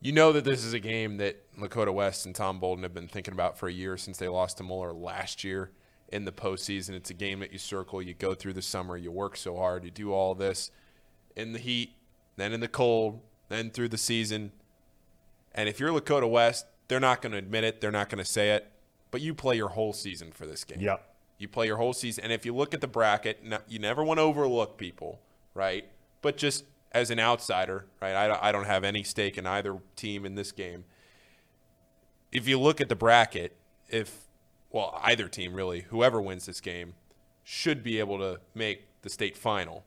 You 0.00 0.12
know 0.12 0.32
that 0.32 0.44
this 0.44 0.64
is 0.64 0.72
a 0.72 0.78
game 0.78 1.18
that 1.18 1.52
Lakota 1.58 1.92
West 1.92 2.24
and 2.24 2.34
Tom 2.34 2.58
Bolden 2.58 2.84
have 2.84 2.94
been 2.94 3.08
thinking 3.08 3.34
about 3.34 3.58
for 3.58 3.68
a 3.68 3.72
year 3.72 3.98
since 3.98 4.16
they 4.16 4.28
lost 4.28 4.56
to 4.58 4.62
Moeller 4.62 4.94
last 4.94 5.44
year 5.44 5.70
in 6.08 6.24
the 6.24 6.32
postseason. 6.32 6.90
It's 6.90 7.10
a 7.10 7.14
game 7.14 7.40
that 7.40 7.52
you 7.52 7.58
circle, 7.58 8.00
you 8.00 8.14
go 8.14 8.34
through 8.34 8.54
the 8.54 8.62
summer, 8.62 8.96
you 8.96 9.10
work 9.10 9.36
so 9.36 9.56
hard, 9.56 9.84
you 9.84 9.90
do 9.90 10.14
all 10.14 10.34
this 10.34 10.70
in 11.34 11.52
the 11.52 11.58
heat, 11.58 11.96
then 12.36 12.52
in 12.52 12.60
the 12.60 12.68
cold, 12.68 13.20
then 13.48 13.70
through 13.70 13.88
the 13.88 13.98
season. 13.98 14.52
And 15.54 15.68
if 15.68 15.80
you're 15.80 15.90
Lakota 15.90 16.28
West, 16.28 16.66
they're 16.88 17.00
not 17.00 17.22
going 17.22 17.32
to 17.32 17.38
admit 17.38 17.64
it, 17.64 17.80
they're 17.80 17.90
not 17.90 18.08
going 18.08 18.22
to 18.22 18.30
say 18.30 18.50
it, 18.50 18.70
but 19.10 19.20
you 19.20 19.34
play 19.34 19.56
your 19.56 19.70
whole 19.70 19.92
season 19.92 20.32
for 20.32 20.46
this 20.46 20.64
game. 20.64 20.80
Yep. 20.80 21.14
You 21.38 21.48
play 21.48 21.66
your 21.66 21.76
whole 21.76 21.92
season. 21.92 22.24
And 22.24 22.32
if 22.32 22.46
you 22.46 22.54
look 22.54 22.74
at 22.74 22.80
the 22.80 22.86
bracket, 22.86 23.42
you 23.68 23.78
never 23.78 24.02
want 24.02 24.18
to 24.18 24.22
overlook 24.22 24.78
people, 24.78 25.20
right? 25.54 25.84
But 26.22 26.36
just 26.36 26.64
as 26.92 27.10
an 27.10 27.18
outsider, 27.18 27.86
right? 28.00 28.14
I 28.14 28.48
I 28.48 28.52
don't 28.52 28.64
have 28.64 28.84
any 28.84 29.02
stake 29.02 29.36
in 29.36 29.46
either 29.46 29.78
team 29.96 30.24
in 30.24 30.34
this 30.34 30.50
game. 30.52 30.84
If 32.32 32.48
you 32.48 32.58
look 32.58 32.80
at 32.80 32.88
the 32.88 32.96
bracket, 32.96 33.56
if, 33.88 34.24
well, 34.70 34.98
either 35.02 35.28
team 35.28 35.54
really, 35.54 35.82
whoever 35.82 36.20
wins 36.20 36.46
this 36.46 36.60
game 36.60 36.94
should 37.44 37.82
be 37.82 37.98
able 37.98 38.18
to 38.18 38.40
make 38.54 38.86
the 39.02 39.10
state 39.10 39.36
final. 39.36 39.84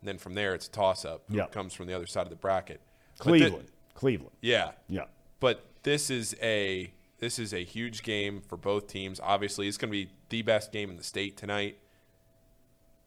And 0.00 0.08
then 0.08 0.18
from 0.18 0.34
there, 0.34 0.54
it's 0.54 0.66
a 0.68 0.70
toss 0.70 1.04
up. 1.04 1.22
Who 1.28 1.36
Yep. 1.36 1.52
comes 1.52 1.72
from 1.74 1.86
the 1.86 1.94
other 1.94 2.06
side 2.06 2.22
of 2.24 2.30
the 2.30 2.36
bracket? 2.36 2.80
But 3.18 3.24
thi- 3.24 3.30
Cleveland. 3.40 3.68
Cleveland. 3.94 4.36
yeah. 4.42 4.72
Yeah. 4.88 5.04
But 5.40 5.64
this 5.82 6.10
is 6.10 6.34
a 6.42 6.92
this 7.18 7.38
is 7.38 7.54
a 7.54 7.64
huge 7.64 8.02
game 8.02 8.42
for 8.42 8.56
both 8.58 8.86
teams. 8.88 9.20
Obviously, 9.20 9.68
it's 9.68 9.78
going 9.78 9.88
to 9.90 9.92
be 9.92 10.10
the 10.28 10.42
best 10.42 10.70
game 10.70 10.90
in 10.90 10.96
the 10.98 11.02
state 11.02 11.36
tonight, 11.38 11.78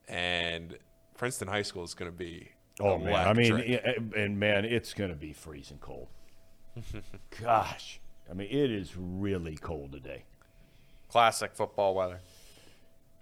and 0.07 0.77
Princeton 1.17 1.47
High 1.47 1.61
School 1.61 1.83
is 1.83 1.93
going 1.93 2.11
to 2.11 2.17
be. 2.17 2.49
Oh 2.79 2.97
man, 2.97 3.13
I 3.27 3.33
mean, 3.33 3.51
electric. 3.51 3.85
Eh, 4.15 4.21
and 4.23 4.39
man, 4.39 4.65
it's 4.65 4.93
going 4.93 5.09
to 5.09 5.15
be 5.15 5.33
freezing 5.33 5.77
cold. 5.79 6.07
Gosh, 7.41 7.99
I 8.29 8.33
mean, 8.33 8.47
it 8.49 8.71
is 8.71 8.95
really 8.97 9.55
cold 9.55 9.91
today. 9.91 10.23
Classic 11.09 11.51
football 11.53 11.93
weather. 11.95 12.21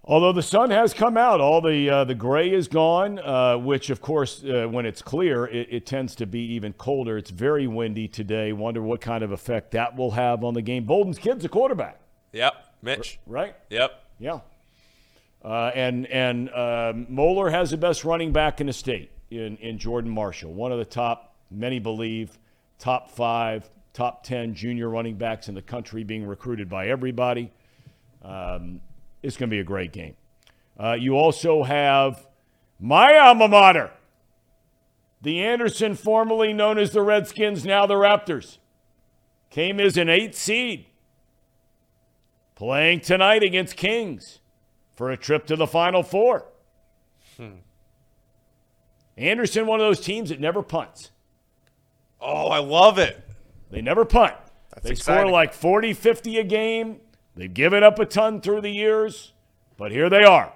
Although 0.04 0.32
the 0.32 0.42
sun 0.42 0.70
has 0.70 0.94
come 0.94 1.18
out, 1.18 1.40
all 1.40 1.60
the 1.60 1.90
uh, 1.90 2.04
the 2.04 2.14
gray 2.14 2.50
is 2.50 2.66
gone, 2.66 3.18
uh, 3.18 3.58
which 3.58 3.90
of 3.90 4.00
course, 4.00 4.42
uh, 4.42 4.66
when 4.66 4.86
it's 4.86 5.02
clear, 5.02 5.46
it, 5.46 5.68
it 5.70 5.86
tends 5.86 6.14
to 6.16 6.26
be 6.26 6.40
even 6.54 6.72
colder. 6.72 7.18
It's 7.18 7.30
very 7.30 7.66
windy 7.66 8.08
today. 8.08 8.52
Wonder 8.52 8.80
what 8.80 9.02
kind 9.02 9.22
of 9.22 9.32
effect 9.32 9.72
that 9.72 9.96
will 9.96 10.12
have 10.12 10.44
on 10.44 10.54
the 10.54 10.62
game. 10.62 10.84
Bolden's 10.84 11.18
kid's 11.18 11.44
a 11.44 11.48
quarterback, 11.48 12.00
yep, 12.32 12.54
Mitch. 12.80 13.18
right? 13.26 13.54
Yep. 13.68 14.02
Yeah. 14.18 14.40
Uh, 15.44 15.70
and 15.74 16.06
and 16.06 16.50
um, 16.54 17.06
Moeller 17.08 17.50
has 17.50 17.70
the 17.70 17.76
best 17.76 18.04
running 18.04 18.32
back 18.32 18.60
in 18.60 18.66
the 18.66 18.72
state 18.72 19.10
in, 19.30 19.56
in 19.58 19.78
Jordan 19.78 20.10
Marshall, 20.10 20.52
one 20.52 20.72
of 20.72 20.78
the 20.78 20.84
top, 20.84 21.34
many 21.50 21.78
believe, 21.78 22.38
top 22.78 23.10
five, 23.10 23.68
top 23.92 24.22
10 24.24 24.54
junior 24.54 24.88
running 24.88 25.16
backs 25.16 25.48
in 25.48 25.54
the 25.54 25.62
country 25.62 26.04
being 26.04 26.26
recruited 26.26 26.68
by 26.68 26.88
everybody. 26.88 27.52
Um, 28.22 28.80
it's 29.22 29.36
going 29.36 29.50
to 29.50 29.54
be 29.54 29.60
a 29.60 29.64
great 29.64 29.92
game. 29.92 30.14
Uh, 30.78 30.96
you 30.98 31.16
also 31.16 31.64
have 31.64 32.26
my 32.78 33.18
alma 33.18 33.48
mater, 33.48 33.90
the 35.20 35.42
Anderson, 35.42 35.94
formerly 35.94 36.52
known 36.52 36.78
as 36.78 36.92
the 36.92 37.02
Redskins, 37.02 37.64
now 37.64 37.86
the 37.86 37.94
Raptors, 37.94 38.58
came 39.50 39.80
as 39.80 39.96
an 39.96 40.08
eight 40.08 40.34
seed, 40.36 40.86
playing 42.54 43.00
tonight 43.00 43.42
against 43.42 43.76
Kings 43.76 44.38
for 44.94 45.10
a 45.10 45.16
trip 45.16 45.46
to 45.46 45.56
the 45.56 45.66
Final 45.66 46.02
Four. 46.02 46.46
Anderson, 49.16 49.66
one 49.66 49.80
of 49.80 49.86
those 49.86 50.00
teams 50.00 50.28
that 50.28 50.38
never 50.38 50.62
punts. 50.62 51.10
Oh, 52.20 52.48
I 52.48 52.58
love 52.58 52.98
it. 52.98 53.20
They 53.70 53.80
never 53.80 54.04
punt. 54.04 54.34
they 54.82 54.94
score 54.94 55.16
like 55.32 55.52
40, 55.52 55.92
50 55.92 56.38
a 56.38 56.44
game. 56.44 57.00
They've 57.38 57.54
given 57.54 57.84
up 57.84 58.00
a 58.00 58.04
ton 58.04 58.40
through 58.40 58.62
the 58.62 58.70
years, 58.70 59.32
but 59.76 59.92
here 59.92 60.10
they 60.10 60.24
are. 60.24 60.52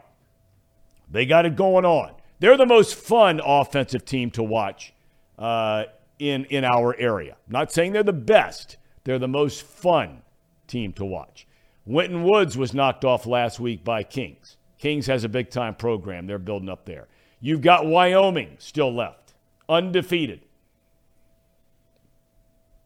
They 1.09 1.27
got 1.27 1.47
it 1.47 1.55
going 1.55 1.85
on. 1.85 2.15
They're 2.41 2.57
the 2.57 2.67
most 2.67 2.97
fun 2.97 3.41
offensive 3.45 4.05
team 4.05 4.33
to 4.33 4.43
watch 4.43 4.93
uh, 5.39 5.85
in, 6.19 6.45
in 6.47 6.65
our 6.65 6.97
area. 6.99 7.37
I'm 7.47 7.53
not 7.53 7.71
saying 7.71 7.93
they're 7.93 8.03
the 8.03 8.13
best, 8.13 8.79
they're 9.05 9.21
the 9.21 9.29
most 9.29 9.63
fun 9.63 10.23
team 10.67 10.93
to 10.95 11.05
watch. 11.05 11.47
Winton 11.87 12.25
Woods 12.25 12.59
was 12.59 12.75
knocked 12.75 13.05
off 13.05 13.27
last 13.27 13.61
week 13.61 13.85
by 13.85 14.03
Kings. 14.03 14.57
Kings 14.79 15.07
has 15.07 15.23
a 15.23 15.29
big 15.29 15.51
time 15.51 15.77
program 15.77 16.27
they're 16.27 16.39
building 16.41 16.69
up 16.69 16.85
there. 16.85 17.07
You've 17.39 17.61
got 17.61 17.87
Wyoming 17.87 18.57
still 18.59 18.93
left, 18.93 19.35
undefeated, 19.69 20.47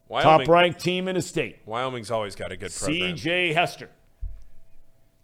Wyoming, 0.08 0.46
top 0.46 0.48
ranked 0.48 0.80
team 0.80 1.08
in 1.08 1.14
the 1.14 1.22
state. 1.22 1.58
Wyoming's 1.66 2.10
always 2.10 2.34
got 2.34 2.52
a 2.52 2.56
good 2.56 2.72
program. 2.72 3.16
CJ 3.16 3.54
Hester. 3.54 3.90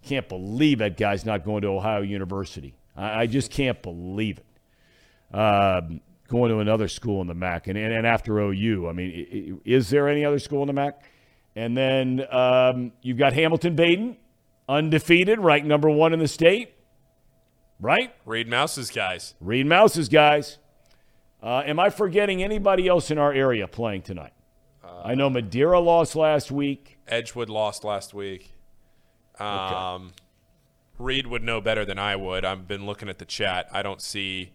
Can't 0.03 0.29
believe 0.29 0.79
that 0.79 0.97
guy's 0.97 1.25
not 1.25 1.45
going 1.45 1.63
to 1.63 1.69
Ohio 1.69 2.03
University. 2.03 2.75
I, 2.97 3.23
I 3.23 3.27
just 3.27 3.51
can't 3.51 3.81
believe 3.83 4.39
it. 4.39 5.35
Um, 5.37 6.01
going 6.29 6.51
to 6.51 6.59
another 6.59 6.89
school 6.89 7.21
in 7.21 7.27
the 7.29 7.35
MAC. 7.35 7.69
And, 7.69 7.79
and, 7.79 7.93
and 7.93 8.07
after 8.07 8.39
OU, 8.39 8.89
I 8.89 8.93
mean, 8.93 9.61
is 9.65 9.91
there 9.91 10.09
any 10.09 10.25
other 10.25 10.39
school 10.39 10.63
in 10.63 10.67
the 10.67 10.73
MAC? 10.73 11.01
And 11.55 11.77
then 11.77 12.27
um, 12.31 12.93
you've 13.03 13.19
got 13.19 13.35
Hamilton 13.35 13.77
Badin, 13.77 14.17
undefeated, 14.69 15.39
ranked 15.39 15.67
number 15.67 15.91
one 15.91 16.13
in 16.13 16.19
the 16.19 16.29
state, 16.29 16.75
right? 17.79 18.15
Reed 18.25 18.49
Mouse's 18.49 18.91
guys. 18.91 19.35
Reed 19.41 19.67
Mouse's 19.67 20.09
guys. 20.09 20.59
Uh, 21.43 21.63
am 21.67 21.79
I 21.79 21.91
forgetting 21.91 22.43
anybody 22.43 22.89
else 22.89 23.11
in 23.11 23.19
our 23.19 23.33
area 23.33 23.69
playing 23.69 24.03
tonight? 24.03 24.33
I 24.85 25.15
know 25.15 25.31
Madeira 25.31 25.81
lost 25.81 26.17
last 26.17 26.51
week. 26.51 26.99
Edgewood 27.07 27.49
lost 27.49 27.85
last 27.85 28.15
week. 28.15 28.53
Um, 29.39 30.13
Reed 30.99 31.27
would 31.27 31.43
know 31.43 31.61
better 31.61 31.85
than 31.85 31.99
I 31.99 32.17
would. 32.17 32.45
I've 32.45 32.69
been 32.69 32.87
looking 32.87 33.09
at 33.09 33.19
the 33.19 33.25
chat. 33.25 33.69
I 33.73 33.83
don't 33.83 34.01
see. 34.01 34.53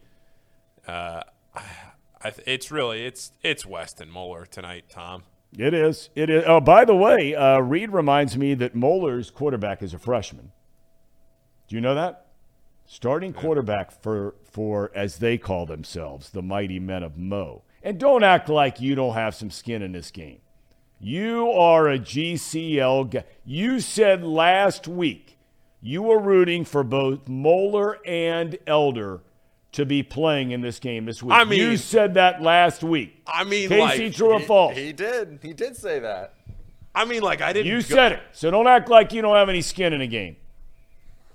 Uh, 0.88 1.22
I, 1.56 2.34
it's 2.46 2.72
really 2.72 3.06
it's 3.06 3.32
it's 3.44 3.66
Weston 3.66 4.10
Moeller 4.10 4.46
tonight, 4.46 4.86
Tom. 4.90 5.24
It 5.58 5.74
is. 5.74 6.10
It 6.16 6.30
is. 6.30 6.44
Oh, 6.46 6.60
by 6.60 6.86
the 6.86 6.96
way, 6.96 7.34
uh, 7.36 7.60
Reed 7.60 7.92
reminds 7.92 8.38
me 8.38 8.54
that 8.56 8.76
Moeller's 8.76 9.32
quarterback 9.32 9.82
is 9.82 9.94
a 9.94 10.00
freshman. 10.00 10.52
Do 11.68 11.76
you 11.76 11.82
know 11.82 11.96
that? 11.96 12.28
Starting 12.86 13.34
quarterback 13.34 13.92
for 13.92 14.36
for 14.44 14.92
as 14.96 15.18
they 15.18 15.38
call 15.38 15.66
themselves, 15.66 16.30
the 16.30 16.42
mighty 16.42 16.80
men 16.80 17.04
of 17.04 17.18
Mo. 17.18 17.64
And 17.88 17.98
don't 17.98 18.22
act 18.22 18.50
like 18.50 18.82
you 18.82 18.96
don't 18.96 19.14
have 19.14 19.34
some 19.34 19.50
skin 19.50 19.82
in 19.82 19.94
this 19.94 20.12
game. 20.12 20.40
You 21.00 21.50
are 21.52 21.88
a 21.88 21.98
GCL 21.98 23.12
guy. 23.12 23.24
You 23.46 23.80
said 23.80 24.26
last 24.26 24.90
week 24.90 25.38
you 25.82 26.02
were 26.02 26.20
rooting 26.20 26.66
for 26.66 26.84
both 26.84 27.30
Moeller 27.30 27.98
and 28.06 28.58
Elder 28.68 29.22
to 29.72 29.86
be 29.86 30.04
playing 30.04 30.52
in 30.52 30.60
this 30.60 30.80
game 30.80 31.06
this 31.06 31.24
week. 31.24 31.34
I 31.34 31.46
mean- 31.46 31.62
you 31.62 31.78
said 31.78 32.16
that 32.16 32.42
last 32.42 32.84
week. 32.84 33.24
I 33.26 33.46
mean, 33.46 33.70
Casey, 33.70 34.04
like, 34.08 34.14
true 34.14 34.34
or 34.34 34.42
false? 34.42 34.76
He 34.76 34.92
did. 34.92 35.40
He 35.42 35.54
did 35.54 35.78
say 35.78 36.00
that. 36.00 36.34
I 36.94 37.06
mean, 37.06 37.22
like 37.22 37.42
I 37.42 37.54
didn't. 37.54 37.68
You 37.68 37.76
go- 37.76 37.96
said 37.96 38.12
it. 38.12 38.20
So 38.34 38.52
don't 38.52 38.68
act 38.68 38.90
like 38.90 39.14
you 39.14 39.22
don't 39.22 39.38
have 39.38 39.48
any 39.48 39.62
skin 39.62 39.94
in 39.94 40.02
the 40.02 40.08
game. 40.08 40.36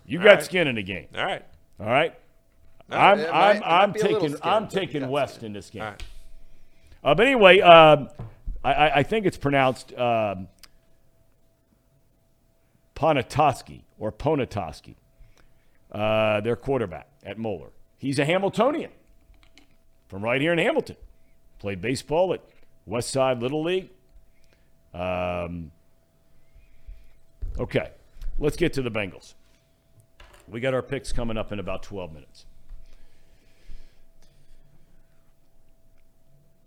You 0.04 0.18
got 0.18 0.24
right. 0.24 0.42
skin 0.42 0.68
in 0.68 0.74
the 0.74 0.82
game. 0.82 1.06
All 1.16 1.24
right. 1.24 1.46
All 1.80 1.86
right. 1.86 2.14
I'm 2.90 3.16
might- 3.16 3.30
I'm 3.32 3.62
I'm 3.64 3.92
be 3.92 4.00
a 4.00 4.02
little 4.02 4.20
taking 4.20 4.36
skin, 4.36 4.50
I'm 4.50 4.68
taking 4.68 5.08
West 5.08 5.36
skin. 5.36 5.46
in 5.46 5.52
this 5.54 5.70
game. 5.70 5.94
Uh, 7.02 7.14
but 7.14 7.26
anyway, 7.26 7.60
um, 7.60 8.08
I, 8.62 8.90
I, 8.90 9.02
think 9.02 9.26
it's 9.26 9.36
pronounced 9.36 9.92
um, 9.94 10.46
Ponatoski 12.94 13.82
or 13.98 14.12
Ponatoski. 14.12 14.94
Uh, 15.90 16.40
their 16.40 16.56
quarterback 16.56 17.08
at 17.24 17.38
Moeller. 17.38 17.70
He's 17.98 18.18
a 18.18 18.24
Hamiltonian 18.24 18.90
from 20.08 20.22
right 20.22 20.40
here 20.40 20.52
in 20.52 20.58
Hamilton. 20.58 20.96
Played 21.58 21.80
baseball 21.80 22.32
at 22.32 22.40
West 22.86 23.10
Side 23.10 23.40
Little 23.40 23.62
League. 23.62 23.90
Um, 24.94 25.70
okay, 27.58 27.90
let's 28.38 28.56
get 28.56 28.72
to 28.74 28.82
the 28.82 28.90
Bengals. 28.90 29.34
We 30.48 30.60
got 30.60 30.72
our 30.72 30.82
picks 30.82 31.12
coming 31.12 31.36
up 31.36 31.52
in 31.52 31.58
about 31.58 31.82
12 31.82 32.12
minutes. 32.12 32.46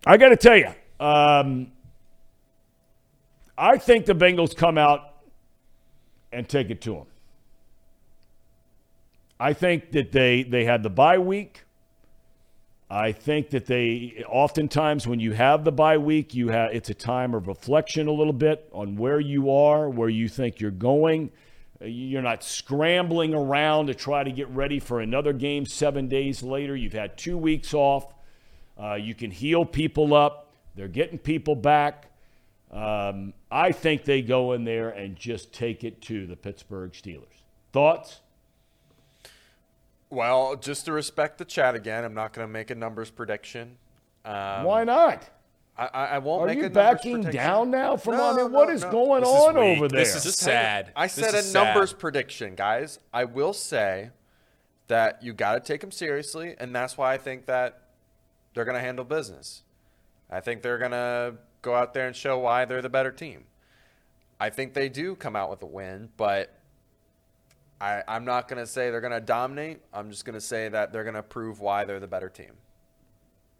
I 0.08 0.16
got 0.18 0.28
to 0.28 0.36
tell 0.36 0.56
you, 0.56 0.72
um, 1.04 1.72
I 3.58 3.76
think 3.76 4.06
the 4.06 4.14
Bengals 4.14 4.56
come 4.56 4.78
out 4.78 5.00
and 6.30 6.48
take 6.48 6.70
it 6.70 6.80
to 6.82 6.92
them. 6.92 7.06
I 9.40 9.52
think 9.52 9.90
that 9.92 10.12
they 10.12 10.44
they 10.44 10.64
had 10.64 10.82
the 10.82 10.90
bye 10.90 11.18
week. 11.18 11.64
I 12.88 13.10
think 13.10 13.50
that 13.50 13.66
they 13.66 14.24
oftentimes 14.28 15.08
when 15.08 15.18
you 15.18 15.32
have 15.32 15.64
the 15.64 15.72
bye 15.72 15.98
week, 15.98 16.34
you 16.34 16.48
have 16.48 16.72
it's 16.72 16.88
a 16.88 16.94
time 16.94 17.34
of 17.34 17.48
reflection 17.48 18.06
a 18.06 18.12
little 18.12 18.32
bit 18.32 18.68
on 18.72 18.96
where 18.96 19.18
you 19.18 19.50
are, 19.50 19.90
where 19.90 20.08
you 20.08 20.28
think 20.28 20.60
you're 20.60 20.70
going. 20.70 21.32
You're 21.80 22.22
not 22.22 22.44
scrambling 22.44 23.34
around 23.34 23.88
to 23.88 23.94
try 23.94 24.22
to 24.22 24.30
get 24.30 24.48
ready 24.50 24.78
for 24.78 25.00
another 25.00 25.32
game 25.32 25.66
seven 25.66 26.08
days 26.08 26.42
later. 26.42 26.76
You've 26.76 26.94
had 26.94 27.18
two 27.18 27.36
weeks 27.36 27.74
off. 27.74 28.06
Uh, 28.80 28.94
you 28.94 29.14
can 29.14 29.30
heal 29.30 29.64
people 29.64 30.14
up. 30.14 30.52
They're 30.74 30.88
getting 30.88 31.18
people 31.18 31.54
back. 31.56 32.10
Um, 32.70 33.32
I 33.50 33.72
think 33.72 34.04
they 34.04 34.20
go 34.22 34.52
in 34.52 34.64
there 34.64 34.90
and 34.90 35.16
just 35.16 35.52
take 35.52 35.84
it 35.84 36.02
to 36.02 36.26
the 36.26 36.36
Pittsburgh 36.36 36.92
Steelers. 36.92 37.42
Thoughts? 37.72 38.20
Well, 40.10 40.56
just 40.56 40.84
to 40.84 40.92
respect 40.92 41.38
the 41.38 41.44
chat 41.44 41.74
again, 41.74 42.04
I'm 42.04 42.14
not 42.14 42.32
going 42.32 42.46
to 42.46 42.52
make 42.52 42.70
a 42.70 42.74
numbers 42.74 43.10
prediction. 43.10 43.76
Um, 44.24 44.64
Why 44.64 44.84
not? 44.84 45.28
I, 45.78 45.86
I 45.92 46.04
I 46.06 46.18
won't 46.18 46.42
Are 46.42 46.46
make 46.46 46.56
you 46.58 46.64
a 46.64 46.68
numbers 46.68 46.82
backing 46.94 47.12
prediction. 47.22 47.36
down 47.42 47.70
now 47.70 47.96
from 47.96 48.16
No, 48.16 48.32
I 48.32 48.36
mean, 48.36 48.52
what 48.52 48.68
no, 48.68 48.74
is 48.74 48.82
no. 48.82 48.90
going 48.90 49.20
This 49.22 49.30
is 49.30 49.34
on 49.46 49.54
weak. 49.56 49.76
over 49.76 49.88
there? 49.88 50.00
This 50.00 50.16
is 50.16 50.22
Just 50.24 50.38
sad. 50.38 50.92
I 50.96 51.06
said 51.06 51.34
a 51.34 51.42
sad. 51.42 51.64
numbers 51.66 51.92
prediction, 51.92 52.54
guys. 52.54 52.98
I 53.12 53.24
will 53.24 53.52
say 53.52 54.10
that 54.88 55.22
you 55.22 55.32
got 55.32 55.54
to 55.54 55.60
take 55.60 55.80
them 55.80 55.90
seriously, 55.90 56.54
and 56.58 56.74
that's 56.74 56.96
why 56.96 57.12
I 57.12 57.18
think 57.18 57.46
that 57.46 57.82
they're 58.56 58.64
going 58.64 58.74
to 58.74 58.80
handle 58.80 59.04
business. 59.04 59.62
I 60.30 60.40
think 60.40 60.62
they're 60.62 60.78
going 60.78 60.92
to 60.92 61.34
go 61.60 61.74
out 61.74 61.92
there 61.92 62.06
and 62.06 62.16
show 62.16 62.38
why 62.38 62.64
they're 62.64 62.80
the 62.80 62.88
better 62.88 63.12
team. 63.12 63.44
I 64.40 64.48
think 64.48 64.72
they 64.72 64.88
do 64.88 65.14
come 65.14 65.36
out 65.36 65.50
with 65.50 65.62
a 65.62 65.66
win, 65.66 66.08
but 66.16 66.58
I, 67.82 68.02
I'm 68.08 68.24
not 68.24 68.48
going 68.48 68.58
to 68.58 68.66
say 68.66 68.90
they're 68.90 69.02
going 69.02 69.12
to 69.12 69.20
dominate. 69.20 69.80
I'm 69.92 70.10
just 70.10 70.24
going 70.24 70.34
to 70.34 70.40
say 70.40 70.70
that 70.70 70.90
they're 70.90 71.04
going 71.04 71.14
to 71.16 71.22
prove 71.22 71.60
why 71.60 71.84
they're 71.84 72.00
the 72.00 72.06
better 72.06 72.30
team. 72.30 72.52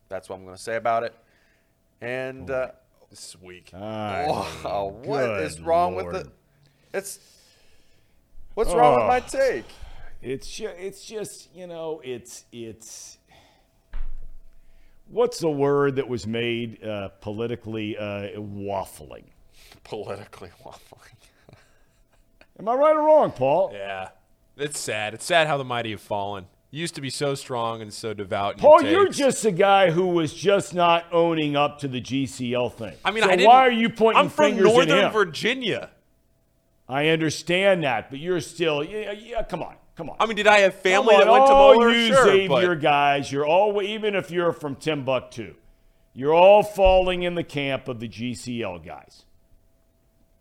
That's 0.09 0.31
what 0.31 0.36
I'm 0.36 0.44
going 0.44 0.56
to 0.56 0.62
say 0.62 0.77
about 0.77 1.02
it. 1.02 1.14
And 2.01 2.51
uh, 2.51 2.68
This 3.10 3.36
week, 3.36 3.70
weak. 3.74 3.74
Oh, 3.74 4.98
what 5.05 5.43
is 5.43 5.56
good 5.56 5.66
wrong 5.66 5.94
with 5.94 6.06
Lord. 6.06 6.16
it? 6.16 6.28
It's 6.94 7.18
what's 8.55 8.73
wrong 8.73 8.94
with 8.94 9.05
Oh. 9.05 9.09
my 9.09 9.20
take? 9.20 9.66
It's 10.23 10.48
just, 10.51 10.74
it's 10.78 11.05
just 11.05 11.55
you 11.55 11.66
know 11.66 12.01
it's 12.02 12.47
it's 12.51 13.18
what's 15.09 15.39
the 15.39 15.51
word 15.51 15.97
that 15.97 16.09
was 16.09 16.27
made 16.27 16.83
uh, 16.85 17.09
politically 17.20 17.97
uh, 17.97 18.39
waffling? 18.39 19.24
Politically 19.85 20.51
waffling. 20.65 21.15
Am 22.59 22.69
I 22.69 22.74
right 22.74 22.97
or 22.97 23.03
wrong, 23.03 23.33
Paul? 23.33 23.70
Yeah. 23.73 24.09
It's 24.57 24.78
sad. 24.78 25.15
It's 25.15 25.24
sad 25.24 25.47
how 25.47 25.59
the 25.59 25.65
mighty 25.65 25.91
have 25.91 26.01
fallen. 26.01 26.47
You 26.70 26.81
used 26.81 26.95
to 26.97 27.01
be 27.01 27.11
so 27.11 27.35
strong 27.35 27.81
and 27.81 27.93
so 27.93 28.12
devout. 28.12 28.59
Paul, 28.59 28.83
your 28.83 28.91
you're 29.05 29.09
just 29.09 29.45
a 29.45 29.53
guy 29.53 29.91
who 29.91 30.09
was 30.09 30.35
just 30.35 30.74
not 30.74 31.07
owning 31.12 31.57
up 31.57 31.78
to 31.81 31.89
the 31.89 32.01
GCL 32.01 32.73
thing. 32.74 32.95
I 33.05 33.12
mean, 33.12 33.23
so 33.23 33.31
I 33.31 33.37
why 33.45 33.66
are 33.66 33.70
you 33.70 33.89
pointing 33.89 34.24
I'm 34.24 34.28
from 34.28 34.47
fingers 34.47 34.66
at 34.66 34.74
Northern 34.74 35.05
him? 35.07 35.12
Virginia. 35.12 35.91
I 36.89 37.09
understand 37.09 37.85
that, 37.85 38.11
but 38.11 38.19
you're 38.19 38.41
still 38.41 38.83
yeah, 38.83 39.12
yeah 39.12 39.43
come 39.43 39.62
on, 39.62 39.77
come 39.97 40.10
on. 40.10 40.16
I 40.20 40.27
mean, 40.27 40.36
did 40.36 40.47
I 40.47 40.59
have 40.60 40.74
family 40.74 41.16
that 41.16 41.27
went 41.28 41.47
to 41.47 41.52
all 41.52 41.74
Moeller? 41.74 41.90
you 41.90 42.09
Sure, 42.09 42.24
Xavier 42.24 42.74
but 42.74 42.81
guys, 42.81 43.31
you're 43.32 43.47
all 43.47 43.81
even 43.82 44.14
if 44.14 44.31
you're 44.31 44.52
from 44.52 44.77
Timbuktu, 44.77 45.55
you're 46.14 46.35
all 46.35 46.62
falling 46.62 47.23
in 47.23 47.35
the 47.35 47.44
camp 47.44 47.89
of 47.89 48.01
the 48.01 48.09
GCL 48.09 48.85
guys. 48.85 49.24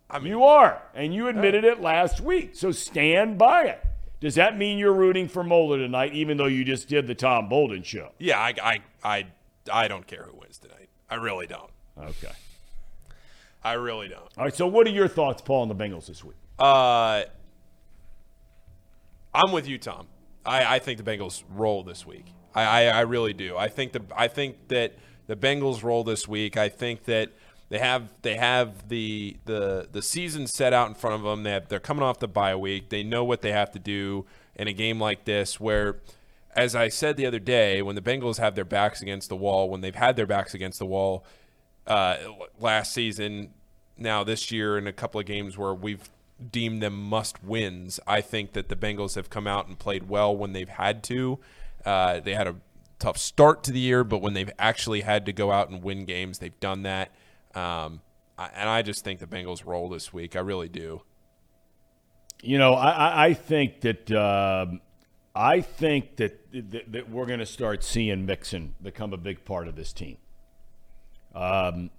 I 0.10 0.20
mean, 0.20 0.28
You 0.28 0.44
are, 0.44 0.82
and 0.94 1.14
you 1.14 1.28
admitted 1.28 1.64
it 1.64 1.82
last 1.82 2.22
week. 2.22 2.52
So 2.54 2.72
stand 2.72 3.38
by 3.38 3.64
it. 3.64 3.84
Does 4.22 4.36
that 4.36 4.58
mean 4.58 4.78
you're 4.78 4.94
rooting 4.94 5.28
for 5.28 5.44
Moeller 5.44 5.78
tonight, 5.78 6.14
even 6.14 6.38
though 6.38 6.46
you 6.46 6.64
just 6.64 6.88
did 6.88 7.08
the 7.08 7.16
Tom 7.16 7.50
Bolden 7.50 7.84
show? 7.84 8.12
yeah, 8.20 8.40
I, 8.40 8.54
I, 8.64 8.80
I, 9.04 9.26
I 9.72 9.88
don't 9.88 10.08
care 10.08 10.24
who 10.24 10.40
wins 10.40 10.58
tonight. 10.58 10.90
I 11.10 11.16
really 11.16 11.48
don't. 11.48 11.70
Okay. 11.98 12.32
I 13.64 13.74
really 13.74 14.08
don't. 14.08 14.28
All 14.38 14.46
right. 14.46 14.56
So, 14.56 14.68
what 14.68 14.86
are 14.88 14.92
your 14.92 15.08
thoughts, 15.08 15.42
Paul, 15.42 15.64
on 15.64 15.68
the 15.68 15.76
Bengals 15.76 16.06
this 16.06 16.24
week? 16.24 16.36
Uh, 16.60 17.24
I'm 19.36 19.52
with 19.52 19.68
you, 19.68 19.78
Tom. 19.78 20.08
I, 20.46 20.76
I 20.76 20.80
think 20.80 21.04
the 21.04 21.04
Bengals 21.04 21.44
roll 21.50 21.84
this 21.84 22.06
week. 22.06 22.26
I, 22.54 22.64
I, 22.64 22.84
I 22.86 23.02
really 23.02 23.34
do. 23.34 23.58
I 23.58 23.68
think 23.68 23.92
the 23.92 24.02
I 24.16 24.28
think 24.28 24.70
that 24.70 24.94
the 25.28 25.36
Bengals 25.36 25.84
roll 25.84 26.04
this 26.04 26.28
week. 26.28 26.56
I 26.56 26.70
think 26.70 27.04
that 27.06 27.32
they 27.70 27.80
have 27.80 28.10
they 28.22 28.38
have 28.38 28.88
the 28.88 29.38
the 29.46 29.90
the 29.92 30.02
season 30.02 30.48
set 30.48 30.72
out 30.72 30.88
in 30.88 30.94
front 30.94 31.16
of 31.16 31.24
them. 31.24 31.44
They 31.44 31.52
have, 31.52 31.68
they're 31.68 31.80
coming 31.80 32.04
off 32.04 32.20
the 32.20 32.28
bye 32.28 32.56
week. 32.56 32.90
They 32.90 33.04
know 33.04 33.26
what 33.26 33.42
they 33.42 33.52
have 33.52 33.72
to 33.72 33.80
do 33.80 34.26
in 34.56 34.68
a 34.70 34.74
game 34.74 35.00
like 35.02 35.26
this 35.26 35.60
where 35.60 35.98
as 36.56 36.74
I 36.74 36.88
said 36.88 37.18
the 37.18 37.26
other 37.26 37.40
day, 37.40 37.82
when 37.82 37.96
the 37.96 38.02
Bengals 38.02 38.38
have 38.38 38.56
their 38.56 38.64
backs 38.64 39.02
against 39.02 39.28
the 39.28 39.36
wall, 39.36 39.70
when 39.70 39.82
they've 39.82 39.94
had 39.94 40.16
their 40.16 40.26
backs 40.26 40.54
against 40.54 40.80
the 40.80 40.86
wall 40.86 41.26
uh, 41.86 42.16
last 42.58 42.94
season, 42.94 43.54
now 43.98 44.24
this 44.24 44.52
year 44.52 44.78
in 44.78 44.88
a 44.88 44.94
couple 44.94 45.20
of 45.20 45.26
games 45.26 45.58
where 45.58 45.74
we've 45.74 46.10
deemed 46.52 46.82
them 46.82 47.02
must 47.02 47.44
wins, 47.44 48.00
I 48.06 48.22
think 48.22 48.54
that 48.54 48.70
the 48.70 48.76
Bengals 48.76 49.16
have 49.16 49.30
come 49.30 49.48
out 49.48 49.68
and 49.68 49.78
played 49.80 50.10
well 50.10 50.36
when 50.36 50.54
they've 50.54 50.70
had 50.70 51.04
to. 51.06 51.40
Uh, 51.86 52.20
they 52.20 52.34
had 52.34 52.48
a 52.48 52.56
tough 53.00 53.18
start 53.18 53.64
to 53.64 53.72
the 53.72 53.80
year, 53.80 54.04
but 54.04 54.22
when 54.22 54.34
they've 54.34 54.52
actually 54.60 55.02
had 55.02 55.26
to 55.28 55.34
go 55.34 55.52
out 55.52 55.70
and 55.70 55.84
win 55.84 56.06
games, 56.06 56.40
they've 56.40 56.60
done 56.60 56.84
that. 56.84 57.12
Um, 57.54 58.02
I, 58.38 58.50
and 58.56 58.70
I 58.70 58.82
just 58.82 59.04
think 59.04 59.20
the 59.20 59.28
Bengals 59.28 59.66
roll 59.66 59.88
this 59.90 60.12
week. 60.14 60.36
I 60.36 60.40
really 60.40 60.70
do. 60.70 61.02
You 62.42 62.58
know, 62.58 62.74
I, 62.74 63.28
I- 63.28 63.34
think 63.34 63.82
that 63.82 64.12
um, 64.12 64.82
I 65.34 65.62
think 65.62 66.18
that 66.18 66.52
that, 66.72 66.92
that 66.92 67.10
we're 67.10 67.26
going 67.26 67.40
to 67.40 67.46
start 67.46 67.84
seeing 67.84 68.26
Mixon 68.26 68.76
become 68.82 69.14
a 69.14 69.18
big 69.18 69.46
part 69.46 69.68
of 69.68 69.76
this 69.76 69.94
team. 69.94 70.18
Um, 71.34 71.92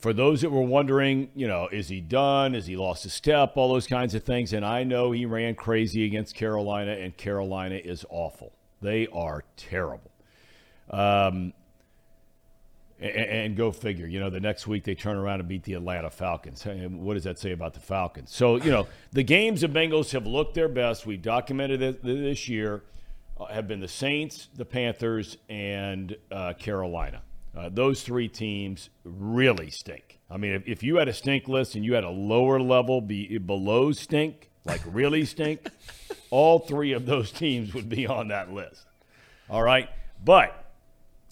for 0.00 0.12
those 0.12 0.42
that 0.42 0.50
were 0.50 0.62
wondering, 0.62 1.30
you 1.34 1.48
know, 1.48 1.68
is 1.68 1.88
he 1.88 2.00
done? 2.00 2.54
Is 2.54 2.66
he 2.66 2.76
lost 2.76 3.04
a 3.04 3.10
step? 3.10 3.56
All 3.56 3.72
those 3.72 3.86
kinds 3.86 4.14
of 4.14 4.22
things. 4.22 4.52
And 4.52 4.64
I 4.64 4.84
know 4.84 5.10
he 5.10 5.26
ran 5.26 5.54
crazy 5.54 6.04
against 6.04 6.34
Carolina, 6.34 6.92
and 6.92 7.16
Carolina 7.16 7.76
is 7.76 8.04
awful. 8.08 8.52
They 8.80 9.08
are 9.08 9.42
terrible. 9.56 10.10
Um, 10.90 11.52
and, 13.00 13.16
and 13.16 13.56
go 13.56 13.72
figure. 13.72 14.06
You 14.06 14.20
know, 14.20 14.30
the 14.30 14.40
next 14.40 14.66
week 14.66 14.84
they 14.84 14.94
turn 14.94 15.16
around 15.16 15.40
and 15.40 15.48
beat 15.48 15.64
the 15.64 15.74
Atlanta 15.74 16.10
Falcons. 16.10 16.64
What 16.64 17.14
does 17.14 17.24
that 17.24 17.38
say 17.38 17.52
about 17.52 17.74
the 17.74 17.80
Falcons? 17.80 18.32
So, 18.32 18.56
you 18.56 18.70
know, 18.70 18.86
the 19.12 19.24
games 19.24 19.62
the 19.62 19.68
Bengals 19.68 20.12
have 20.12 20.26
looked 20.26 20.54
their 20.54 20.68
best. 20.68 21.06
We've 21.06 21.22
documented 21.22 21.82
it 21.82 22.04
this 22.04 22.48
year. 22.48 22.84
Uh, 23.38 23.46
have 23.46 23.68
been 23.68 23.80
the 23.80 23.88
Saints, 23.88 24.48
the 24.56 24.64
Panthers, 24.64 25.36
and 25.48 26.16
uh, 26.30 26.54
Carolina. 26.54 27.22
Uh, 27.58 27.68
those 27.72 28.02
three 28.02 28.28
teams 28.28 28.88
really 29.04 29.68
stink. 29.68 30.20
I 30.30 30.36
mean, 30.36 30.52
if, 30.52 30.68
if 30.68 30.82
you 30.84 30.96
had 30.96 31.08
a 31.08 31.12
stink 31.12 31.48
list 31.48 31.74
and 31.74 31.84
you 31.84 31.94
had 31.94 32.04
a 32.04 32.10
lower 32.10 32.60
level 32.60 33.00
be, 33.00 33.36
below 33.38 33.90
stink, 33.90 34.48
like 34.64 34.80
really 34.86 35.24
stink, 35.24 35.68
all 36.30 36.60
three 36.60 36.92
of 36.92 37.04
those 37.04 37.32
teams 37.32 37.74
would 37.74 37.88
be 37.88 38.06
on 38.06 38.28
that 38.28 38.52
list. 38.52 38.86
All 39.50 39.62
right. 39.62 39.88
But 40.24 40.72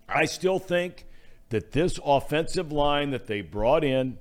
I 0.08 0.24
still 0.24 0.58
think 0.58 1.06
that 1.50 1.70
this 1.70 2.00
offensive 2.04 2.72
line 2.72 3.10
that 3.10 3.28
they 3.28 3.40
brought 3.40 3.84
in, 3.84 4.18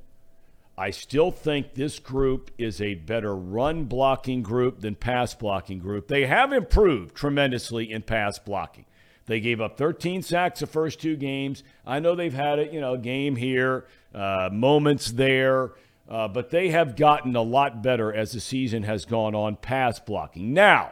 I 0.77 0.91
still 0.91 1.31
think 1.31 1.73
this 1.73 1.97
group 1.97 2.51
is 2.59 2.81
a 2.81 2.93
better 2.93 3.35
run 3.35 3.85
blocking 3.85 4.43
group 4.43 4.81
than 4.81 4.93
pass 4.93 5.33
blocking 5.33 5.79
group. 5.79 6.07
They 6.07 6.27
have 6.27 6.53
improved 6.53 7.15
tremendously 7.15 7.91
in 7.91 8.03
pass 8.03 8.37
blocking. 8.37 8.85
They 9.27 9.39
gave 9.39 9.59
up 9.59 9.77
13 9.77 10.21
sacks 10.21 10.59
the 10.59 10.67
first 10.67 11.01
two 11.01 11.15
games. 11.15 11.63
I 11.85 11.99
know 11.99 12.15
they've 12.15 12.33
had 12.33 12.59
a 12.59 12.71
you 12.71 12.81
know 12.81 12.97
game 12.97 13.35
here, 13.35 13.85
uh, 14.13 14.49
moments 14.51 15.11
there, 15.11 15.71
uh, 16.09 16.27
but 16.27 16.51
they 16.51 16.69
have 16.69 16.95
gotten 16.95 17.35
a 17.35 17.41
lot 17.41 17.81
better 17.81 18.13
as 18.13 18.31
the 18.31 18.39
season 18.39 18.83
has 18.83 19.05
gone 19.05 19.33
on 19.33 19.55
pass 19.55 19.99
blocking. 19.99 20.53
Now 20.53 20.91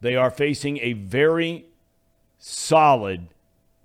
they 0.00 0.16
are 0.16 0.30
facing 0.30 0.78
a 0.78 0.94
very 0.94 1.66
solid 2.38 3.28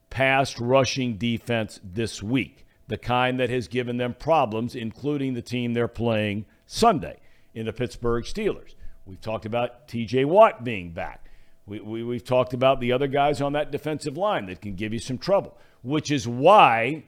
pass 0.10 0.60
rushing 0.60 1.18
defense 1.18 1.80
this 1.84 2.24
week, 2.24 2.66
the 2.88 2.98
kind 2.98 3.40
that 3.40 3.50
has 3.50 3.68
given 3.68 3.98
them 3.98 4.16
problems, 4.16 4.76
including 4.76 5.34
the 5.34 5.42
team 5.42 5.74
they're 5.74 5.88
playing 5.88 6.46
Sunday 6.66 7.20
in 7.54 7.68
the 7.68 7.74
Pittsburgh 7.74 8.24
Steelers. 8.24 8.74
We've 9.06 9.22
talked 9.22 9.46
about 9.46 9.88
TJ 9.88 10.26
Watt 10.26 10.64
being 10.64 10.92
back. 10.92 11.29
We, 11.70 11.80
we, 11.80 12.04
we've 12.04 12.24
talked 12.24 12.54
about 12.54 12.80
the 12.80 12.92
other 12.94 13.06
guys 13.06 13.42
on 13.42 13.54
that 13.54 13.72
defensive 13.72 14.18
line 14.18 14.48
that 14.48 14.60
can 14.60 14.74
give 14.74 14.92
you 14.92 14.98
some 14.98 15.20
trouble, 15.20 15.56
which 15.84 16.10
is 16.10 16.28
why, 16.28 17.04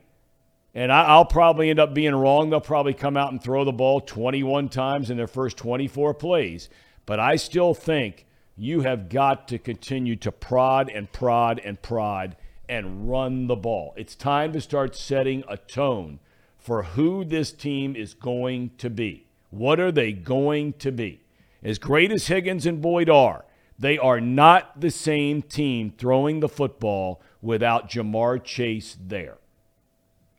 and 0.72 0.92
I, 0.92 1.02
I'll 1.02 1.24
probably 1.24 1.68
end 1.68 1.80
up 1.80 1.94
being 1.94 2.14
wrong. 2.14 2.48
They'll 2.48 2.60
probably 2.60 2.94
come 2.94 3.16
out 3.16 3.32
and 3.32 3.42
throw 3.42 3.64
the 3.64 3.72
ball 3.72 4.00
21 4.00 4.68
times 4.68 5.10
in 5.10 5.16
their 5.16 5.26
first 5.26 5.56
24 5.56 6.14
plays. 6.14 6.68
But 7.06 7.18
I 7.18 7.34
still 7.36 7.74
think 7.74 8.24
you 8.56 8.82
have 8.82 9.08
got 9.08 9.48
to 9.48 9.58
continue 9.58 10.14
to 10.16 10.30
prod 10.30 10.88
and 10.88 11.10
prod 11.10 11.60
and 11.64 11.82
prod 11.82 12.36
and 12.68 13.10
run 13.10 13.48
the 13.48 13.56
ball. 13.56 13.92
It's 13.96 14.14
time 14.14 14.52
to 14.52 14.60
start 14.60 14.94
setting 14.94 15.42
a 15.48 15.56
tone 15.56 16.20
for 16.56 16.84
who 16.84 17.24
this 17.24 17.50
team 17.50 17.96
is 17.96 18.14
going 18.14 18.70
to 18.78 18.88
be. 18.88 19.26
What 19.50 19.80
are 19.80 19.90
they 19.90 20.12
going 20.12 20.74
to 20.74 20.92
be? 20.92 21.20
As 21.64 21.80
great 21.80 22.12
as 22.12 22.28
Higgins 22.28 22.64
and 22.64 22.80
Boyd 22.80 23.10
are, 23.10 23.44
They 23.82 23.98
are 23.98 24.20
not 24.20 24.80
the 24.80 24.92
same 24.92 25.42
team 25.42 25.92
throwing 25.98 26.38
the 26.38 26.48
football 26.48 27.20
without 27.40 27.90
Ja'Marr 27.90 28.42
Chase 28.44 28.96
there. 29.04 29.38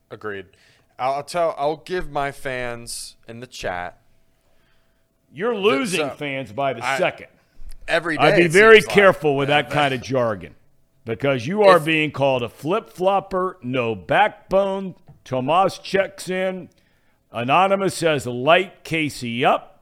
Agreed. 0.09 0.45
I'll 0.97 1.23
tell. 1.23 1.53
I'll 1.57 1.75
give 1.75 2.09
my 2.09 2.31
fans 2.31 3.17
in 3.27 3.41
the 3.41 3.47
chat 3.47 3.97
You're 5.33 5.57
losing 5.57 6.07
so- 6.07 6.15
fans 6.15 6.53
by 6.53 6.71
the 6.71 6.85
I- 6.85 6.97
second. 6.97 7.27
every 7.85 8.15
day. 8.15 8.23
I'd 8.23 8.37
be 8.37 8.47
very 8.47 8.75
seems 8.79 8.87
like. 8.87 8.95
careful 8.95 9.35
with 9.35 9.49
that 9.49 9.69
kind 9.79 9.93
of 9.93 10.01
jargon 10.01 10.55
because 11.03 11.45
you 11.45 11.63
are 11.63 11.75
If- 11.77 11.83
being 11.85 12.11
called 12.11 12.43
a 12.43 12.49
flip 12.49 12.89
flopper, 12.91 13.57
no 13.61 13.93
backbone. 13.93 14.95
Tomas 15.25 15.79
checks 15.79 16.29
in. 16.29 16.69
Anonymous 17.29 17.95
says, 17.95 18.25
light 18.25 18.85
Casey 18.85 19.43
up. 19.43 19.72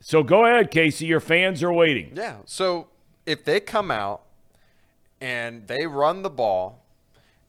So 0.00 0.22
go 0.22 0.44
ahead, 0.44 0.70
Casey. 0.70 1.06
Your 1.06 1.20
fans 1.20 1.62
are 1.62 1.72
waiting. 1.72 2.12
Yeah. 2.14 2.36
So 2.44 2.88
if 3.26 3.44
they 3.44 3.60
come 3.60 3.90
out 3.90 4.22
and 5.20 5.66
they 5.66 5.86
run 5.86 6.22
the 6.22 6.30
ball, 6.30 6.84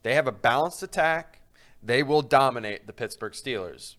they 0.02 0.14
have 0.14 0.26
a 0.26 0.32
balanced 0.32 0.82
attack, 0.82 1.40
they 1.82 2.02
will 2.02 2.22
dominate 2.22 2.86
the 2.86 2.92
Pittsburgh 2.92 3.32
Steelers. 3.32 3.96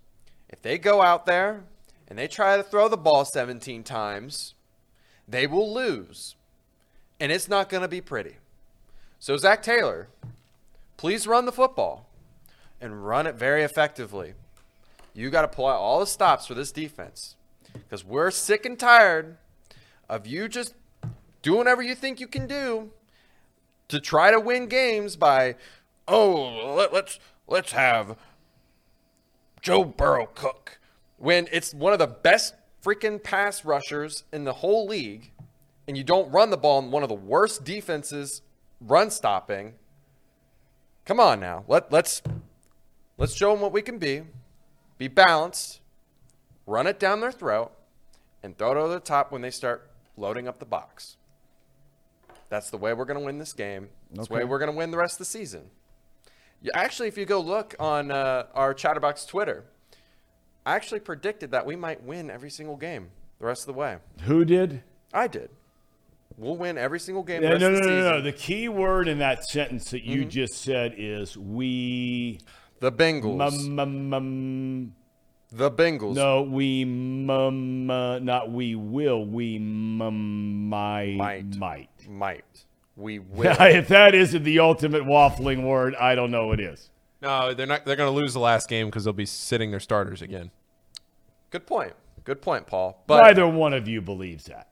If 0.50 0.62
they 0.62 0.78
go 0.78 1.02
out 1.02 1.26
there 1.26 1.64
and 2.08 2.20
they 2.20 2.28
try 2.28 2.58
to 2.58 2.64
throw 2.64 2.88
the 2.90 2.98
ball 2.98 3.26
17 3.26 3.84
times, 3.84 4.54
they 5.28 5.48
will 5.48 5.74
lose. 5.74 6.36
And 7.20 7.32
it's 7.32 7.48
not 7.48 7.70
going 7.70 7.82
to 7.82 7.88
be 7.88 8.02
pretty. 8.02 8.36
So, 9.20 9.38
Zac 9.38 9.62
Taylor, 9.62 10.10
please 10.98 11.28
run 11.28 11.46
the 11.46 11.52
football 11.52 12.10
and 12.82 13.06
run 13.06 13.28
it 13.28 13.36
very 13.36 13.64
effectively. 13.64 14.34
You 15.14 15.30
got 15.30 15.44
to 15.44 15.48
pull 15.48 15.68
out 15.68 15.78
all 15.78 16.00
the 16.00 16.08
stops 16.08 16.48
for 16.48 16.56
this 16.56 16.72
defense 16.72 17.36
because 17.74 18.04
we're 18.04 18.32
sick 18.32 18.66
and 18.66 18.80
tired 18.80 19.38
of 20.10 20.28
you 20.28 20.48
just 20.48 20.74
doing 21.42 21.60
whatever 21.60 21.82
you 21.82 21.96
think 21.96 22.20
you 22.20 22.28
can 22.28 22.48
do 22.48 22.92
to 23.88 24.00
try 24.00 24.32
to 24.32 24.40
win 24.40 24.68
games 24.68 25.16
by, 25.16 25.56
oh, 26.08 26.76
let, 26.76 26.94
let's 26.94 27.20
let's 27.48 27.74
have 27.74 28.18
Joe 29.62 29.84
Burrow 29.84 30.28
cook 30.28 30.80
when 31.18 31.48
it's 31.52 31.74
one 31.74 31.94
of 31.94 32.00
the 32.00 32.08
best 32.08 32.56
freaking 32.84 33.22
pass 33.22 33.64
rushers 33.64 34.24
in 34.32 34.44
the 34.46 34.54
whole 34.54 34.88
league, 34.88 35.32
and 35.88 35.98
you 35.98 36.04
don't 36.04 36.32
run 36.32 36.50
the 36.50 36.58
ball 36.58 36.80
in 36.80 36.90
one 36.90 37.04
of 37.04 37.10
the 37.10 37.16
worst 37.16 37.64
defenses 37.64 38.42
run 38.80 39.12
stopping. 39.12 39.74
Come 41.06 41.20
on 41.20 41.40
now, 41.40 41.66
let 41.68 41.92
let's 41.92 42.22
let's 43.18 43.36
show 43.36 43.52
them 43.52 43.62
what 43.62 43.74
we 43.74 43.82
can 43.82 43.98
be. 43.98 44.24
Be 44.98 45.08
balanced, 45.08 45.81
run 46.66 46.88
it 46.88 47.00
down 47.00 47.20
their 47.22 47.32
throat, 47.32 47.72
and 48.44 48.58
throw 48.58 48.72
it 48.72 48.78
over 48.78 48.94
the 48.94 49.00
top 49.00 49.32
when 49.32 49.42
they 49.42 49.52
start 49.52 49.90
loading 50.18 50.48
up 50.48 50.60
the 50.60 50.66
box. 50.66 51.18
That's 52.50 52.70
the 52.70 52.78
way 52.78 52.94
we're 52.94 53.06
going 53.06 53.20
to 53.20 53.26
win 53.26 53.38
this 53.38 53.54
game. 53.54 53.90
That's 54.14 54.28
the 54.28 54.34
way 54.34 54.44
we're 54.44 54.60
going 54.60 54.72
to 54.72 54.78
win 54.78 54.92
the 54.92 54.98
rest 54.98 55.16
of 55.16 55.20
the 55.20 55.26
season. 55.26 55.70
Yeah, 56.62 56.72
actually, 56.76 57.08
if 57.08 57.18
you 57.18 57.26
go 57.26 57.40
look 57.40 57.76
on 57.80 58.12
uh, 58.12 58.46
our 58.54 58.74
Chatterbox 58.74 59.26
Twitter, 59.26 59.64
I 60.66 60.76
actually 60.76 61.00
predicted 61.00 61.52
that 61.52 61.66
we 61.66 61.76
might 61.76 62.04
win 62.04 62.30
every 62.30 62.50
single 62.52 62.76
game 62.76 63.10
the 63.40 63.46
rest 63.46 63.62
of 63.64 63.68
the 63.68 63.80
way. 63.80 63.98
Who 64.24 64.44
did? 64.46 64.84
I 65.14 65.28
did. 65.28 65.50
We'll 66.38 66.58
win 66.58 66.78
every 66.78 67.00
single 67.00 67.24
game. 67.24 67.42
The 67.42 67.48
no, 67.50 67.54
rest 67.54 67.62
no, 67.62 67.68
of 67.68 67.74
the 67.76 67.80
no, 67.82 67.88
season. 67.88 68.04
no. 68.04 68.22
The 68.22 68.32
key 68.32 68.70
word 68.70 69.08
in 69.08 69.20
that 69.20 69.44
sentence 69.46 69.90
that 69.92 70.04
Mm-hmm. 70.04 70.12
you 70.12 70.26
just 70.26 70.54
said 70.62 70.96
is 70.98 71.38
we. 71.38 72.40
The 72.80 72.92
Bengals. 72.92 73.38
Mum, 73.38 73.76
mum, 73.76 74.10
mum, 74.10 74.96
the 75.52 75.70
Bengals. 75.72 76.16
no, 76.16 76.42
we 76.44 76.86
mum, 76.86 77.90
uh, 77.90 78.20
not 78.20 78.52
we 78.52 78.76
will. 78.76 79.26
We 79.26 79.60
mum, 79.60 80.70
might, 80.70 81.16
Might. 81.16 81.56
might. 81.58 81.90
Might. 82.10 82.66
We 82.96 83.20
will. 83.20 83.56
if 83.60 83.88
that 83.90 84.16
isn't 84.16 84.44
the 84.44 84.60
ultimate 84.60 85.04
waffling 85.04 85.64
word, 85.64 85.96
I 85.96 86.16
don't 86.16 86.32
know 86.32 86.48
what 86.48 86.60
is. 86.60 86.90
No, 87.22 87.54
they're 87.54 87.68
not. 87.68 87.86
They're 87.86 87.96
going 87.96 88.12
to 88.14 88.20
lose 88.20 88.34
the 88.34 88.40
last 88.40 88.68
game 88.68 88.88
because 88.88 89.04
they'll 89.04 89.14
be 89.14 89.26
sitting 89.26 89.72
their 89.72 89.80
starters 89.80 90.22
again. 90.22 90.52
Good 91.52 91.68
point. 91.68 91.94
Good 92.24 92.42
point, 92.42 92.66
Paul. 92.68 93.04
But 93.08 93.24
Neither 93.24 93.48
one 93.48 93.74
of 93.74 93.88
you 93.88 94.02
believes 94.02 94.46
that. 94.46 94.68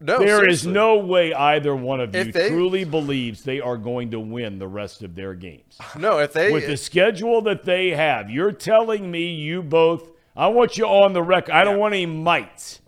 No, 0.00 0.18
There 0.18 0.48
is 0.48 0.62
seriously. 0.62 0.72
no 0.72 0.96
way 0.98 1.34
either 1.34 1.76
one 1.76 2.00
of 2.00 2.14
you 2.14 2.24
they- 2.32 2.48
truly 2.48 2.84
believes 2.84 3.42
they 3.42 3.60
are 3.60 3.76
going 3.76 4.10
to 4.12 4.20
win 4.20 4.58
the 4.58 4.66
rest 4.68 5.02
of 5.02 5.14
their 5.14 5.34
games. 5.34 5.78
no. 5.98 6.18
If 6.18 6.32
they 6.32 6.50
With 6.52 6.66
the 6.66 6.76
schedule 6.76 7.42
that 7.42 7.64
they 7.64 7.90
have, 7.90 8.30
you're 8.30 8.52
telling 8.52 9.10
me 9.10 9.32
you 9.34 9.62
both, 9.62 10.10
I 10.36 10.46
want 10.48 10.78
you 10.78 10.86
on 10.86 11.12
the 11.12 11.22
record. 11.22 11.52
I 11.52 11.64
don't 11.64 11.78
want 11.78 11.94
any 11.94 12.06
mites. 12.06 12.80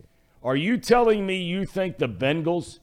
Are 0.42 0.56
you 0.56 0.76
telling 0.78 1.26
me 1.26 1.36
you 1.42 1.66
think 1.66 1.98
the 1.98 2.08
Bengals, 2.08 2.78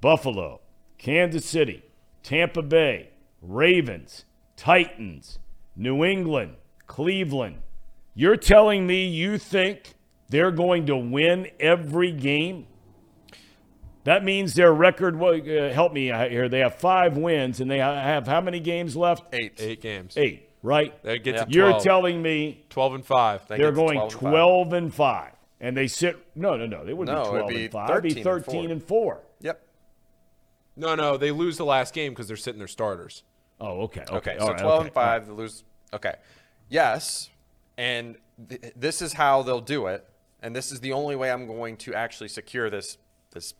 Buffalo, 0.00 0.60
Kansas 0.98 1.44
City, 1.44 1.82
Tampa 2.22 2.62
Bay, 2.62 3.10
Ravens, 3.42 4.24
Titans, 4.56 5.38
New 5.74 6.04
England, 6.04 6.54
Cleveland, 6.86 7.56
you're 8.14 8.36
telling 8.36 8.86
me 8.86 9.06
you 9.06 9.36
think 9.36 9.94
they're 10.28 10.50
going 10.50 10.86
to 10.86 10.96
win 10.96 11.48
every 11.60 12.12
game? 12.12 12.66
That 14.04 14.22
means 14.24 14.54
their 14.54 14.72
record. 14.72 15.18
well, 15.18 15.34
Uh, 15.34 15.72
help 15.72 15.92
me 15.92 16.10
out 16.12 16.30
here. 16.30 16.48
They 16.48 16.60
have 16.60 16.76
five 16.76 17.16
wins, 17.16 17.60
and 17.60 17.68
they 17.70 17.78
have 17.78 18.26
how 18.26 18.40
many 18.40 18.60
games 18.60 18.96
left? 18.96 19.24
eight, 19.34 19.54
Eight 19.58 19.80
games. 19.80 20.16
Eight, 20.16 20.48
right? 20.62 20.94
They 21.02 21.18
get 21.18 21.34
Yeah. 21.34 21.44
to 21.44 21.50
You're 21.50 21.68
12. 21.70 21.82
telling 21.82 22.22
me 22.22 22.64
twelve 22.70 22.94
and 22.94 23.04
five. 23.04 23.46
They 23.48 23.56
they're 23.58 23.72
going 23.72 23.98
12 23.98 24.12
and 24.12 24.12
five. 24.12 24.30
12 24.30 24.72
and 24.72 24.94
5, 24.94 25.32
and 25.60 25.76
they 25.76 25.88
sit. 25.88 26.16
No, 26.36 26.56
no, 26.56 26.66
no. 26.66 26.84
They 26.84 26.92
wouldn't 26.94 27.16
No, 27.16 27.24
be 27.24 27.28
it'd 27.28 27.40
12 27.40 27.48
be 27.48 27.64
and 27.64 27.72
5. 27.72 27.90
It'd 27.90 28.02
be 28.02 28.08
13 28.10 28.16
and 28.18 28.24
13 28.46 28.70
and 28.70 28.82
4. 28.84 29.20
Yep. 29.40 29.62
No, 30.76 30.94
no, 30.94 31.16
they 31.16 31.32
lose 31.32 31.56
the 31.56 31.64
last 31.64 31.92
game 31.92 32.12
because 32.12 32.28
they're 32.28 32.36
sitting 32.36 32.58
their 32.58 32.68
starters. 32.68 33.24
Oh, 33.60 33.82
okay. 33.82 34.02
Okay. 34.02 34.16
Okay, 34.16 34.36
so 34.38 34.48
right, 34.48 34.58
12 34.58 34.78
okay, 34.80 34.84
and 34.86 34.94
5, 34.94 35.26
they 35.26 35.32
lose. 35.32 35.64
Okay. 35.92 36.14
Yes, 36.68 37.28
and 37.78 38.16
th- 38.48 38.72
this 38.76 39.02
is 39.02 39.14
how 39.14 39.42
they'll 39.42 39.60
do 39.60 39.86
it, 39.86 40.06
and 40.46 40.54
this 40.54 40.70
is 40.70 40.78
the 40.78 40.92
only 40.92 41.16
way 41.16 41.28
I'm 41.28 41.48
going 41.48 41.76
to 41.78 41.94
actually 41.94 42.28
secure 42.28 42.70
this 42.70 42.98
this 43.32 43.52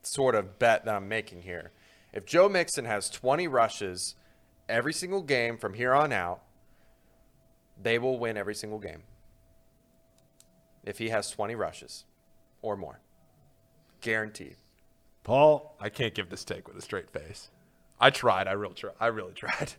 sort 0.00 0.34
of 0.34 0.58
bet 0.58 0.86
that 0.86 0.94
I'm 0.94 1.06
making 1.06 1.42
here. 1.42 1.70
If 2.14 2.24
Joe 2.24 2.48
Mixon 2.48 2.86
has 2.86 3.10
20 3.10 3.46
rushes 3.46 4.14
every 4.66 4.94
single 4.94 5.20
game 5.20 5.58
from 5.58 5.74
here 5.74 5.92
on 5.92 6.12
out, 6.12 6.40
they 7.80 7.98
will 7.98 8.18
win 8.18 8.38
every 8.38 8.54
single 8.54 8.78
game. 8.78 9.02
If 10.82 10.96
he 10.96 11.10
has 11.10 11.28
20 11.30 11.56
rushes 11.56 12.06
or 12.62 12.74
more. 12.74 13.00
Guaranteed. 14.00 14.56
Paul, 15.24 15.76
I 15.78 15.90
can't 15.90 16.14
give 16.14 16.30
this 16.30 16.44
take 16.44 16.66
with 16.66 16.78
a 16.78 16.82
straight 16.82 17.10
face. 17.10 17.50
I 18.00 18.08
tried. 18.08 18.48
I 18.48 18.52
real 18.52 18.72
try. 18.72 18.92
I 18.98 19.08
really 19.08 19.34
tried. 19.34 19.74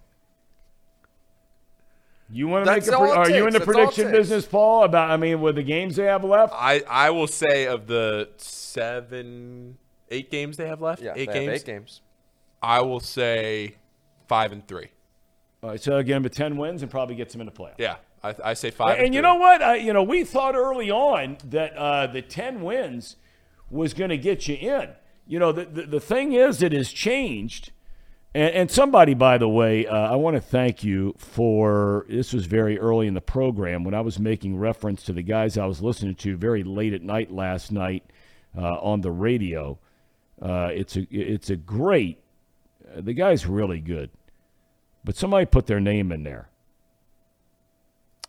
You 2.30 2.47
want 2.47 2.65
to 2.65 2.72
make 2.72 2.88
a 2.88 2.91
pre- 2.91 3.10
Are 3.11 3.30
you 3.30 3.45
in 3.45 3.53
the 3.53 3.60
That's 3.60 3.65
prediction 3.65 4.11
business, 4.11 4.45
Paul? 4.45 4.84
About, 4.84 5.11
I 5.11 5.18
mean, 5.18 5.41
with 5.41 5.56
the 5.56 5.64
games 5.64 5.95
they 5.95 6.06
have 6.06 6.23
left? 6.23 6.53
I 6.56 6.81
I 6.89 7.10
will 7.11 7.27
say 7.27 7.65
of 7.68 7.88
the 7.88 8.30
seven, 8.38 9.77
eight 10.10 10.31
games 10.31 10.57
they 10.57 10.68
have 10.68 10.81
left. 10.81 11.02
Yeah, 11.02 11.14
eight 11.15 11.27
they 11.27 11.34
have 11.34 11.34
games. 11.34 11.61
eight 11.61 11.65
games. 11.65 12.02
I 12.61 12.81
will 12.81 12.99
say 12.99 13.76
five 14.27 14.52
and 14.52 14.68
three. 14.68 14.89
All 15.61 15.72
right, 15.72 15.81
so 15.81 15.97
again, 15.97 16.22
with 16.22 16.34
10 16.35 16.57
wins 16.57 16.84
and 16.84 16.91
probably 16.91 17.15
gets 17.15 17.34
them 17.34 17.41
in 17.41 17.45
the 17.47 17.52
playoffs. 17.52 17.80
Yeah, 17.80 17.95
I, 18.23 18.35
I 18.43 18.53
say 18.53 18.69
five. 18.69 18.97
And, 18.97 19.07
and 19.07 19.15
you 19.15 19.22
know 19.22 19.35
what? 19.35 19.64
I, 19.64 19.76
you 19.77 19.93
know, 19.93 20.03
we 20.03 20.23
thought 20.23 20.56
early 20.56 20.91
on 20.91 21.38
that 21.45 21.76
uh, 21.76 22.06
the 22.07 22.22
10 22.22 22.61
wins 22.61 23.15
was 23.72 23.93
going 23.95 24.11
to 24.11 24.18
get 24.18 24.47
you 24.47 24.56
in. 24.56 24.89
You 25.26 25.39
know, 25.39 25.52
the, 25.52 25.65
the, 25.65 25.81
the 25.84 25.99
thing 25.99 26.34
is, 26.34 26.61
it 26.61 26.72
has 26.72 26.91
changed. 26.91 27.72
And, 28.36 28.53
and 28.53 28.72
somebody, 28.72 29.14
by 29.14 29.38
the 29.38 29.48
way, 29.48 29.88
uh, 29.88 29.95
I 29.95 30.18
want 30.18 30.36
to 30.36 30.41
thank 30.41 30.84
you 30.84 31.16
for 31.18 32.06
this 32.10 32.34
was 32.34 32.48
very 32.48 32.78
early 32.78 33.07
in 33.07 33.14
the 33.14 33.22
program 33.22 33.86
when 33.86 33.94
I 33.94 34.02
was 34.02 34.20
making 34.20 34.57
reference 34.57 35.03
to 35.03 35.14
the 35.14 35.24
guys 35.24 35.57
I 35.57 35.66
was 35.66 35.82
listening 35.82 36.16
to 36.16 36.36
very 36.36 36.62
late 36.66 36.94
at 36.94 37.02
night 37.02 37.32
last 37.32 37.72
night 37.72 38.03
uh, 38.56 38.78
on 38.80 38.99
the 38.99 39.12
radio. 39.12 39.80
Uh, 40.41 40.70
it's 40.74 40.98
a 40.98 41.07
it's 41.10 41.49
a 41.49 41.56
great. 41.56 42.20
Uh, 42.86 42.99
the 42.99 43.14
guy's 43.14 43.45
really 43.45 43.80
good, 43.80 44.10
but 45.06 45.16
somebody 45.16 45.45
put 45.45 45.66
their 45.66 45.80
name 45.80 46.12
in 46.12 46.24
there. 46.24 46.49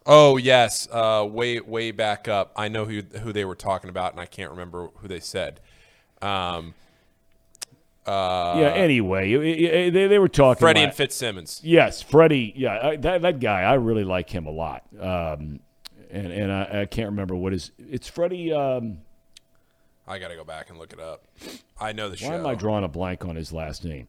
Oh 0.07 0.37
yes, 0.37 0.87
uh, 0.93 1.27
way 1.29 1.59
way 1.59 1.91
back 1.91 2.29
up. 2.29 2.53
I 2.55 2.69
know 2.69 2.85
who 2.85 3.03
who 3.23 3.33
they 3.33 3.45
were 3.45 3.57
talking 3.57 3.91
about, 3.91 4.13
and 4.13 4.21
I 4.21 4.27
can't 4.27 4.53
remember 4.53 4.91
who 4.99 5.09
they 5.09 5.19
said. 5.19 5.59
Um, 6.23 6.75
uh, 8.07 8.55
yeah. 8.59 8.69
Anyway, 8.75 9.33
it- 9.33 9.43
it- 9.43 9.93
they, 9.93 10.07
they 10.07 10.19
were 10.19 10.29
talking. 10.29 10.61
Freddie 10.61 10.81
about- 10.81 10.89
and 10.91 10.97
Fitzsimmons. 10.97 11.61
Yes, 11.65 12.03
Freddie. 12.03 12.53
Yeah, 12.57 12.79
I, 12.89 12.97
that 12.97 13.23
that 13.23 13.41
guy. 13.41 13.63
I 13.63 13.75
really 13.75 14.05
like 14.05 14.31
him 14.31 14.47
a 14.47 14.51
lot. 14.51 14.83
Um, 15.01 15.61
and 16.11 16.33
and 16.33 16.53
I, 16.53 16.83
I 16.83 16.87
can't 16.87 17.09
remember 17.11 17.35
what 17.35 17.53
is. 17.53 17.73
It's 17.79 18.09
Freddie. 18.09 18.53
Um, 18.53 18.99
I 20.07 20.19
got 20.19 20.29
to 20.29 20.37
go 20.37 20.45
back 20.45 20.71
and 20.71 20.79
look 20.79 20.93
it 20.93 21.01
up. 21.01 21.25
I 21.81 21.93
know 21.93 22.09
the 22.09 22.13
why 22.13 22.17
show. 22.17 22.29
Why 22.29 22.35
am 22.37 22.47
I 22.47 22.55
drawing 22.55 22.85
a 22.85 22.89
blank 22.89 23.25
on 23.25 23.35
his 23.37 23.53
last 23.53 23.85
name? 23.85 24.07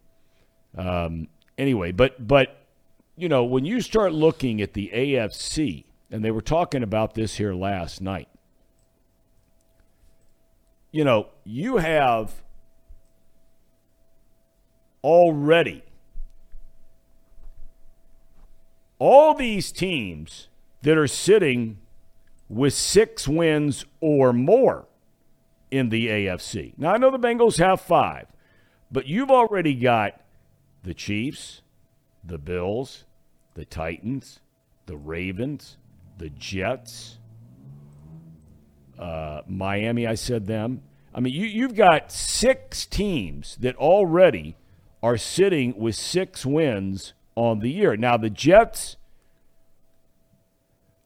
Um, 0.77 1.27
anyway, 1.57 1.91
but 1.91 2.27
but 2.27 2.55
you 3.15 3.27
know 3.29 3.43
when 3.43 3.65
you 3.65 3.81
start 3.81 4.13
looking 4.13 4.61
at 4.61 4.73
the 4.73 4.91
AFC, 4.93 5.85
and 6.11 6.23
they 6.23 6.29
were 6.31 6.41
talking 6.41 6.83
about 6.83 7.15
this 7.15 7.37
here 7.37 7.53
last 7.53 7.99
night. 7.99 8.27
you 10.91 11.03
know, 11.03 11.27
you 11.43 11.77
have 11.77 12.41
already 15.07 15.81
all 18.99 19.33
these 19.33 19.71
teams 19.71 20.49
that 20.81 20.97
are 20.97 21.07
sitting 21.07 21.77
with 22.49 22.73
six 22.73 23.25
wins 23.25 23.85
or 24.01 24.33
more 24.33 24.85
in 25.71 25.87
the 25.87 26.07
AFC. 26.07 26.73
Now, 26.77 26.93
I 26.93 26.97
know 26.97 27.09
the 27.09 27.19
Bengals 27.19 27.57
have 27.57 27.79
five, 27.79 28.27
but 28.91 29.07
you've 29.07 29.31
already 29.31 29.75
got 29.75 30.19
the 30.83 30.93
Chiefs, 30.93 31.61
the 32.21 32.37
Bills, 32.37 33.05
the 33.53 33.63
Titans, 33.63 34.41
the 34.87 34.97
Ravens, 34.97 35.77
the 36.17 36.29
Jets, 36.31 37.17
uh, 38.99 39.39
Miami, 39.47 40.05
I 40.05 40.15
said 40.15 40.47
them. 40.47 40.81
I 41.15 41.21
mean, 41.21 41.33
you, 41.33 41.45
you've 41.45 41.75
got 41.75 42.11
six 42.11 42.85
teams 42.85 43.55
that 43.61 43.77
already 43.77 44.57
are 45.01 45.17
sitting 45.17 45.77
with 45.77 45.95
six 45.95 46.45
wins 46.45 47.13
on 47.35 47.59
the 47.59 47.69
year. 47.69 47.95
Now, 47.95 48.17
the 48.17 48.29
Jets, 48.29 48.97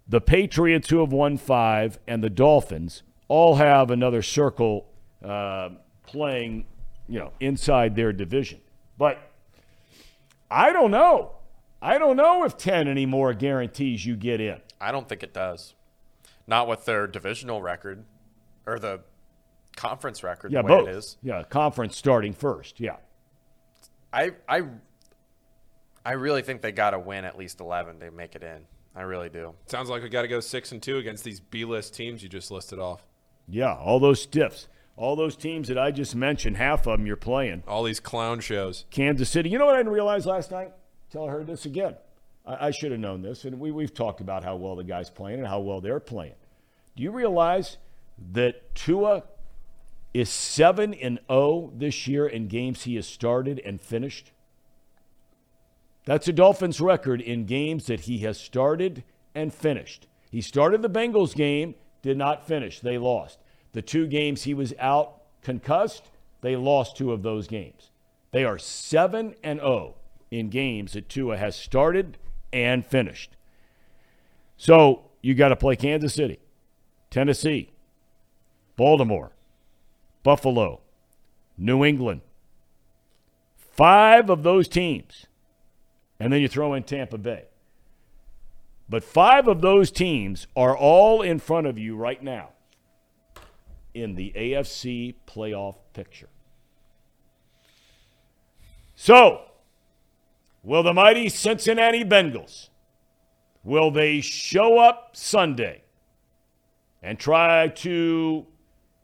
the 0.07 0.21
Patriots, 0.21 0.89
who 0.89 0.99
have 0.99 1.11
won 1.11 1.37
five, 1.37 1.99
and 2.07 2.23
the 2.23 2.29
Dolphins 2.29 3.03
all 3.27 3.55
have 3.55 3.91
another 3.91 4.21
circle 4.21 4.87
uh, 5.23 5.69
playing, 6.05 6.65
you 7.07 7.19
know, 7.19 7.31
inside 7.39 7.95
their 7.95 8.13
division. 8.13 8.59
But 8.97 9.19
I 10.49 10.73
don't 10.73 10.91
know. 10.91 11.33
I 11.81 11.97
don't 11.97 12.17
know 12.17 12.43
if 12.43 12.57
10 12.57 12.87
anymore 12.87 13.33
guarantees 13.33 14.05
you 14.05 14.15
get 14.15 14.39
in. 14.39 14.59
I 14.79 14.91
don't 14.91 15.07
think 15.09 15.23
it 15.23 15.33
does. 15.33 15.73
Not 16.45 16.67
with 16.67 16.85
their 16.85 17.07
divisional 17.07 17.61
record 17.61 18.03
or 18.65 18.77
the 18.79 19.01
conference 19.75 20.23
record. 20.23 20.51
Yeah, 20.51 20.61
the 20.61 20.67
way 20.67 20.79
both. 20.79 20.87
It 20.89 20.95
is. 20.95 21.17
Yeah, 21.23 21.43
conference 21.43 21.95
starting 21.97 22.33
first. 22.33 22.79
Yeah. 22.79 22.97
I 24.13 24.31
I 24.47 24.63
I 26.05 26.13
really 26.13 26.41
think 26.41 26.61
they 26.61 26.71
got 26.71 26.91
to 26.91 26.99
win 26.99 27.25
at 27.25 27.37
least 27.37 27.59
eleven 27.59 27.99
to 27.99 28.11
make 28.11 28.35
it 28.35 28.43
in. 28.43 28.65
I 28.95 29.03
really 29.03 29.29
do. 29.29 29.53
Sounds 29.67 29.89
like 29.89 30.03
we 30.03 30.09
got 30.09 30.23
to 30.23 30.27
go 30.27 30.39
six 30.39 30.71
and 30.71 30.81
two 30.81 30.97
against 30.97 31.23
these 31.23 31.39
B-list 31.39 31.93
teams 31.95 32.21
you 32.21 32.27
just 32.27 32.51
listed 32.51 32.77
off. 32.77 33.05
Yeah, 33.47 33.73
all 33.73 33.99
those 33.99 34.21
stiffs. 34.21 34.67
All 34.97 35.15
those 35.15 35.37
teams 35.37 35.69
that 35.69 35.77
I 35.77 35.91
just 35.91 36.13
mentioned, 36.15 36.57
half 36.57 36.85
of 36.85 36.97
them 36.97 37.07
you're 37.07 37.15
playing. 37.15 37.63
All 37.67 37.83
these 37.83 38.01
clown 38.01 38.41
shows. 38.41 38.85
Kansas 38.91 39.29
City. 39.29 39.49
You 39.49 39.57
know 39.57 39.65
what 39.65 39.75
I 39.75 39.79
didn't 39.79 39.93
realize 39.93 40.25
last 40.25 40.51
night? 40.51 40.73
Until 41.07 41.27
I 41.27 41.31
heard 41.31 41.47
this 41.47 41.65
again. 41.65 41.95
I, 42.45 42.67
I 42.67 42.71
should 42.71 42.91
have 42.91 42.99
known 42.99 43.21
this, 43.21 43.45
and 43.45 43.59
we, 43.59 43.71
we've 43.71 43.93
talked 43.93 44.19
about 44.19 44.43
how 44.43 44.57
well 44.57 44.75
the 44.75 44.83
guy's 44.83 45.09
playing 45.09 45.39
and 45.39 45.47
how 45.47 45.59
well 45.61 45.79
they're 45.79 45.99
playing. 45.99 46.35
Do 46.95 47.03
you 47.03 47.11
realize 47.11 47.77
that 48.33 48.75
Tua 48.75 49.23
is 50.13 50.29
7 50.29 50.93
and 50.93 51.19
0 51.29 51.71
this 51.75 52.07
year 52.07 52.27
in 52.27 52.47
games 52.47 52.83
he 52.83 52.95
has 52.95 53.07
started 53.07 53.61
and 53.65 53.79
finished? 53.79 54.31
That's 56.05 56.27
a 56.27 56.33
Dolphins 56.33 56.81
record 56.81 57.21
in 57.21 57.45
games 57.45 57.85
that 57.85 58.01
he 58.01 58.19
has 58.19 58.39
started 58.39 59.03
and 59.35 59.53
finished. 59.53 60.07
He 60.31 60.41
started 60.41 60.81
the 60.81 60.89
Bengals 60.89 61.35
game, 61.35 61.75
did 62.01 62.17
not 62.17 62.47
finish. 62.47 62.79
They 62.79 62.97
lost. 62.97 63.39
The 63.73 63.81
two 63.81 64.07
games 64.07 64.43
he 64.43 64.53
was 64.53 64.73
out 64.79 65.21
concussed, 65.41 66.09
they 66.41 66.55
lost 66.55 66.97
two 66.97 67.11
of 67.11 67.21
those 67.21 67.47
games. 67.47 67.91
They 68.31 68.43
are 68.43 68.57
7 68.57 69.35
and 69.43 69.59
0 69.59 69.95
in 70.31 70.49
games 70.49 70.93
that 70.93 71.09
Tua 71.09 71.37
has 71.37 71.55
started 71.55 72.17
and 72.51 72.85
finished. 72.85 73.35
So 74.57 75.11
you 75.21 75.35
got 75.35 75.49
to 75.49 75.55
play 75.55 75.75
Kansas 75.75 76.13
City, 76.13 76.39
Tennessee, 77.09 77.71
Baltimore, 78.75 79.31
Buffalo, 80.23 80.81
New 81.57 81.83
England. 81.83 82.21
Five 83.57 84.29
of 84.29 84.43
those 84.43 84.67
teams. 84.67 85.25
And 86.19 86.31
then 86.31 86.41
you 86.41 86.47
throw 86.47 86.73
in 86.73 86.83
Tampa 86.83 87.17
Bay. 87.17 87.45
But 88.87 89.03
five 89.03 89.47
of 89.47 89.61
those 89.61 89.89
teams 89.89 90.47
are 90.55 90.77
all 90.77 91.21
in 91.21 91.39
front 91.39 91.65
of 91.65 91.77
you 91.77 91.95
right 91.95 92.21
now 92.21 92.49
in 93.93 94.15
the 94.15 94.33
AFC 94.35 95.15
playoff 95.27 95.75
picture. 95.93 96.29
So, 98.95 99.41
will 100.61 100.83
the 100.83 100.93
mighty 100.93 101.29
Cincinnati 101.29 102.03
Bengals 102.03 102.69
will 103.63 103.91
they 103.91 104.21
show 104.21 104.77
up 104.77 105.15
Sunday 105.15 105.83
and 107.01 107.17
try 107.17 107.67
to 107.67 108.45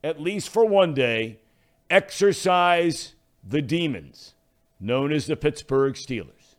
at 0.03 0.21
least 0.21 0.49
for 0.49 0.65
one 0.65 0.93
day 0.93 1.39
exercise 1.89 3.15
the 3.43 3.61
demons 3.61 4.33
known 4.79 5.11
as 5.11 5.27
the 5.27 5.35
Pittsburgh 5.35 5.93
Steelers? 5.93 6.55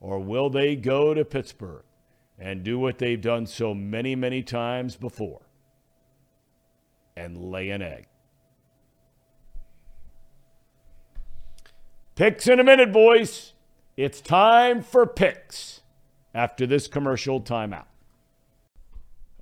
Or 0.00 0.18
will 0.18 0.50
they 0.50 0.74
go 0.74 1.14
to 1.14 1.24
Pittsburgh 1.24 1.84
and 2.38 2.64
do 2.64 2.78
what 2.78 2.98
they've 2.98 3.20
done 3.20 3.46
so 3.46 3.72
many, 3.74 4.16
many 4.16 4.42
times 4.42 4.96
before 4.96 5.42
and 7.16 7.36
lay 7.36 7.70
an 7.70 7.82
egg? 7.82 8.06
Picks 12.14 12.46
in 12.46 12.60
a 12.60 12.64
minute, 12.64 12.92
boys. 12.92 13.52
It's 13.96 14.20
time 14.20 14.82
for 14.82 15.06
picks 15.06 15.80
after 16.34 16.66
this 16.66 16.86
commercial 16.86 17.40
timeout. 17.40 17.86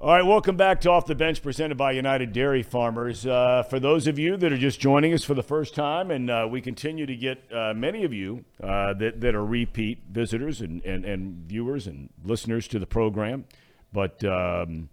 All 0.02 0.14
right, 0.14 0.24
welcome 0.24 0.56
back 0.56 0.80
to 0.80 0.90
Off 0.90 1.04
the 1.04 1.14
Bench 1.14 1.42
presented 1.42 1.76
by 1.76 1.92
United 1.92 2.32
Dairy 2.32 2.62
Farmers. 2.62 3.26
Uh, 3.26 3.62
for 3.64 3.78
those 3.78 4.06
of 4.06 4.18
you 4.18 4.38
that 4.38 4.50
are 4.50 4.56
just 4.56 4.80
joining 4.80 5.12
us 5.12 5.24
for 5.24 5.34
the 5.34 5.42
first 5.42 5.74
time, 5.74 6.10
and 6.10 6.30
uh, 6.30 6.48
we 6.50 6.62
continue 6.62 7.04
to 7.04 7.14
get 7.14 7.42
uh, 7.52 7.74
many 7.74 8.04
of 8.04 8.10
you 8.14 8.46
uh, 8.62 8.94
that, 8.94 9.20
that 9.20 9.34
are 9.34 9.44
repeat 9.44 9.98
visitors 10.10 10.62
and, 10.62 10.82
and, 10.86 11.04
and 11.04 11.46
viewers 11.46 11.86
and 11.86 12.08
listeners 12.24 12.66
to 12.68 12.78
the 12.78 12.86
program, 12.86 13.44
but 13.92 14.24
um, 14.24 14.88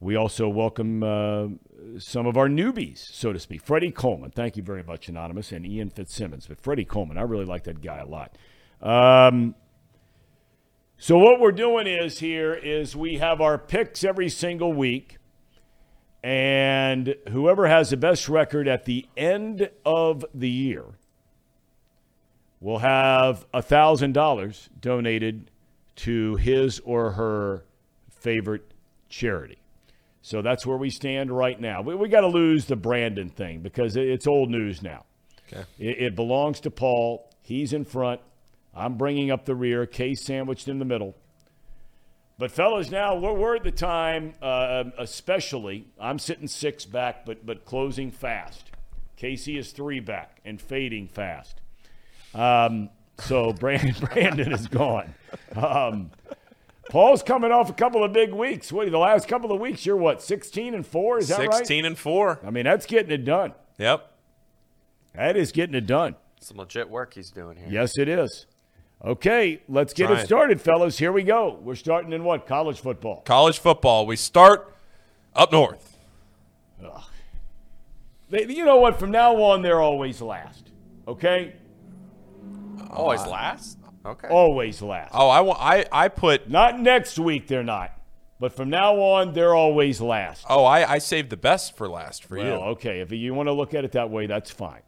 we 0.00 0.16
also 0.16 0.48
welcome 0.48 1.04
uh, 1.04 1.46
some 2.00 2.26
of 2.26 2.36
our 2.36 2.48
newbies, 2.48 2.98
so 2.98 3.32
to 3.32 3.38
speak. 3.38 3.62
Freddie 3.62 3.92
Coleman, 3.92 4.32
thank 4.32 4.56
you 4.56 4.64
very 4.64 4.82
much, 4.82 5.08
Anonymous, 5.08 5.52
and 5.52 5.64
Ian 5.64 5.90
Fitzsimmons. 5.90 6.48
But 6.48 6.60
Freddie 6.60 6.84
Coleman, 6.84 7.18
I 7.18 7.22
really 7.22 7.44
like 7.46 7.62
that 7.64 7.80
guy 7.80 7.98
a 7.98 8.06
lot. 8.06 8.36
Um, 8.82 9.54
so 11.04 11.18
what 11.18 11.38
we're 11.38 11.52
doing 11.52 11.86
is 11.86 12.18
here 12.18 12.54
is 12.54 12.96
we 12.96 13.18
have 13.18 13.42
our 13.42 13.58
picks 13.58 14.04
every 14.04 14.30
single 14.30 14.72
week, 14.72 15.18
and 16.22 17.14
whoever 17.28 17.68
has 17.68 17.90
the 17.90 17.98
best 17.98 18.26
record 18.26 18.66
at 18.66 18.86
the 18.86 19.06
end 19.14 19.68
of 19.84 20.24
the 20.32 20.48
year 20.48 20.86
will 22.58 22.78
have 22.78 23.44
a 23.52 23.60
thousand 23.60 24.14
dollars 24.14 24.70
donated 24.80 25.50
to 25.96 26.36
his 26.36 26.80
or 26.86 27.10
her 27.10 27.66
favorite 28.08 28.72
charity. 29.10 29.58
So 30.22 30.40
that's 30.40 30.64
where 30.64 30.78
we 30.78 30.88
stand 30.88 31.30
right 31.30 31.60
now. 31.60 31.82
We, 31.82 31.94
we 31.96 32.08
got 32.08 32.22
to 32.22 32.28
lose 32.28 32.64
the 32.64 32.76
Brandon 32.76 33.28
thing 33.28 33.60
because 33.60 33.96
it, 33.96 34.08
it's 34.08 34.26
old 34.26 34.48
news 34.48 34.80
now. 34.80 35.04
Okay. 35.52 35.66
It, 35.78 35.98
it 35.98 36.16
belongs 36.16 36.60
to 36.60 36.70
Paul. 36.70 37.30
He's 37.42 37.74
in 37.74 37.84
front. 37.84 38.22
I'm 38.76 38.96
bringing 38.96 39.30
up 39.30 39.44
the 39.44 39.54
rear. 39.54 39.86
Case 39.86 40.22
sandwiched 40.24 40.68
in 40.68 40.78
the 40.78 40.84
middle. 40.84 41.14
But 42.38 42.50
fellas, 42.50 42.90
now 42.90 43.14
we're, 43.16 43.32
we're 43.32 43.56
at 43.56 43.62
the 43.62 43.70
time, 43.70 44.34
uh, 44.42 44.84
especially. 44.98 45.86
I'm 46.00 46.18
sitting 46.18 46.48
six 46.48 46.84
back, 46.84 47.24
but 47.24 47.46
but 47.46 47.64
closing 47.64 48.10
fast. 48.10 48.70
Casey 49.16 49.56
is 49.56 49.70
three 49.70 50.00
back 50.00 50.40
and 50.44 50.60
fading 50.60 51.06
fast. 51.06 51.60
Um, 52.34 52.90
so 53.18 53.52
Brandon, 53.60 53.94
Brandon 54.00 54.52
is 54.52 54.66
gone. 54.66 55.14
Um, 55.54 56.10
Paul's 56.90 57.22
coming 57.22 57.52
off 57.52 57.70
a 57.70 57.72
couple 57.72 58.04
of 58.04 58.12
big 58.12 58.32
weeks. 58.32 58.72
What 58.72 58.90
the 58.90 58.98
last 58.98 59.28
couple 59.28 59.52
of 59.52 59.60
weeks? 59.60 59.86
You're 59.86 59.96
what, 59.96 60.20
16 60.20 60.74
and 60.74 60.86
four? 60.86 61.18
Is 61.18 61.28
that 61.28 61.38
right? 61.38 61.54
16 61.54 61.84
and 61.84 61.96
four. 61.96 62.40
I 62.44 62.50
mean, 62.50 62.64
that's 62.64 62.86
getting 62.86 63.12
it 63.12 63.24
done. 63.24 63.54
Yep. 63.78 64.10
That 65.14 65.36
is 65.36 65.52
getting 65.52 65.74
it 65.74 65.86
done. 65.86 66.16
Some 66.40 66.58
legit 66.58 66.90
work 66.90 67.14
he's 67.14 67.30
doing 67.30 67.56
here. 67.56 67.68
Yes, 67.70 67.96
it 67.96 68.08
is. 68.08 68.46
Okay, 69.04 69.60
let's 69.68 69.92
get 69.92 70.06
Trying. 70.06 70.20
it 70.20 70.24
started, 70.26 70.60
fellas. 70.60 70.98
Here 70.98 71.12
we 71.12 71.22
go. 71.24 71.58
We're 71.62 71.74
starting 71.74 72.12
in 72.12 72.24
what? 72.24 72.46
College 72.46 72.80
football. 72.80 73.20
College 73.26 73.58
football. 73.58 74.06
We 74.06 74.16
start 74.16 74.74
up 75.34 75.52
north. 75.52 75.90
They, 78.30 78.46
you 78.46 78.64
know 78.64 78.78
what? 78.78 78.98
From 78.98 79.10
now 79.10 79.34
on, 79.42 79.60
they're 79.62 79.80
always 79.82 80.22
last. 80.22 80.70
Okay? 81.06 81.54
Always 82.90 83.24
last. 83.26 83.78
Okay. 84.06 84.28
Always 84.28 84.80
last. 84.82 85.10
Oh, 85.14 85.28
I 85.28 85.40
want. 85.40 85.60
I 85.60 85.86
I 85.92 86.08
put. 86.08 86.48
Not 86.48 86.80
next 86.80 87.18
week, 87.18 87.46
they're 87.46 87.62
not. 87.62 87.92
But 88.40 88.52
from 88.52 88.70
now 88.70 88.96
on, 88.96 89.32
they're 89.34 89.54
always 89.54 90.00
last. 90.00 90.44
Oh, 90.48 90.64
I 90.64 90.94
I 90.94 90.98
saved 90.98 91.30
the 91.30 91.36
best 91.36 91.76
for 91.76 91.88
last 91.88 92.24
for 92.24 92.36
Well, 92.38 92.46
you. 92.46 92.52
okay. 92.72 93.00
If 93.00 93.12
you 93.12 93.34
want 93.34 93.48
to 93.48 93.52
look 93.52 93.74
at 93.74 93.84
it 93.84 93.92
that 93.92 94.10
way, 94.10 94.26
that's 94.26 94.50
fine. 94.50 94.82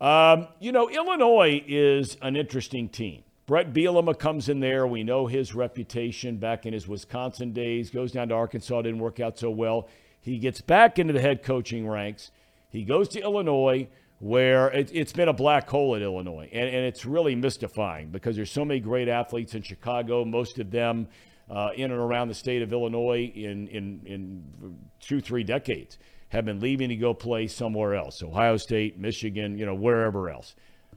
Um, 0.00 0.48
you 0.60 0.70
know, 0.72 0.88
Illinois 0.88 1.62
is 1.66 2.16
an 2.22 2.36
interesting 2.36 2.88
team. 2.88 3.22
Bret 3.48 3.72
Bielema 3.72 4.16
comes 4.16 4.50
in 4.50 4.60
there. 4.60 4.86
We 4.86 5.02
know 5.02 5.26
his 5.26 5.54
reputation 5.54 6.36
back 6.36 6.66
in 6.66 6.74
his 6.74 6.86
Wisconsin 6.86 7.54
days. 7.54 7.88
Goes 7.88 8.12
down 8.12 8.28
to 8.28 8.34
Arkansas, 8.34 8.82
didn't 8.82 8.98
work 8.98 9.20
out 9.20 9.38
so 9.38 9.50
well. 9.50 9.88
He 10.20 10.38
gets 10.38 10.60
back 10.60 10.98
into 10.98 11.14
the 11.14 11.20
head 11.22 11.42
coaching 11.42 11.88
ranks. 11.88 12.30
He 12.68 12.84
goes 12.84 13.08
to 13.08 13.22
Illinois, 13.22 13.88
where 14.18 14.68
it, 14.68 14.90
has 14.94 15.14
been 15.14 15.28
a 15.28 15.32
black 15.32 15.66
hole 15.66 15.96
at 15.96 16.02
Illinois, 16.02 16.50
and, 16.52 16.68
and 16.68 16.84
it's 16.84 17.06
really 17.06 17.34
mystifying 17.34 18.10
because 18.10 18.36
there's 18.36 18.52
so 18.52 18.66
many 18.66 18.80
great 18.80 19.08
athletes 19.08 19.54
in 19.54 19.62
Chicago. 19.62 20.26
Most 20.26 20.58
of 20.58 20.70
them 20.70 21.08
uh, 21.50 21.70
in 21.74 21.90
and 21.90 21.98
around 21.98 22.28
the 22.28 22.34
state 22.34 22.60
of 22.60 22.70
Illinois 22.74 23.32
in 23.34 23.66
in 23.68 24.02
in 24.04 24.78
two 25.00 25.22
three 25.22 25.42
decades 25.42 25.96
have 26.28 26.44
been 26.44 26.60
leaving 26.60 26.90
to 26.90 26.96
go 26.96 27.14
play 27.14 27.46
somewhere 27.46 27.94
else, 27.94 28.22
Ohio 28.22 28.58
State, 28.58 28.98
Michigan, 28.98 29.56
you 29.56 29.64
know, 29.64 29.74
wherever 29.74 30.28
else. 30.28 30.54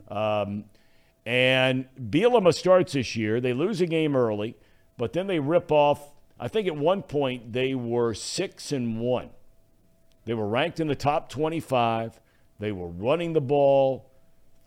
Um, 0.10 0.66
and 1.26 1.86
Bielema 2.00 2.54
starts 2.54 2.94
this 2.94 3.16
year. 3.16 3.40
They 3.40 3.54
lose 3.54 3.82
a 3.82 3.86
game 3.86 4.16
early, 4.16 4.56
but 4.98 5.14
then 5.14 5.28
they 5.28 5.40
rip 5.40 5.72
off. 5.72 6.12
I 6.40 6.48
think 6.48 6.68
at 6.68 6.76
one 6.76 7.04
point 7.04 7.54
they 7.54 7.76
were 7.76 8.14
six 8.14 8.72
and 8.72 9.00
one. 9.00 9.30
They 10.26 10.34
were 10.34 10.48
ranked 10.48 10.80
in 10.80 10.88
the 10.88 10.96
top 10.96 11.30
25. 11.30 12.20
They 12.60 12.72
were 12.72 12.88
running 12.88 13.34
the 13.34 13.42
ball 13.42 14.10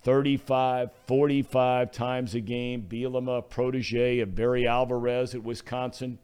35, 0.02 0.90
45 1.06 1.90
times 1.90 2.34
a 2.34 2.40
game. 2.40 2.86
Bielema, 2.88 3.48
protege 3.48 4.20
of 4.20 4.34
Barry 4.34 4.66
Alvarez 4.66 5.34
at 5.34 5.42
Wisconsin. 5.42 6.18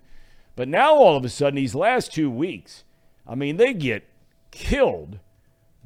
But 0.54 0.68
now 0.68 0.94
all 0.94 1.16
of 1.16 1.24
a 1.24 1.28
sudden, 1.28 1.56
these 1.56 1.74
last 1.74 2.12
two 2.12 2.30
weeks, 2.30 2.84
I 3.26 3.34
mean, 3.34 3.56
they 3.56 3.72
get 3.72 4.06
killed 4.50 5.20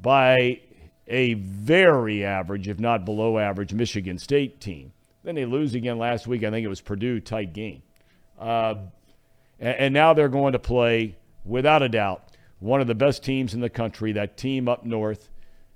by 0.01 0.61
a 1.07 1.35
very 1.35 2.25
average, 2.25 2.67
if 2.67 2.79
not 2.79 3.05
below 3.05 3.37
average, 3.37 3.73
Michigan 3.73 4.17
State 4.17 4.59
team. 4.59 4.91
Then 5.23 5.35
they 5.35 5.45
lose 5.45 5.73
again 5.75 5.97
last 5.97 6.27
week. 6.27 6.43
I 6.43 6.51
think 6.51 6.65
it 6.65 6.69
was 6.69 6.81
Purdue, 6.81 7.19
tight 7.19 7.53
game. 7.53 7.81
Uh, 8.39 8.75
and, 9.59 9.77
and 9.77 9.93
now 9.93 10.13
they're 10.13 10.29
going 10.29 10.53
to 10.53 10.59
play, 10.59 11.15
without 11.43 11.81
a 11.81 11.89
doubt, 11.89 12.23
one 12.59 12.81
of 12.81 12.87
the 12.87 12.95
best 12.95 13.23
teams 13.23 13.53
in 13.53 13.61
the 13.61 13.69
country, 13.69 14.11
that 14.13 14.37
team 14.37 14.67
up 14.67 14.85
north, 14.85 15.29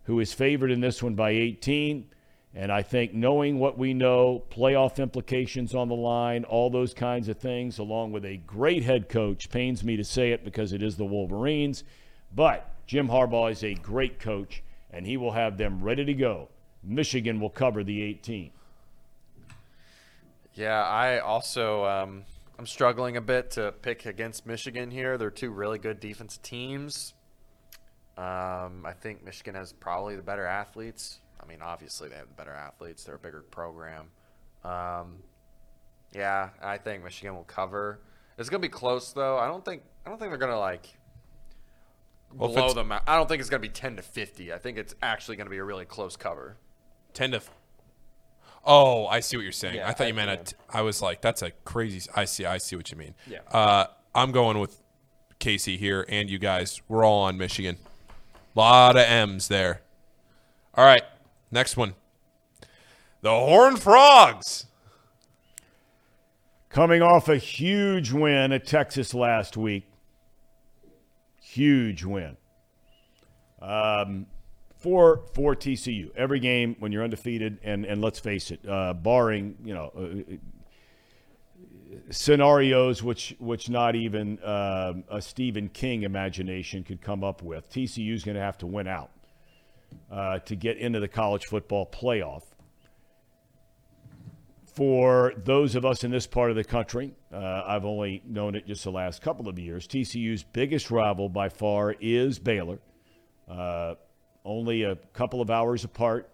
who 0.03 0.19
is 0.19 0.34
favored 0.34 0.72
in 0.72 0.81
this 0.81 1.03
one 1.03 1.15
by 1.15 1.31
18. 1.31 2.10
And 2.56 2.72
I 2.72 2.81
think 2.81 3.14
knowing 3.14 3.60
what 3.60 3.77
we 3.77 3.93
know, 3.93 4.43
playoff 4.49 4.97
implications 4.97 5.76
on 5.76 5.88
the 5.88 5.95
line, 5.95 6.43
all 6.45 6.72
those 6.72 6.95
kinds 6.95 7.27
of 7.27 7.38
things, 7.38 7.77
along 7.77 8.11
with 8.11 8.26
a 8.26 8.38
great 8.38 8.84
head 8.84 9.07
coach, 9.07 9.49
pains 9.49 9.84
me 9.84 9.97
to 9.97 10.03
say 10.03 10.31
it 10.31 10.43
because 10.43 10.73
it 10.73 10.81
is 10.81 10.97
the 10.97 11.06
Wolverines. 11.06 11.84
But 12.34 12.72
Jim 12.88 13.07
Harbaugh 13.07 13.51
is 13.51 13.64
a 13.64 13.76
great 13.76 14.19
coach 14.19 14.64
and 14.91 15.06
he 15.06 15.18
will 15.18 15.32
have 15.32 15.57
them 15.57 15.82
ready 15.82 16.06
to 16.06 16.14
go. 16.14 16.49
Michigan 16.84 17.40
will 17.40 17.49
cover 17.49 17.84
the 17.84 18.02
18. 18.02 18.52
Yeah, 20.53 20.84
I 20.84 21.20
also 21.20 21.86
um, 21.86 22.24
I'm 22.57 22.66
struggling 22.66 23.16
a 23.18 23.22
bit 23.22 23.52
to 23.52 23.74
pick 23.82 24.06
against 24.06 24.45
Michigan 24.45 24.91
here. 24.91 25.18
They're 25.18 25.32
two 25.32 25.52
really 25.52 25.80
good 25.80 25.99
defense 25.99 26.38
teams. 26.38 27.14
Um, 28.18 28.86
I 28.86 28.91
think 28.99 29.24
Michigan 29.24 29.56
has 29.56 29.72
probably 29.72 30.18
the 30.18 30.22
better 30.22 30.45
athletes. 30.45 31.22
I 31.41 31.45
mean, 31.45 31.61
obviously 31.61 32.10
they 32.10 32.16
have 32.16 32.28
the 32.28 32.34
better 32.34 32.52
athletes. 32.52 33.06
They're 33.06 33.16
a 33.16 33.20
bigger 33.20 33.45
program. 33.49 34.07
Um, 34.66 35.24
yeah, 36.14 36.49
I 36.61 36.78
think 36.78 37.03
Michigan 37.03 37.36
will 37.36 37.45
cover. 37.45 38.02
It's 38.38 38.49
gonna 38.49 38.60
be 38.60 38.68
close 38.68 39.14
though. 39.14 39.38
I 39.38 39.48
don't 39.48 39.64
think 39.64 39.84
I 40.06 40.10
don't 40.10 40.20
think 40.20 40.32
they're 40.32 40.38
gonna 40.38 40.60
like 40.60 40.98
well, 42.35 42.51
blow 42.51 42.73
them 42.73 42.91
out. 42.91 43.03
I 43.07 43.15
don't 43.15 43.27
think 43.27 43.39
it's 43.41 43.49
going 43.49 43.61
to 43.61 43.68
be 43.68 43.73
10 43.73 43.95
to 43.97 44.01
50. 44.01 44.53
I 44.53 44.57
think 44.57 44.77
it's 44.77 44.95
actually 45.01 45.38
going 45.38 45.47
to 45.47 45.51
be 45.51 45.57
a 45.57 45.64
really 45.64 45.85
close 45.85 46.15
cover. 46.15 46.57
10 47.14 47.31
to. 47.31 47.38
F- 47.38 47.51
oh, 48.65 49.07
I 49.07 49.19
see 49.19 49.38
what 49.38 49.43
you're 49.43 49.51
saying. 49.51 49.76
Yeah, 49.76 49.89
I 49.89 49.93
thought 49.93 50.07
you 50.07 50.14
meant. 50.14 50.30
can. 50.30 50.39
A 50.39 50.43
t- 50.43 50.56
I 50.69 50.81
was 50.81 51.01
like, 51.01 51.22
that's 51.22 51.41
a 51.41 51.51
crazy. 51.65 52.10
I 52.15 52.26
see. 52.26 52.45
I 52.45 52.57
see 52.57 52.76
what 52.76 52.91
you 52.91 52.97
mean. 52.97 53.15
Yeah. 53.27 53.39
Uh, 53.51 53.88
I'm 54.14 54.31
going 54.31 54.60
with 54.60 54.81
Casey 55.39 55.77
here, 55.77 56.06
and 56.07 56.30
you 56.30 56.39
guys. 56.39 56.81
We're 56.88 57.03
all 57.03 57.23
on 57.23 57.38
Michigan. 57.38 57.77
Lot 58.56 58.97
of 58.97 59.03
M's 59.03 59.47
there. 59.47 59.81
All 60.76 60.85
right, 60.85 61.03
next 61.51 61.77
one. 61.77 61.95
The 63.22 63.31
Horned 63.31 63.80
Frogs. 63.80 64.65
Coming 66.69 67.01
off 67.01 67.27
a 67.27 67.38
huge 67.38 68.11
win 68.11 68.51
at 68.51 68.65
Texas 68.65 69.14
last 69.14 69.57
week. 69.57 69.89
Huge 71.51 72.03
win. 72.03 72.38
Um, 73.59 74.27
for 74.77 75.23
for 75.34 75.55
TCU, 75.55 76.11
every 76.15 76.39
game 76.39 76.76
when 76.77 76.91
you're 76.91 77.03
undefeated, 77.03 77.57
and 77.63 77.85
and 77.85 78.01
let's 78.01 78.19
face 78.19 78.51
it, 78.51 78.59
uh, 78.69 78.93
barring 78.93 79.57
you 79.63 79.73
know 79.73 79.91
uh, 79.97 80.35
scenarios 82.11 83.01
which 83.01 83.35
which 83.39 83.67
not 83.67 83.95
even 83.95 84.38
um 84.43 85.03
a 85.09 85.19
Stephen 85.21 85.69
King 85.69 86.03
imagination 86.03 86.84
could 86.84 87.01
come 87.01 87.23
up 87.23 87.41
with, 87.41 87.67
TCU 87.71 88.13
is 88.13 88.23
going 88.23 88.35
to 88.35 88.41
have 88.41 88.59
to 88.59 88.67
win 88.67 88.88
out 88.88 89.09
uh, 90.11 90.38
to 90.39 90.55
get 90.55 90.77
into 90.77 90.99
the 90.99 91.07
college 91.07 91.47
football 91.47 91.88
playoff 91.88 92.43
for 94.80 95.34
those 95.35 95.76
of 95.76 95.84
us 95.84 96.06
in 96.06 96.11
this 96.11 96.26
part 96.26 96.49
of 96.49 96.56
the 96.56 96.64
country, 96.64 97.11
uh, 97.34 97.64
I've 97.68 97.84
only 97.84 98.23
known 98.26 98.56
it 98.56 98.65
just 98.65 98.85
the 98.85 98.91
last 98.91 99.22
couple 99.22 99.49
of 99.49 99.60
years. 99.60 99.85
TCU's 99.85 100.43
biggest 100.43 100.89
rival 100.89 101.27
by 101.27 101.49
far 101.49 101.97
is 101.99 102.39
Baylor. 102.39 102.80
Uh, 103.45 103.95
only 104.45 104.84
a 104.84 104.95
couple 105.11 105.41
of 105.41 105.49
hours 105.49 105.84
apart, 105.84 106.30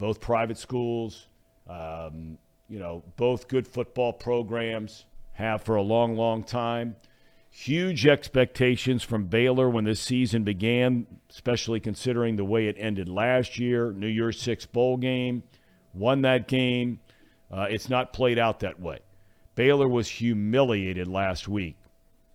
both 0.00 0.20
private 0.20 0.58
schools, 0.58 1.28
um, 1.70 2.38
you 2.68 2.80
know, 2.80 3.04
both 3.16 3.46
good 3.46 3.68
football 3.68 4.12
programs, 4.12 5.04
have 5.34 5.62
for 5.62 5.76
a 5.76 5.82
long, 5.82 6.16
long 6.16 6.42
time. 6.42 6.96
Huge 7.50 8.04
expectations 8.04 9.04
from 9.04 9.26
Baylor 9.26 9.70
when 9.70 9.84
this 9.84 10.00
season 10.00 10.42
began, 10.42 11.06
especially 11.30 11.78
considering 11.78 12.34
the 12.34 12.44
way 12.44 12.66
it 12.66 12.74
ended 12.80 13.08
last 13.08 13.60
year. 13.60 13.92
New 13.92 14.08
Year's 14.08 14.42
Six 14.42 14.66
bowl 14.66 14.96
game, 14.96 15.44
won 15.94 16.22
that 16.22 16.48
game. 16.48 16.98
Uh, 17.56 17.66
it's 17.70 17.88
not 17.88 18.12
played 18.12 18.38
out 18.38 18.60
that 18.60 18.78
way. 18.78 18.98
Baylor 19.54 19.88
was 19.88 20.08
humiliated 20.08 21.08
last 21.08 21.48
week 21.48 21.76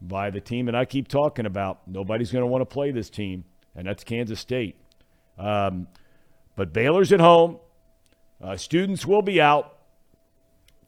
by 0.02 0.32
the 0.32 0.42
team 0.42 0.66
that 0.66 0.74
I 0.74 0.86
keep 0.86 1.08
talking 1.08 1.46
about. 1.46 1.88
Nobody's 1.88 2.32
going 2.32 2.42
to 2.42 2.48
want 2.48 2.64
to 2.64 2.66
play 2.66 2.90
this 2.90 3.12
team, 3.12 3.44
and 3.76 3.88
that's 3.88 4.04
Kansas 4.04 4.40
State. 4.40 4.76
Um, 5.38 5.88
but 6.56 6.74
Baylor's 6.74 7.14
at 7.14 7.20
home. 7.20 7.60
Uh, 8.42 8.58
students 8.58 9.06
will 9.06 9.22
be 9.22 9.40
out 9.40 9.78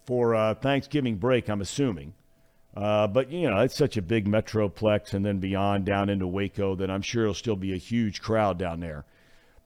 for 0.07 0.33
uh, 0.33 0.55
Thanksgiving 0.55 1.17
break, 1.17 1.47
I'm 1.47 1.61
assuming. 1.61 2.15
Uh, 2.75 3.05
but, 3.05 3.31
you 3.31 3.47
know, 3.47 3.59
it's 3.59 3.77
such 3.77 3.97
a 3.97 4.01
big 4.01 4.27
metroplex 4.27 5.13
and 5.13 5.23
then 5.23 5.37
beyond 5.37 5.85
down 5.85 6.09
into 6.09 6.25
Waco 6.25 6.75
that 6.77 6.89
I'm 6.89 7.03
sure 7.03 7.23
it'll 7.23 7.35
still 7.35 7.55
be 7.55 7.73
a 7.73 7.77
huge 7.77 8.19
crowd 8.19 8.57
down 8.57 8.79
there. 8.79 9.05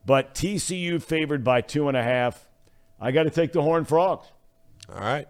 But 0.05 0.35
TCU 0.35 1.01
favored 1.01 1.45
by 1.45 1.61
two 1.61 1.87
and 1.87 1.95
a 1.95 2.03
half. 2.03 2.49
I 2.99 3.11
got 3.11 3.23
to 3.23 3.29
take 3.29 3.53
the 3.53 3.61
Horned 3.61 3.87
Frogs. 3.87 4.27
All 4.89 4.99
right. 4.99 5.27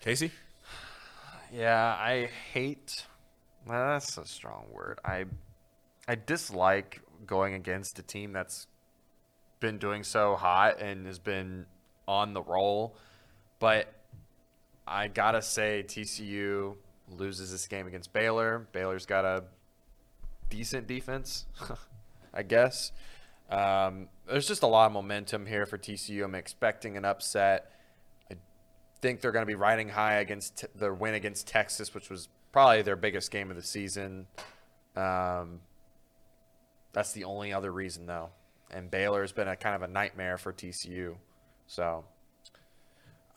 Casey? 0.00 0.30
Yeah, 1.52 1.96
I 1.98 2.30
hate. 2.52 3.04
Well, 3.66 3.88
that's 3.88 4.16
a 4.18 4.24
strong 4.24 4.66
word. 4.72 5.00
I 5.04 5.24
I 6.06 6.14
dislike 6.14 7.00
going 7.26 7.54
against 7.54 7.98
a 7.98 8.02
team 8.02 8.32
that's 8.32 8.68
been 9.58 9.78
doing 9.78 10.04
so 10.04 10.36
hot 10.36 10.80
and 10.80 11.06
has 11.06 11.18
been 11.18 11.66
on 12.06 12.34
the 12.34 12.42
roll, 12.42 12.96
but 13.58 13.92
I 14.86 15.08
gotta 15.08 15.42
say 15.42 15.84
TCU 15.86 16.76
loses 17.10 17.50
this 17.50 17.66
game 17.66 17.88
against 17.88 18.12
Baylor. 18.12 18.68
Baylor's 18.70 19.06
got 19.06 19.24
a 19.24 19.44
decent 20.50 20.86
defense, 20.86 21.46
I 22.34 22.42
guess. 22.44 22.92
Um, 23.50 24.08
there's 24.28 24.46
just 24.46 24.62
a 24.62 24.66
lot 24.66 24.86
of 24.86 24.92
momentum 24.92 25.46
here 25.46 25.66
for 25.66 25.78
TCU. 25.78 26.24
I'm 26.24 26.34
expecting 26.34 26.96
an 26.96 27.04
upset. 27.04 27.70
I 28.30 28.36
think 29.00 29.20
they're 29.20 29.32
going 29.32 29.44
to 29.44 29.46
be 29.46 29.54
riding 29.54 29.88
high 29.88 30.14
against 30.14 30.58
t- 30.58 30.66
their 30.74 30.94
win 30.94 31.14
against 31.14 31.46
Texas, 31.46 31.94
which 31.94 32.10
was 32.10 32.28
probably 32.52 32.82
their 32.82 32.96
biggest 32.96 33.30
game 33.30 33.50
of 33.50 33.56
the 33.56 33.62
season. 33.62 34.26
Um, 34.96 35.60
that's 36.92 37.12
the 37.12 37.24
only 37.24 37.52
other 37.52 37.70
reason, 37.70 38.06
though. 38.06 38.30
And 38.70 38.90
Baylor's 38.90 39.32
been 39.32 39.48
a 39.48 39.56
kind 39.56 39.76
of 39.76 39.82
a 39.82 39.88
nightmare 39.88 40.38
for 40.38 40.52
TCU. 40.52 41.16
So 41.66 42.04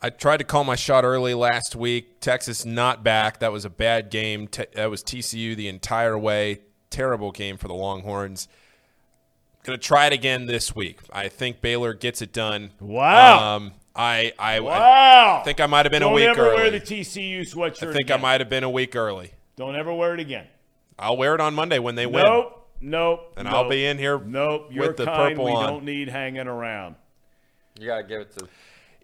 I 0.02 0.10
tried 0.10 0.38
to 0.38 0.44
call 0.44 0.64
my 0.64 0.76
shot 0.76 1.04
early 1.04 1.34
last 1.34 1.76
week. 1.76 2.20
Texas 2.20 2.64
not 2.64 3.04
back. 3.04 3.38
That 3.40 3.52
was 3.52 3.64
a 3.64 3.70
bad 3.70 4.10
game. 4.10 4.48
Te- 4.48 4.64
that 4.74 4.90
was 4.90 5.04
TCU 5.04 5.54
the 5.54 5.68
entire 5.68 6.18
way. 6.18 6.60
Terrible 6.88 7.30
game 7.30 7.58
for 7.58 7.68
the 7.68 7.74
Longhorns. 7.74 8.48
Going 9.62 9.78
to 9.78 9.86
try 9.86 10.06
it 10.06 10.12
again 10.12 10.46
this 10.46 10.74
week. 10.74 11.00
I 11.12 11.28
think 11.28 11.60
Baylor 11.60 11.92
gets 11.92 12.22
it 12.22 12.32
done. 12.32 12.70
Wow. 12.80 13.56
Um, 13.56 13.72
I 13.94 14.32
I, 14.38 14.60
Wow. 14.60 15.40
I 15.40 15.44
think 15.44 15.60
I 15.60 15.66
might 15.66 15.84
have 15.84 15.92
been 15.92 16.00
Don't 16.00 16.12
a 16.12 16.14
week 16.14 16.24
ever 16.28 16.46
early. 16.50 16.54
wear 16.56 16.70
the 16.70 16.80
TCU 16.80 17.40
sweatshirt. 17.42 17.88
I 17.88 17.92
think 17.92 18.00
again. 18.06 18.18
I 18.18 18.22
might 18.22 18.40
have 18.40 18.48
been 18.48 18.64
a 18.64 18.70
week 18.70 18.96
early. 18.96 19.32
Don't 19.56 19.76
ever 19.76 19.92
wear 19.92 20.14
it 20.14 20.20
again. 20.20 20.46
I'll 20.98 21.16
wear 21.16 21.34
it 21.34 21.40
on 21.40 21.54
Monday 21.54 21.78
when 21.78 21.94
they 21.94 22.06
win. 22.06 22.24
Nope. 22.24 22.56
Nope. 22.80 23.34
And 23.36 23.44
nope, 23.44 23.54
I'll 23.54 23.68
be 23.68 23.84
in 23.84 23.98
here 23.98 24.18
Nope. 24.18 24.68
You're 24.70 24.88
with 24.88 24.96
the 24.96 25.04
kind 25.04 25.32
purple 25.34 25.44
we 25.44 25.52
on. 25.52 25.66
don't 25.66 25.84
need 25.84 26.08
hanging 26.08 26.46
around. 26.46 26.94
you 27.78 27.86
got 27.86 27.98
to 27.98 28.02
give 28.04 28.20
it 28.22 28.36
to. 28.38 28.48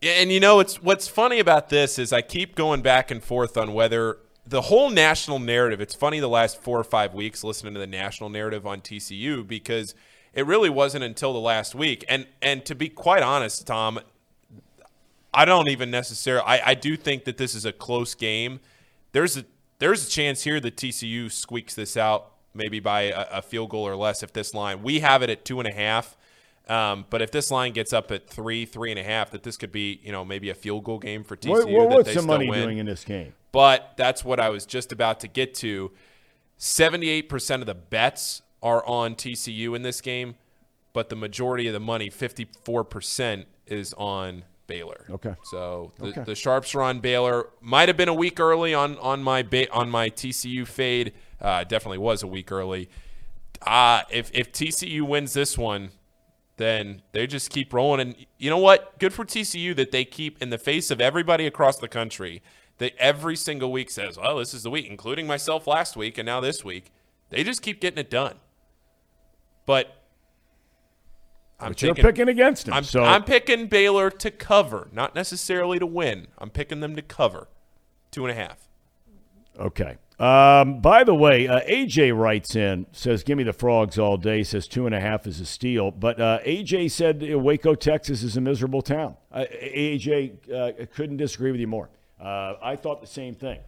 Yeah, 0.00 0.12
and 0.12 0.32
you 0.32 0.40
know, 0.40 0.60
it's 0.60 0.82
what's 0.82 1.08
funny 1.08 1.38
about 1.40 1.68
this 1.68 1.98
is 1.98 2.12
I 2.12 2.22
keep 2.22 2.54
going 2.54 2.80
back 2.80 3.10
and 3.10 3.22
forth 3.22 3.56
on 3.58 3.74
whether 3.74 4.18
the 4.46 4.62
whole 4.62 4.88
national 4.88 5.38
narrative. 5.38 5.80
It's 5.82 5.94
funny 5.94 6.20
the 6.20 6.28
last 6.28 6.62
four 6.62 6.78
or 6.78 6.84
five 6.84 7.12
weeks 7.12 7.44
listening 7.44 7.74
to 7.74 7.80
the 7.80 7.86
national 7.86 8.30
narrative 8.30 8.66
on 8.66 8.80
TCU 8.80 9.46
because 9.46 9.94
it 10.36 10.46
really 10.46 10.70
wasn't 10.70 11.02
until 11.02 11.32
the 11.32 11.40
last 11.40 11.74
week. 11.74 12.04
And 12.08 12.26
and 12.40 12.64
to 12.66 12.74
be 12.76 12.88
quite 12.88 13.22
honest, 13.22 13.66
Tom, 13.66 13.98
I 15.34 15.44
don't 15.44 15.68
even 15.68 15.90
necessarily. 15.90 16.44
I, 16.46 16.70
I 16.70 16.74
do 16.74 16.96
think 16.96 17.24
that 17.24 17.38
this 17.38 17.54
is 17.54 17.64
a 17.64 17.72
close 17.72 18.14
game. 18.14 18.60
There's 19.12 19.36
a 19.36 19.44
there's 19.78 20.06
a 20.06 20.10
chance 20.10 20.44
here 20.44 20.60
that 20.60 20.76
TCU 20.76 21.32
squeaks 21.32 21.74
this 21.74 21.96
out 21.96 22.32
maybe 22.54 22.80
by 22.80 23.02
a, 23.02 23.26
a 23.32 23.42
field 23.42 23.70
goal 23.70 23.86
or 23.86 23.96
less 23.96 24.22
if 24.22 24.32
this 24.32 24.54
line 24.54 24.82
we 24.82 25.00
have 25.00 25.22
it 25.22 25.30
at 25.30 25.44
two 25.44 25.58
and 25.58 25.68
a 25.68 25.72
half. 25.72 26.16
Um, 26.68 27.06
but 27.10 27.22
if 27.22 27.30
this 27.30 27.50
line 27.50 27.72
gets 27.72 27.92
up 27.92 28.10
at 28.10 28.28
three, 28.28 28.66
three 28.66 28.90
and 28.90 28.98
a 28.98 29.04
half, 29.04 29.30
that 29.30 29.44
this 29.44 29.56
could 29.56 29.70
be, 29.70 30.00
you 30.02 30.10
know, 30.10 30.24
maybe 30.24 30.50
a 30.50 30.54
field 30.54 30.82
goal 30.82 30.98
game 30.98 31.22
for 31.22 31.36
TCU. 31.36 31.48
What, 31.48 31.68
what, 31.68 31.88
what's 31.90 32.12
the 32.12 32.22
money 32.22 32.50
win. 32.50 32.62
doing 32.64 32.78
in 32.78 32.86
this 32.86 33.04
game? 33.04 33.34
But 33.52 33.92
that's 33.96 34.24
what 34.24 34.40
I 34.40 34.48
was 34.48 34.66
just 34.66 34.90
about 34.90 35.20
to 35.20 35.28
get 35.28 35.54
to. 35.56 35.92
78% 36.58 37.60
of 37.60 37.66
the 37.66 37.74
bets 37.74 38.42
are 38.66 38.84
on 38.86 39.14
TCU 39.14 39.74
in 39.76 39.82
this 39.82 40.01
game, 40.01 40.34
but 40.93 41.09
the 41.09 41.16
majority 41.16 41.66
of 41.66 41.72
the 41.72 41.80
money, 41.80 42.10
54%, 42.10 43.44
is 43.66 43.93
on 43.94 44.44
Baylor. 44.66 45.06
Okay. 45.10 45.34
So 45.44 45.93
the, 45.98 46.06
Okay. 46.06 46.24
the 46.24 46.34
sharps 46.34 46.74
are 46.74 46.82
on 46.82 47.01
Baylor. 47.01 47.48
Might 47.60 47.88
have 47.88 47.97
been 47.97 48.09
a 48.09 48.14
week 48.14 48.40
early 48.40 48.74
on 48.74 48.98
on 48.98 49.22
my 49.22 49.43
ba- 49.43 49.70
on 49.72 49.88
my 49.90 50.10
TCU 50.10 50.66
fade. 50.66 51.12
Uh, 51.40 51.62
definitely 51.64 51.98
was 51.98 52.22
a 52.22 52.26
week 52.26 52.51
early. 52.51 52.88
Uh, 53.62 54.02
if 54.10 54.30
if 54.34 54.51
TCU 54.52 55.02
wins 55.02 55.32
this 55.34 55.56
one, 55.56 55.90
then 56.56 57.02
they 57.12 57.26
just 57.28 57.51
keep 57.51 57.72
rolling. 57.72 58.01
And 58.01 58.26
you 58.38 58.51
know 58.51 58.59
what? 58.59 58.98
Good 58.98 59.12
for 59.12 59.24
TCU 59.24 59.74
that 59.76 59.93
they 59.93 60.05
keep 60.05 60.43
in 60.43 60.51
the 60.51 60.59
face 60.59 60.90
of 60.90 61.01
everybody 61.01 61.47
across 61.47 61.78
the 61.78 61.88
country. 61.88 62.43
That 62.78 62.93
every 62.98 63.36
single 63.36 63.70
week 63.72 63.90
says, 63.90 64.18
"Well, 64.18 64.38
this 64.38 64.52
is 64.52 64.62
the 64.64 64.70
week," 64.70 64.86
including 64.86 65.26
myself 65.28 65.66
last 65.68 65.97
week 65.97 66.18
and 66.18 66.26
now 66.26 66.40
this 66.40 66.64
week. 66.64 66.90
They 67.30 67.43
just 67.44 67.62
keep 67.62 67.80
getting 67.80 67.98
it 67.98 68.10
done. 68.10 68.36
But 69.66 69.93
I'm 71.59 71.70
But 71.70 71.78
taking- 71.78 72.05
picking 72.05 72.28
against 72.28 72.68
him. 72.68 72.74
I'm, 72.74 72.84
so 72.84 73.02
I'm 73.02 73.24
picking 73.24 73.66
Baylor 73.66 74.10
to 74.10 74.30
cover, 74.30 74.88
not 74.93 75.14
necessarily 75.14 75.78
to 75.78 75.86
win. 75.86 76.28
I'm 76.38 76.51
picking 76.51 76.80
them 76.80 76.97
to 76.97 77.02
cover 77.02 77.48
two 78.10 78.26
and 78.26 78.30
a 78.30 78.40
half. 78.40 78.68
Okay. 79.59 79.97
Um, 80.18 80.80
by 80.80 81.05
the 81.05 81.14
way, 81.14 81.47
uh, 81.47 81.60
AJ 81.66 82.16
writes 82.16 82.56
in, 82.56 82.86
says, 82.93 83.22
Give 83.22 83.36
me 83.36 83.44
the 83.44 83.52
frogs 83.52 83.98
all 83.98 84.16
day, 84.16 84.43
says 84.43 84.66
two 84.66 84.86
and 84.86 84.94
a 84.94 85.01
half 85.01 85.26
is 85.26 85.40
a 85.40 85.47
steal. 85.47 85.90
But 85.90 86.18
uh, 86.20 86.38
AJ 86.44 86.90
said 86.90 87.26
uh, 87.30 87.38
Waco, 87.38 87.74
Texas 87.74 88.22
is 88.22 88.36
a 88.36 88.40
miserable 88.40 88.80
town. 88.80 89.16
Uh, 89.30 89.44
AJ 89.51 90.51
uh, 90.51 90.86
couldn't 90.94 91.18
disagree 91.18 91.51
with 91.52 91.60
you 91.60 91.66
more. 91.66 91.90
Uh, 92.18 92.55
I 92.62 92.76
thought 92.76 93.02
the 93.02 93.06
same 93.06 93.34
thing. 93.34 93.60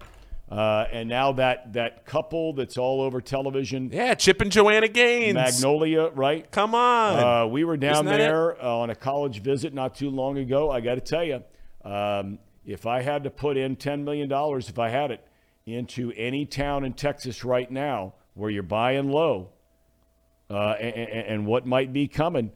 Uh, 0.51 0.87
and 0.91 1.09
now 1.09 1.33
that, 1.33 1.75
that 1.75 2.07
couple 2.07 2.55
that's 2.55 2.79
all 2.79 3.03
over 3.03 3.21
television, 3.21 3.91
Yeah, 3.93 4.15
Chip 4.15 4.41
and 4.41 4.51
Joanna 4.51 4.89
Gaines. 4.89 5.35
Magnolia, 5.35 6.09
right? 6.09 6.51
Come 6.51 6.75
on. 6.75 7.19
Uh, 7.19 7.47
we 7.47 7.65
were 7.65 7.77
down 7.77 8.07
there 8.07 8.63
uh, 8.63 8.77
on 8.79 8.89
a 8.89 8.95
college 8.95 9.43
visit 9.43 9.75
not 9.75 9.95
too 9.95 10.09
long 10.09 10.39
ago. 10.39 10.71
I 10.71 10.81
got 10.81 10.95
to 10.95 11.03
tell 11.03 11.25
you, 11.25 11.43
um, 11.85 12.39
if 12.65 12.87
I 12.87 13.03
had 13.03 13.25
to 13.25 13.31
put 13.31 13.59
in 13.59 13.77
$10 13.77 14.05
million, 14.05 14.31
if 14.33 14.79
I 14.79 14.89
had 14.89 15.11
it, 15.11 15.27
into 15.67 16.13
any 16.17 16.47
town 16.47 16.85
in 16.85 16.95
Texas 16.95 17.45
right 17.45 17.71
now 17.71 18.15
where 18.33 18.51
you're 18.51 18.63
buying 18.63 19.11
low 19.11 19.51
uh, 20.49 20.71
and, 20.81 21.27
and 21.27 21.47
what 21.47 21.67
might 21.67 21.93
be 21.93 22.09
coming, 22.09 22.53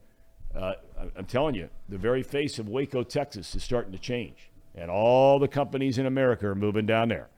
uh, 0.54 0.72
I'm 1.16 1.26
telling 1.26 1.54
you, 1.54 1.68
the 1.88 1.98
very 1.98 2.22
face 2.22 2.58
of 2.58 2.68
Waco, 2.68 3.02
Texas 3.02 3.54
is 3.54 3.62
starting 3.62 3.92
to 3.92 3.98
change. 3.98 4.50
And 4.74 4.90
all 4.90 5.38
the 5.38 5.48
companies 5.48 5.98
in 5.98 6.06
America 6.06 6.46
are 6.46 6.54
moving 6.54 6.86
down 6.86 7.08
there. 7.08 7.28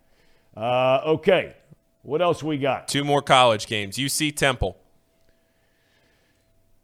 Uh, 0.57 1.01
okay. 1.05 1.55
What 2.03 2.21
else 2.21 2.43
we 2.43 2.59
got? 2.59 2.89
Two 2.89 3.05
more 3.05 3.23
college 3.23 3.67
games. 3.67 3.97
UC 3.97 4.37
Temple. 4.37 4.77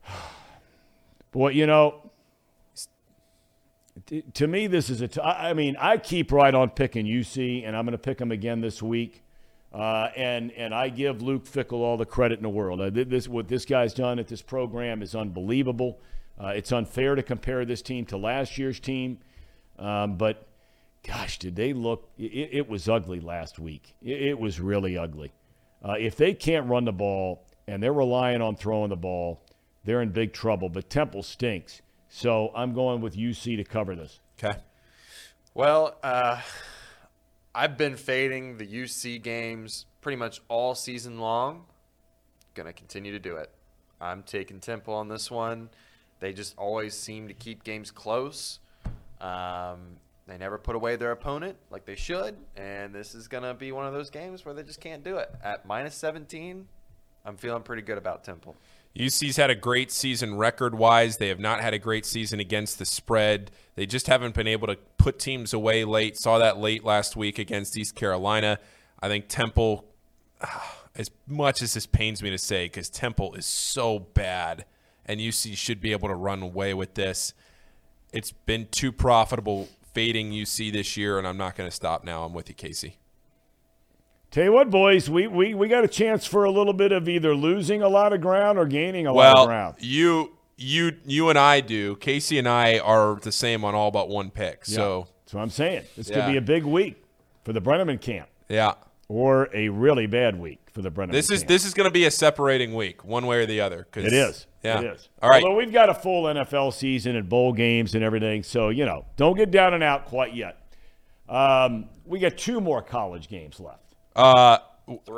Boy, 1.32 1.50
you 1.50 1.66
know, 1.66 2.10
t- 4.06 4.22
to 4.34 4.46
me, 4.46 4.66
this 4.66 4.90
is 4.90 5.00
a. 5.00 5.08
T- 5.08 5.20
I 5.20 5.50
I 5.50 5.54
mean, 5.54 5.76
I 5.78 5.98
keep 5.98 6.32
right 6.32 6.54
on 6.54 6.70
picking 6.70 7.06
UC, 7.06 7.66
and 7.66 7.76
I'm 7.76 7.84
going 7.84 7.92
to 7.92 7.98
pick 7.98 8.18
them 8.18 8.32
again 8.32 8.60
this 8.60 8.82
week. 8.82 9.22
Uh, 9.72 10.08
and 10.16 10.50
and 10.52 10.74
I 10.74 10.88
give 10.88 11.22
Luke 11.22 11.44
Fickell 11.44 11.74
all 11.74 11.96
the 11.96 12.06
credit 12.06 12.38
in 12.38 12.42
the 12.42 12.48
world. 12.48 12.80
Uh, 12.80 12.90
this 12.90 13.28
what 13.28 13.46
this 13.46 13.64
guy's 13.64 13.94
done 13.94 14.18
at 14.18 14.26
this 14.26 14.42
program 14.42 15.00
is 15.00 15.14
unbelievable. 15.14 16.00
Uh, 16.42 16.48
it's 16.48 16.72
unfair 16.72 17.14
to 17.14 17.22
compare 17.22 17.64
this 17.64 17.82
team 17.82 18.04
to 18.06 18.16
last 18.16 18.58
year's 18.58 18.80
team, 18.80 19.18
um, 19.78 20.16
but 20.16 20.46
gosh, 21.06 21.38
did 21.38 21.56
they 21.56 21.72
look? 21.72 22.08
It, 22.18 22.50
it 22.52 22.68
was 22.68 22.88
ugly 22.88 23.20
last 23.20 23.58
week. 23.58 23.94
It, 24.02 24.22
it 24.22 24.38
was 24.38 24.60
really 24.60 24.96
ugly. 24.96 25.32
Uh, 25.82 25.94
if 25.98 26.16
they 26.16 26.34
can't 26.34 26.68
run 26.68 26.84
the 26.84 26.92
ball 26.92 27.46
and 27.66 27.82
they're 27.82 27.92
relying 27.92 28.42
on 28.42 28.56
throwing 28.56 28.90
the 28.90 28.96
ball, 28.96 29.42
they're 29.84 30.02
in 30.02 30.10
big 30.10 30.32
trouble. 30.32 30.68
But 30.68 30.90
Temple 30.90 31.22
stinks. 31.22 31.80
So 32.08 32.50
I'm 32.54 32.74
going 32.74 33.00
with 33.00 33.16
UC 33.16 33.56
to 33.56 33.64
cover 33.64 33.94
this. 33.94 34.20
Okay. 34.42 34.58
Well, 35.54 35.96
uh, 36.02 36.40
I've 37.54 37.76
been 37.76 37.96
fading 37.96 38.58
the 38.58 38.66
UC 38.66 39.22
games 39.22 39.86
pretty 40.00 40.16
much 40.16 40.40
all 40.48 40.74
season 40.74 41.18
long. 41.18 41.64
Gonna 42.54 42.72
continue 42.72 43.12
to 43.12 43.18
do 43.18 43.36
it. 43.36 43.50
I'm 44.00 44.22
taking 44.22 44.60
Temple 44.60 44.94
on 44.94 45.08
this 45.08 45.30
one. 45.30 45.70
They 46.20 46.32
just 46.32 46.56
always 46.56 46.94
seem 46.94 47.28
to 47.28 47.34
keep 47.34 47.64
games 47.64 47.90
close. 47.90 48.60
Um, 49.20 49.96
they 50.30 50.38
never 50.38 50.58
put 50.58 50.76
away 50.76 50.96
their 50.96 51.12
opponent 51.12 51.56
like 51.70 51.84
they 51.84 51.96
should, 51.96 52.36
and 52.56 52.94
this 52.94 53.14
is 53.14 53.28
gonna 53.28 53.54
be 53.54 53.72
one 53.72 53.86
of 53.86 53.92
those 53.92 54.10
games 54.10 54.44
where 54.44 54.54
they 54.54 54.62
just 54.62 54.80
can't 54.80 55.02
do 55.02 55.16
it. 55.16 55.30
At 55.42 55.66
minus 55.66 55.94
17, 55.96 56.66
I'm 57.24 57.36
feeling 57.36 57.62
pretty 57.62 57.82
good 57.82 57.98
about 57.98 58.24
Temple. 58.24 58.56
UC's 58.98 59.36
had 59.36 59.50
a 59.50 59.54
great 59.54 59.92
season 59.92 60.36
record 60.36 60.74
wise. 60.74 61.18
They 61.18 61.28
have 61.28 61.38
not 61.38 61.60
had 61.60 61.74
a 61.74 61.78
great 61.78 62.04
season 62.04 62.40
against 62.40 62.78
the 62.78 62.84
spread. 62.84 63.50
They 63.76 63.86
just 63.86 64.08
haven't 64.08 64.34
been 64.34 64.48
able 64.48 64.66
to 64.66 64.76
put 64.98 65.18
teams 65.18 65.52
away 65.52 65.84
late. 65.84 66.16
Saw 66.16 66.38
that 66.38 66.58
late 66.58 66.84
last 66.84 67.16
week 67.16 67.38
against 67.38 67.76
East 67.76 67.94
Carolina. 67.94 68.58
I 69.00 69.08
think 69.08 69.28
Temple, 69.28 69.84
as 70.96 71.10
much 71.26 71.62
as 71.62 71.74
this 71.74 71.86
pains 71.86 72.20
me 72.20 72.30
to 72.30 72.38
say, 72.38 72.66
because 72.66 72.90
Temple 72.90 73.34
is 73.34 73.46
so 73.46 74.00
bad 74.00 74.64
and 75.06 75.20
UC 75.20 75.56
should 75.56 75.80
be 75.80 75.92
able 75.92 76.08
to 76.08 76.14
run 76.14 76.42
away 76.42 76.74
with 76.74 76.94
this. 76.94 77.32
It's 78.12 78.32
been 78.32 78.66
too 78.72 78.90
profitable 78.90 79.68
fading 79.92 80.30
UC 80.32 80.72
this 80.72 80.96
year, 80.96 81.18
and 81.18 81.26
I'm 81.26 81.36
not 81.36 81.56
going 81.56 81.68
to 81.68 81.74
stop 81.74 82.04
now. 82.04 82.24
I'm 82.24 82.32
with 82.32 82.48
you, 82.48 82.54
Casey. 82.54 82.96
Tell 84.30 84.44
you 84.44 84.52
what, 84.52 84.70
boys, 84.70 85.10
we, 85.10 85.26
we, 85.26 85.54
we 85.54 85.66
got 85.66 85.82
a 85.82 85.88
chance 85.88 86.24
for 86.24 86.44
a 86.44 86.50
little 86.50 86.72
bit 86.72 86.92
of 86.92 87.08
either 87.08 87.34
losing 87.34 87.82
a 87.82 87.88
lot 87.88 88.12
of 88.12 88.20
ground 88.20 88.58
or 88.58 88.64
gaining 88.66 89.06
a 89.06 89.12
lot 89.12 89.30
of 89.32 89.34
Well, 89.38 89.46
ground. 89.46 89.74
you 89.80 90.32
you 90.56 90.92
you 91.04 91.30
and 91.30 91.38
I 91.38 91.60
do. 91.60 91.96
Casey 91.96 92.38
and 92.38 92.46
I 92.48 92.78
are 92.78 93.16
the 93.16 93.32
same 93.32 93.64
on 93.64 93.74
all 93.74 93.90
but 93.90 94.08
one 94.08 94.30
pick. 94.30 94.64
So 94.66 95.08
That's 95.24 95.34
what 95.34 95.40
I'm 95.40 95.50
saying. 95.50 95.84
This 95.96 96.06
could 96.08 96.16
Yeah. 96.18 96.30
be 96.30 96.36
a 96.36 96.40
big 96.42 96.64
week 96.64 97.02
for 97.44 97.52
the 97.52 97.60
Brennaman 97.60 97.98
camp 98.00 98.28
yeah, 98.48 98.74
or 99.08 99.48
a 99.54 99.68
really 99.70 100.06
bad 100.06 100.38
week 100.38 100.59
for 100.72 100.82
the 100.82 100.90
Brennaman 100.90 101.12
this 101.12 101.30
is 101.30 101.44
this 101.44 101.64
is 101.64 101.74
going 101.74 101.88
to 101.88 101.92
be 101.92 102.04
a 102.04 102.10
separating 102.10 102.74
week, 102.74 103.04
one 103.04 103.26
way 103.26 103.38
or 103.38 103.46
the 103.46 103.60
other. 103.60 103.86
'cause- 103.90 104.04
It 104.04 104.12
is. 104.12 104.46
Yeah. 104.62 104.80
It 104.80 104.86
is. 104.94 105.08
All 105.22 105.30
right. 105.30 105.42
Although 105.42 105.56
we've 105.56 105.72
got 105.72 105.88
a 105.88 105.94
full 105.94 106.24
NFL 106.24 106.72
season 106.72 107.16
and 107.16 107.28
bowl 107.28 107.52
games 107.52 107.94
and 107.94 108.04
everything, 108.04 108.42
so 108.42 108.68
you 108.68 108.84
know, 108.84 109.04
don't 109.16 109.36
get 109.36 109.50
down 109.50 109.74
and 109.74 109.82
out 109.82 110.06
quite 110.06 110.34
yet. 110.34 110.56
Um, 111.28 111.86
we 112.04 112.18
got 112.18 112.36
two 112.36 112.60
more 112.60 112.82
college 112.82 113.28
games 113.28 113.60
left. 113.60 113.94
Uh, 114.16 114.58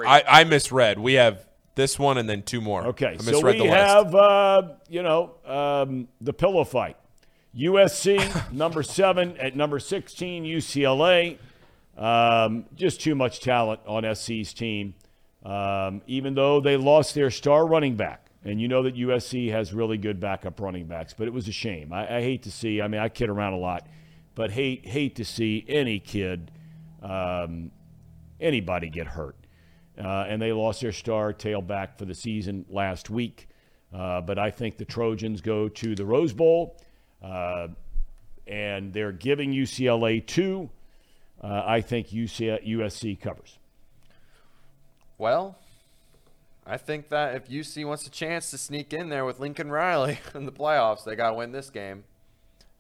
I, 0.07 0.23
I 0.29 0.45
misread. 0.45 0.99
We 0.99 1.15
have 1.15 1.47
this 1.75 1.99
one 1.99 2.19
and 2.19 2.29
then 2.29 2.43
two 2.43 2.61
more. 2.61 2.87
Okay, 2.89 3.07
I 3.07 3.17
so 3.17 3.41
we 3.41 3.59
the 3.59 3.65
list. 3.65 3.75
have 3.75 4.15
uh, 4.15 4.63
you 4.89 5.03
know 5.03 5.35
um, 5.47 6.09
the 6.21 6.33
pillow 6.33 6.65
fight. 6.65 6.97
USC 7.57 8.53
number 8.53 8.83
seven 8.83 9.37
at 9.39 9.57
number 9.57 9.79
sixteen. 9.79 10.45
UCLA. 10.45 11.39
Um, 11.97 12.65
just 12.75 13.01
too 13.01 13.15
much 13.15 13.41
talent 13.41 13.81
on 13.87 14.05
SC's 14.15 14.55
team. 14.55 14.95
Um, 15.45 16.03
even 16.07 16.35
though 16.35 16.61
they 16.61 16.77
lost 16.77 17.15
their 17.15 17.31
star 17.31 17.67
running 17.67 17.97
back, 17.97 18.29
and 18.45 18.61
you 18.61 18.69
know 18.69 18.83
that 18.83 18.97
USC 18.97 19.51
has 19.51 19.73
really 19.73 19.99
good 19.99 20.21
backup 20.21 20.61
running 20.61 20.87
backs, 20.87 21.15
but 21.15 21.27
it 21.27 21.33
was 21.33 21.49
a 21.49 21.53
shame. 21.53 21.93
I, 21.93 22.17
I 22.17 22.21
hate 22.21 22.43
to 22.45 22.51
see. 22.51 22.81
I 22.81 22.89
mean, 22.89 23.01
I 23.01 23.09
kid 23.09 23.29
around 23.29 23.53
a 23.53 23.59
lot, 23.59 23.87
but 24.35 24.51
hate 24.51 24.87
hate 24.87 25.17
to 25.17 25.25
see 25.25 25.65
any 25.69 25.99
kid, 25.99 26.51
um, 27.03 27.71
anybody 28.41 28.89
get 28.89 29.07
hurt. 29.07 29.37
Uh, 29.99 30.25
and 30.29 30.41
they 30.41 30.53
lost 30.53 30.81
their 30.81 30.93
star 30.93 31.33
tailback 31.33 31.99
for 31.99 32.05
the 32.05 32.15
season 32.15 32.65
last 32.69 33.11
week. 33.11 33.49
Uh, 33.93 34.21
but 34.23 34.39
I 34.39 34.51
think 34.51 34.79
the 34.79 34.87
Trojans 34.87 35.41
go 35.43 35.69
to 35.69 35.95
the 35.95 36.05
Rose 36.05 36.33
Bowl, 36.33 36.79
uh, 37.23 37.69
and 38.47 38.93
they're 38.93 39.13
giving 39.13 39.53
UCLA 39.53 40.27
two. 40.27 40.71
Uh, 41.43 41.63
I 41.67 41.81
think 41.83 42.09
UC, 42.09 42.67
USC 42.67 43.21
covers. 43.21 43.59
Well, 45.23 45.57
I 46.67 46.79
think 46.79 47.11
that 47.11 47.37
if 47.37 47.49
UC 47.49 47.87
wants 47.87 48.05
a 48.09 48.11
chance 48.11 48.51
to 48.51 48.59
sneak 48.59 48.93
in 48.93 49.09
there 49.09 49.25
with 49.25 49.39
Lincoln 49.39 49.71
Riley 49.71 50.19
in 50.35 50.47
the 50.47 50.53
playoffs, 50.53 51.05
they 51.05 51.15
got 51.15 51.31
to 51.31 51.37
win 51.37 51.53
this 51.53 51.71
game. 51.71 52.03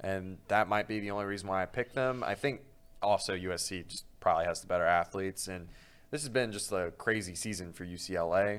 And 0.01 0.39
that 0.49 0.69
might 0.69 0.89
be 0.89 0.99
the 0.99 1.13
only 1.13 1.25
reason 1.25 1.49
why 1.49 1.63
I 1.63 1.67
picked 1.67 1.95
them. 1.95 2.25
I 2.25 2.35
think 2.35 2.63
also 3.01 3.37
USC 3.37 3.87
just 3.87 4.07
probably 4.19 4.47
has 4.47 4.61
the 4.61 4.67
better 4.67 4.85
athletes. 4.85 5.47
And 5.47 5.69
this 6.11 6.23
has 6.23 6.31
been 6.31 6.51
just 6.51 6.73
a 6.73 6.93
crazy 6.99 7.37
season 7.37 7.73
for 7.73 7.87
UCLA. 7.87 8.57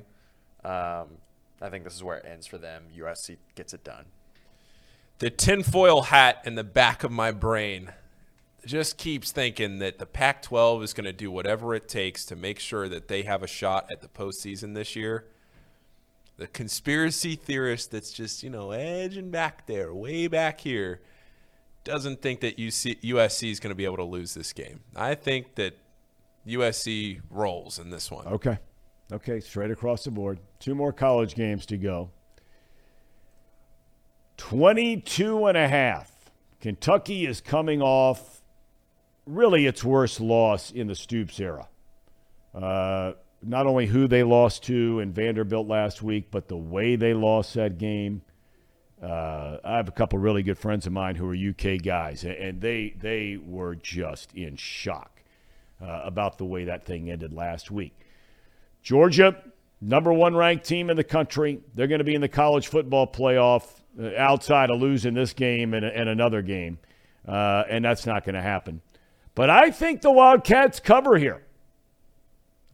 Um, 0.64 1.18
I 1.62 1.68
think 1.70 1.84
this 1.84 1.94
is 1.94 2.04
where 2.06 2.16
it 2.16 2.26
ends 2.26 2.48
for 2.48 2.58
them. 2.58 2.84
USC 2.98 3.36
gets 3.56 3.74
it 3.74 3.84
done. 3.84 4.06
The 5.20 5.30
tinfoil 5.30 6.04
hat 6.04 6.42
in 6.46 6.56
the 6.56 6.64
back 6.64 7.04
of 7.04 7.12
my 7.12 7.32
brain 7.32 7.92
just 8.66 8.98
keeps 8.98 9.32
thinking 9.32 9.80
that 9.80 10.00
the 10.00 10.06
Pac 10.06 10.42
12 10.42 10.84
is 10.84 10.94
going 10.94 11.06
to 11.06 11.14
do 11.14 11.30
whatever 11.30 11.76
it 11.76 11.88
takes 11.88 12.26
to 12.26 12.36
make 12.36 12.60
sure 12.60 12.88
that 12.90 13.08
they 13.08 13.24
have 13.24 13.44
a 13.44 13.48
shot 13.48 13.88
at 13.92 14.02
the 14.02 14.08
postseason 14.08 14.74
this 14.74 14.96
year. 14.96 15.26
The 16.38 16.48
conspiracy 16.48 17.36
theorist 17.36 17.92
that's 17.92 18.12
just, 18.12 18.42
you 18.44 18.50
know, 18.50 18.72
edging 18.72 19.30
back 19.30 19.68
there, 19.68 19.94
way 19.94 20.28
back 20.28 20.62
here, 20.62 21.02
doesn't 21.84 22.22
think 22.22 22.40
that 22.42 22.58
UC, 22.58 23.02
USC 23.02 23.52
is 23.52 23.60
going 23.60 23.72
to 23.72 23.76
be 23.76 23.86
able 23.86 23.98
to 23.98 24.04
lose 24.04 24.34
this 24.34 24.54
game. 24.54 24.80
I 24.96 25.16
think 25.16 25.56
that 25.56 25.78
USC 26.48 27.22
rolls 27.30 27.80
in 27.80 27.90
this 27.90 28.10
one. 28.10 28.26
Okay. 28.28 28.58
Okay, 29.12 29.40
straight 29.42 29.70
across 29.70 30.06
the 30.06 30.12
board. 30.12 30.40
Two 30.60 30.74
more 30.74 30.94
college 30.94 31.36
games 31.36 31.66
to 31.68 31.78
go. 31.78 32.10
22 34.38 35.46
and 35.46 35.58
a 35.58 35.68
half. 35.68 36.32
Kentucky 36.60 37.26
is 37.26 37.42
coming 37.42 37.82
off 37.82 38.33
really 39.26 39.66
its 39.66 39.84
worst 39.84 40.20
loss 40.20 40.72
in 40.72 40.88
the 40.88 40.96
Stoops 40.96 41.40
era. 41.40 41.68
Uh, 42.54 43.14
not 43.42 43.68
only 43.68 43.88
who 43.88 44.08
they 44.08 44.24
lost 44.24 44.64
to 44.64 45.00
in 45.00 45.12
Vanderbilt 45.12 45.68
last 45.68 46.02
week, 46.02 46.28
but 46.32 46.48
the 46.48 46.58
way 46.58 46.96
they 46.96 47.14
lost 47.14 47.54
that 47.56 47.78
game. 47.78 48.22
Uh, 49.02 49.58
I 49.64 49.76
have 49.78 49.90
a 49.90 49.92
couple 49.92 50.18
really 50.20 50.44
good 50.44 50.58
friends 50.58 50.88
of 50.88 50.94
mine 50.94 51.16
who 51.16 51.30
are 51.30 51.36
UK 51.36 51.82
guys, 51.82 52.24
and 52.24 52.62
they 52.62 52.96
they 52.98 53.38
were 53.38 53.76
just 53.76 54.34
in 54.34 54.56
shock 54.56 55.22
uh, 55.82 56.02
about 56.06 56.38
the 56.38 56.46
way 56.46 56.66
that 56.66 56.86
thing 56.86 57.12
ended 57.12 57.34
last 57.34 57.70
week. 57.70 57.94
Georgia, 58.82 59.36
number 59.82 60.14
one 60.14 60.36
ranked 60.36 60.66
team 60.66 60.90
in 60.90 60.96
the 60.96 61.04
country, 61.04 61.60
they're 61.76 61.88
going 61.88 62.00
to 62.00 62.06
be 62.06 62.16
in 62.16 62.22
the 62.22 62.30
college 62.30 62.68
football 62.68 63.06
playoff 63.06 63.66
uh, 64.02 64.12
outside 64.18 64.70
of 64.70 64.80
losing 64.80 65.14
this 65.14 65.34
game 65.34 65.74
and, 65.74 65.86
and 65.86 66.08
another 66.08 66.42
game, 66.42 66.80
uh, 67.28 67.64
and 67.70 67.84
that's 67.84 68.06
not 68.06 68.24
going 68.24 68.36
to 68.36 68.42
happen. 68.42 68.82
But 69.36 69.50
I 69.50 69.72
think 69.72 70.02
the 70.02 70.12
Wildcats 70.12 70.80
cover 70.80 71.18
here. 71.18 71.44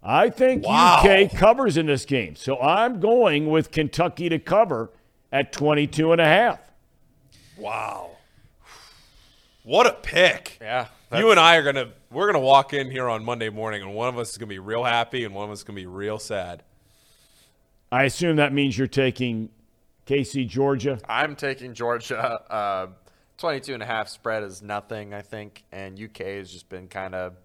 I 0.04 0.30
think 0.30 0.66
Wow. 0.66 1.02
UK 1.04 1.32
covers 1.32 1.78
in 1.78 1.86
this 1.86 2.06
game. 2.06 2.36
So 2.36 2.60
I'm 2.60 3.00
going 3.00 3.50
with 3.50 3.72
Kentucky 3.72 4.30
to 4.30 4.40
cover 4.40 4.92
at 5.32 5.52
22 5.52 6.12
and 6.14 6.22
a 6.22 6.26
half. 6.26 6.60
Wow. 7.58 8.12
What 9.64 9.88
a 9.88 9.94
pick. 9.94 10.58
Yeah, 10.62 10.88
You 11.16 11.32
and 11.32 11.40
I 11.40 11.58
are 11.58 11.64
going 11.64 11.76
to 11.76 11.90
we're 12.12 12.26
going 12.32 12.42
to 12.42 12.46
walk 12.48 12.74
in 12.74 12.90
here 12.90 13.08
on 13.08 13.24
Monday 13.24 13.50
morning 13.50 13.82
and 13.84 13.94
one 13.94 14.08
of 14.10 14.18
us 14.18 14.32
is 14.32 14.38
going 14.38 14.48
to 14.50 14.54
be 14.54 14.60
real 14.60 14.84
happy 14.84 15.26
and 15.26 15.36
one 15.36 15.46
of 15.46 15.52
us 15.52 15.60
is 15.60 15.64
going 15.64 15.76
to 15.76 15.82
be 15.82 15.86
real 15.86 16.18
sad. 16.18 16.64
I 17.92 18.04
assume 18.06 18.38
that 18.38 18.52
means 18.54 18.78
you're 18.78 18.88
taking 18.88 19.50
KC 20.08 20.48
Georgia. 20.48 21.00
I'm 21.08 21.36
taking 21.36 21.74
Georgia. 21.74 22.18
Uh, 22.50 22.88
22 23.40 23.74
and 23.74 23.82
a 23.82 23.86
half 23.86 24.10
spread 24.10 24.44
is 24.44 24.62
nothing, 24.62 25.14
I 25.14 25.22
think, 25.22 25.64
and 25.72 26.00
UK 26.00 26.18
has 26.18 26.52
just 26.52 26.68
been 26.68 26.88
kind 26.88 27.16
of 27.16 27.38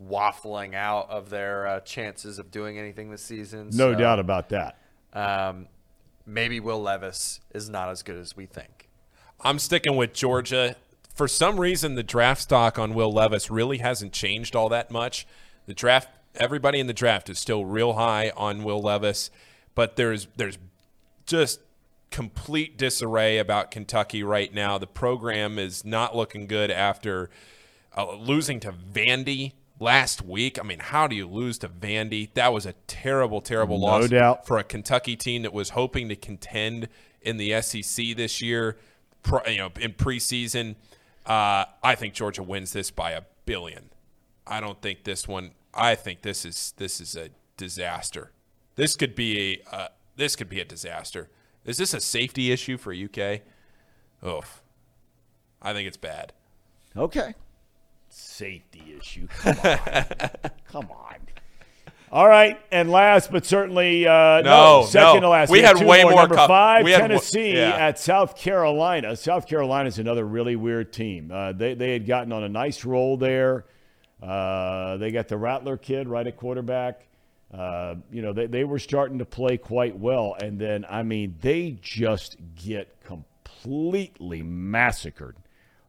waffling 0.00 0.74
out 0.74 1.10
of 1.10 1.28
their 1.28 1.66
uh, 1.66 1.80
chances 1.80 2.38
of 2.38 2.52
doing 2.52 2.78
anything 2.78 3.10
this 3.10 3.22
season. 3.22 3.70
No 3.72 3.92
so, 3.92 3.98
doubt 3.98 4.20
about 4.20 4.48
that. 4.50 4.78
Um, 5.12 5.66
maybe 6.24 6.60
Will 6.60 6.80
Levis 6.80 7.40
is 7.52 7.68
not 7.68 7.88
as 7.88 8.04
good 8.04 8.16
as 8.16 8.36
we 8.36 8.46
think. 8.46 8.88
I'm 9.40 9.58
sticking 9.58 9.96
with 9.96 10.12
Georgia. 10.12 10.76
For 11.12 11.26
some 11.26 11.58
reason, 11.58 11.96
the 11.96 12.04
draft 12.04 12.42
stock 12.42 12.78
on 12.78 12.94
Will 12.94 13.12
Levis 13.12 13.50
really 13.50 13.78
hasn't 13.78 14.12
changed 14.12 14.54
all 14.54 14.68
that 14.68 14.88
much. 14.92 15.26
The 15.66 15.74
draft, 15.74 16.08
everybody 16.36 16.78
in 16.78 16.86
the 16.86 16.92
draft 16.92 17.28
is 17.28 17.40
still 17.40 17.64
real 17.64 17.94
high 17.94 18.30
on 18.36 18.62
Will 18.62 18.80
Levis, 18.80 19.32
but 19.74 19.96
there's 19.96 20.28
there's 20.36 20.58
just 21.26 21.60
complete 22.10 22.76
disarray 22.76 23.38
about 23.38 23.70
Kentucky 23.70 24.22
right 24.22 24.52
now. 24.52 24.78
The 24.78 24.86
program 24.86 25.58
is 25.58 25.84
not 25.84 26.16
looking 26.16 26.46
good 26.46 26.70
after 26.70 27.30
uh, 27.96 28.14
losing 28.16 28.60
to 28.60 28.72
Vandy 28.72 29.52
last 29.80 30.22
week. 30.22 30.58
I 30.58 30.62
mean, 30.62 30.78
how 30.80 31.06
do 31.06 31.14
you 31.16 31.26
lose 31.26 31.58
to 31.58 31.68
Vandy? 31.68 32.32
That 32.34 32.52
was 32.52 32.66
a 32.66 32.72
terrible, 32.86 33.40
terrible 33.40 33.78
No 33.78 33.86
loss 33.86 34.08
doubt. 34.08 34.46
for 34.46 34.58
a 34.58 34.64
Kentucky 34.64 35.16
team 35.16 35.42
that 35.42 35.52
was 35.52 35.70
hoping 35.70 36.08
to 36.08 36.16
contend 36.16 36.88
in 37.20 37.36
the 37.36 37.60
SEC 37.62 38.16
this 38.16 38.40
year, 38.40 38.76
pro, 39.22 39.40
you 39.46 39.58
know, 39.58 39.70
in 39.80 39.92
preseason. 39.92 40.76
Uh, 41.26 41.64
I 41.82 41.94
think 41.94 42.14
Georgia 42.14 42.42
wins 42.42 42.72
this 42.72 42.90
by 42.90 43.12
a 43.12 43.22
billion. 43.44 43.90
I 44.46 44.60
don't 44.60 44.80
think 44.80 45.04
this 45.04 45.28
one. 45.28 45.52
I 45.74 45.94
think 45.94 46.22
this 46.22 46.44
is 46.44 46.72
this 46.78 47.00
is 47.00 47.14
a 47.14 47.28
disaster. 47.56 48.32
This 48.76 48.96
could 48.96 49.14
be 49.14 49.60
a 49.70 49.74
uh, 49.76 49.88
this 50.16 50.36
could 50.36 50.48
be 50.48 50.60
a 50.60 50.64
disaster. 50.64 51.28
Is 51.68 51.76
this 51.76 51.92
a 51.92 52.00
safety 52.00 52.50
issue 52.50 52.78
for 52.78 52.92
UK? 52.94 53.42
Oof. 54.26 54.62
I 55.60 55.72
think 55.74 55.86
it's 55.86 55.96
bad. 55.98 56.32
Okay. 56.96 57.34
Safety 58.08 58.96
issue. 58.98 59.28
Come 59.28 59.58
on. 59.58 60.30
Come 60.72 60.88
on. 60.90 61.16
All 62.10 62.26
right, 62.26 62.58
and 62.72 62.90
last 62.90 63.30
but 63.30 63.44
certainly 63.44 64.06
uh, 64.06 64.40
No, 64.40 64.86
second 64.88 65.16
no. 65.16 65.20
to 65.20 65.28
last. 65.28 65.50
We 65.50 65.58
have 65.60 65.76
had 65.76 65.82
two 65.82 65.86
way 65.86 66.02
more. 66.04 66.12
more 66.12 66.20
Number 66.22 66.36
cup- 66.36 66.48
five, 66.48 66.84
we 66.84 66.92
had 66.92 67.02
mo- 67.02 67.08
Tennessee 67.08 67.52
yeah. 67.54 67.76
at 67.76 67.98
South 67.98 68.34
Carolina. 68.34 69.14
South 69.14 69.46
Carolina 69.46 69.88
is 69.88 69.98
another 69.98 70.24
really 70.24 70.56
weird 70.56 70.90
team. 70.90 71.30
Uh, 71.30 71.52
they 71.52 71.74
they 71.74 71.92
had 71.92 72.06
gotten 72.06 72.32
on 72.32 72.42
a 72.44 72.48
nice 72.48 72.86
roll 72.86 73.18
there. 73.18 73.66
Uh, 74.22 74.96
they 74.96 75.10
got 75.10 75.28
the 75.28 75.36
Rattler 75.36 75.76
kid 75.76 76.08
right 76.08 76.26
at 76.26 76.38
quarterback. 76.38 77.06
Uh, 77.52 77.94
you 78.10 78.20
know, 78.20 78.32
they, 78.32 78.46
they 78.46 78.64
were 78.64 78.78
starting 78.78 79.18
to 79.18 79.24
play 79.24 79.56
quite 79.56 79.98
well. 79.98 80.36
And 80.40 80.58
then, 80.58 80.84
I 80.88 81.02
mean, 81.02 81.36
they 81.40 81.78
just 81.80 82.36
get 82.54 83.00
completely 83.02 84.42
massacred 84.42 85.36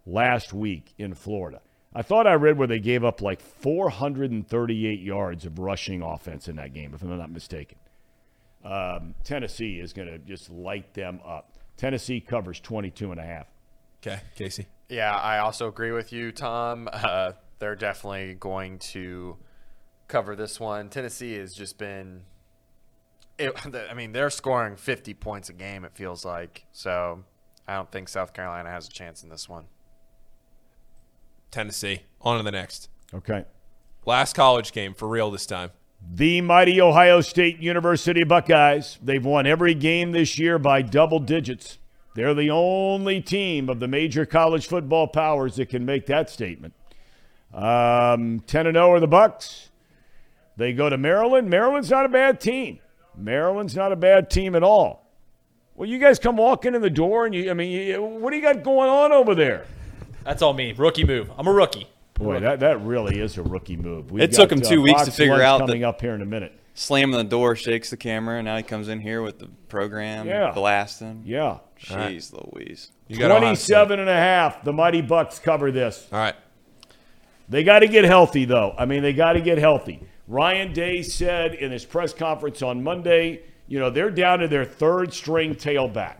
last 0.06 0.54
week 0.54 0.94
in 0.98 1.14
Florida. 1.14 1.62
I 1.94 2.02
thought 2.02 2.28
I 2.28 2.34
read 2.34 2.58
where 2.58 2.68
they 2.68 2.80
gave 2.80 3.04
up 3.04 3.22
like 3.22 3.42
438 3.42 5.00
yards 5.00 5.46
of 5.46 5.60
rushing 5.60 6.02
offense 6.02 6.48
in 6.48 6.56
that 6.58 6.74
game, 6.74 6.94
if 6.94 7.02
I'm 7.02 7.18
not 7.18 7.32
mistaken. 7.32 7.78
Um, 8.64 9.16
Tennessee 9.24 9.80
is 9.80 9.94
going 9.94 10.08
to 10.08 10.20
just 10.20 10.50
light 10.50 10.94
them 10.94 11.20
up. 11.26 11.54
Tennessee 11.78 12.20
covers 12.20 12.60
22 12.60 13.12
and 13.12 13.20
a 13.20 13.24
half. 13.24 13.48
Okay, 14.02 14.22
Casey. 14.36 14.68
Yeah, 14.88 15.16
I 15.16 15.40
also 15.40 15.68
agree 15.68 15.92
with 15.92 16.14
you, 16.14 16.32
Thom. 16.32 16.90
Uh, 16.92 17.34
they're 17.60 17.76
definitely 17.76 18.36
going 18.36 18.80
to 18.80 19.38
cover 20.10 20.36
this 20.36 20.60
one. 20.60 20.90
Tennessee 20.90 21.36
has 21.36 21.54
just 21.54 21.78
been. 21.78 22.24
It, 23.38 23.54
I 23.90 23.94
mean, 23.94 24.12
they're 24.12 24.30
scoring 24.30 24.76
50 24.76 25.14
points 25.14 25.48
a 25.48 25.54
game. 25.54 25.86
It 25.86 25.94
feels 25.96 26.26
like 26.26 26.66
so. 26.74 27.24
I 27.66 27.76
don't 27.76 27.90
think 27.92 28.10
South 28.10 28.34
Carolina 28.34 28.70
has 28.70 28.88
a 28.88 28.92
chance 28.92 29.24
in 29.24 29.30
this 29.30 29.48
one. 29.48 29.66
Tennessee. 31.52 32.02
On 32.22 32.38
to 32.38 32.44
the 32.44 32.52
next. 32.52 32.90
Okay. 33.14 33.46
Last 34.06 34.36
college 34.36 34.72
game 34.72 34.94
for 34.94 35.08
real 35.08 35.32
this 35.32 35.46
time. 35.46 35.72
The 36.12 36.42
mighty 36.42 36.82
Ohio 36.82 37.22
State 37.22 37.60
University 37.60 38.24
Buckeyes. 38.24 38.98
They've 39.04 39.24
won 39.24 39.46
every 39.46 39.74
game 39.74 40.12
this 40.12 40.40
year 40.40 40.58
by 40.58 40.82
double 40.82 41.20
digits. 41.20 41.78
They're 42.16 42.34
the 42.34 42.50
only 42.50 43.22
team 43.22 43.70
of 43.70 43.80
the 43.80 43.88
major 43.88 44.26
college 44.26 44.68
football 44.68 45.08
powers 45.08 45.56
that 45.58 45.70
can 45.70 45.86
make 45.86 46.08
that 46.08 46.30
statement. 46.30 46.74
Um, 47.54 48.42
10 48.42 48.68
and 48.68 48.76
0 48.76 48.94
are 48.94 49.00
the 49.00 49.08
Bucks. 49.08 49.70
They 50.60 50.74
go 50.74 50.90
to 50.90 50.98
Maryland. 50.98 51.50
Maryland's 51.50 51.90
not 51.90 52.06
a 52.06 52.10
bad 52.10 52.42
team. 52.42 52.80
Maryland's 53.16 53.78
not 53.78 53.94
a 53.94 53.96
bad 53.96 54.30
team 54.30 54.56
at 54.56 54.62
all. 54.64 55.10
Well, 55.76 55.88
you 55.88 56.00
guys 56.00 56.20
come 56.20 56.36
walking 56.36 56.76
in 56.76 56.82
the 56.82 56.90
door, 56.90 57.26
and 57.26 57.34
you, 57.34 57.50
I 57.50 57.54
mean, 57.54 57.72
you, 57.72 58.02
what 58.04 58.32
do 58.32 58.36
you 58.36 58.42
got 58.42 58.62
going 58.62 58.90
on 58.90 59.14
over 59.14 59.34
there? 59.34 59.66
That's 60.26 60.42
all 60.42 60.54
me. 60.54 60.74
Rookie 60.74 61.06
move. 61.06 61.32
I'm 61.38 61.48
a 61.48 61.54
rookie. 61.54 61.88
Boy, 62.16 62.42
that, 62.42 62.60
that 62.60 62.82
really 62.82 63.22
is 63.22 63.38
a 63.38 63.42
rookie 63.42 63.78
move. 63.78 64.12
We've 64.12 64.22
It 64.24 64.34
took 64.34 64.52
him 64.52 64.60
uh, 64.60 64.64
two 64.64 64.82
weeks 64.82 65.06
to 65.06 65.12
figure 65.12 65.42
out 65.42 65.60
that- 65.60 65.68
coming 65.68 65.86
up 65.86 66.02
here 66.02 66.14
in 66.14 66.22
a 66.22 66.26
minute. 66.26 66.54
Slamming 66.74 67.16
the 67.18 67.24
door, 67.24 67.56
shakes 67.56 67.90
the 67.90 67.98
camera, 67.98 68.36
and 68.40 68.46
now 68.46 68.58
he 68.58 68.64
comes 68.64 68.90
in 68.90 69.00
here 69.00 69.22
with 69.22 69.40
the 69.40 69.48
program, 69.70 70.28
Yeah. 70.28 70.52
blasting. 70.52 71.24
Yeah. 71.26 71.60
Jeez 71.82 72.34
Louise. 72.34 72.92
You 73.08 73.18
got 73.18 73.32
Ohio 73.32 73.54
State. 73.56 73.74
27 73.76 74.00
and 74.02 74.10
a 74.10 74.14
half. 74.14 74.62
The 74.66 74.74
Mighty 74.74 75.02
Bucks 75.02 75.40
cover 75.40 75.72
this. 75.72 76.06
All 76.12 76.20
right. 76.20 76.36
They 77.48 77.64
got 77.64 77.80
to 77.80 77.88
get 77.88 78.04
healthy, 78.04 78.44
though. 78.44 78.76
I 78.78 78.86
mean, 78.86 79.02
they 79.04 79.14
got 79.14 79.34
to 79.34 79.42
get 79.42 79.58
healthy. 79.58 80.06
Ryan 80.30 80.74
Day 80.74 81.02
said 81.02 81.56
in 81.56 81.72
his 81.72 81.86
press 81.86 82.14
conference 82.14 82.62
on 82.62 82.84
Monday, 82.84 83.42
you 83.68 83.80
know, 83.80 83.90
they're 83.90 84.12
down 84.12 84.38
to 84.40 84.48
their 84.48 84.64
third 84.64 85.12
string 85.12 85.56
tailback. 85.56 86.18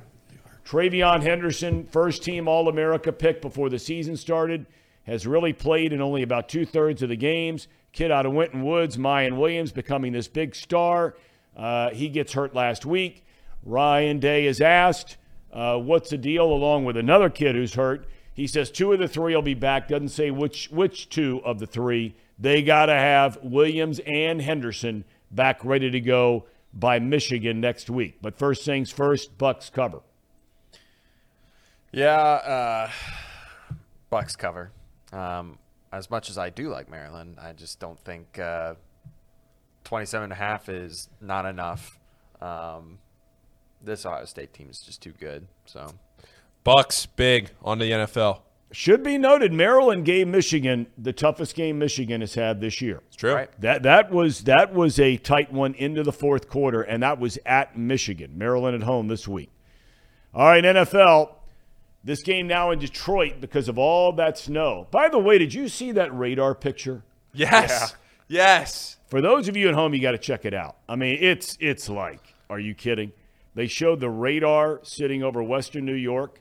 TreVeyon 0.66 1.22
Henderson, 1.22 1.86
first 1.86 2.24
team 2.24 2.48
All 2.48 2.70
America 2.70 3.12
pick 3.12 3.40
before 3.40 3.70
the 3.70 3.78
season 3.78 4.18
started, 4.18 4.66
has 5.04 5.28
really 5.28 5.54
played 5.54 5.94
in 5.94 6.02
only 6.02 6.24
about 6.24 6.50
two 6.50 6.66
thirds 6.66 7.04
of 7.04 7.10
the 7.10 7.16
games. 7.16 7.68
Kid 7.92 8.10
out 8.10 8.26
of 8.26 8.34
Winton 8.34 8.64
Woods, 8.64 8.98
Miyan 8.98 9.38
Williams, 9.38 9.72
becoming 9.72 10.12
this 10.12 10.28
big 10.28 10.56
star. 10.56 11.16
Uh, 11.56 11.92
he 11.92 12.10
gets 12.10 12.34
hurt 12.34 12.56
last 12.56 12.88
week. 12.88 13.24
Ryan 13.64 14.18
Day 14.18 14.48
is 14.48 14.60
asked, 14.60 15.18
uh, 15.54 15.78
what's 15.78 16.10
the 16.10 16.18
deal, 16.18 16.46
along 16.46 16.84
with 16.84 16.98
another 16.98 17.30
kid 17.30 17.56
who's 17.56 17.76
hurt. 17.76 18.08
He 18.34 18.48
says 18.48 18.72
two 18.72 18.92
of 18.92 18.98
the 18.98 19.08
three 19.08 19.36
will 19.36 19.44
be 19.44 19.54
back. 19.54 19.88
Doesn't 19.88 20.10
say 20.10 20.32
which 20.32 20.70
which 20.72 21.10
two 21.10 21.42
of 21.46 21.60
the 21.60 21.68
three. 21.68 22.16
They 22.40 22.62
got 22.64 22.86
to 22.86 22.94
have 22.94 23.38
Williams 23.44 24.00
and 24.00 24.42
Henderson 24.42 25.04
back 25.30 25.64
ready 25.66 25.92
to 25.92 26.00
go 26.00 26.46
by 26.74 27.00
Michigan 27.00 27.60
next 27.60 27.90
week. 27.90 28.18
But 28.22 28.38
first 28.38 28.64
things 28.64 28.92
first, 28.92 29.38
Bucks 29.38 29.70
cover. 29.70 30.02
Yeah, 31.92 32.16
uh, 32.16 32.92
Bucks 34.10 34.36
cover. 34.36 34.72
Um, 35.12 35.58
as 35.92 36.10
much 36.10 36.30
as 36.30 36.38
I 36.38 36.50
do 36.50 36.70
like 36.70 36.90
Maryland, 36.90 37.38
I 37.42 37.54
just 37.54 37.80
don't 37.80 38.00
think 38.00 38.38
uh, 38.38 38.76
27 39.86 40.26
and 40.26 40.34
a 40.34 40.36
half 40.36 40.70
is 40.70 41.10
not 41.20 41.46
enough. 41.46 42.00
Um, 42.42 43.00
this 43.82 44.06
Ohio 44.06 44.26
State 44.26 44.54
team 44.54 44.70
is 44.70 44.82
just 44.82 45.02
too 45.02 45.14
good. 45.20 45.48
So 45.66 45.94
Bucks 46.64 47.06
big 47.06 47.52
on 47.64 47.80
the 47.80 47.92
NFL. 47.92 48.42
Should 48.72 49.02
be 49.02 49.18
noted, 49.18 49.52
Maryland 49.52 50.06
gave 50.06 50.28
Michigan 50.28 50.88
the 50.96 51.12
toughest 51.12 51.56
game 51.56 51.80
Michigan 51.80 52.22
has 52.22 52.36
had 52.36 52.62
this 52.62 52.82
year. 52.82 53.02
It's 53.08 53.16
true. 53.16 53.34
Right. 53.34 53.62
That 53.62 53.82
that 53.84 54.12
was 54.12 54.44
that 54.44 54.74
was 54.74 55.00
a 55.00 55.18
tight 55.18 55.52
one 55.52 55.74
into 55.74 56.04
the 56.04 56.12
fourth 56.12 56.48
quarter, 56.48 56.82
and 56.84 57.02
that 57.02 57.20
was 57.20 57.40
at 57.48 57.78
Michigan. 57.78 58.38
Maryland 58.38 58.76
at 58.76 58.84
home 58.84 59.08
this 59.08 59.28
week. 59.28 59.50
All 60.36 60.46
right, 60.46 60.64
NFL. 60.64 61.34
This 62.04 62.22
game 62.22 62.48
now 62.48 62.72
in 62.72 62.80
Detroit 62.80 63.42
because 63.42 63.68
of 63.68 63.78
all 63.78 64.14
that 64.14 64.38
snow. 64.38 64.88
By 64.92 65.10
the 65.10 65.20
way, 65.20 65.38
did 65.38 65.54
you 65.54 65.68
see 65.68 65.92
that 65.94 66.16
radar 66.18 66.56
picture? 66.56 67.04
Yes. 67.34 67.96
Yes. 68.28 68.98
For 69.08 69.22
those 69.22 69.48
of 69.48 69.58
you 69.58 69.68
at 69.68 69.74
home, 69.74 69.94
you 69.96 70.02
got 70.02 70.12
to 70.12 70.20
check 70.20 70.46
it 70.46 70.54
out. 70.54 70.78
I 70.88 70.96
mean, 70.96 71.18
it's 71.20 71.58
it's 71.60 71.90
like, 71.90 72.22
are 72.50 72.60
you 72.60 72.76
kidding? 72.76 73.12
They 73.56 73.66
showed 73.66 74.00
the 74.00 74.10
radar 74.10 74.80
sitting 74.84 75.24
over 75.24 75.42
Western 75.42 75.86
New 75.86 75.96
York. 75.96 76.40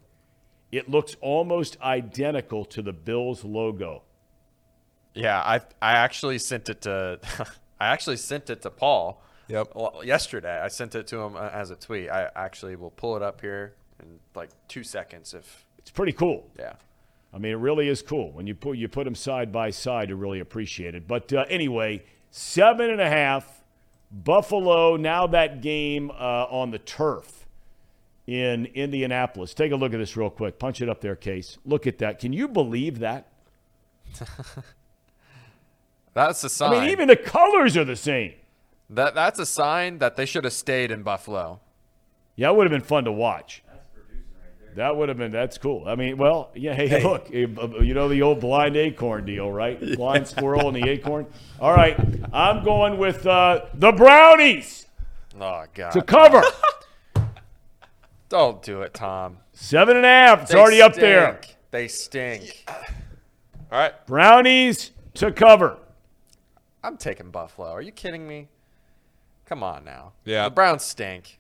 It 0.71 0.89
looks 0.91 1.17
almost 1.21 1.81
identical 1.81 2.65
to 2.67 2.83
the 2.83 2.93
Bills 2.93 3.45
logo. 3.45 4.03
yeah, 5.15 5.41
I 5.41 5.61
I 5.81 5.93
actually 5.93 6.39
sent 6.39 6.69
it 6.69 6.83
to 6.83 7.19
I 7.81 7.87
actually 7.89 8.17
sent 8.17 8.51
it 8.51 8.63
to 8.63 8.71
Paul. 8.71 9.23
Yep. 9.49 9.73
Yesterday 10.05 10.61
I 10.61 10.69
sent 10.69 10.95
it 10.95 11.07
to 11.07 11.19
him 11.21 11.37
uh, 11.37 11.49
as 11.49 11.71
a 11.71 11.77
tweet. 11.77 12.11
I 12.11 12.29
actually 12.37 12.77
will 12.77 12.91
pull 12.91 13.17
it 13.17 13.23
up 13.23 13.41
here 13.41 13.75
in 14.01 14.19
like 14.35 14.51
two 14.69 14.85
seconds 14.85 15.33
if 15.33 15.65
It's 15.79 15.91
pretty 15.91 16.13
cool. 16.13 16.51
yeah. 16.59 16.75
I 17.33 17.37
mean, 17.39 17.53
it 17.53 17.57
really 17.57 17.89
is 17.89 18.01
cool 18.01 18.33
when 18.33 18.47
you 18.47 18.55
put 18.55 18.79
you 18.79 18.89
put 18.89 19.05
them 19.05 19.15
side 19.15 19.53
by 19.53 19.71
side 19.71 20.09
to 20.09 20.17
really 20.17 20.41
appreciate 20.41 20.95
it. 20.95 21.07
But 21.09 21.33
uh, 21.33 21.45
anyway, 21.49 22.05
seven 22.31 22.91
and 22.91 23.01
a 23.01 23.09
half. 23.09 23.55
Buffalo 24.11 24.97
now 24.97 25.27
that 25.27 25.61
game 25.61 26.11
uh, 26.11 26.47
on 26.49 26.71
the 26.71 26.79
turf 26.79 27.38
in 28.29 28.67
Indianapolis. 28.67 29.55
Take 29.55 29.73
a 29.73 29.77
look 29.77 29.95
at 29.95 29.99
this 29.99 30.15
real 30.15 30.29
quick. 30.29 30.59
Punch 30.59 30.83
it 30.83 30.89
up 30.89 31.01
there, 31.01 31.17
Case. 31.17 31.57
Look 31.65 31.87
at 31.87 31.97
that. 31.99 32.19
Can 32.19 32.35
you 32.35 32.47
believe 32.47 32.99
that? 32.99 33.27
That's 36.15 36.43
a 36.45 36.47
I 36.47 36.49
sign. 36.49 36.73
I 36.75 36.81
mean, 36.83 36.91
even 36.91 37.09
the 37.09 37.17
colors 37.17 37.77
are 37.77 37.85
the 37.85 37.97
same. 37.97 38.35
that 38.91 39.15
that's 39.15 39.39
a 39.39 39.47
sign 39.47 39.99
that 39.99 40.17
they 40.17 40.27
should 40.27 40.45
have 40.45 40.53
stayed 40.53 40.91
in 40.91 41.03
Buffalo. 41.03 41.61
Yeah, 42.37 42.51
it 42.51 42.57
would 42.57 42.65
have 42.71 42.73
been 42.73 42.87
fun 42.87 43.05
to 43.05 43.13
watch. 43.13 43.63
That 44.77 44.97
would 44.97 45.09
have 45.09 45.19
been. 45.19 45.33
That's 45.33 45.59
cool. 45.59 45.85
I 45.87 45.95
mean, 45.97 46.19
well, 46.19 46.51
yeah. 46.55 46.73
Hey, 46.75 47.03
look, 47.03 47.29
eh, 47.33 47.47
you 47.83 47.95
know 47.95 48.09
the 48.09 48.23
old 48.23 48.41
blind 48.41 48.77
acorn 48.77 49.25
deal, 49.25 49.51
right? 49.51 49.81
Blind 49.97 50.29
squirrel 50.29 50.69
and 50.69 50.77
the 50.77 50.89
acorn. 50.89 51.27
All 51.61 51.73
right, 51.75 51.99
I'm 52.33 52.63
going 52.65 52.99
with 52.99 53.27
uh, 53.27 53.67
the 53.75 53.93
brownies 53.93 54.87
Oh 55.41 55.65
God! 55.75 55.91
to 55.93 56.03
cover 56.03 56.43
Don't 58.29 58.63
do 58.63 58.83
it, 58.83 58.93
Thom. 58.95 59.39
seven 59.53 59.97
and 59.97 60.05
a 60.05 60.09
half. 60.09 60.43
It's 60.43 60.53
They 60.53 60.59
already 60.59 60.83
up 60.83 60.95
there. 60.95 61.39
stink. 61.43 61.57
They 61.71 61.89
stink. 61.89 62.65
All 62.69 63.79
right, 63.79 64.07
Brownies 64.07 64.91
to 65.15 65.31
cover. 65.33 65.79
I'm 66.85 66.97
taking 66.97 67.31
Buffalo. 67.31 67.71
Are 67.71 67.83
you 67.83 67.93
kidding 67.93 68.27
me? 68.27 68.49
Come 69.47 69.63
on 69.63 69.85
now. 69.85 70.13
Yeah. 70.25 70.45
The 70.45 70.51
Browns 70.55 70.83
stink. 70.85 71.39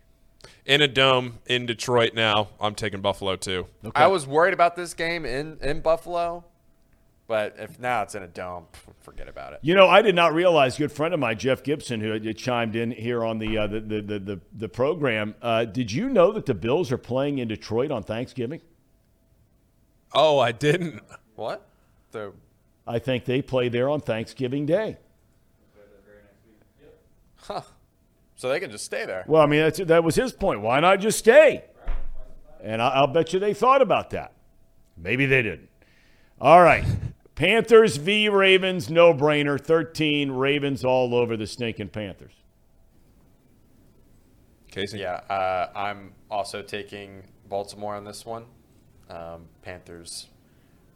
In 0.64 0.80
a 0.82 0.88
dome 0.88 1.38
in 1.46 1.66
Detroit 1.66 2.14
now. 2.14 2.48
I'm 2.60 2.74
taking 2.74 3.00
Buffalo 3.00 3.36
too. 3.36 3.66
Okay. 3.84 4.02
I 4.02 4.06
was 4.06 4.26
worried 4.26 4.54
about 4.54 4.76
this 4.76 4.94
game 4.94 5.24
in 5.26 5.58
in 5.62 5.80
Buffalo, 5.80 6.44
but 7.28 7.54
if 7.58 7.78
now 7.78 8.02
it's 8.02 8.16
in 8.16 8.24
a 8.24 8.26
dome, 8.26 8.66
forget 9.00 9.28
about 9.28 9.52
it. 9.52 9.60
You 9.62 9.74
know, 9.74 9.86
I 9.86 10.02
did 10.02 10.16
not 10.16 10.34
realize. 10.34 10.76
Good 10.76 10.90
friend 10.90 11.14
of 11.14 11.20
mine, 11.20 11.38
Jeff 11.38 11.62
Gibson, 11.62 12.00
who 12.00 12.18
chimed 12.32 12.74
in 12.74 12.90
here 12.90 13.24
on 13.24 13.38
the 13.38 13.56
uh, 13.56 13.66
the, 13.68 13.80
the, 13.80 14.00
the 14.00 14.18
the 14.18 14.40
the 14.52 14.68
program. 14.68 15.36
Uh, 15.40 15.64
did 15.64 15.92
you 15.92 16.08
know 16.08 16.32
that 16.32 16.46
the 16.46 16.54
Bills 16.54 16.90
are 16.90 16.98
playing 16.98 17.38
in 17.38 17.46
Detroit 17.46 17.92
on 17.92 18.02
Thanksgiving? 18.02 18.62
Oh, 20.12 20.38
I 20.38 20.50
didn't. 20.52 21.02
What? 21.36 21.68
The 22.10 22.32
I 22.86 22.98
think 22.98 23.26
they 23.26 23.42
play 23.42 23.68
there 23.68 23.88
on 23.88 24.00
Thanksgiving 24.00 24.66
Day. 24.66 24.96
Huh. 27.36 27.60
So 28.36 28.48
they 28.48 28.60
can 28.60 28.70
just 28.70 28.84
stay 28.84 29.04
there. 29.04 29.24
Well, 29.26 29.42
I 29.42 29.46
mean, 29.46 29.60
that's, 29.60 29.78
that 29.78 30.04
was 30.04 30.14
his 30.14 30.32
point. 30.32 30.60
Why 30.60 30.80
not 30.80 31.00
just 31.00 31.18
stay? 31.18 31.64
And 32.62 32.80
I, 32.80 32.88
I'll 32.88 33.06
bet 33.06 33.32
you 33.32 33.40
they 33.40 33.54
thought 33.54 33.82
about 33.82 34.10
that. 34.10 34.32
Maybe 34.96 35.26
they 35.26 35.42
didn't. 35.42 35.68
All 36.40 36.62
right. 36.62 36.84
Panthers 37.38 37.98
v. 37.98 38.28
Ravens, 38.28 38.90
no 38.90 39.14
brainer. 39.14 39.60
13 39.60 40.32
Ravens 40.32 40.84
all 40.84 41.14
over 41.14 41.36
the 41.36 41.46
stinking 41.46 41.90
Panthers. 41.90 42.32
Casey. 44.72 44.98
Yeah, 44.98 45.20
uh, 45.30 45.70
I'm 45.72 46.14
also 46.28 46.62
taking 46.62 47.22
Baltimore 47.48 47.94
on 47.94 48.04
this 48.04 48.26
one. 48.26 48.46
Um, 49.08 49.44
Panthers 49.62 50.26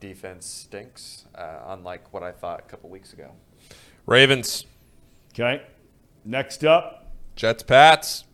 defense 0.01 0.44
stinks, 0.44 1.27
uh, 1.36 1.60
unlike 1.66 2.12
what 2.12 2.24
I 2.24 2.32
thought 2.32 2.59
a 2.59 2.62
couple 2.62 2.90
weeks 2.90 3.12
ago. 3.12 3.31
Ravens. 4.06 4.66
Okay. 5.32 5.62
Next 6.24 6.64
up, 6.64 7.12
Jets 7.36 7.62
Pats. 7.62 8.24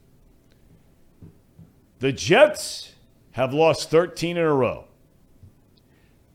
the 1.99 2.13
Jets 2.13 2.95
have 3.33 3.53
lost 3.53 3.91
13 3.91 4.39
in 4.39 4.43
a 4.43 4.55
row. 4.55 4.87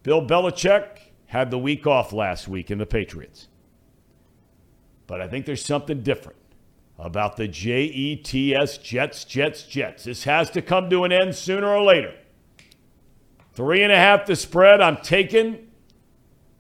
Bill 0.04 0.24
Belichick 0.24 1.00
had 1.34 1.50
the 1.50 1.58
week 1.58 1.88
off 1.88 2.14
last 2.14 2.48
week 2.48 2.70
in 2.70 2.78
the 2.78 2.86
Patriots. 2.86 3.48
But 5.08 5.20
I 5.20 5.28
think 5.28 5.48
there's 5.48 5.66
something 5.66 6.04
different 6.04 6.38
about 7.00 7.38
the 7.38 7.48
J 7.48 7.86
E 7.86 8.16
T 8.16 8.56
S 8.56 8.78
Jets, 8.78 9.26
Jets, 9.26 9.64
Jets. 9.64 10.04
This 10.04 10.26
has 10.26 10.52
to 10.52 10.62
come 10.62 10.92
to 10.92 11.04
an 11.04 11.12
end 11.12 11.34
sooner 11.34 11.68
or 11.68 11.82
later. 11.82 12.14
Three 13.52 13.82
and 13.82 13.92
a 13.92 13.98
half 13.98 14.26
to 14.26 14.36
spread. 14.36 14.80
I'm 14.80 14.98
taking 14.98 15.72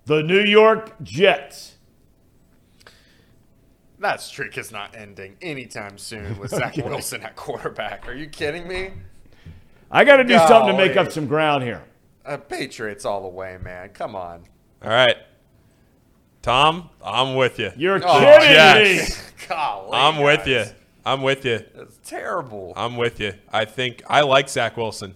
the 0.05 0.23
New 0.23 0.41
York 0.41 0.95
Jets. 1.03 1.75
That 3.99 4.21
streak 4.21 4.57
is 4.57 4.71
not 4.71 4.95
ending 4.95 5.37
anytime 5.39 5.99
soon 5.99 6.39
with 6.39 6.49
Zach 6.49 6.77
Wilson 6.83 7.21
at 7.21 7.35
quarterback. 7.35 8.07
Are 8.07 8.15
you 8.15 8.25
kidding 8.25 8.67
me? 8.67 8.93
I 9.91 10.03
got 10.03 10.17
to 10.17 10.23
do 10.23 10.35
something 10.39 10.75
to 10.75 10.77
make 10.77 10.97
up 10.97 11.11
some 11.11 11.27
ground 11.27 11.63
here. 11.63 11.83
Uh, 12.25 12.37
Patriots 12.37 13.05
all 13.05 13.21
the 13.21 13.27
way, 13.27 13.59
man. 13.61 13.89
Come 13.89 14.15
on. 14.15 14.45
All 14.83 14.89
right. 14.89 15.17
Thom, 16.41 16.89
I'm 17.03 17.35
with 17.35 17.57
you. 17.59 17.71
You're 17.77 18.01
Oh, 18.05 18.19
kidding 18.19 18.49
Jets. 18.49 19.17
me. 19.17 19.29
Golly, 19.47 19.89
I'm 19.93 20.21
with 20.21 20.45
you. 20.47 20.65
I'm 21.05 21.21
with 21.21 21.45
you. 21.45 21.63
It's 21.75 21.99
terrible. 22.03 22.73
I'm 22.75 22.97
with 22.97 23.19
you. 23.19 23.33
I 23.51 23.65
think 23.65 24.03
I 24.07 24.21
like 24.21 24.49
Zach 24.49 24.75
Wilson. 24.77 25.15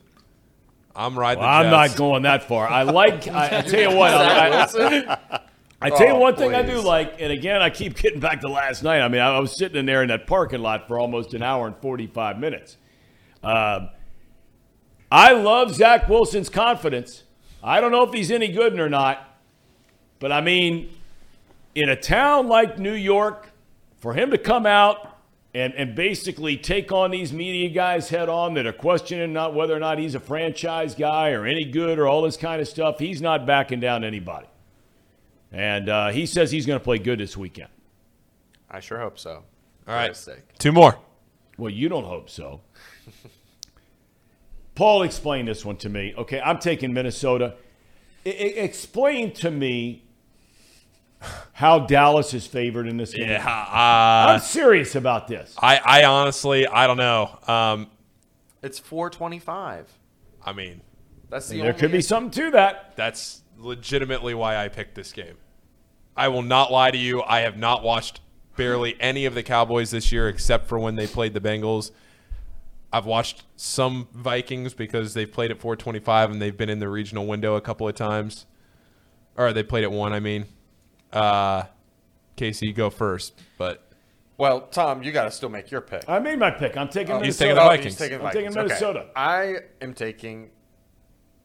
I'm 0.95 1.18
riding 1.18 1.44
Well, 1.44 1.49
the 1.64 1.68
I'm 1.68 1.72
not 1.72 1.95
going 1.95 2.23
that 2.23 2.44
far. 2.44 2.68
I 2.68 2.84
like. 2.84 3.27
I, 3.27 3.60
I 3.60 3.61
tell 3.61 3.91
you 3.91 3.98
what. 3.98 4.11
I, 4.14 4.61
I, 4.64 5.39
I 5.81 5.89
tell 5.91 6.07
you 6.07 6.14
Oh, 6.14 6.19
one 6.19 6.35
thing 6.35 6.56
I 6.56 6.64
do 6.64 6.81
like, 6.81 7.22
and 7.22 7.31
again, 7.31 7.61
I 7.61 7.69
keep 7.69 7.95
getting 7.98 8.19
back 8.19 8.41
to 8.41 8.48
last 8.49 8.84
night. 8.84 9.02
I 9.02 9.07
mean, 9.07 9.22
I, 9.22 9.35
I 9.35 9.39
was 9.39 9.56
sitting 9.56 9.77
in 9.77 9.85
there 9.85 10.02
in 10.02 10.07
that 10.07 10.26
parking 10.27 10.61
lot 10.61 10.88
for 10.88 10.98
almost 10.98 11.34
an 11.35 11.44
hour 11.44 11.68
and 11.68 11.76
45 11.77 12.39
minutes. 12.39 12.77
Um, 13.44 13.89
I 15.11 15.34
love 15.34 15.76
Zach 15.76 16.10
Wilson's 16.10 16.49
confidence. 16.49 17.23
I 17.64 17.80
don't 17.80 17.91
know 17.91 18.03
if 18.03 18.14
he's 18.14 18.31
any 18.31 18.48
good 18.52 18.77
or 18.80 18.89
not, 18.89 19.36
but 20.19 20.31
I 20.31 20.41
mean, 20.41 20.89
in 21.76 21.89
a 21.89 21.95
town 21.95 22.48
like 22.48 22.80
New 22.80 22.94
York, 22.94 23.49
for 23.99 24.14
him 24.14 24.31
to 24.31 24.38
come 24.38 24.65
out 24.65 25.18
and, 25.53 25.73
and 25.73 25.95
basically 25.95 26.57
take 26.57 26.91
on 26.91 27.11
these 27.11 27.34
media 27.34 27.69
guys 27.69 28.10
head 28.10 28.30
on 28.30 28.53
that 28.56 28.65
are 28.68 28.73
questioning 28.73 29.34
not 29.34 29.53
whether 29.56 29.76
or 29.76 29.80
not 29.80 29.98
he's 29.98 30.14
a 30.15 30.19
franchise 30.19 30.94
guy 30.94 31.31
or 31.31 31.45
any 31.45 31.65
good 31.65 31.98
or 31.98 32.07
all 32.07 32.22
this 32.22 32.38
kind 32.38 32.61
of 32.61 32.68
stuff, 32.68 32.99
he's 32.99 33.22
not 33.22 33.45
backing 33.45 33.80
down 33.80 34.02
to 34.02 34.07
anybody. 34.07 34.48
And 35.52 35.89
uh, 35.89 36.10
he 36.10 36.26
says 36.26 36.52
he's 36.52 36.65
going 36.65 36.80
to 36.80 36.84
play 36.84 36.99
good 36.99 37.19
this 37.19 37.35
weekend. 37.38 37.69
I 38.69 38.81
sure 38.81 38.99
hope 38.99 39.18
so. 39.18 39.44
All 39.88 39.95
right. 39.95 40.15
Sake. 40.15 40.57
Two 40.60 40.72
more. 40.72 40.98
Well, 41.57 41.72
you 41.72 41.89
don't 41.89 42.03
hope 42.03 42.30
so. 42.30 42.61
Paul, 44.76 45.03
explain 45.03 45.45
this 45.45 45.65
one 45.65 45.77
to 45.77 45.89
me. 45.89 46.14
Okay, 46.18 46.39
I'm 46.39 46.60
taking 46.60 46.94
Minnesota. 46.94 47.56
I- 48.26 48.30
I- 48.30 48.34
explain 48.60 49.31
to 49.35 49.49
me 49.49 50.03
how 51.53 51.80
Dallas 51.80 52.34
is 52.34 52.45
favored 52.45 52.88
in 52.88 52.98
this 52.98 53.14
game. 53.14 53.30
Yeah. 53.30 53.45
Uh, 53.48 54.34
I'm 54.34 54.39
serious 54.39 54.95
about 54.95 55.27
this. 55.27 55.56
I, 55.61 55.77
I 55.77 56.06
honestly, 56.06 56.68
I 56.68 56.88
don't 56.88 56.98
know. 56.98 57.39
Um, 57.48 57.88
It's 58.61 58.80
425. 58.80 59.91
I 60.45 60.53
mean, 60.53 60.81
That's 61.30 61.49
the 61.49 61.57
There 61.57 61.68
only 61.68 61.80
could 61.80 61.91
be 61.91 62.02
something 62.02 62.31
to 62.44 62.52
that. 62.52 62.95
That's 62.95 63.41
legitimately 63.57 64.34
why 64.34 64.57
I 64.57 64.68
picked 64.68 64.95
this 64.95 65.11
game. 65.11 65.35
I 66.15 66.27
will 66.30 66.44
not 66.44 66.72
lie 66.72 66.91
to 66.91 66.98
you. 66.98 67.22
I 67.23 67.41
have 67.41 67.57
not 67.57 67.84
watched 67.84 68.22
barely 68.56 68.95
any 68.99 69.26
of 69.26 69.35
the 69.35 69.44
Cowboys 69.44 69.91
this 69.91 70.11
year 70.11 70.30
except 70.30 70.68
for 70.68 70.80
when 70.80 70.95
they 70.95 71.07
played 71.07 71.34
the 71.34 71.41
Bengals. 71.41 71.91
I've 72.91 73.06
watched 73.06 73.44
some 73.56 74.07
Vikings 74.14 74.73
because 74.73 75.14
they've 75.14 75.31
played 75.31 75.52
at 75.52 75.60
425 75.60 76.31
and 76.31 76.41
they've 76.41 76.56
been 76.56 76.69
in 76.69 76.80
the 76.80 76.88
regional 76.89 77.27
window 77.27 77.56
a 77.56 77.61
couple 77.61 77.88
of 77.88 77.95
times. 77.95 78.45
Or 79.35 79.53
they 79.53 79.64
played 79.64 79.84
at 79.84 79.91
one, 79.91 80.14
I 80.14 80.19
mean. 80.19 80.45
Uh, 81.11 81.63
Casey, 82.35 82.67
you 82.67 82.73
go 82.73 82.89
first. 82.89 83.39
But 83.57 83.84
Well, 84.38 84.61
Thom, 84.61 85.01
you 85.03 85.11
got 85.11 85.25
to 85.25 85.31
still 85.31 85.49
make 85.49 85.71
your 85.71 85.81
pick. 85.81 86.03
I 86.07 86.19
made 86.19 86.39
my 86.39 86.51
pick. 86.51 86.77
I'm 86.77 86.89
taking 86.89 87.15
He's 87.23 87.39
Minnesota. 87.39 87.43
taking 87.43 87.55
the 87.55 87.61
Oh, 87.61 87.65
Vikings. 87.67 87.85
he's 87.85 87.97
taking 87.97 88.21
I'm 88.25 88.31
taking 88.34 88.51
Vikings. 88.51 88.57
Okay. 88.57 88.63
Minnesota. 88.67 89.05
I 89.15 89.55
am 89.81 89.93
taking 89.93 90.49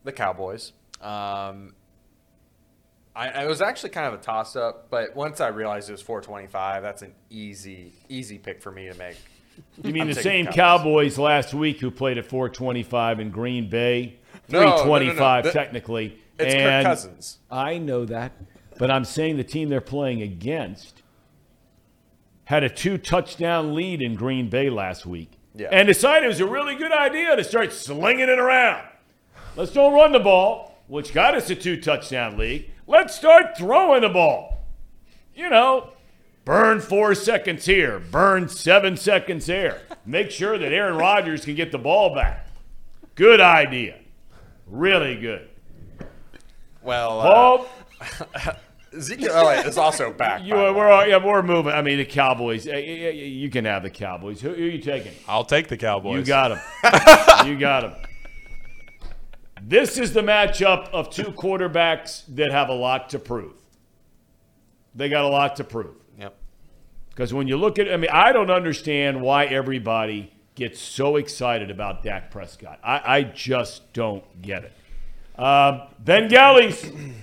the 0.05 0.12
Cowboys. 0.12 0.72
Um, 1.01 1.74
I, 3.14 3.28
I 3.28 3.47
was 3.47 3.60
actually 3.60 3.90
kind 3.90 4.06
of 4.06 4.14
a 4.14 4.22
toss 4.22 4.56
up, 4.56 4.89
but 4.90 5.14
once 5.14 5.40
I 5.40 5.48
realized 5.48 5.89
it 5.89 5.93
was 5.93 6.02
425, 6.02 6.82
that's 6.82 7.02
an 7.02 7.14
easy, 7.30 7.93
easy 8.09 8.39
pick 8.39 8.62
for 8.62 8.70
me 8.70 8.89
to 8.89 8.94
make. 8.94 9.16
You 9.82 9.93
mean 9.93 10.02
I'm 10.02 10.09
the 10.09 10.14
same 10.14 10.47
Cowboys. 10.47 10.55
Cowboys 10.56 11.18
last 11.18 11.52
week 11.55 11.78
who 11.80 11.90
played 11.90 12.16
at 12.16 12.24
425 12.24 13.20
in 13.20 13.30
Green 13.30 13.68
Bay? 13.68 14.18
No, 14.48 14.60
no, 14.60 14.64
no, 14.64 14.76
no. 14.76 14.82
325 14.84 15.52
technically. 15.52 16.18
It's 16.39 16.55
and 16.55 16.84
Kirk 16.84 16.90
Cousins. 16.90 17.39
I 17.51 17.76
know 17.78 18.06
that, 18.06 18.32
but 18.78 18.90
I'm 18.90 19.05
saying 19.05 19.36
the 19.36 19.44
team 19.44 19.69
they're 19.69 19.81
playing 19.81 20.23
against 20.23 21.03
had 22.44 22.65
a 22.65 22.69
two 22.69 22.99
touchdown 22.99 23.74
lead 23.74 24.03
in 24.03 24.15
Green 24.15 24.49
Bay 24.49 24.69
last 24.69 25.07
week. 25.07 25.32
Yeah. 25.55 25.69
And 25.70 25.86
decided 25.86 26.24
it 26.24 26.28
was 26.28 26.40
a 26.40 26.47
really 26.47 26.74
good 26.74 26.93
idea 26.93 27.36
to 27.36 27.44
start 27.44 27.73
slinging 27.73 28.28
it 28.28 28.39
around. 28.39 28.86
Let's 29.55 29.73
don't 29.73 29.93
run 29.93 30.12
the 30.12 30.20
ball, 30.20 30.78
which 30.86 31.12
got 31.12 31.35
us 31.35 31.51
a 31.51 31.55
two 31.55 31.81
touchdown 31.81 32.39
lead. 32.39 32.70
Let's 32.86 33.15
start 33.15 33.57
throwing 33.57 34.03
the 34.03 34.09
ball. 34.09 34.65
You 35.35 35.51
know, 35.51 35.93
burn 36.44 36.81
four 36.81 37.15
seconds 37.15 37.65
here, 37.66 37.99
burn 37.99 38.49
seven 38.49 38.97
seconds 38.97 39.47
there. 39.47 39.82
Make 40.05 40.31
sure 40.31 40.59
that 40.59 40.73
Aaron 40.73 40.97
Rodgers 40.97 41.44
can 41.44 41.55
get 41.55 41.70
the 41.73 41.78
ball 41.78 42.15
back. 42.15 42.49
Good 43.15 43.40
idea. 43.40 43.99
Really 44.66 45.16
good. 45.16 45.49
Well, 46.82 47.20
uh, 47.20 47.24
Paul, 47.24 47.66
Ezekiel 48.97 49.33
Elliott 49.33 49.66
is 49.66 49.79
also 49.79 50.12
back. 50.12 50.43
you, 50.45 50.53
by 50.55 50.70
we're, 50.70 50.91
all, 50.91 51.07
yeah, 51.07 51.24
we're 51.24 51.43
moving. 51.43 51.73
I 51.73 51.81
mean, 51.81 51.97
the 51.99 52.05
Cowboys. 52.05 52.66
eh, 52.66 52.73
eh, 52.73 53.07
eh, 53.07 53.11
You 53.11 53.49
can 53.49 53.65
have 53.65 53.83
the 53.83 53.91
Cowboys. 53.91 54.41
Who, 54.43 54.51
who 54.53 54.65
are 54.65 54.69
you 54.69 54.79
taking? 54.79 55.12
I'll 55.27 55.45
take 55.47 55.69
the 55.69 55.79
Cowboys. 55.79 56.19
You 56.19 56.24
got 56.24 56.49
them. 56.49 57.47
you 57.47 57.59
got 57.59 57.81
them. 57.83 57.95
This 59.62 59.97
is 59.97 60.12
the 60.12 60.20
matchup 60.20 60.91
of 60.91 61.09
two 61.11 61.31
quarterbacks 61.33 62.24
that 62.35 62.51
have 62.51 62.69
a 62.69 62.74
lot 62.74 63.09
to 63.11 63.19
prove. 63.19 63.55
They 64.95 65.09
got 65.09 65.24
a 65.24 65.29
lot 65.29 65.57
to 65.57 65.65
prove. 65.65 65.95
Yep. 66.19 66.35
Because 67.11 67.33
when 67.33 67.49
you 67.49 67.57
look 67.57 67.79
at, 67.79 67.91
I 67.91 67.97
mean, 67.97 68.11
I 68.12 68.33
don't 68.33 68.51
understand 68.51 69.23
why 69.23 69.47
everybody 69.47 70.33
gets 70.55 70.79
so 70.81 71.16
excited 71.16 71.70
about 71.70 72.03
Dak 72.03 72.31
Prescott. 72.31 72.79
I, 72.85 73.16
I 73.19 73.23
just 73.23 73.93
don't 73.95 74.43
get 74.43 74.65
it. 74.65 74.73
Uh, 75.39 75.87
ben 75.99 76.29
Gallies, 76.29 77.15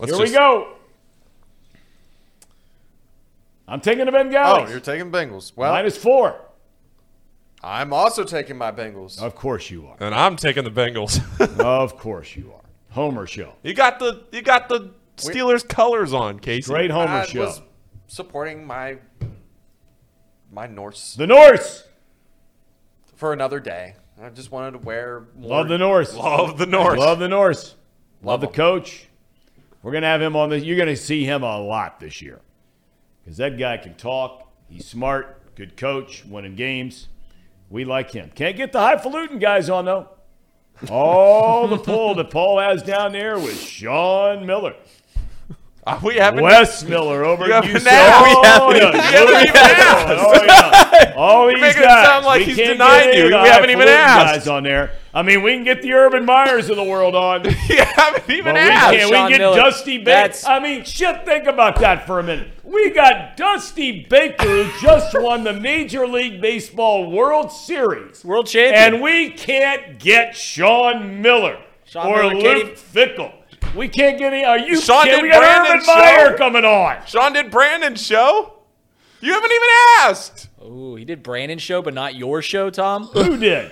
Let's 0.00 0.12
here 0.12 0.22
we 0.22 0.32
go. 0.32 0.76
I'm 3.68 3.80
taking 3.82 4.06
the 4.06 4.10
Bengals. 4.12 4.66
Oh, 4.66 4.68
you're 4.70 4.80
taking 4.80 5.12
Bengals. 5.12 5.52
Well, 5.54 5.72
Minus 5.72 5.96
four. 5.98 6.40
I'm 7.62 7.92
also 7.92 8.24
taking 8.24 8.56
my 8.56 8.72
Bengals. 8.72 9.20
Of 9.20 9.34
course 9.34 9.70
you 9.70 9.86
are. 9.86 9.96
And 10.00 10.14
I'm 10.14 10.36
taking 10.36 10.64
the 10.64 10.70
Bengals. 10.70 11.20
of 11.60 11.98
course 11.98 12.34
you 12.34 12.50
are. 12.52 12.60
Homer 12.92 13.26
show. 13.26 13.52
you 13.62 13.74
got 13.74 13.98
the 13.98 14.24
you 14.32 14.40
got 14.40 14.70
the 14.70 14.90
Steelers 15.18 15.68
colors 15.68 16.14
on, 16.14 16.40
Casey. 16.40 16.72
Great 16.72 16.90
Homer 16.90 17.08
I 17.08 17.26
show. 17.26 17.44
was 17.44 17.62
supporting 18.06 18.66
my 18.66 18.96
my 20.50 20.66
Norse 20.66 21.14
The 21.14 21.26
Norse. 21.26 21.84
for 23.16 23.34
another 23.34 23.60
day. 23.60 23.96
I 24.20 24.30
just 24.30 24.50
wanted 24.50 24.72
to 24.72 24.78
wear 24.78 25.26
more. 25.36 25.50
Love 25.58 25.68
the 25.68 25.78
Norse. 25.78 26.14
Love 26.14 26.58
the 26.58 26.66
North. 26.66 26.98
Love 26.98 27.18
the 27.18 27.28
Norse. 27.28 27.74
Love, 28.22 28.40
the 28.40 28.48
him. 28.48 28.52
coach. 28.52 29.06
We're 29.82 29.92
gonna 29.92 30.06
have 30.06 30.20
him 30.22 30.36
on 30.36 30.50
the. 30.50 30.58
You're 30.60 30.76
gonna 30.76 30.96
see 30.96 31.24
him 31.24 31.42
a 31.42 31.58
lot 31.58 32.00
this 32.00 32.20
year, 32.20 32.40
because 33.24 33.38
that 33.38 33.58
guy 33.58 33.76
can 33.78 33.94
talk. 33.94 34.50
He's 34.68 34.86
smart. 34.86 35.54
Good 35.54 35.76
coach. 35.76 36.24
Winning 36.26 36.54
games. 36.54 37.08
We 37.70 37.84
like 37.84 38.10
him. 38.10 38.30
Can't 38.34 38.56
get 38.56 38.72
the 38.72 38.80
highfalutin 38.80 39.38
guys 39.38 39.70
on 39.70 39.84
though. 39.86 40.08
All 40.90 41.68
the 41.68 41.76
pull 41.78 42.14
that 42.16 42.30
Paul 42.30 42.58
has 42.58 42.82
down 42.82 43.12
there 43.12 43.38
with 43.38 43.60
Sean 43.60 44.46
Miller, 44.46 44.74
Uh, 45.86 46.00
we 46.02 46.16
haven't. 46.16 46.42
Wes 46.42 46.82
Miller 46.88 47.24
over 47.24 47.46
You 47.46 47.52
at 47.54 47.64
haven't 47.64 47.82
UCLA. 47.82 47.90
asked. 47.90 48.60
Oh, 48.60 48.68
We 48.72 48.78
haven't- 48.78 49.00
we 49.00 49.48
haven't. 49.48 50.18
Oh, 50.18 50.44
yeah. 50.44 50.89
All 51.16 51.46
these 51.48 51.60
making 51.60 51.82
it 51.82 51.86
guys. 51.86 52.06
sound 52.06 52.24
like 52.26 52.38
We 52.40 52.44
he's 52.46 52.56
can't 52.56 52.72
denied 52.72 53.04
get 53.12 53.16
you. 53.16 53.24
We 53.26 53.32
haven't 53.48 53.70
even 53.70 53.88
asked. 53.88 54.34
Guys 54.34 54.48
on 54.48 54.62
there. 54.62 54.92
I 55.12 55.22
mean, 55.22 55.42
we 55.42 55.54
can 55.54 55.64
get 55.64 55.82
the 55.82 55.92
Urban 55.92 56.24
Meyers 56.24 56.70
of 56.70 56.76
the 56.76 56.84
world 56.84 57.16
on. 57.16 57.44
you 57.68 57.82
haven't 57.82 58.30
even 58.30 58.44
But 58.44 58.54
we 58.54 58.60
asked. 58.60 58.92
can't. 58.94 59.10
Sean 59.10 59.24
we 59.26 59.30
get 59.32 59.38
Miller. 59.40 59.56
Dusty 59.56 59.98
Baker. 59.98 60.36
I 60.46 60.60
mean, 60.60 60.84
shit. 60.84 61.24
Think 61.24 61.46
about 61.46 61.80
that 61.80 62.06
for 62.06 62.20
a 62.20 62.22
minute. 62.22 62.48
We 62.62 62.90
got 62.90 63.36
Dusty 63.36 64.06
Baker 64.08 64.46
who 64.64 64.70
just 64.80 65.18
won 65.18 65.42
the 65.42 65.52
Major 65.52 66.06
League 66.06 66.40
Baseball 66.40 67.10
World 67.10 67.50
Series, 67.50 68.24
World 68.24 68.46
champion. 68.46 68.94
and 68.94 69.02
we 69.02 69.30
can't 69.30 69.98
get 69.98 70.36
Sean 70.36 71.20
Miller 71.20 71.58
Sean 71.84 72.06
or 72.06 72.22
Miller 72.22 72.34
Luke 72.36 72.56
even- 72.60 72.74
Fickell. 72.74 73.32
We 73.74 73.88
can't 73.88 74.18
get 74.18 74.32
any. 74.32 74.44
Are 74.44 74.58
you? 74.58 74.80
Sean 74.80 75.04
kidding? 75.04 75.18
did 75.18 75.22
we 75.24 75.30
got 75.30 75.40
Brandon's 75.64 75.88
Urban 75.88 76.00
Meyer 76.02 76.36
coming 76.36 76.64
on. 76.64 76.98
Sean 77.06 77.32
did 77.32 77.50
Brandon's 77.50 78.04
show. 78.04 78.54
You 79.20 79.32
haven't 79.32 79.52
even 79.52 79.68
asked. 80.00 80.48
Ooh, 80.64 80.94
he 80.96 81.04
did 81.04 81.22
Brandon's 81.22 81.62
show, 81.62 81.82
but 81.82 81.94
not 81.94 82.14
your 82.14 82.40
show, 82.42 82.70
Thom. 82.70 83.04
Who 83.08 83.36
did? 83.36 83.70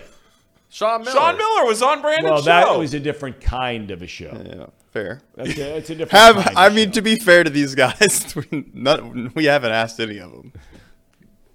Sean 0.70 1.02
Miller. 1.02 1.12
Sean 1.12 1.36
Miller 1.38 1.64
was 1.64 1.80
on 1.82 2.02
Brandon's 2.02 2.30
Well, 2.30 2.38
show. 2.40 2.44
that 2.44 2.78
was 2.78 2.92
a 2.94 3.00
different 3.00 3.40
kind 3.40 3.90
of 3.90 4.02
a 4.02 4.06
show. 4.06 4.30
Yeah, 4.44 4.66
fair. 4.92 5.22
That's 5.34 5.56
a, 5.56 5.76
it's 5.78 5.88
a 5.90 5.94
different. 5.94 6.12
Have 6.36 6.44
kind 6.44 6.58
I 6.58 6.66
of 6.66 6.74
mean 6.74 6.88
show. 6.88 6.92
to 6.92 7.02
be 7.02 7.16
fair 7.16 7.42
to 7.44 7.48
these 7.50 7.74
guys, 7.74 8.34
we, 8.50 8.66
not, 8.74 9.34
we 9.34 9.46
haven't 9.46 9.72
asked 9.72 9.98
any 10.00 10.18
of 10.18 10.30
them. 10.30 10.52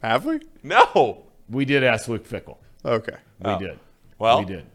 Have 0.01 0.25
we? 0.25 0.39
no. 0.63 1.23
we 1.49 1.63
did 1.65 1.83
ask 1.83 2.07
Luke 2.07 2.27
Fickell. 2.27 2.57
Okay. 2.83 3.15
We 3.39 3.51
Oh. 3.51 3.59
did. 3.59 3.79
Well, 4.17 4.39
We 4.39 4.45
did. 4.45 4.65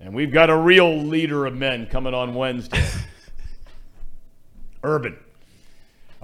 And 0.00 0.14
we've 0.14 0.32
got 0.32 0.50
a 0.50 0.56
real 0.56 0.98
leader 0.98 1.46
of 1.46 1.54
men 1.56 1.86
coming 1.86 2.12
on 2.12 2.34
Wednesday. 2.34 2.84
Urban. 4.82 5.16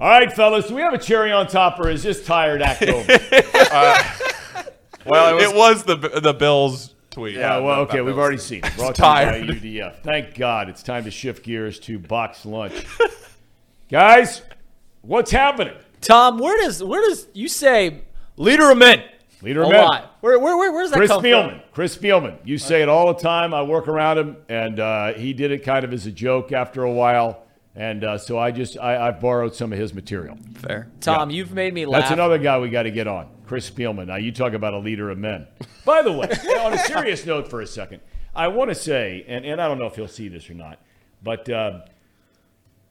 All 0.01 0.07
right, 0.09 0.33
fellas, 0.33 0.67
do 0.67 0.73
we 0.73 0.81
have 0.81 0.95
a 0.95 0.97
cherry 0.97 1.31
on 1.31 1.45
top 1.45 1.79
or 1.79 1.87
is 1.87 2.01
this 2.01 2.25
tired 2.25 2.63
act 2.63 2.81
over? 2.81 3.05
Well, 5.03 5.39
it 5.39 5.41
was, 5.41 5.43
it 5.51 5.55
was 5.55 5.83
the 5.83 6.19
the 6.19 6.33
Bills 6.33 6.93
tweet. 7.09 7.35
Yeah, 7.35 7.57
well, 7.57 7.81
okay, 7.81 8.01
we've 8.01 8.15
was- 8.15 8.21
already 8.21 8.37
seen 8.37 8.63
it. 8.63 8.75
Brought 8.75 8.93
to 8.95 9.01
you 9.01 9.05
tired. 9.07 9.47
by 9.47 9.53
UDF. 9.55 10.03
Thank 10.03 10.35
God 10.35 10.69
it's 10.69 10.83
time 10.83 11.05
to 11.05 11.11
shift 11.11 11.43
gears 11.43 11.79
to 11.81 11.97
box 11.97 12.45
lunch. 12.45 12.85
Guys, 13.89 14.43
what's 15.01 15.31
happening? 15.31 15.73
Thom, 16.01 16.37
where 16.37 16.55
does 16.63 16.83
where 16.83 17.01
does 17.01 17.27
you 17.33 17.47
say 17.47 18.01
leader 18.37 18.69
of 18.69 18.77
men? 18.77 19.03
Leader 19.41 19.63
of 19.63 19.69
men. 19.71 19.85
lot. 19.85 20.17
Where 20.21 20.37
where 20.37 20.55
where 20.55 20.71
where's 20.71 20.91
that 20.91 20.97
Chris 20.97 21.09
come 21.09 21.23
Spielman. 21.23 21.49
from? 21.49 21.61
Chris 21.73 21.97
Spielman. 21.97 22.37
You 22.43 22.59
say 22.59 22.83
it 22.83 22.89
all 22.89 23.11
the 23.11 23.19
time. 23.19 23.55
I 23.55 23.63
work 23.63 23.87
around 23.87 24.19
him, 24.19 24.37
and 24.49 24.79
uh, 24.79 25.13
he 25.13 25.33
did 25.33 25.51
it 25.51 25.63
kind 25.63 25.83
of 25.83 25.91
as 25.93 26.05
a 26.05 26.11
joke 26.11 26.51
after 26.51 26.83
a 26.83 26.91
while. 26.91 27.43
And 27.75 28.03
uh, 28.03 28.17
so 28.17 28.37
I 28.37 28.51
just 28.51 28.77
I, 28.77 29.07
I've 29.07 29.21
borrowed 29.21 29.55
some 29.55 29.71
of 29.71 29.79
his 29.79 29.93
material. 29.93 30.37
Fair. 30.55 30.91
Thom, 30.99 31.29
you've 31.29 31.53
made 31.53 31.73
me 31.73 31.85
laugh. 31.85 32.01
That's 32.01 32.11
another 32.11 32.37
guy 32.37 32.59
we 32.59 32.69
got 32.69 32.83
to 32.83 32.91
get 32.91 33.07
on, 33.07 33.29
Chris 33.45 33.69
Spielman. 33.69 34.07
Now 34.07 34.17
you 34.17 34.31
talk 34.31 34.53
about 34.53 34.73
a 34.73 34.79
leader 34.79 35.09
of 35.09 35.17
men. 35.17 35.47
By 35.85 36.01
the 36.01 36.11
way, 36.11 36.29
on 36.59 36.73
a 36.73 36.77
serious 36.85 37.25
note 37.25 37.47
for 37.47 37.61
a 37.61 37.67
second, 37.67 38.01
I 38.35 38.49
want 38.49 38.69
to 38.69 38.75
say, 38.75 39.23
and, 39.27 39.45
and 39.45 39.61
I 39.61 39.67
don't 39.67 39.79
know 39.79 39.85
if 39.85 39.95
you'll 39.95 40.09
see 40.09 40.27
this 40.27 40.49
or 40.49 40.53
not, 40.53 40.79
but 41.23 41.49
uh, 41.49 41.81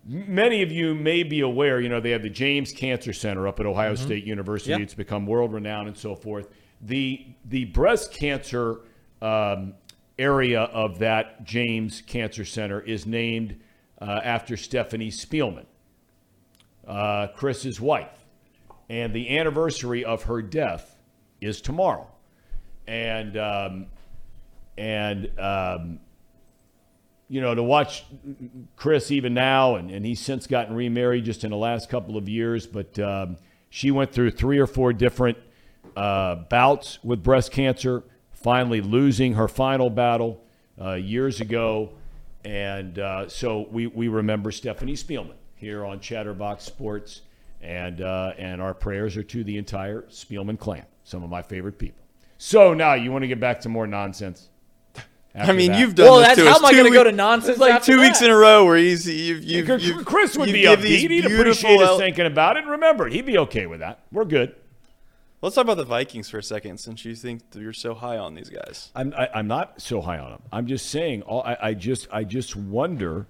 many 0.07 0.62
of 0.62 0.73
you 0.73 0.94
may 0.94 1.24
be 1.24 1.40
aware. 1.40 1.81
You 1.81 1.90
know, 1.90 2.01
they 2.01 2.11
have 2.11 2.23
the 2.23 2.31
James 2.31 2.73
Cancer 2.73 3.12
Center 3.12 3.47
up 3.47 3.61
at 3.61 3.66
Ohio 3.66 3.94
State 3.94 4.24
University. 4.24 4.70
Yeah. 4.70 4.78
It's 4.78 4.94
become 4.94 5.27
world 5.27 5.52
renowned 5.52 5.89
and 5.89 5.97
so 5.97 6.15
forth. 6.15 6.48
The 6.81 7.27
the 7.44 7.66
breast 7.66 8.12
cancer 8.15 8.81
um, 9.20 9.74
area 10.19 10.62
of 10.62 10.98
that 11.01 11.44
James 11.44 12.02
Cancer 12.07 12.47
Center 12.47 12.81
is 12.81 13.05
named 13.07 13.61
uh, 14.01 14.20
after 14.24 14.56
Stephanie 14.56 15.10
Spielman 15.10 15.66
uh, 16.86 17.28
Chris's 17.28 17.81
wife. 17.81 18.24
And 18.89 19.14
the 19.14 19.39
anniversary 19.39 20.05
of 20.05 20.24
her 20.24 20.43
death 20.43 20.97
is 21.40 21.60
tomorrow. 21.60 22.09
And, 22.86 23.36
um, 23.36 23.86
and 24.77 25.39
um, 25.39 26.01
you 27.28 27.40
know, 27.40 27.55
to 27.55 27.62
watch 27.62 28.05
Chris 28.74 29.12
even 29.12 29.35
now, 29.35 29.77
and, 29.77 29.90
and 29.90 30.05
he's 30.05 30.18
since 30.18 30.48
gotten 30.48 30.74
remarried 30.74 31.24
just 31.24 31.44
in 31.44 31.51
the 31.51 31.56
last 31.56 31.89
couple 31.89 32.16
of 32.16 32.28
years, 32.28 32.66
but 32.66 32.98
um, 32.98 33.36
she 33.68 33.93
went 33.93 34.12
through 34.12 34.32
three 34.32 34.59
or 34.59 34.66
four 34.66 34.93
different 34.93 35.39
uh, 35.97 36.35
bouts 36.35 36.98
with 37.05 37.22
breast 37.22 37.52
cancer, 37.52 38.02
finally 38.32 38.81
losing 38.81 39.35
her 39.35 39.47
final 39.47 39.90
battle. 39.90 40.43
uh, 40.81 40.94
years 40.94 41.40
ago, 41.40 41.90
and 42.44 42.98
uh, 42.98 43.28
so 43.28 43.66
we 43.70 43.86
we 43.86 44.08
remember 44.08 44.50
Stephanie 44.50 44.94
Spielman 44.94 45.34
here 45.56 45.84
on 45.84 46.00
Chatterbox 46.00 46.64
Sports, 46.64 47.22
and 47.60 48.00
uh, 48.00 48.32
and 48.38 48.60
our 48.62 48.74
prayers 48.74 49.16
are 49.16 49.22
to 49.24 49.44
the 49.44 49.56
entire 49.58 50.02
Spielman 50.02 50.58
clan. 50.58 50.86
Some 51.04 51.22
of 51.22 51.30
my 51.30 51.42
favorite 51.42 51.78
people. 51.78 52.02
So 52.38 52.72
now 52.72 52.94
you 52.94 53.12
want 53.12 53.22
to 53.22 53.28
get 53.28 53.40
back 53.40 53.60
to 53.62 53.68
more 53.68 53.86
nonsense. 53.86 54.48
I 55.34 55.52
mean, 55.52 55.70
that? 55.70 55.78
you've 55.78 55.94
done 55.94 56.06
Well, 56.06 56.18
this 56.18 56.28
that's 56.28 56.38
to 56.40 56.44
how 56.46 56.52
us 56.52 56.58
am 56.58 56.64
I 56.64 56.72
going 56.72 56.84
to 56.84 56.90
go 56.90 57.04
to 57.04 57.12
nonsense? 57.12 57.50
It's 57.50 57.60
like 57.60 57.74
after 57.74 57.92
two 57.92 58.00
weeks 58.00 58.20
in 58.20 58.30
a 58.30 58.36
row 58.36 58.64
where 58.64 58.76
he's 58.76 59.06
you've, 59.06 59.44
you've, 59.44 59.66
Chris- 59.66 59.84
you've 59.84 60.04
Chris 60.04 60.36
would 60.36 60.48
you 60.48 60.54
be 60.54 60.62
give 60.62 60.80
upbeat. 60.80 60.98
He'd 60.98 61.08
beautiful 61.08 61.40
appreciate 61.40 61.80
us 61.80 61.88
el- 61.90 61.98
thinking 61.98 62.26
about 62.26 62.56
it. 62.56 62.64
Remember, 62.64 63.06
he'd 63.06 63.26
be 63.26 63.38
okay 63.38 63.66
with 63.66 63.78
that. 63.80 64.00
We're 64.10 64.24
good. 64.24 64.56
Let's 65.42 65.54
talk 65.54 65.64
about 65.64 65.78
the 65.78 65.84
Vikings 65.84 66.28
for 66.28 66.36
a 66.38 66.42
second, 66.42 66.78
since 66.78 67.04
you 67.04 67.14
think 67.14 67.50
that 67.50 67.60
you're 67.62 67.72
so 67.72 67.94
high 67.94 68.18
on 68.18 68.34
these 68.34 68.50
guys. 68.50 68.90
I'm 68.94 69.14
I, 69.16 69.28
I'm 69.34 69.46
not 69.46 69.80
so 69.80 70.02
high 70.02 70.18
on 70.18 70.30
them. 70.32 70.42
I'm 70.52 70.66
just 70.66 70.90
saying. 70.90 71.22
All 71.22 71.42
I, 71.42 71.56
I 71.62 71.74
just 71.74 72.08
I 72.12 72.24
just 72.24 72.54
wonder 72.56 73.26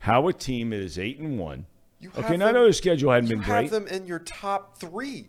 how 0.00 0.26
a 0.26 0.32
team 0.32 0.70
that 0.70 0.80
is 0.80 0.98
eight 0.98 1.18
and 1.20 1.38
one. 1.38 1.66
You 2.00 2.10
Okay, 2.18 2.22
have 2.30 2.38
now 2.38 2.48
I 2.48 2.52
know 2.52 2.64
their 2.64 2.72
schedule 2.72 3.12
hadn't 3.12 3.30
You 3.30 3.36
been 3.36 3.44
have 3.44 3.68
great. 3.68 3.70
them 3.70 3.86
in 3.86 4.06
your 4.08 4.18
top 4.18 4.76
three. 4.78 5.28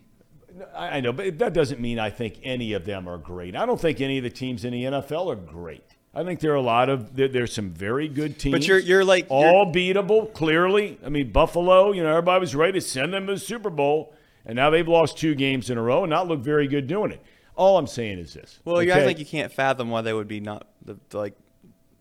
I, 0.76 0.98
I 0.98 1.00
know, 1.02 1.14
but 1.14 1.38
that 1.38 1.54
doesn't 1.54 1.80
mean 1.80 2.00
I 2.00 2.10
think 2.10 2.40
any 2.44 2.74
of 2.74 2.84
them 2.86 3.08
are 3.08 3.20
great. 3.20 3.56
I 3.56 3.66
don't 3.68 3.80
think 3.80 4.02
any 4.02 4.18
of 4.18 4.24
the 4.24 4.30
teams 4.32 4.66
in 4.66 4.72
the 4.74 4.84
NFL 4.86 5.32
are 5.32 5.36
great. 5.36 5.84
I 6.16 6.24
think 6.24 6.40
there 6.40 6.52
are 6.52 6.56
a 6.56 6.62
lot 6.62 6.90
of 6.90 7.16
there, 7.16 7.28
there's 7.28 7.54
some 7.54 7.70
very 7.72 8.08
good 8.08 8.40
teams. 8.40 8.54
But 8.54 8.68
you're 8.68 8.80
you're 8.80 9.06
like 9.06 9.26
you're- 9.30 9.46
all 9.46 9.72
beatable. 9.72 10.34
Clearly, 10.34 10.98
I 11.06 11.10
mean 11.10 11.32
Buffalo. 11.32 11.92
You 11.92 12.02
know, 12.02 12.10
everybody 12.10 12.40
was 12.40 12.56
ready 12.56 12.74
to 12.74 12.82
send 12.82 13.14
them 13.14 13.28
to 13.28 13.34
the 13.34 13.40
Super 13.40 13.70
Bowl, 13.70 14.16
and 14.46 14.56
now 14.56 14.70
they've 14.70 14.88
lost 14.88 15.18
two 15.18 15.36
games 15.36 15.70
in 15.70 15.78
a 15.78 15.82
row 15.82 16.04
and 16.04 16.10
not 16.10 16.28
look 16.28 16.40
very 16.40 16.68
good 16.68 16.88
doing 16.88 17.12
it. 17.12 17.22
All 17.56 17.78
I'm 17.78 17.88
saying 17.88 18.20
is 18.20 18.34
this. 18.34 18.60
well, 18.66 18.82
you 18.82 18.92
okay? 18.92 19.00
guys 19.02 19.08
like 19.08 19.20
you 19.20 19.26
can't 19.26 19.52
fathom 19.52 19.90
why 19.90 20.02
they 20.02 20.14
would 20.14 20.28
be 20.28 20.40
not 20.40 20.68
the, 20.84 20.98
the, 21.10 21.18
like 21.18 21.36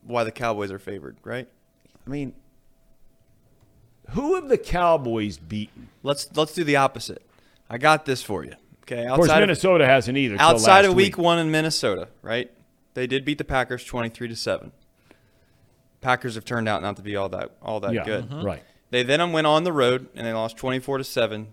why 0.02 0.24
the 0.24 0.32
Cowboys 0.32 0.70
are 0.72 0.78
favored, 0.78 1.16
right? 1.24 1.46
I 2.06 2.10
mean, 2.10 2.32
who 4.10 4.34
have 4.34 4.48
the 4.48 4.58
Cowboys 4.58 5.38
beaten? 5.38 5.88
Let's 6.02 6.34
let's 6.36 6.54
do 6.54 6.64
the 6.64 6.76
opposite. 6.76 7.24
I 7.68 7.78
got 7.78 8.04
this 8.06 8.22
for 8.22 8.44
you. 8.44 8.54
Okay, 8.84 9.06
Of 9.06 9.16
course, 9.16 9.28
outside 9.28 9.40
Minnesota 9.40 9.86
hasn't 9.86 10.18
either. 10.18 10.36
outside 10.38 10.80
last 10.82 10.90
of 10.90 10.94
week 10.94 11.16
one 11.16 11.38
in 11.38 11.50
Minnesota, 11.50 12.08
right? 12.20 12.50
They 12.94 13.06
did 13.06 13.24
beat 13.24 13.38
the 13.38 13.44
Packers 13.44 13.84
twenty 13.84 14.08
three 14.08 14.28
to 14.28 14.36
seven. 14.36 14.72
Packers 16.00 16.34
have 16.34 16.44
turned 16.44 16.68
out 16.68 16.82
not 16.82 16.96
to 16.96 17.02
be 17.02 17.14
all 17.14 17.28
that 17.28 17.52
all 17.62 17.80
that 17.80 17.92
Yeah, 17.92 18.04
good. 18.04 18.28
Mm-hmm. 18.28 18.44
right. 18.44 18.62
They 18.90 19.02
then 19.02 19.32
went 19.32 19.46
on 19.46 19.64
the 19.64 19.72
road 19.72 20.08
and 20.14 20.26
they 20.26 20.32
lost 20.32 20.56
twenty 20.56 20.78
four 20.80 20.98
to 20.98 21.04
seven 21.04 21.48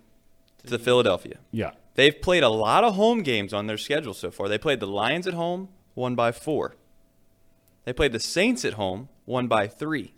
to 0.69 0.79
Philadelphia. 0.79 1.37
Yeah, 1.51 1.71
They've 1.95 2.19
played 2.21 2.43
a 2.43 2.49
lot 2.49 2.83
of 2.83 2.95
home 2.95 3.23
games 3.23 3.53
on 3.53 3.67
their 3.67 3.77
schedule 3.77 4.13
so 4.13 4.31
far. 4.31 4.47
They 4.47 4.57
played 4.57 4.79
the 4.79 4.87
Lions 4.87 5.27
at 5.27 5.33
home, 5.33 5.69
won 5.95 6.15
by 6.15 6.31
four. 6.31 6.75
They 7.85 7.93
played 7.93 8.11
the 8.13 8.19
Saints 8.19 8.63
at 8.65 8.73
home, 8.73 9.09
won 9.25 9.47
by 9.47 9.67
three. 9.67 10.13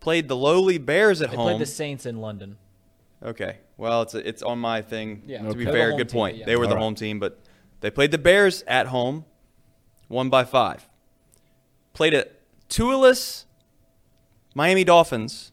Played 0.00 0.28
the 0.28 0.36
lowly 0.36 0.78
Bears 0.78 1.20
at 1.22 1.30
They 1.30 1.36
home. 1.36 1.46
played 1.46 1.60
the 1.60 1.66
Saints 1.66 2.06
in 2.06 2.20
London. 2.20 2.56
Okay. 3.22 3.58
Well, 3.76 4.02
it's 4.02 4.14
it's 4.14 4.42
on 4.42 4.58
my 4.58 4.80
thing. 4.82 5.22
Yeah. 5.26 5.42
To 5.46 5.54
be 5.54 5.64
fair, 5.66 5.90
good 5.96 6.10
home 6.10 6.20
point. 6.20 6.36
yeah. 6.38 6.46
They 6.46 6.56
were 6.56 6.66
the 6.66 6.70
All 6.70 6.76
right. 6.76 6.82
home 6.82 6.94
team, 6.94 7.18
but 7.20 7.38
they 7.80 7.90
played 7.90 8.10
the 8.10 8.18
Bears 8.18 8.62
at 8.66 8.86
home, 8.88 9.24
won 10.08 10.30
by 10.30 10.44
five. 10.44 10.88
Played 11.92 12.14
a 12.14 12.26
two-less 12.68 13.44
Miami 14.54 14.84
Dolphins, 14.84 15.52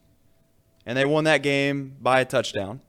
and 0.85 0.97
they 0.97 1.05
won 1.05 1.23
that 1.25 1.43
game 1.43 1.95
by 2.01 2.21
a 2.21 2.25
touchdown. 2.25 2.79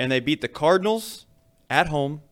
And 0.00 0.10
they 0.10 0.20
beat 0.20 0.40
the 0.40 0.48
Cardinals 0.48 1.26
at 1.68 1.88
home. 1.88 2.22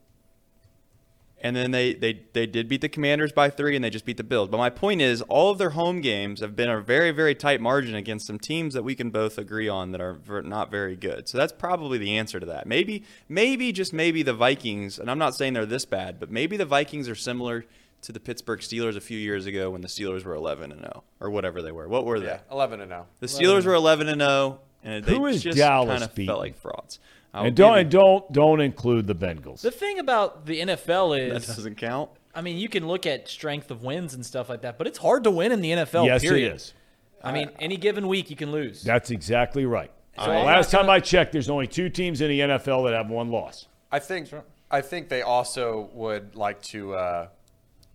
And 1.40 1.54
then 1.54 1.70
they, 1.70 1.94
they, 1.94 2.22
they 2.32 2.46
did 2.46 2.68
beat 2.68 2.80
the 2.80 2.88
Commanders 2.88 3.30
by 3.30 3.48
three, 3.48 3.76
and 3.76 3.84
they 3.84 3.90
just 3.90 4.04
beat 4.04 4.16
the 4.16 4.24
Bills. 4.24 4.48
But 4.48 4.58
my 4.58 4.70
point 4.70 5.00
is, 5.00 5.22
all 5.22 5.52
of 5.52 5.58
their 5.58 5.70
home 5.70 6.00
games 6.00 6.40
have 6.40 6.56
been 6.56 6.68
a 6.68 6.80
very, 6.80 7.12
very 7.12 7.36
tight 7.36 7.60
margin 7.60 7.94
against 7.94 8.26
some 8.26 8.40
teams 8.40 8.74
that 8.74 8.82
we 8.82 8.96
can 8.96 9.10
both 9.10 9.38
agree 9.38 9.68
on 9.68 9.92
that 9.92 10.00
are 10.00 10.18
not 10.42 10.68
very 10.68 10.96
good. 10.96 11.28
So 11.28 11.38
that's 11.38 11.52
probably 11.52 11.96
the 11.96 12.16
answer 12.16 12.40
to 12.40 12.46
that. 12.46 12.66
Maybe, 12.66 13.04
maybe 13.28 13.70
just 13.70 13.92
maybe 13.92 14.24
the 14.24 14.34
Vikings, 14.34 14.98
and 14.98 15.08
I'm 15.08 15.18
not 15.18 15.36
saying 15.36 15.52
they're 15.52 15.64
this 15.64 15.84
bad, 15.84 16.18
but 16.18 16.28
maybe 16.28 16.56
the 16.56 16.64
Vikings 16.64 17.08
are 17.08 17.14
similar 17.14 17.64
to 18.02 18.12
the 18.12 18.20
Pittsburgh 18.20 18.60
Steelers 18.60 18.96
a 18.96 19.00
few 19.00 19.18
years 19.18 19.46
ago 19.46 19.70
when 19.70 19.80
the 19.80 19.88
Steelers 19.88 20.24
were 20.24 20.34
11 20.34 20.72
and 20.72 20.80
0 20.80 21.04
or 21.20 21.30
whatever 21.30 21.62
they 21.62 21.72
were. 21.72 21.88
What 21.88 22.04
were 22.04 22.18
they? 22.20 22.26
Yeah, 22.26 22.40
11 22.50 22.80
and 22.80 22.92
oh. 22.92 23.06
0. 23.06 23.06
The 23.20 23.26
Steelers 23.26 23.64
were 23.64 23.74
11 23.74 24.08
and 24.08 24.20
0, 24.20 24.60
and 24.82 25.04
they 25.04 25.14
Who 25.14 25.26
is 25.26 25.42
just 25.42 25.58
Dallas 25.58 25.90
kind 25.90 26.02
of 26.02 26.14
beating? 26.14 26.28
felt 26.28 26.40
like 26.40 26.56
frauds. 26.56 26.98
I'll 27.34 27.44
and 27.44 27.56
don't 27.56 27.78
and 27.78 27.90
don't 27.90 28.32
don't 28.32 28.60
include 28.60 29.06
the 29.06 29.14
Bengals. 29.14 29.60
The 29.60 29.70
thing 29.70 29.98
about 29.98 30.46
the 30.46 30.60
NFL 30.60 31.18
is 31.18 31.46
that 31.46 31.54
doesn't 31.54 31.76
count. 31.76 32.10
I 32.34 32.40
mean, 32.40 32.56
you 32.56 32.68
can 32.68 32.86
look 32.86 33.06
at 33.06 33.28
strength 33.28 33.70
of 33.70 33.82
wins 33.82 34.14
and 34.14 34.24
stuff 34.24 34.48
like 34.48 34.62
that, 34.62 34.78
but 34.78 34.86
it's 34.86 34.98
hard 34.98 35.24
to 35.24 35.30
win 35.30 35.52
in 35.52 35.60
the 35.60 35.70
NFL. 35.70 36.06
yes, 36.06 36.22
period. 36.22 36.52
it 36.52 36.56
is. 36.56 36.74
I 37.22 37.32
mean, 37.32 37.50
any 37.58 37.76
given 37.76 38.06
week 38.06 38.30
you 38.30 38.36
can 38.36 38.52
lose. 38.52 38.82
That's 38.82 39.10
exactly 39.10 39.66
right. 39.66 39.90
So 40.16 40.30
I'm 40.30 40.46
last 40.46 40.70
time 40.70 40.90
I 40.90 41.00
checked, 41.00 41.32
there's 41.32 41.50
only 41.50 41.66
two 41.66 41.88
teams 41.88 42.20
in 42.20 42.28
the 42.28 42.40
NFL 42.40 42.84
that 42.86 42.94
have 42.94 43.08
one 43.08 43.30
loss. 43.30 43.66
I 43.90 43.98
think 43.98 44.28
I 44.70 44.80
think 44.80 45.08
they 45.08 45.22
also 45.22 45.90
would 45.94 46.34
like 46.34 46.60
to 46.62 46.94
uh, 46.94 47.28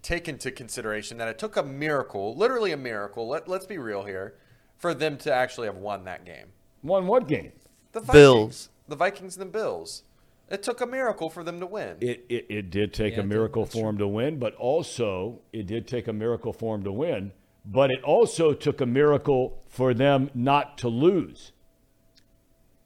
take 0.02 0.28
into 0.28 0.52
consideration 0.52 1.18
that 1.18 1.28
it 1.28 1.38
took 1.38 1.58
a 1.58 1.64
miracle, 1.64 2.36
literally 2.36 2.72
a 2.72 2.78
miracle. 2.78 3.28
Let, 3.28 3.48
let's 3.48 3.66
be 3.66 3.78
real 3.78 4.04
here, 4.04 4.36
for 4.78 4.94
them 4.94 5.18
to 5.20 5.34
actually 5.34 5.68
have 5.68 5.78
won 5.78 6.06
that 6.06 6.26
game. 6.26 6.48
Won 6.82 7.08
what 7.08 7.28
game? 7.28 7.52
The 7.92 8.00
Vikings, 8.00 8.14
Bills. 8.14 8.70
The 8.94 8.98
Vikings 8.98 9.36
and 9.36 9.42
the 9.42 9.52
Bills. 9.52 10.04
It 10.50 10.62
took 10.62 10.80
a 10.80 10.86
miracle 10.86 11.32
for 11.32 11.44
them 11.44 11.60
to 11.60 11.66
win. 11.66 11.98
It, 12.00 12.26
it, 12.30 12.46
it 12.48 12.70
did 12.70 12.94
take 12.94 13.16
Yeah, 13.16 13.22
a 13.22 13.26
miracle 13.26 13.66
for 13.66 13.88
them 13.88 13.98
to 13.98 14.08
win, 14.08 14.38
but 14.38 14.54
also 14.56 15.40
it 15.52 15.66
did 15.66 15.88
take 15.88 16.08
a 16.08 16.14
miracle 16.14 16.54
for 16.54 16.78
them 16.78 16.84
to 16.84 16.92
win. 16.92 17.32
But 17.66 17.90
it 17.90 18.04
also 18.04 18.54
took 18.54 18.82
a 18.82 18.86
miracle 18.86 19.58
for 19.68 19.96
them 19.96 20.30
not 20.36 20.78
to 20.80 20.90
lose. 20.90 21.54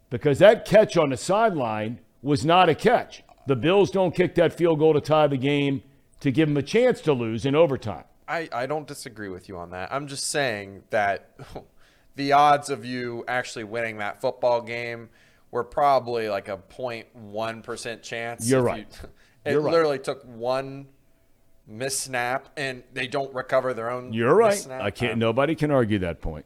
Because 0.09 0.39
that 0.39 0.63
catch 0.65 0.95
on 0.95 1.09
the 1.09 1.17
sideline 1.17 1.99
was 2.21 2.45
not 2.45 2.69
a 2.69 2.75
catch. 2.75 3.23
The 3.47 3.57
Bills 3.57 3.91
don't 3.91 4.15
kick 4.15 4.35
that 4.35 4.53
field 4.53 4.79
goal 4.79 4.93
to 4.93 5.01
tie 5.01 5.27
the 5.27 5.35
game 5.37 5.83
to 6.21 6.31
give 6.31 6.47
them 6.47 6.55
a 6.55 6.63
chance 6.63 7.01
to 7.01 7.11
lose 7.11 7.45
in 7.45 7.53
overtime. 7.53 8.05
I, 8.29 8.47
I 8.53 8.65
don't 8.65 8.87
disagree 8.87 9.29
with 9.29 9.49
you 9.49 9.57
on 9.57 9.71
that. 9.71 9.91
I'm 9.91 10.07
just 10.07 10.29
saying 10.29 10.83
that 10.89 11.31
the 12.15 12.31
odds 12.31 12.69
of 12.69 12.85
you 12.85 13.25
actually 13.27 13.65
winning 13.65 13.97
that 13.97 14.21
football 14.21 14.61
game 14.61 15.09
were 15.51 15.63
probably 15.63 16.29
like 16.29 16.47
a 16.49 16.57
0.1% 16.57 18.01
chance. 18.01 18.49
You're 18.49 18.61
right. 18.61 18.87
you- 19.03 19.09
it 19.45 19.51
You're 19.51 19.61
right. 19.61 19.71
literally 19.71 19.99
took 19.99 20.23
one 20.23 20.87
miss 21.67 21.99
snap 21.99 22.49
and 22.57 22.83
they 22.93 23.07
don't 23.07 23.33
recover 23.33 23.73
their 23.73 23.89
own 23.89 24.13
You're 24.13 24.35
right. 24.35 24.53
missnap. 24.57 24.81
I 24.81 24.91
can't. 24.91 25.13
Um, 25.13 25.19
nobody 25.19 25.55
can 25.55 25.71
argue 25.71 25.99
that 25.99 26.21
point. 26.21 26.45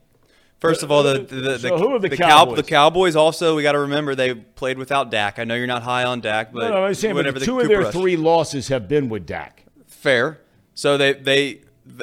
First 0.59 0.83
of 0.83 0.91
all, 0.91 1.01
the 1.01 1.19
the, 1.19 1.35
the, 1.35 1.59
So 1.59 1.77
who 1.77 1.95
are 1.95 1.99
the 1.99 2.09
Cow- 2.09 2.27
Cowboys? 2.27 2.57
the 2.57 2.63
Cowboys 2.63 3.15
also 3.15 3.55
we 3.55 3.63
got 3.63 3.71
to 3.71 3.79
remember 3.79 4.13
they 4.13 4.35
played 4.35 4.77
without 4.77 5.09
Dak. 5.09 5.39
I 5.39 5.43
know 5.43 5.55
you're 5.55 5.65
not 5.65 5.81
high 5.81 6.03
on 6.03 6.21
Dak, 6.21 6.53
but 6.53 6.69
No, 6.69 6.75
no, 6.75 6.85
I'm 6.85 6.93
saying, 6.93 7.15
whatever 7.15 7.33
but 7.33 7.39
the 7.39 7.45
two 7.47 7.59
of 7.59 7.67
their 7.67 7.81
Rush. 7.81 7.93
three 7.93 8.15
losses 8.15 8.67
have 8.67 8.87
been 8.87 9.09
with 9.09 9.25
Dak. 9.25 9.65
fair. 9.87 10.39
So 10.75 10.97
they 10.97 11.13
they 11.13 11.61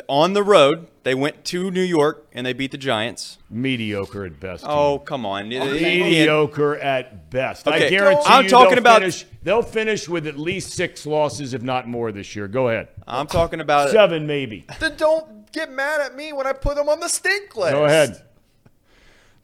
on 0.08 0.32
the 0.32 0.42
road 0.42 0.88
they 1.04 1.14
went 1.14 1.44
to 1.46 1.70
New 1.70 1.82
York 1.82 2.26
and 2.32 2.44
they 2.46 2.52
beat 2.52 2.70
the 2.72 2.76
Giants. 2.78 3.38
Mediocre 3.48 4.24
at 4.26 4.38
best. 4.40 4.64
Oh 4.66 4.98
come 4.98 5.24
on, 5.24 5.50
You- 5.50 5.62
you 5.62 5.78
can't- 5.78 5.80
mediocre 6.02 6.76
at 6.76 7.30
best. 7.30 7.66
I 7.68 7.88
guarantee 7.88 8.22
I'm 8.26 8.44
you 8.44 8.50
talking 8.50 8.70
they'll 8.70 8.78
about- 8.78 9.00
Finish, 9.00 9.24
they'll 9.42 9.62
finish 9.62 10.08
with 10.08 10.26
at 10.26 10.38
least 10.38 10.70
six 10.72 11.06
losses, 11.06 11.54
if 11.54 11.62
not 11.62 11.88
more, 11.88 12.12
this 12.12 12.34
year. 12.36 12.48
Go 12.48 12.68
ahead. 12.68 12.88
I'm 13.06 13.26
talking 13.26 13.60
about 13.60 13.90
Seven, 13.90 14.26
maybe. 14.26 14.66
Then 14.80 14.96
don't 14.96 15.50
get 15.52 15.70
mad 15.72 16.00
at 16.00 16.14
me 16.16 16.32
when 16.32 16.46
I 16.46 16.52
put 16.52 16.76
them 16.76 16.88
on 16.88 17.00
the 17.00 17.08
stink 17.08 17.56
list. 17.56 17.72
Go 17.72 17.84
ahead. 17.84 18.22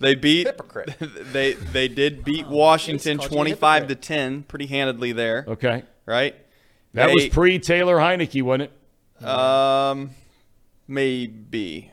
They 0.01 0.15
beat 0.17 0.47
Hypocrite. 0.49 0.95
they 1.33 1.53
they 1.55 1.89
did 1.89 2.25
beat 2.25 2.47
Washington 2.49 3.17
called 3.19 3.31
you 3.31 3.37
a 3.37 3.39
25 3.57 3.89
to 3.89 3.95
10 3.95 4.43
pretty 4.43 4.67
handedly 4.67 5.13
there, 5.13 5.45
Okay. 5.49 5.85
right? 6.05 6.35
That 6.93 7.07
They- 7.07 7.15
was 7.15 7.29
pre 7.29 7.59
Taylor 7.61 7.97
Heinicke, 7.97 8.43
wasn't 8.43 8.65
it? 8.65 9.27
Um, 9.27 10.11
maybe. 10.87 11.91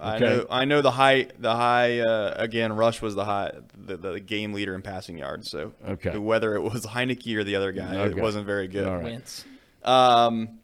I 0.00 0.18
know. 0.18 0.46
I 0.50 0.64
know 0.64 0.82
the 0.82 0.90
high. 0.90 1.28
The 1.38 1.54
high. 1.54 2.00
Uh, 2.00 2.34
again, 2.36 2.72
Rush 2.74 3.00
was 3.00 3.14
the 3.14 3.24
high. 3.24 3.52
The, 3.86 3.96
the 3.96 4.20
game 4.20 4.52
leader 4.52 4.74
in 4.74 4.82
passing 4.82 5.18
yards. 5.18 5.50
So 5.50 5.72
Okay. 5.88 6.16
whether 6.18 6.54
it 6.54 6.62
was 6.62 6.84
Heinicke 6.94 7.36
or 7.36 7.44
the 7.44 7.56
other 7.56 7.72
guy, 7.72 8.06
it 8.06 8.16
wasn't 8.16 8.46
very 8.46 8.68
good. 8.68 8.86
All 8.86 8.96
right. 8.96 9.04
Wentz. 9.04 9.44
Um, 9.84 10.58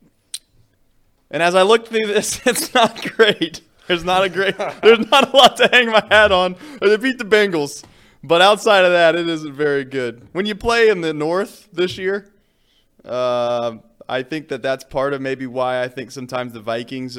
and 1.31 1.43
as 1.43 1.55
I 1.55 1.62
looked 1.62 1.89
through 1.89 2.07
this, 2.07 2.40
it's 2.47 2.74
not 2.74 3.02
great. 3.16 3.61
There's 3.86 4.05
not 4.05 4.24
a 4.24 4.28
great. 4.28 4.57
there's 4.82 5.11
not 5.11 5.32
a 5.32 5.36
lot 5.36 5.57
to 5.59 5.69
hang 5.70 5.86
my 5.90 6.05
hat 6.11 6.32
on. 6.32 6.57
They 6.81 6.97
beat 6.97 7.19
the 7.19 7.24
Bengals, 7.24 7.85
but 8.23 8.40
outside 8.43 8.85
of 8.85 8.93
that, 8.93 9.15
it 9.16 9.28
isn't 9.28 9.52
very 9.52 9.85
good. 9.85 10.28
When 10.32 10.47
you 10.47 10.55
play 10.55 10.89
in 10.89 11.01
the 11.02 11.12
North 11.12 11.69
this 11.73 11.98
year, 11.98 12.32
uh, 13.05 13.77
I 14.09 14.23
think 14.23 14.48
that 14.48 14.62
that's 14.62 14.85
part 14.85 15.12
of 15.12 15.20
maybe 15.20 15.47
why 15.47 15.82
I 15.82 15.89
think 15.89 16.11
sometimes 16.11 16.52
the 16.52 16.61
Vikings 16.61 17.19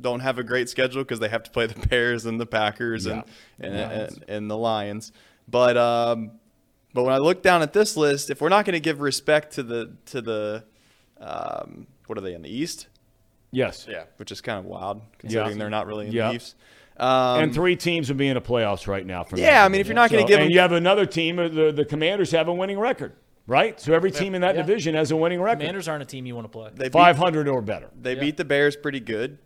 don't 0.00 0.20
have 0.20 0.38
a 0.38 0.42
great 0.42 0.68
schedule 0.68 1.02
because 1.02 1.18
they 1.20 1.28
have 1.28 1.42
to 1.44 1.50
play 1.50 1.66
the 1.66 1.86
Bears 1.88 2.26
and 2.26 2.40
the 2.40 2.46
Packers 2.46 3.06
and, 3.06 3.22
and, 3.58 3.74
and 3.74 4.24
and 4.28 4.50
the 4.50 4.56
Lions. 4.56 5.12
But 5.48 5.76
um, 5.76 6.32
but 6.94 7.04
when 7.04 7.12
I 7.12 7.18
look 7.18 7.42
down 7.42 7.62
at 7.62 7.72
this 7.72 7.96
list, 7.96 8.30
if 8.30 8.40
we're 8.40 8.48
not 8.48 8.64
going 8.64 8.74
to 8.74 8.80
give 8.80 9.00
respect 9.00 9.54
to 9.54 9.62
the 9.62 9.96
to 10.06 10.20
the 10.20 10.64
um, 11.20 11.86
what 12.06 12.18
are 12.18 12.22
they 12.22 12.34
in 12.34 12.42
the 12.42 12.48
East? 12.54 12.88
Yes. 13.52 13.86
Yeah. 13.88 14.04
which 14.16 14.30
is 14.30 14.40
kind 14.40 14.58
of 14.60 14.64
wild 14.64 15.02
considering 15.18 15.58
they're 15.58 15.68
not 15.70 15.86
really 15.86 16.06
in 16.06 16.12
Yeah. 16.12 16.28
the 16.30 16.36
East. 16.36 16.54
Um, 16.96 17.44
and 17.44 17.54
three 17.54 17.76
teams 17.76 18.08
would 18.08 18.16
be 18.18 18.28
in 18.28 18.34
the 18.34 18.40
playoffs 18.40 18.86
right 18.86 19.04
now. 19.06 19.24
From 19.24 19.38
Yeah, 19.38 19.64
I 19.64 19.68
mean, 19.68 19.80
if 19.80 19.86
you're 19.86 19.94
not 19.94 20.10
gonna 20.10 20.22
So- 20.22 20.28
give 20.28 20.38
and 20.38 20.44
them- 20.46 20.52
you 20.52 20.60
have 20.60 20.72
another 20.72 21.06
team, 21.06 21.38
uh, 21.38 21.48
the 21.48 21.72
the 21.72 21.84
Commanders 21.84 22.30
have 22.32 22.46
a 22.48 22.52
winning 22.54 22.78
record, 22.78 23.12
right? 23.46 23.80
So 23.80 23.92
every 23.94 24.10
team 24.10 24.34
in 24.34 24.42
that 24.42 24.54
Yeah. 24.54 24.62
division 24.62 24.94
has 24.94 25.10
a 25.10 25.16
winning 25.16 25.40
record, 25.40 25.60
Commanders 25.60 25.88
aren't 25.88 26.02
a 26.02 26.06
team 26.06 26.26
you 26.26 26.34
want 26.34 26.44
to 26.44 26.50
play. 26.50 26.70
they 26.74 26.84
beat, 26.84 26.92
five 26.92 27.16
hundred 27.16 27.48
or 27.48 27.60
better. 27.62 27.88
they 28.00 28.14
beat 28.14 28.36
the 28.36 28.44
Bears 28.44 28.76
pretty 28.76 29.00
good. 29.00 29.38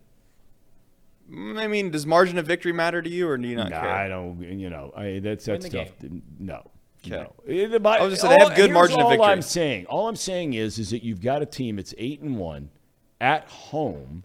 Mm, 1.31 1.57
I 1.59 1.67
mean, 1.67 1.91
does 1.91 2.05
margin 2.05 2.37
of 2.37 2.45
victory 2.45 2.71
matter 2.71 3.01
to 3.01 3.09
you, 3.09 3.27
or 3.27 3.37
do 3.37 3.47
you 3.47 3.55
not 3.55 3.69
Nah, 3.71 3.79
care? 3.81 3.89
I 3.89 4.07
don't. 4.07 4.41
You 4.41 4.69
know, 4.69 4.93
I, 4.95 5.19
that's 5.19 5.45
that 5.45 5.53
Win 5.53 5.61
the 5.61 5.69
stuff. 5.69 5.89
No. 6.39 6.71
Okay. 7.05 7.09
No. 7.09 7.33
The- 7.67 7.79
my- 7.79 7.97
I 7.97 8.03
was 8.03 8.13
just 8.13 8.21
saying, 8.21 8.31
they 8.33 8.39
have 8.39 8.51
all- 8.51 8.55
good 8.55 8.65
here's 8.65 8.73
margin 8.73 8.99
of 8.99 9.05
all 9.05 9.09
victory. 9.11 9.27
I'm 9.27 9.41
saying, 9.41 9.85
all 9.87 10.07
I'm 10.07 10.15
saying 10.15 10.53
is, 10.53 10.77
is 10.79 10.89
that 10.91 11.03
you've 11.03 11.21
got 11.21 11.41
a 11.41 11.45
team 11.45 11.75
that's 11.77 11.93
eight 11.97 12.21
and 12.21 12.37
one 12.37 12.69
at 13.19 13.47
home, 13.49 14.23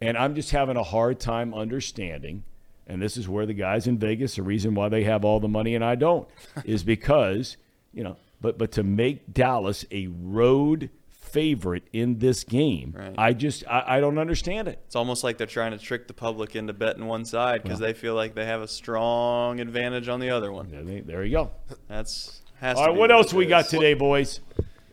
and 0.00 0.16
I'm 0.16 0.34
just 0.34 0.50
having 0.50 0.76
a 0.76 0.82
hard 0.82 1.20
time 1.20 1.54
understanding. 1.54 2.44
And 2.86 3.00
this 3.00 3.16
is 3.16 3.28
where 3.28 3.46
the 3.46 3.54
guys 3.54 3.86
in 3.86 3.98
Vegas, 3.98 4.36
the 4.36 4.42
reason 4.42 4.74
why 4.74 4.88
they 4.90 5.04
have 5.04 5.24
all 5.24 5.40
the 5.40 5.48
money 5.48 5.74
and 5.74 5.82
I 5.84 5.94
don't, 5.94 6.28
is 6.64 6.82
because 6.94 7.56
you 7.92 8.04
know. 8.04 8.16
But 8.40 8.58
but 8.58 8.72
to 8.72 8.82
make 8.82 9.32
Dallas 9.32 9.86
a 9.90 10.08
road 10.08 10.90
favorite 11.34 11.82
in 11.92 12.18
this 12.18 12.44
game, 12.44 12.94
Right. 12.96 13.14
I 13.18 13.32
just 13.32 13.66
I, 13.66 13.96
I 13.96 14.00
don't 14.00 14.18
understand 14.18 14.68
it. 14.68 14.78
It's 14.86 14.96
almost 14.96 15.24
like 15.24 15.36
they're 15.36 15.46
trying 15.46 15.72
to 15.72 15.78
trick 15.78 16.06
the 16.06 16.14
public 16.14 16.54
into 16.56 16.72
betting 16.72 17.06
one 17.06 17.24
side 17.24 17.62
because 17.62 17.78
they 17.80 17.92
feel 17.92 18.14
like 18.14 18.34
they 18.34 18.46
have 18.46 18.62
a 18.62 18.68
strong 18.68 19.60
advantage 19.60 20.08
on 20.08 20.20
the 20.20 20.30
other 20.30 20.52
one. 20.52 20.70
There, 20.70 21.02
there 21.02 21.24
you 21.24 21.32
go. 21.32 21.50
That's 21.88 22.40
has 22.60 22.78
All 22.78 22.84
to 22.84 22.90
right, 22.90 22.98
what 22.98 23.10
else 23.10 23.32
it 23.32 23.36
we 23.36 23.46
got 23.46 23.68
today, 23.68 23.94
boys? 23.94 24.40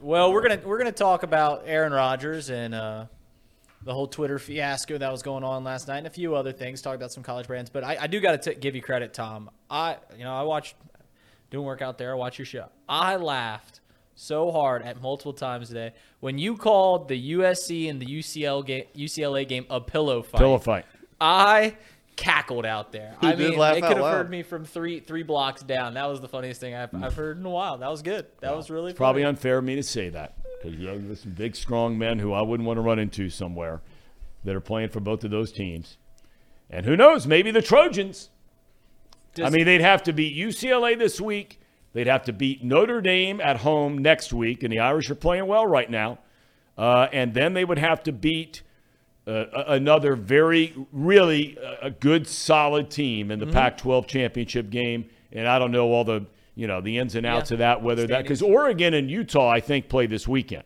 Well, 0.01 0.33
we're 0.33 0.41
gonna 0.41 0.61
we're 0.65 0.79
gonna 0.79 0.91
talk 0.91 1.21
about 1.23 1.63
Aaron 1.67 1.93
Rodgers 1.93 2.49
and 2.49 2.73
uh, 2.73 3.05
the 3.83 3.93
whole 3.93 4.07
Twitter 4.07 4.39
fiasco 4.39 4.97
that 4.97 5.11
was 5.11 5.21
going 5.21 5.43
on 5.43 5.63
last 5.63 5.87
night, 5.87 5.99
and 5.99 6.07
a 6.07 6.11
few 6.11 6.35
other 6.35 6.51
things. 6.51 6.81
Talk 6.81 6.95
about 6.95 7.11
some 7.11 7.21
college 7.21 7.45
brands, 7.47 7.69
but 7.69 7.83
I, 7.83 7.97
I 8.01 8.07
do 8.07 8.19
got 8.19 8.41
to 8.41 8.55
give 8.55 8.75
you 8.75 8.81
credit, 8.81 9.13
Thom. 9.13 9.51
I 9.69 9.97
you 10.17 10.23
know 10.23 10.33
I 10.33 10.41
watched 10.41 10.75
doing 11.51 11.65
work 11.65 11.83
out 11.83 11.99
there. 11.99 12.11
I 12.11 12.15
watch 12.15 12.39
your 12.39 12.45
show. 12.47 12.69
I 12.89 13.17
laughed 13.17 13.80
so 14.15 14.51
hard 14.51 14.81
at 14.83 15.01
multiple 15.01 15.33
times 15.33 15.69
today 15.69 15.93
when 16.19 16.37
you 16.37 16.55
called 16.55 17.07
the 17.07 17.33
USC 17.33 17.89
and 17.89 18.01
the 18.01 18.05
UCL 18.05 18.65
game, 18.65 18.85
UCLA 18.95 19.47
game 19.47 19.65
a 19.69 19.79
pillow 19.81 20.21
fight. 20.21 20.39
Pillow 20.39 20.59
fight. 20.59 20.85
I 21.19 21.75
cackled 22.15 22.65
out 22.65 22.91
there. 22.91 23.15
I 23.21 23.35
mean, 23.35 23.57
laugh 23.57 23.75
they 23.75 23.81
could 23.81 23.97
have 23.97 24.05
heard 24.05 24.29
me 24.29 24.43
from 24.43 24.65
three 24.65 24.99
three 24.99 25.23
blocks 25.23 25.63
down. 25.63 25.95
That 25.95 26.05
was 26.05 26.21
the 26.21 26.27
funniest 26.27 26.59
thing 26.61 26.75
I've, 26.75 26.93
I've 26.93 27.15
heard 27.15 27.37
in 27.37 27.45
a 27.45 27.49
while. 27.49 27.77
That 27.77 27.89
was 27.89 28.01
good. 28.01 28.27
That 28.41 28.55
was 28.55 28.69
really 28.69 28.93
Probably 28.93 29.23
funny. 29.23 29.29
unfair 29.29 29.57
of 29.57 29.63
me 29.63 29.75
to 29.75 29.83
say 29.83 30.09
that 30.09 30.35
because 30.61 30.77
you 30.77 30.87
know, 30.87 30.97
there's 30.97 31.21
some 31.21 31.31
big, 31.31 31.55
strong 31.55 31.97
men 31.97 32.19
who 32.19 32.33
I 32.33 32.41
wouldn't 32.41 32.67
want 32.67 32.77
to 32.77 32.81
run 32.81 32.99
into 32.99 33.29
somewhere 33.29 33.81
that 34.43 34.55
are 34.55 34.61
playing 34.61 34.89
for 34.89 34.99
both 34.99 35.23
of 35.23 35.31
those 35.31 35.51
teams. 35.51 35.97
And 36.69 36.85
who 36.85 36.95
knows? 36.95 37.27
Maybe 37.27 37.51
the 37.51 37.61
Trojans. 37.61 38.29
I 39.41 39.49
mean, 39.49 39.65
they'd 39.65 39.81
have 39.81 40.03
to 40.03 40.13
beat 40.13 40.35
UCLA 40.35 40.97
this 40.97 41.21
week. 41.21 41.59
They'd 41.93 42.07
have 42.07 42.23
to 42.23 42.33
beat 42.33 42.63
Notre 42.63 43.01
Dame 43.01 43.41
at 43.41 43.57
home 43.57 43.97
next 43.97 44.31
week, 44.31 44.63
and 44.63 44.71
the 44.71 44.79
Irish 44.79 45.09
are 45.09 45.15
playing 45.15 45.47
well 45.47 45.67
right 45.67 45.89
now. 45.89 46.19
Uh, 46.77 47.07
and 47.11 47.33
then 47.33 47.53
they 47.53 47.65
would 47.65 47.77
have 47.77 48.01
to 48.03 48.11
beat 48.13 48.61
uh, 49.27 49.45
another 49.67 50.15
very, 50.15 50.73
really 50.91 51.57
uh, 51.59 51.75
a 51.83 51.91
good, 51.91 52.25
solid 52.27 52.89
team 52.89 53.29
in 53.29 53.39
the 53.39 53.45
Pac-12 53.47 54.07
championship 54.07 54.69
game. 54.69 55.09
And 55.31 55.47
I 55.47 55.59
don't 55.59 55.71
know 55.71 55.87
all 55.91 56.03
the, 56.03 56.25
you 56.55 56.65
know, 56.67 56.81
the 56.81 56.97
ins 56.97 57.15
and 57.15 57.25
outs 57.25 57.51
Yeah. 57.51 57.55
of 57.55 57.59
that. 57.59 57.83
Whether 57.83 58.07
that 58.07 58.23
because 58.23 58.41
Oregon 58.41 58.93
and 58.93 59.11
Utah, 59.11 59.49
I 59.49 59.59
think, 59.59 59.89
play 59.89 60.07
this 60.07 60.27
weekend. 60.27 60.63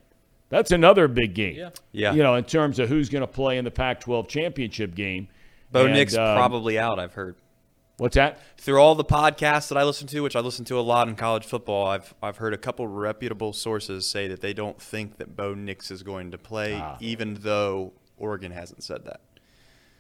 That's 0.50 0.72
another 0.72 1.08
big 1.08 1.34
game. 1.34 1.56
Yeah. 1.56 1.70
Yeah. 1.92 2.14
You 2.14 2.22
know, 2.24 2.36
in 2.36 2.44
terms 2.44 2.78
of 2.80 2.88
who's 2.88 3.10
going 3.10 3.22
to 3.24 3.28
play 3.28 3.58
in 3.58 3.66
the 3.66 3.72
Pac-12 3.72 4.28
championship 4.28 4.94
game. 4.96 5.28
Bo 5.72 5.86
And, 5.86 5.94
Nick's 5.96 6.16
um, 6.16 6.38
probably 6.38 6.78
out. 6.80 7.00
I've 7.00 7.14
heard 7.14 7.36
What's 7.98 8.16
that? 8.16 8.40
through 8.58 8.80
all 8.82 8.96
the 8.96 9.06
podcasts 9.06 9.70
that 9.70 9.78
I 9.78 9.84
listen 9.84 10.08
to, 10.08 10.22
which 10.22 10.36
I 10.36 10.40
listen 10.40 10.66
to 10.66 10.78
a 10.80 10.82
lot 10.82 11.08
in 11.08 11.16
college 11.16 11.46
football. 11.46 11.88
I've 11.88 12.14
I've 12.22 12.38
heard 12.38 12.54
a 12.54 12.58
couple 12.58 12.88
reputable 12.88 13.54
sources 13.54 14.06
say 14.06 14.28
that 14.28 14.42
they 14.42 14.54
don't 14.54 14.82
think 14.82 15.18
that 15.18 15.36
Bo 15.36 15.54
Nix 15.54 15.92
is 15.92 16.04
going 16.04 16.32
to 16.32 16.38
play, 16.38 16.74
Ah. 16.76 16.98
even 17.00 17.36
though 17.42 17.94
Oregon 18.18 18.52
hasn't 18.52 18.84
said 18.84 19.06
that. 19.06 19.22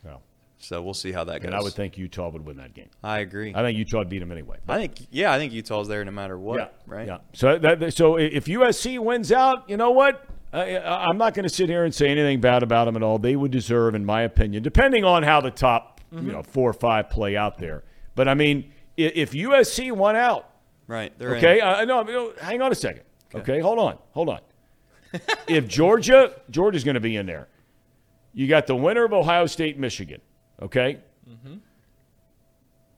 No. 0.03 0.21
So 0.57 0.81
we'll 0.81 0.93
see 0.93 1.11
how 1.11 1.23
that 1.25 1.41
goes. 1.41 1.47
And 1.47 1.55
I 1.55 1.61
would 1.61 1.73
think 1.73 1.97
Utah 1.97 2.29
would 2.29 2.45
win 2.45 2.57
that 2.57 2.73
game. 2.73 2.89
I 3.03 3.19
agree. 3.19 3.53
I 3.55 3.61
think 3.61 3.77
Utah 3.77 3.99
would 3.99 4.09
beat 4.09 4.19
them 4.19 4.31
anyway. 4.31 4.57
I 4.67 4.77
think 4.77 5.07
yeah, 5.11 5.31
I 5.31 5.37
think 5.37 5.53
Utah's 5.53 5.87
there 5.87 6.03
no 6.03 6.11
matter 6.11 6.37
what. 6.37 6.59
yeah, 6.59 6.67
Right. 6.87 7.07
Yeah. 7.07 7.17
So 7.33 7.57
that 7.59 7.93
so 7.93 8.17
if 8.17 8.45
USC 8.45 8.99
wins 8.99 9.31
out, 9.31 9.69
you 9.69 9.77
know 9.77 9.91
what? 9.91 10.25
I, 10.53 10.77
I'm 10.79 11.17
not 11.17 11.33
going 11.33 11.43
to 11.43 11.53
sit 11.53 11.67
here 11.69 11.83
and 11.83 11.93
say 11.93 12.07
anything 12.07 12.39
bad 12.39 12.63
about 12.63 12.85
them 12.85 12.95
at 12.95 13.03
all. 13.03 13.19
They 13.19 13.35
would 13.35 13.51
deserve, 13.51 13.93
in 13.93 14.05
my 14.05 14.21
opinion, 14.21 14.63
depending 14.63 15.03
on 15.03 15.23
how 15.23 15.41
the 15.41 15.51
top 15.51 15.94
you 16.21 16.31
know 16.31 16.43
four 16.43 16.69
or 16.69 16.73
five 16.73 17.09
play 17.09 17.35
out 17.35 17.57
there. 17.57 17.83
But 18.15 18.27
I 18.27 18.33
mean, 18.33 18.71
i- 18.97 19.11
if 19.15 19.31
USC 19.33 19.91
won 19.91 20.15
out, 20.15 20.49
Right. 20.87 21.17
They're 21.17 21.35
okay, 21.37 21.57
In. 21.59 21.65
I 21.65 21.83
no, 21.85 22.03
no, 22.03 22.33
hang 22.39 22.61
on 22.61 22.71
a 22.71 22.75
second. 22.75 23.03
Okay, 23.33 23.59
hold 23.59 23.79
on, 23.79 23.97
hold 24.11 24.29
on. 24.29 24.39
if 25.47 25.67
Georgia, 25.67 26.33
Georgia's 26.51 26.83
going 26.83 26.93
to 26.95 26.99
be 27.01 27.15
in 27.15 27.25
there. 27.25 27.47
You 28.33 28.47
got 28.47 28.67
the 28.67 28.75
winner 28.75 29.03
of 29.05 29.11
Ohio 29.13 29.45
State, 29.47 29.79
Michigan. 29.79 30.21
Okay. 30.61 30.99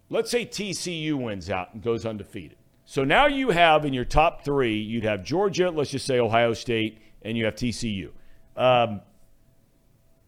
Let's 0.10 0.31
say 0.31 0.45
TCU 0.45 1.15
wins 1.15 1.49
out 1.49 1.73
and 1.73 1.84
goes 1.84 2.06
undefeated. 2.06 2.57
So 2.85 3.03
now 3.03 3.26
you 3.27 3.49
have 3.49 3.84
in 3.85 3.94
your 3.94 4.06
top 4.06 4.45
three, 4.45 4.77
you'd 4.77 5.03
have 5.03 5.23
Georgia, 5.23 5.69
let's 5.69 5.89
just 5.91 6.06
say 6.06 6.19
Ohio 6.19 6.53
State, 6.53 6.99
and 7.23 7.38
you 7.38 7.44
have 7.45 7.56
TCU. 7.56 8.11
Um, 8.56 9.02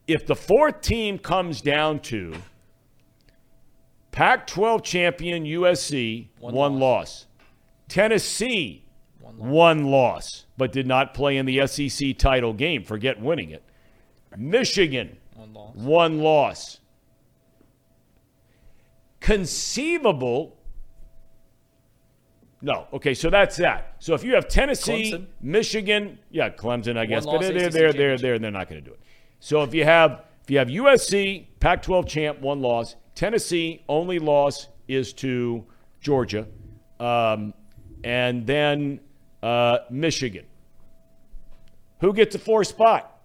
if 0.07 0.25
the 0.27 0.35
fourth 0.35 0.81
team 0.81 1.17
comes 1.17 1.61
down 1.61 1.99
to 2.01 2.33
Pac 4.11 4.47
12 4.47 4.83
champion 4.83 5.43
USC, 5.45 6.27
one, 6.39 6.53
One 6.53 6.79
loss. 6.79 7.25
Tennessee, 7.87 8.85
one 9.21 9.85
loss, 9.85 10.45
but 10.57 10.71
did 10.71 10.85
not 10.87 11.13
play 11.13 11.37
in 11.37 11.45
the 11.45 11.65
SEC 11.67 12.17
title 12.17 12.53
game. 12.53 12.83
Forget 12.83 13.19
winning 13.21 13.49
it. 13.51 13.63
Michigan, 14.37 15.17
One 15.35 15.53
loss. 15.53 15.75
one 15.75 16.19
loss. 16.19 16.79
Conceivable. 19.19 20.57
No. 22.61 22.87
Okay, 22.93 23.13
so 23.13 23.29
that's 23.29 23.57
that. 23.57 23.95
So 23.99 24.13
if 24.13 24.23
you 24.23 24.33
have 24.35 24.47
Tennessee, 24.47 25.13
Clemson. 25.13 25.25
Michigan, 25.41 26.19
yeah, 26.29 26.49
Clemson, 26.49 26.97
I 26.97 27.05
guess, 27.05 27.25
but 27.25 27.39
they're 27.41 27.51
ACC 27.51 27.71
they're 27.71 27.93
they're 27.93 28.17
they're 28.17 28.39
they're 28.39 28.51
not 28.51 28.69
going 28.69 28.83
to 28.83 28.87
do 28.87 28.93
it. 28.93 28.99
So 29.39 29.63
if 29.63 29.73
you 29.73 29.85
have 29.85 30.23
if 30.43 30.49
you 30.51 30.57
have 30.57 30.67
USC, 30.67 31.45
Pac-12 31.59 32.07
champ, 32.07 32.41
one 32.41 32.61
loss. 32.61 32.95
Tennessee 33.19 33.83
only 33.89 34.17
loss 34.17 34.69
is 34.87 35.11
to 35.11 35.65
Georgia, 35.99 36.47
um, 37.01 37.53
and 38.01 38.47
then 38.47 39.01
uh, 39.43 39.79
Michigan. 39.89 40.45
Who 41.99 42.13
gets 42.13 42.31
the 42.31 42.39
fourth 42.39 42.67
spot? 42.67 43.19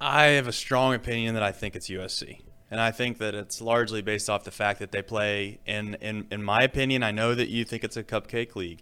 I 0.00 0.28
have 0.28 0.48
a 0.48 0.52
strong 0.52 0.94
opinion 0.94 1.34
that 1.34 1.42
I 1.42 1.52
think 1.52 1.76
it's 1.76 1.90
USC. 1.90 2.40
And 2.70 2.80
I 2.80 2.92
think 2.92 3.18
that 3.18 3.34
it's 3.34 3.60
largely 3.60 4.00
based 4.00 4.30
off 4.30 4.44
the 4.44 4.50
fact 4.50 4.78
that 4.78 4.90
they 4.90 5.02
play 5.02 5.58
in 5.66 5.96
in 5.96 6.26
in 6.30 6.42
my 6.42 6.62
opinion, 6.62 7.02
I 7.02 7.10
know 7.10 7.34
that 7.34 7.50
you 7.50 7.66
think 7.66 7.84
it's 7.84 7.98
a 7.98 8.02
cupcake 8.02 8.56
league. 8.56 8.80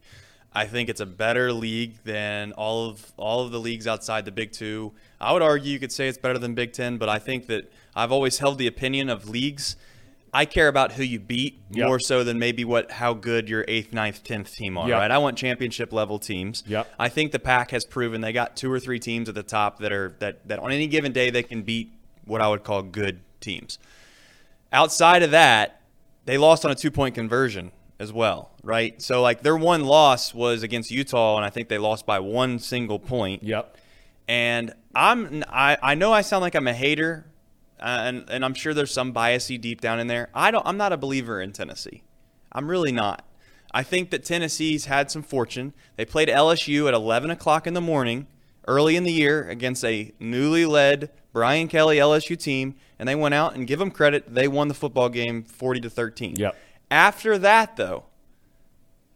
I 0.53 0.67
think 0.67 0.89
it's 0.89 1.01
a 1.01 1.07
better 1.07 1.53
league 1.53 1.97
than 2.05 2.53
all 2.53 2.91
of 2.91 3.13
all 3.17 3.45
of 3.45 3.51
the 3.51 3.59
leagues 3.59 3.89
outside 3.89 4.25
the 4.25 4.31
Big 4.31 4.53
2. 4.53 4.93
I 5.21 5.33
would 5.33 5.43
argue 5.43 5.73
you 5.73 5.81
could 5.81 5.91
say 5.91 6.07
it's 6.07 6.17
better 6.17 6.39
than 6.39 6.55
Big 6.55 6.73
10, 6.73 6.99
but 6.99 7.09
I 7.09 7.19
think 7.19 7.49
that 7.49 7.73
I've 7.97 8.13
always 8.13 8.39
held 8.39 8.59
the 8.59 8.69
opinion 8.69 9.09
of 9.09 9.29
leagues 9.29 9.75
I 10.35 10.47
care 10.47 10.69
about 10.69 10.93
who 10.93 11.03
you 11.03 11.21
beat 11.21 11.61
Yep. 11.73 11.87
more 11.87 12.01
so 12.01 12.25
than 12.25 12.39
maybe 12.39 12.65
what 12.65 12.91
how 12.91 13.13
good 13.13 13.49
your 13.49 13.65
eighth, 13.69 13.93
ninth, 13.93 14.25
tenth 14.25 14.55
team 14.55 14.79
are. 14.79 14.89
Yep. 14.89 14.99
Right? 14.99 15.11
I 15.11 15.19
want 15.19 15.37
championship 15.37 15.93
level 15.93 16.19
teams. 16.19 16.63
Yep. 16.67 16.89
I 16.99 17.09
think 17.09 17.33
the 17.33 17.39
pack 17.39 17.71
has 17.73 17.85
proven 17.85 18.21
they 18.23 18.33
got 18.33 18.57
two 18.57 18.73
or 18.73 18.81
three 18.81 18.99
teams 18.99 19.29
at 19.29 19.35
the 19.35 19.43
top 19.43 19.79
that 19.81 19.93
are 19.93 20.17
that 20.21 20.49
that 20.49 20.59
on 20.59 20.73
any 20.73 20.87
given 20.87 21.13
day 21.13 21.31
they 21.31 21.43
can 21.43 21.63
beat 21.63 21.93
what 22.25 22.41
I 22.41 22.49
would 22.49 22.65
call 22.65 22.83
good 22.83 23.21
teams. 23.41 23.79
Outside 24.73 25.23
of 25.23 25.33
that, 25.33 25.83
they 26.25 26.39
lost 26.39 26.65
on 26.65 26.71
a 26.71 26.75
two 26.75 26.91
point 26.91 27.15
conversion 27.15 27.73
as 27.99 28.13
well, 28.13 28.51
right? 28.63 29.01
So 29.03 29.21
like 29.21 29.43
their 29.43 29.57
one 29.57 29.85
loss 29.85 30.33
was 30.35 30.63
against 30.63 30.91
Utah, 30.91 31.37
and 31.37 31.45
I 31.45 31.51
think 31.51 31.69
they 31.69 31.79
lost 31.79 32.07
by 32.07 32.21
one 32.21 32.59
single 32.59 32.99
point. 32.99 33.43
Yep. 33.43 33.77
And 34.29 34.73
I'm 34.95 35.45
I, 35.49 35.77
I 35.83 35.95
know 35.95 36.13
I 36.13 36.23
sound 36.23 36.41
like 36.43 36.55
I'm 36.55 36.67
a 36.69 36.73
hater, 36.73 37.27
uh, 37.83 38.03
and 38.05 38.31
and 38.31 38.45
I'm 38.45 38.55
sure 38.55 38.73
there's 38.73 38.93
some 38.93 39.13
biasy 39.13 39.61
deep 39.61 39.81
down 39.81 39.99
in 40.01 40.07
there. 40.07 40.31
I 40.35 40.51
don't 40.51 40.67
I'm 40.67 40.77
not 40.77 40.93
a 40.93 40.97
believer 40.97 41.41
in 41.41 41.53
Tennessee. 41.53 42.03
I'm 42.53 42.69
really 42.69 42.93
not. 42.93 43.27
I 43.75 43.83
think 43.83 44.11
that 44.11 44.25
Tennessee's 44.25 44.85
had 44.85 45.11
some 45.11 45.23
fortune. 45.23 45.73
They 45.97 46.05
played 46.05 46.29
LSU 46.29 46.87
at 46.89 46.95
11 46.95 47.31
o'clock 47.31 47.67
in 47.67 47.75
the 47.75 47.81
morning 47.81 48.27
early 48.69 48.97
in 48.97 49.05
the 49.05 49.13
year 49.13 49.49
against 49.49 49.85
a 49.85 50.13
newly 50.21 50.67
led 50.67 51.11
Brian 51.33 51.69
Kelly 51.69 51.97
LSU 51.97 52.39
team, 52.39 52.75
and 52.99 53.09
they 53.09 53.15
went 53.15 53.35
out 53.35 53.55
and 53.55 53.67
give 53.67 53.79
them 53.79 53.91
credit. 53.91 54.35
They 54.35 54.47
won 54.47 54.69
the 54.69 54.75
football 54.75 55.09
game 55.09 55.43
40 55.43 55.81
to 55.81 55.91
13. 55.91 56.37
Yep. 56.37 56.57
After 56.91 57.39
that, 57.39 57.77
though, 57.77 58.05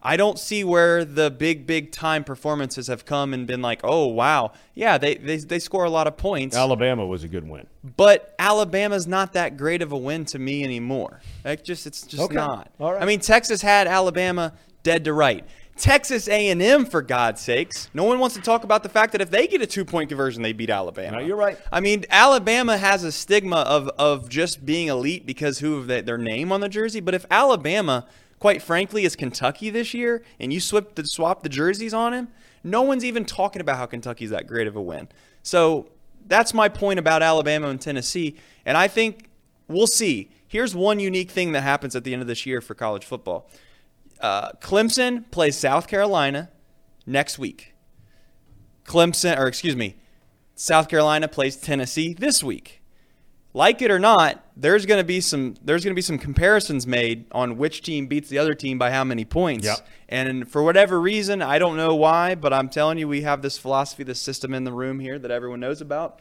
I 0.06 0.16
don't 0.16 0.38
see 0.38 0.62
where 0.62 1.04
the 1.04 1.30
big, 1.30 1.66
big 1.66 1.90
time 1.90 2.22
performances 2.22 2.86
have 2.86 3.04
come 3.04 3.34
and 3.34 3.46
been 3.46 3.60
like, 3.60 3.80
oh, 3.82 4.06
wow. 4.06 4.52
Yeah, 4.74 4.98
they, 4.98 5.16
they, 5.16 5.38
they 5.38 5.58
score 5.58 5.84
a 5.84 5.90
lot 5.90 6.06
of 6.06 6.16
points. 6.16 6.56
Alabama 6.56 7.04
was 7.04 7.24
a 7.24 7.28
good 7.28 7.48
win. 7.48 7.66
but 7.96 8.34
Alabama's 8.38 9.06
not 9.06 9.32
that 9.32 9.56
great 9.56 9.82
of 9.82 9.90
a 9.90 9.98
win 9.98 10.24
to 10.26 10.38
me 10.38 10.62
anymore. 10.62 11.20
Like 11.44 11.64
just 11.64 11.86
it's 11.86 12.02
just 12.02 12.22
Okay. 12.22 12.34
not. 12.36 12.70
All 12.78 12.92
right. 12.92 13.02
I 13.02 13.04
mean, 13.04 13.18
Texas 13.20 13.60
had 13.62 13.86
Alabama 13.88 14.52
dead 14.84 15.04
to 15.06 15.12
right. 15.12 15.44
Texas 15.76 16.26
A&M 16.28 16.86
for 16.86 17.02
God's 17.02 17.42
sakes. 17.42 17.90
No 17.92 18.04
one 18.04 18.18
wants 18.18 18.34
to 18.36 18.40
talk 18.40 18.64
about 18.64 18.82
the 18.82 18.88
fact 18.88 19.12
that 19.12 19.20
if 19.20 19.30
they 19.30 19.46
get 19.46 19.60
a 19.60 19.66
two-point 19.66 20.08
conversion, 20.08 20.40
they 20.42 20.54
beat 20.54 20.70
Alabama. 20.70 21.18
No, 21.18 21.22
you're 21.22 21.36
right. 21.36 21.58
I 21.70 21.80
mean, 21.80 22.06
Alabama 22.08 22.78
has 22.78 23.04
a 23.04 23.12
stigma 23.12 23.56
of 23.56 23.88
of 23.98 24.28
just 24.30 24.64
being 24.64 24.88
elite 24.88 25.26
because 25.26 25.58
who 25.58 25.76
of 25.76 25.86
their 25.86 26.16
name 26.16 26.50
on 26.50 26.60
the 26.62 26.68
jersey, 26.70 27.00
but 27.00 27.12
if 27.14 27.26
Alabama, 27.30 28.06
quite 28.38 28.62
frankly, 28.62 29.04
is 29.04 29.16
Kentucky 29.16 29.70
this 29.70 29.94
year 29.94 30.22
and 30.38 30.52
you 30.52 30.60
swap 30.60 30.94
the 30.94 31.04
swap 31.04 31.42
the 31.42 31.48
jerseys 31.48 31.94
on 31.94 32.12
him, 32.12 32.28
no 32.62 32.82
one's 32.82 33.04
even 33.04 33.24
talking 33.24 33.60
about 33.60 33.76
how 33.76 33.86
Kentucky's 33.86 34.30
that 34.30 34.46
great 34.46 34.66
of 34.66 34.76
a 34.76 34.82
win. 34.82 35.08
So, 35.42 35.88
that's 36.28 36.52
my 36.52 36.68
point 36.68 36.98
about 36.98 37.22
Alabama 37.22 37.68
and 37.68 37.80
Tennessee, 37.80 38.36
and 38.64 38.76
I 38.76 38.88
think 38.88 39.30
we'll 39.68 39.86
see. 39.86 40.30
Here's 40.48 40.74
one 40.74 41.00
unique 41.00 41.30
thing 41.30 41.52
that 41.52 41.62
happens 41.62 41.94
at 41.96 42.04
the 42.04 42.12
end 42.12 42.22
of 42.22 42.28
this 42.28 42.46
year 42.46 42.60
for 42.60 42.74
college 42.74 43.04
football. 43.04 43.48
Uh, 44.20 44.52
Clemson 44.60 45.30
plays 45.30 45.56
South 45.56 45.86
Carolina 45.86 46.50
next 47.06 47.38
week. 47.38 47.74
Clemson, 48.84 49.38
or 49.38 49.46
excuse 49.46 49.76
me, 49.76 49.96
South 50.54 50.88
Carolina 50.88 51.28
plays 51.28 51.56
Tennessee 51.56 52.14
this 52.14 52.42
week. 52.42 52.82
Like 53.56 53.80
it 53.80 53.90
or 53.90 53.98
not, 53.98 54.44
there's 54.54 54.84
going 54.84 55.00
to 55.00 55.04
be 55.04 55.22
some 55.22 55.54
there's 55.64 55.82
going 55.82 55.92
to 55.92 55.96
be 55.96 56.02
some 56.02 56.18
comparisons 56.18 56.86
made 56.86 57.24
on 57.32 57.56
which 57.56 57.80
team 57.80 58.06
beats 58.06 58.28
the 58.28 58.36
other 58.36 58.52
team 58.52 58.76
by 58.76 58.90
how 58.90 59.02
many 59.02 59.24
points. 59.24 59.64
Yep. 59.64 59.88
And 60.10 60.46
for 60.46 60.62
whatever 60.62 61.00
reason, 61.00 61.40
I 61.40 61.58
don't 61.58 61.78
know 61.78 61.94
why, 61.94 62.34
but 62.34 62.52
I'm 62.52 62.68
telling 62.68 62.98
you, 62.98 63.08
we 63.08 63.22
have 63.22 63.40
this 63.40 63.56
philosophy, 63.56 64.04
this 64.04 64.20
system 64.20 64.52
in 64.52 64.64
the 64.64 64.72
room 64.72 65.00
here 65.00 65.18
that 65.18 65.30
everyone 65.30 65.60
knows 65.60 65.80
about. 65.80 66.20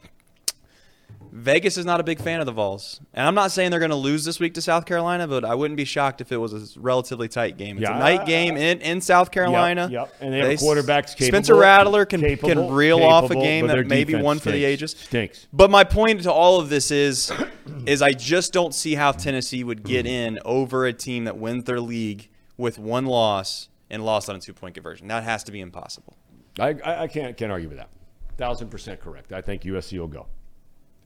Vegas 1.32 1.78
is 1.78 1.86
not 1.86 2.00
a 2.00 2.04
big 2.04 2.20
fan 2.20 2.40
of 2.40 2.46
the 2.46 2.52
Vols. 2.52 3.00
And 3.14 3.28
I'm 3.28 3.36
not 3.36 3.52
saying 3.52 3.72
they're 3.72 3.80
going 3.80 3.92
to 3.92 3.96
lose 3.96 4.26
this 4.26 4.40
week 4.40 4.54
to 4.56 4.62
South 4.62 4.86
Carolina, 4.86 5.28
but 5.28 5.46
I 5.46 5.56
wouldn't 5.56 5.78
be 5.78 5.86
shocked 5.86 6.22
if 6.22 6.32
it 6.32 6.38
was 6.38 6.76
a 6.76 6.80
relatively 6.80 7.28
tight 7.28 7.58
game. 7.58 7.78
It's 7.78 7.84
Yeah, 7.84 7.96
a 7.96 8.00
night 8.00 8.26
game 8.26 8.58
in, 8.58 8.82
in 8.82 9.02
South 9.02 9.32
Carolina. 9.32 9.90
yep. 9.92 10.14
And 10.20 10.34
they 10.34 10.40
have 10.40 10.60
quarterbacks 10.60 11.16
capable- 11.16 11.28
Spencer 11.28 11.56
Rattler 11.56 12.06
can, 12.06 12.22
capable- 12.22 12.50
can 12.50 12.74
reel 12.74 13.02
off 13.04 13.30
a 13.32 13.36
game 13.36 13.68
that 13.68 13.88
maybe 13.88 14.14
defense 14.14 14.24
one 14.24 14.40
for 14.40 14.52
the 14.52 14.64
ages. 14.64 14.92
Stinks. 14.92 15.48
But 15.52 15.70
my 15.70 15.84
point 15.84 16.24
to 16.24 16.32
all 16.32 16.60
of 16.60 16.70
this 16.70 16.92
is, 16.92 17.32
is 17.86 18.02
I 18.02 18.14
just 18.14 18.54
don't 18.54 18.74
see 18.74 18.96
how 18.96 19.12
Tennessee 19.12 19.64
would 19.64 19.84
get 19.84 20.06
mm. 20.06 20.10
in 20.10 20.40
over 20.46 20.86
a 20.86 20.94
team 20.94 21.26
that 21.26 21.38
wins 21.38 21.66
their 21.66 21.80
league 21.80 22.30
with 22.58 22.80
one 22.80 23.06
loss 23.06 23.70
and 23.90 24.04
lost 24.04 24.30
on 24.30 24.36
a 24.36 24.40
two 24.40 24.54
point 24.54 24.76
conversion. 24.76 25.08
That 25.08 25.24
has 25.24 25.44
to 25.46 25.52
be 25.52 25.62
impossible. 25.62 26.16
I, 26.60 26.76
I, 26.84 27.04
I 27.04 27.08
can't 27.08 27.36
can't 27.36 27.52
argue 27.52 27.70
with 27.70 27.78
that. 27.78 27.90
Thousand 28.38 28.70
percent 28.70 29.00
correct. 29.00 29.34
I 29.34 29.42
think 29.42 29.64
USC 29.64 30.00
will 30.00 30.08
go, 30.08 30.28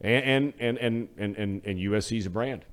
and 0.00 0.24
and 0.24 0.54
and 0.58 0.78
and 0.78 1.08
and, 1.18 1.36
and, 1.36 1.62
and 1.64 1.78
USC's 1.78 2.26
a 2.26 2.30
brand. 2.30 2.64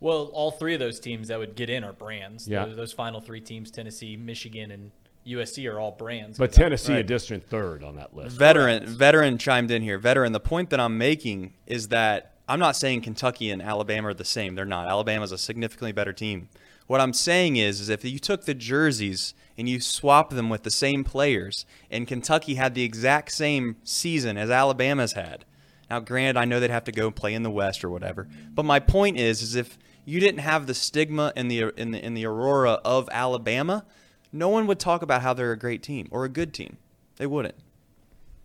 Well, 0.00 0.30
all 0.34 0.50
three 0.50 0.74
of 0.74 0.80
those 0.80 1.00
teams 1.00 1.28
that 1.28 1.38
would 1.38 1.56
get 1.56 1.70
in 1.70 1.82
are 1.82 1.92
brands. 1.92 2.46
Yeah. 2.46 2.66
Those, 2.66 2.76
those 2.76 2.92
final 2.92 3.20
three 3.20 3.40
teams, 3.40 3.70
Tennessee, 3.70 4.16
Michigan, 4.16 4.70
and 4.70 4.90
USC, 5.26 5.70
are 5.72 5.80
all 5.80 5.92
brands. 5.92 6.36
But 6.36 6.50
I- 6.50 6.52
Tennessee 6.52 6.94
a 6.94 7.02
distant 7.02 7.42
third 7.48 7.82
on 7.82 7.96
that 7.96 8.14
list. 8.14 8.36
Veteran, 8.36 8.86
veteran 8.86 9.38
chimed 9.38 9.70
in 9.70 9.82
here. 9.82 9.98
Veteran. 9.98 10.32
The 10.32 10.40
point 10.40 10.70
that 10.70 10.80
I'm 10.80 10.98
making 10.98 11.54
is 11.66 11.88
that 11.88 12.34
I'm 12.48 12.58
not 12.58 12.76
saying 12.76 13.00
Kentucky 13.00 13.50
and 13.50 13.62
Alabama 13.62 14.08
are 14.08 14.14
the 14.14 14.24
same. 14.24 14.54
They're 14.54 14.66
not. 14.66 14.88
Alabama's 14.88 15.32
a 15.32 15.38
significantly 15.38 15.92
better 15.92 16.12
team. 16.12 16.48
What 16.86 17.00
I'm 17.00 17.14
saying 17.14 17.56
is, 17.56 17.80
is 17.80 17.88
if 17.88 18.04
you 18.04 18.18
took 18.18 18.44
the 18.44 18.52
jerseys 18.52 19.32
and 19.56 19.68
you 19.68 19.80
swap 19.80 20.30
them 20.30 20.50
with 20.50 20.64
the 20.64 20.70
same 20.70 21.02
players, 21.02 21.64
and 21.90 22.06
Kentucky 22.06 22.56
had 22.56 22.74
the 22.74 22.82
exact 22.82 23.32
same 23.32 23.76
season 23.84 24.36
as 24.36 24.50
Alabama's 24.50 25.12
had. 25.14 25.46
Now, 25.90 26.00
granted, 26.00 26.36
I 26.38 26.44
know 26.44 26.60
they'd 26.60 26.70
have 26.70 26.84
to 26.84 26.92
go 26.92 27.10
play 27.10 27.34
in 27.34 27.42
the 27.42 27.50
West 27.50 27.84
or 27.84 27.90
whatever, 27.90 28.26
but 28.54 28.64
my 28.64 28.80
point 28.80 29.18
is, 29.18 29.42
is 29.42 29.54
if 29.54 29.78
you 30.04 30.20
didn't 30.20 30.40
have 30.40 30.66
the 30.66 30.74
stigma 30.74 31.32
in 31.36 31.48
the 31.48 31.68
in 31.76 31.90
the 31.90 32.04
in 32.04 32.14
the 32.14 32.26
aurora 32.26 32.72
of 32.84 33.08
Alabama, 33.12 33.84
no 34.32 34.48
one 34.48 34.66
would 34.66 34.78
talk 34.78 35.02
about 35.02 35.22
how 35.22 35.34
they're 35.34 35.52
a 35.52 35.58
great 35.58 35.82
team 35.82 36.08
or 36.10 36.24
a 36.24 36.28
good 36.28 36.52
team. 36.52 36.78
They 37.16 37.26
wouldn't. 37.26 37.54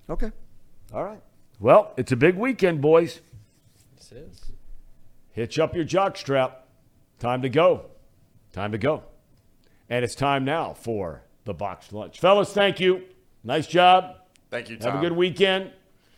Okay. 0.09 0.31
All 0.93 1.03
right. 1.03 1.21
Well, 1.59 1.93
it's 1.97 2.11
a 2.11 2.15
big 2.15 2.35
weekend, 2.35 2.81
boys. 2.81 3.21
This 3.97 4.11
is. 4.11 4.51
Hitch 5.31 5.59
up 5.59 5.75
your 5.75 5.85
jockstrap. 5.85 6.53
Time 7.19 7.41
to 7.41 7.49
go. 7.49 7.85
Time 8.53 8.71
to 8.71 8.77
go. 8.77 9.03
And 9.89 10.03
it's 10.03 10.15
time 10.15 10.45
now 10.45 10.73
for 10.73 11.23
the 11.45 11.53
boxed 11.53 11.93
lunch. 11.93 12.19
Fellas, 12.19 12.53
thank 12.53 12.79
you. 12.79 13.03
Nice 13.43 13.67
job. 13.67 14.15
Thank 14.49 14.69
you, 14.69 14.77
Thom. 14.77 14.91
Have 14.91 14.99
a 15.01 15.03
good 15.07 15.15
weekend. 15.15 15.71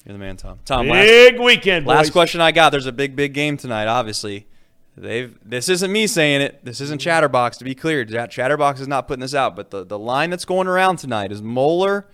You're 0.05 0.13
the 0.13 0.19
man, 0.19 0.35
Thom. 0.37 0.59
Thom, 0.65 0.87
last, 0.87 1.05
Big 1.07 1.39
weekend, 1.39 1.85
boys. 1.85 1.95
last 1.95 2.11
question 2.11 2.41
I 2.41 2.51
got. 2.51 2.71
There's 2.71 2.87
a 2.87 2.91
big, 2.91 3.15
big 3.15 3.33
game 3.33 3.55
tonight. 3.57 3.85
Obviously, 3.87 4.47
they've. 4.97 5.37
This 5.47 5.69
isn't 5.69 5.91
me 5.91 6.07
saying 6.07 6.41
it. 6.41 6.65
This 6.65 6.81
isn't 6.81 6.99
Chatterbox. 7.01 7.57
To 7.57 7.63
be 7.63 7.75
clear, 7.75 8.03
Chatterbox 8.03 8.79
is 8.81 8.87
not 8.87 9.07
putting 9.07 9.21
this 9.21 9.35
out. 9.35 9.55
But 9.55 9.69
the, 9.69 9.85
the 9.85 9.99
line 9.99 10.29
that's 10.31 10.45
going 10.45 10.67
around 10.67 10.97
tonight 10.97 11.31
is 11.31 11.41
Moeller, 11.43 12.07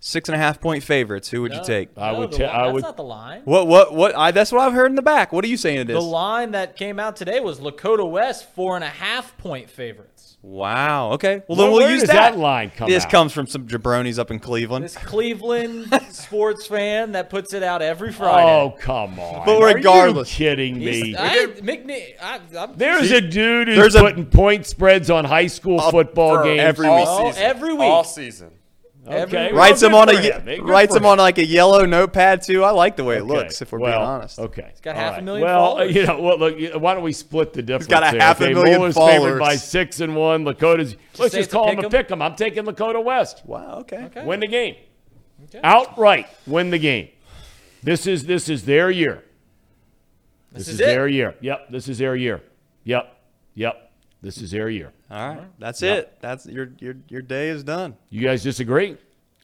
six 0.00 0.28
and 0.30 0.34
a 0.36 0.38
half 0.38 0.58
point 0.60 0.82
favorites. 0.82 1.28
Who 1.28 1.42
would 1.42 1.52
you 1.52 1.58
No. 1.58 1.64
take? 1.64 1.90
I 1.98 2.12
No, 2.12 2.20
would 2.20 2.30
the 2.32 2.38
ta- 2.38 2.44
li- 2.44 2.48
I 2.50 2.62
That's 2.62 2.72
would- 2.74 2.82
not 2.82 2.96
the 2.96 3.04
line. 3.04 3.42
What? 3.44 3.66
What? 3.66 3.94
What? 3.94 4.16
I, 4.16 4.30
that's 4.30 4.50
what 4.50 4.62
I've 4.62 4.72
heard 4.72 4.90
in 4.90 4.96
the 4.96 5.02
back. 5.02 5.34
What 5.34 5.44
are 5.44 5.48
you 5.48 5.58
saying 5.58 5.80
it 5.80 5.90
is? 5.90 5.94
The 5.94 6.00
line 6.00 6.52
that 6.52 6.76
came 6.76 6.98
out 6.98 7.16
today 7.16 7.40
was 7.40 7.60
Lakota 7.60 8.10
West, 8.10 8.50
four 8.54 8.74
and 8.74 8.84
a 8.84 8.88
half 8.88 9.36
point 9.36 9.68
favorites. 9.68 10.11
Wow. 10.44 11.12
Okay. 11.12 11.36
Well, 11.46 11.56
Well, 11.56 11.56
then 11.56 11.70
we'll 11.72 11.80
where 11.82 11.90
use 11.92 12.00
does 12.00 12.08
that. 12.10 12.32
that 12.32 12.38
line 12.38 12.72
come 12.76 12.90
This 12.90 13.04
out? 13.04 13.10
comes 13.12 13.32
from 13.32 13.46
some 13.46 13.68
jabronis 13.68 14.18
up 14.18 14.30
in 14.32 14.40
Cleveland. 14.40 14.84
This 14.84 14.96
Cleveland 14.96 15.88
sports 16.10 16.66
fan 16.66 17.12
that 17.12 17.30
puts 17.30 17.54
it 17.54 17.62
out 17.62 17.80
every 17.80 18.08
oh, 18.08 18.12
Friday. 18.12 18.50
Oh, 18.50 18.70
come 18.80 19.20
on. 19.20 19.46
But 19.46 19.62
Are 19.62 19.72
regardless. 19.74 20.38
you 20.40 20.46
kidding 20.46 20.78
me? 20.80 21.14
I, 21.16 21.46
McNe- 21.60 22.14
I, 22.20 22.40
I'm, 22.58 22.76
There's 22.76 23.12
a 23.12 23.20
dude 23.20 23.68
who's 23.68 23.76
There's 23.76 23.94
a- 23.94 24.00
putting 24.00 24.26
point 24.26 24.66
spreads 24.66 25.10
on 25.10 25.24
high 25.24 25.46
school 25.46 25.80
football 25.80 26.42
games. 26.42 26.60
every 26.60 26.88
all 26.88 26.96
week. 26.96 27.06
Oh, 27.08 27.30
season. 27.30 27.42
every 27.44 27.72
week. 27.74 27.82
All 27.82 28.04
season. 28.04 28.50
Every 29.06 29.22
Okay. 29.36 29.52
Well, 29.52 29.58
writes 29.58 29.80
good 29.80 29.88
them 29.88 29.94
on 29.96 30.08
a 30.10 30.20
him. 30.20 30.48
Eh? 30.48 30.58
Writes 30.60 30.92
for 30.92 31.00
them 31.00 31.06
on 31.06 31.18
like 31.18 31.38
a 31.38 31.44
yellow 31.44 31.84
notepad 31.84 32.42
too. 32.42 32.62
I 32.62 32.70
like 32.70 32.96
the 32.96 33.02
way 33.02 33.16
it 33.16 33.22
Okay. 33.22 33.32
looks. 33.32 33.60
If 33.60 33.72
we're 33.72 33.80
well, 33.80 33.98
being 33.98 34.08
honest. 34.08 34.38
Okay. 34.38 34.66
It's 34.70 34.80
got 34.80 34.94
half 34.94 35.18
a 35.18 35.22
million 35.22 35.44
Well, 35.44 35.64
uh, 35.64 35.68
followers. 35.70 35.94
you 35.94 36.06
know, 36.06 36.20
well, 36.20 36.38
look, 36.38 36.56
why 36.80 36.94
don't 36.94 37.02
we 37.02 37.12
split 37.12 37.52
the 37.52 37.62
difference? 37.62 37.88
got 37.88 38.04
a 38.04 38.10
here, 38.10 38.20
half 38.20 38.40
a 38.40 38.44
okay? 38.44 38.54
million 38.54 38.78
Moeller's 38.78 38.94
favored 38.96 39.40
by 39.40 39.56
six 39.56 39.98
and 40.00 40.14
one. 40.14 40.44
Lakota's. 40.44 40.94
let's 41.18 41.32
just 41.32 41.34
it's 41.34 41.48
a 41.48 41.50
call 41.50 41.68
him 41.70 41.78
a 41.80 41.82
pick 41.82 41.84
'em. 41.84 41.90
pick 41.90 42.10
'em. 42.12 42.22
I'm 42.22 42.36
taking 42.36 42.64
Lakota 42.64 43.02
West. 43.02 43.42
Wow. 43.44 43.78
Okay. 43.80 44.04
Okay. 44.04 44.24
Win 44.24 44.38
the 44.38 44.46
game. 44.46 44.76
Okay. 45.44 45.60
Outright 45.64 46.28
win 46.46 46.70
the 46.70 46.78
game. 46.78 47.08
This 47.82 48.06
is 48.06 48.24
this 48.26 48.48
is 48.48 48.64
their 48.64 48.88
year. 48.90 49.24
This, 50.52 50.68
is 50.68 50.74
is, 50.74 50.78
their 50.78 51.08
year. 51.08 51.34
Yep. 51.40 51.70
This 51.70 51.88
is 51.88 51.98
their 51.98 52.14
year. 52.14 52.40
Yep. 52.84 53.16
Yep. 53.54 53.90
This 54.20 54.38
is 54.38 54.52
their 54.52 54.68
year. 54.70 54.92
All 55.12 55.28
right. 55.28 55.58
That's 55.58 55.82
Yep. 55.82 55.98
it. 55.98 56.18
That's 56.20 56.46
your 56.46 56.70
your 56.78 56.94
your 57.08 57.22
day 57.22 57.50
is 57.50 57.62
done. 57.62 57.96
You 58.08 58.22
guys 58.22 58.42
disagree? 58.42 58.96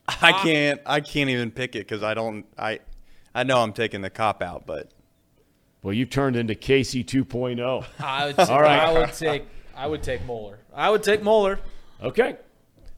I 0.07 0.31
can't 0.43 0.81
I 0.85 0.99
can't 0.99 1.29
even 1.29 1.51
pick 1.51 1.75
it 1.75 1.87
because 1.87 2.01
I 2.01 2.15
don't 2.15 2.45
I 2.57 2.79
I 3.35 3.43
know 3.43 3.59
I'm 3.59 3.73
taking 3.73 4.01
the 4.01 4.09
cop 4.09 4.41
out, 4.41 4.65
but 4.65 4.91
Well, 5.83 5.93
you've 5.93 6.09
turned 6.09 6.35
into 6.35 6.55
Casey 6.55 7.01
oh. 7.07 7.23
2.0. 7.23 7.85
I 7.99 8.25
would, 8.25 8.35
take, 8.37 8.49
All 8.49 8.61
right. 8.61 8.79
I 8.79 8.91
would 8.93 9.13
take. 9.13 9.45
I 9.75 9.87
would 9.87 10.03
take 10.03 10.25
Moeller. 10.25 10.59
I 10.73 10.89
would 10.89 11.03
take 11.03 11.21
Moeller. 11.21 11.59
Okay. 12.01 12.37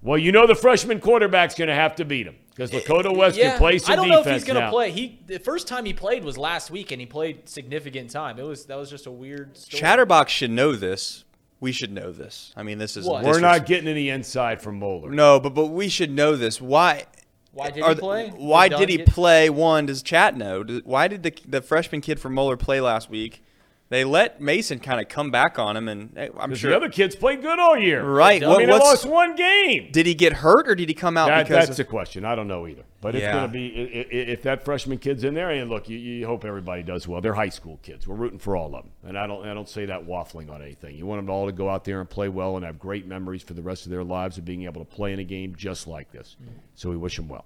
Well, 0.02 0.18
you 0.18 0.32
know 0.32 0.48
the 0.48 0.56
freshman 0.56 1.00
quarterback's 1.00 1.54
going 1.54 1.68
to 1.68 1.76
have 1.76 1.96
to 1.98 2.06
beat 2.06 2.26
him 2.26 2.38
because 2.56 2.74
eh, 2.74 2.80
Lakota 2.80 3.14
eh, 3.14 3.18
West 3.18 3.38
yeah, 3.38 3.50
can 3.50 3.58
play 3.58 3.78
some 3.80 3.94
I 3.94 3.96
don't 3.98 4.08
know 4.08 4.22
if 4.22 4.28
he's 4.28 4.44
gonna 4.44 4.70
play. 4.70 4.92
He 4.92 5.20
the 5.28 5.40
first 5.40 5.68
time 5.68 5.86
he 5.86 5.94
played 5.94 6.24
was 6.24 6.38
last 6.38 6.72
week, 6.72 6.92
and 6.92 7.00
he 7.00 7.06
played 7.06 7.48
significant 7.50 8.10
time. 8.10 8.40
It 8.40 8.44
was 8.44 8.66
that 8.66 8.78
was 8.78 8.90
just 8.90 9.06
a 9.06 9.12
weird. 9.12 9.58
Story. 9.58 9.80
Chatterbox 9.80 10.32
should 10.32 10.52
know 10.52 10.74
this. 10.74 11.24
We 11.62 11.72
should 11.72 11.94
know 11.94 12.12
this. 12.12 12.52
I 12.58 12.64
mean, 12.64 12.78
this 12.80 12.98
is 12.98 13.06
What? 13.06 13.24
We're 13.24 13.36
disres- 13.36 13.42
not 13.42 13.66
getting 13.66 13.88
any 13.88 14.10
inside 14.10 14.62
from 14.62 14.80
Moeller. 14.80 15.12
No, 15.12 15.40
but 15.40 15.54
but 15.54 15.68
we 15.68 15.88
should 15.88 16.12
know 16.12 16.36
this. 16.36 16.60
Why? 16.60 17.06
Why 17.54 17.70
did 17.70 17.84
are 17.84 17.90
he 17.90 17.94
the- 17.96 18.02
play? 18.02 18.30
Why 18.36 18.68
Did 18.68 18.76
did 18.78 18.80
Dunn 18.82 18.90
he 18.90 18.98
get- 18.98 19.08
play? 19.08 19.50
One, 19.50 19.86
does 19.86 20.02
Chat 20.02 20.36
know? 20.36 20.64
Does- 20.64 20.82
Why 20.84 21.08
did 21.08 21.24
the 21.24 21.34
the 21.48 21.62
freshman 21.62 22.02
kid 22.02 22.20
from 22.20 22.34
Moeller 22.34 22.58
play 22.58 22.82
last 22.82 23.10
week? 23.10 23.44
They 23.92 24.06
let 24.06 24.40
Mason 24.40 24.80
kind 24.80 25.02
of 25.02 25.10
come 25.10 25.32
back 25.32 25.60
on 25.60 25.76
him, 25.76 25.90
and 25.90 26.18
eh, 26.18 26.30
I'm 26.40 26.56
sure. 26.56 26.70
the 26.72 26.78
other 26.78 26.88
kids 26.88 27.14
played 27.14 27.42
good 27.42 27.60
all 27.60 27.78
year. 27.78 28.02
Right. 28.02 28.42
I 28.42 28.48
What- 28.48 28.60
mean, 28.60 28.68
they 28.68 28.74
lost 28.80 29.06
one 29.06 29.36
game. 29.36 29.90
did 29.92 30.06
he 30.06 30.14
get 30.14 30.32
hurt 30.32 30.66
or 30.70 30.76
did 30.76 30.88
he 30.88 30.96
come 30.96 31.18
out 31.18 31.28
That, 31.28 31.46
because? 31.46 31.68
that's 31.68 31.78
of- 31.78 31.88
a 31.88 31.90
question. 31.90 32.24
I 32.24 32.34
don't 32.34 32.48
know 32.48 32.66
either. 32.68 32.84
But 33.02 33.16
it's 33.16 33.24
Yeah. 33.24 33.34
going 33.34 33.48
to 33.48 33.52
be 33.52 33.68
if 33.68 34.44
that 34.44 34.64
freshman 34.64 34.98
kid's 34.98 35.26
in 35.26 35.34
there. 35.34 35.50
And 35.50 35.70
look, 35.70 35.90
you, 35.90 35.98
you 35.98 36.26
hope 36.26 36.46
everybody 36.46 36.84
does 36.84 37.06
well. 37.06 37.20
They're 37.20 37.34
high 37.34 37.50
school 37.50 37.80
kids. 37.84 38.08
We're 38.08 38.16
rooting 38.16 38.40
for 38.40 38.56
all 38.56 38.68
of 38.68 38.84
them. 38.84 38.92
And 39.06 39.18
I 39.18 39.28
don't 39.28 39.46
I 39.46 39.54
don't 39.54 39.68
say 39.68 39.86
that 39.88 40.08
waffling 40.08 40.50
on 40.50 40.62
anything. 40.62 40.96
You 40.96 41.06
want 41.06 41.20
them 41.20 41.30
all 41.30 41.48
to 41.48 41.52
go 41.52 41.68
out 41.70 41.84
there 41.84 42.00
and 42.00 42.10
play 42.10 42.30
well 42.30 42.56
and 42.56 42.64
have 42.66 42.80
great 42.80 43.06
memories 43.06 43.44
for 43.44 43.56
the 43.56 43.62
rest 43.62 43.86
of 43.86 43.90
their 43.92 44.06
lives 44.06 44.38
of 44.38 44.46
being 44.46 44.64
able 44.64 44.86
to 44.86 44.90
play 44.90 45.12
in 45.12 45.20
a 45.20 45.26
game 45.26 45.54
just 45.58 45.86
like 45.86 46.14
this. 46.14 46.38
So 46.76 46.90
we 46.90 46.96
wish 46.96 47.18
them 47.18 47.28
well. 47.28 47.44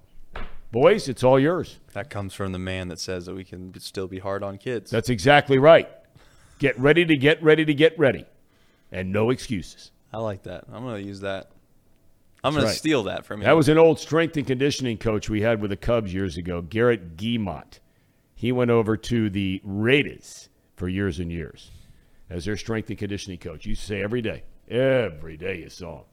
Boys, 0.70 1.08
it's 1.08 1.24
all 1.24 1.40
yours. 1.40 1.78
that 1.94 2.08
comes 2.10 2.34
from 2.34 2.52
the 2.52 2.58
man 2.60 2.86
that 2.88 3.00
says 3.00 3.26
that 3.26 3.34
we 3.34 3.42
can 3.42 3.72
still 3.80 4.06
be 4.06 4.20
hard 4.20 4.44
on 4.44 4.58
kids. 4.58 4.92
That's 4.92 5.08
exactly 5.08 5.58
right. 5.58 5.88
Get 6.58 6.78
ready 6.78 7.04
to 7.04 7.16
get 7.16 7.42
ready 7.42 7.64
to 7.64 7.74
get 7.74 7.98
ready. 7.98 8.24
And 8.92 9.12
no 9.12 9.30
excuses. 9.30 9.90
I 10.12 10.18
like 10.18 10.44
that. 10.44 10.64
I'm 10.72 10.84
gonna 10.84 10.98
use 10.98 11.20
that. 11.20 11.50
I'm 12.44 12.54
That's 12.54 12.64
gonna 12.64 12.76
steal 12.76 13.02
that 13.04 13.24
from 13.24 13.40
you. 13.40 13.46
That 13.46 13.56
was 13.56 13.68
an 13.68 13.78
old 13.78 13.98
strength 13.98 14.36
and 14.36 14.46
conditioning 14.46 14.98
coach 14.98 15.28
we 15.28 15.42
had 15.42 15.60
with 15.60 15.70
the 15.70 15.76
Cubs 15.76 16.14
years 16.14 16.36
ago, 16.36 16.62
Garrett 16.62 17.16
Giemont. 17.16 17.80
He 18.34 18.52
went 18.52 18.70
over 18.70 18.96
to 18.96 19.30
the 19.30 19.60
Raiders 19.64 20.48
for 20.76 20.88
years 20.88 21.18
and 21.18 21.32
years 21.32 21.70
as 22.30 22.44
their 22.44 22.56
strength 22.56 22.88
and 22.90 22.98
conditioning 22.98 23.38
coach. 23.38 23.66
You 23.66 23.74
say 23.74 24.02
every 24.02 24.22
day, 24.22 24.44
every 24.68 25.36
day 25.36 25.58
you 25.58 25.68
saw 25.68 25.98
him. 25.98 26.04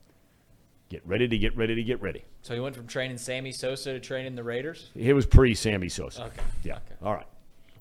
Get 0.89 1.05
ready 1.05 1.27
to 1.27 1.37
get 1.37 1.55
ready 1.57 1.75
to 1.75 1.83
get 1.83 2.01
ready. 2.01 2.23
So 2.41 2.53
he 2.53 2.59
went 2.59 2.75
from 2.75 2.87
training 2.87 3.17
Sammy 3.17 3.51
Sosa 3.51 3.93
to 3.93 3.99
training 3.99 4.35
the 4.35 4.43
Raiders. 4.43 4.89
It 4.95 5.13
was 5.13 5.25
pre 5.25 5.53
Sammy 5.53 5.89
Sosa. 5.89 6.25
Okay. 6.25 6.41
Yeah. 6.63 6.75
Okay. 6.75 6.95
All 7.01 7.13
right. 7.13 7.27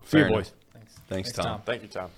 See 0.04 0.18
Fair 0.18 0.20
you, 0.20 0.26
enough. 0.26 0.38
boys. 0.38 0.52
Thanks. 0.72 0.94
Thanks, 1.08 1.32
Thom. 1.32 1.62
Thank 1.64 1.82
you, 1.82 1.88
Thom. 1.88 2.10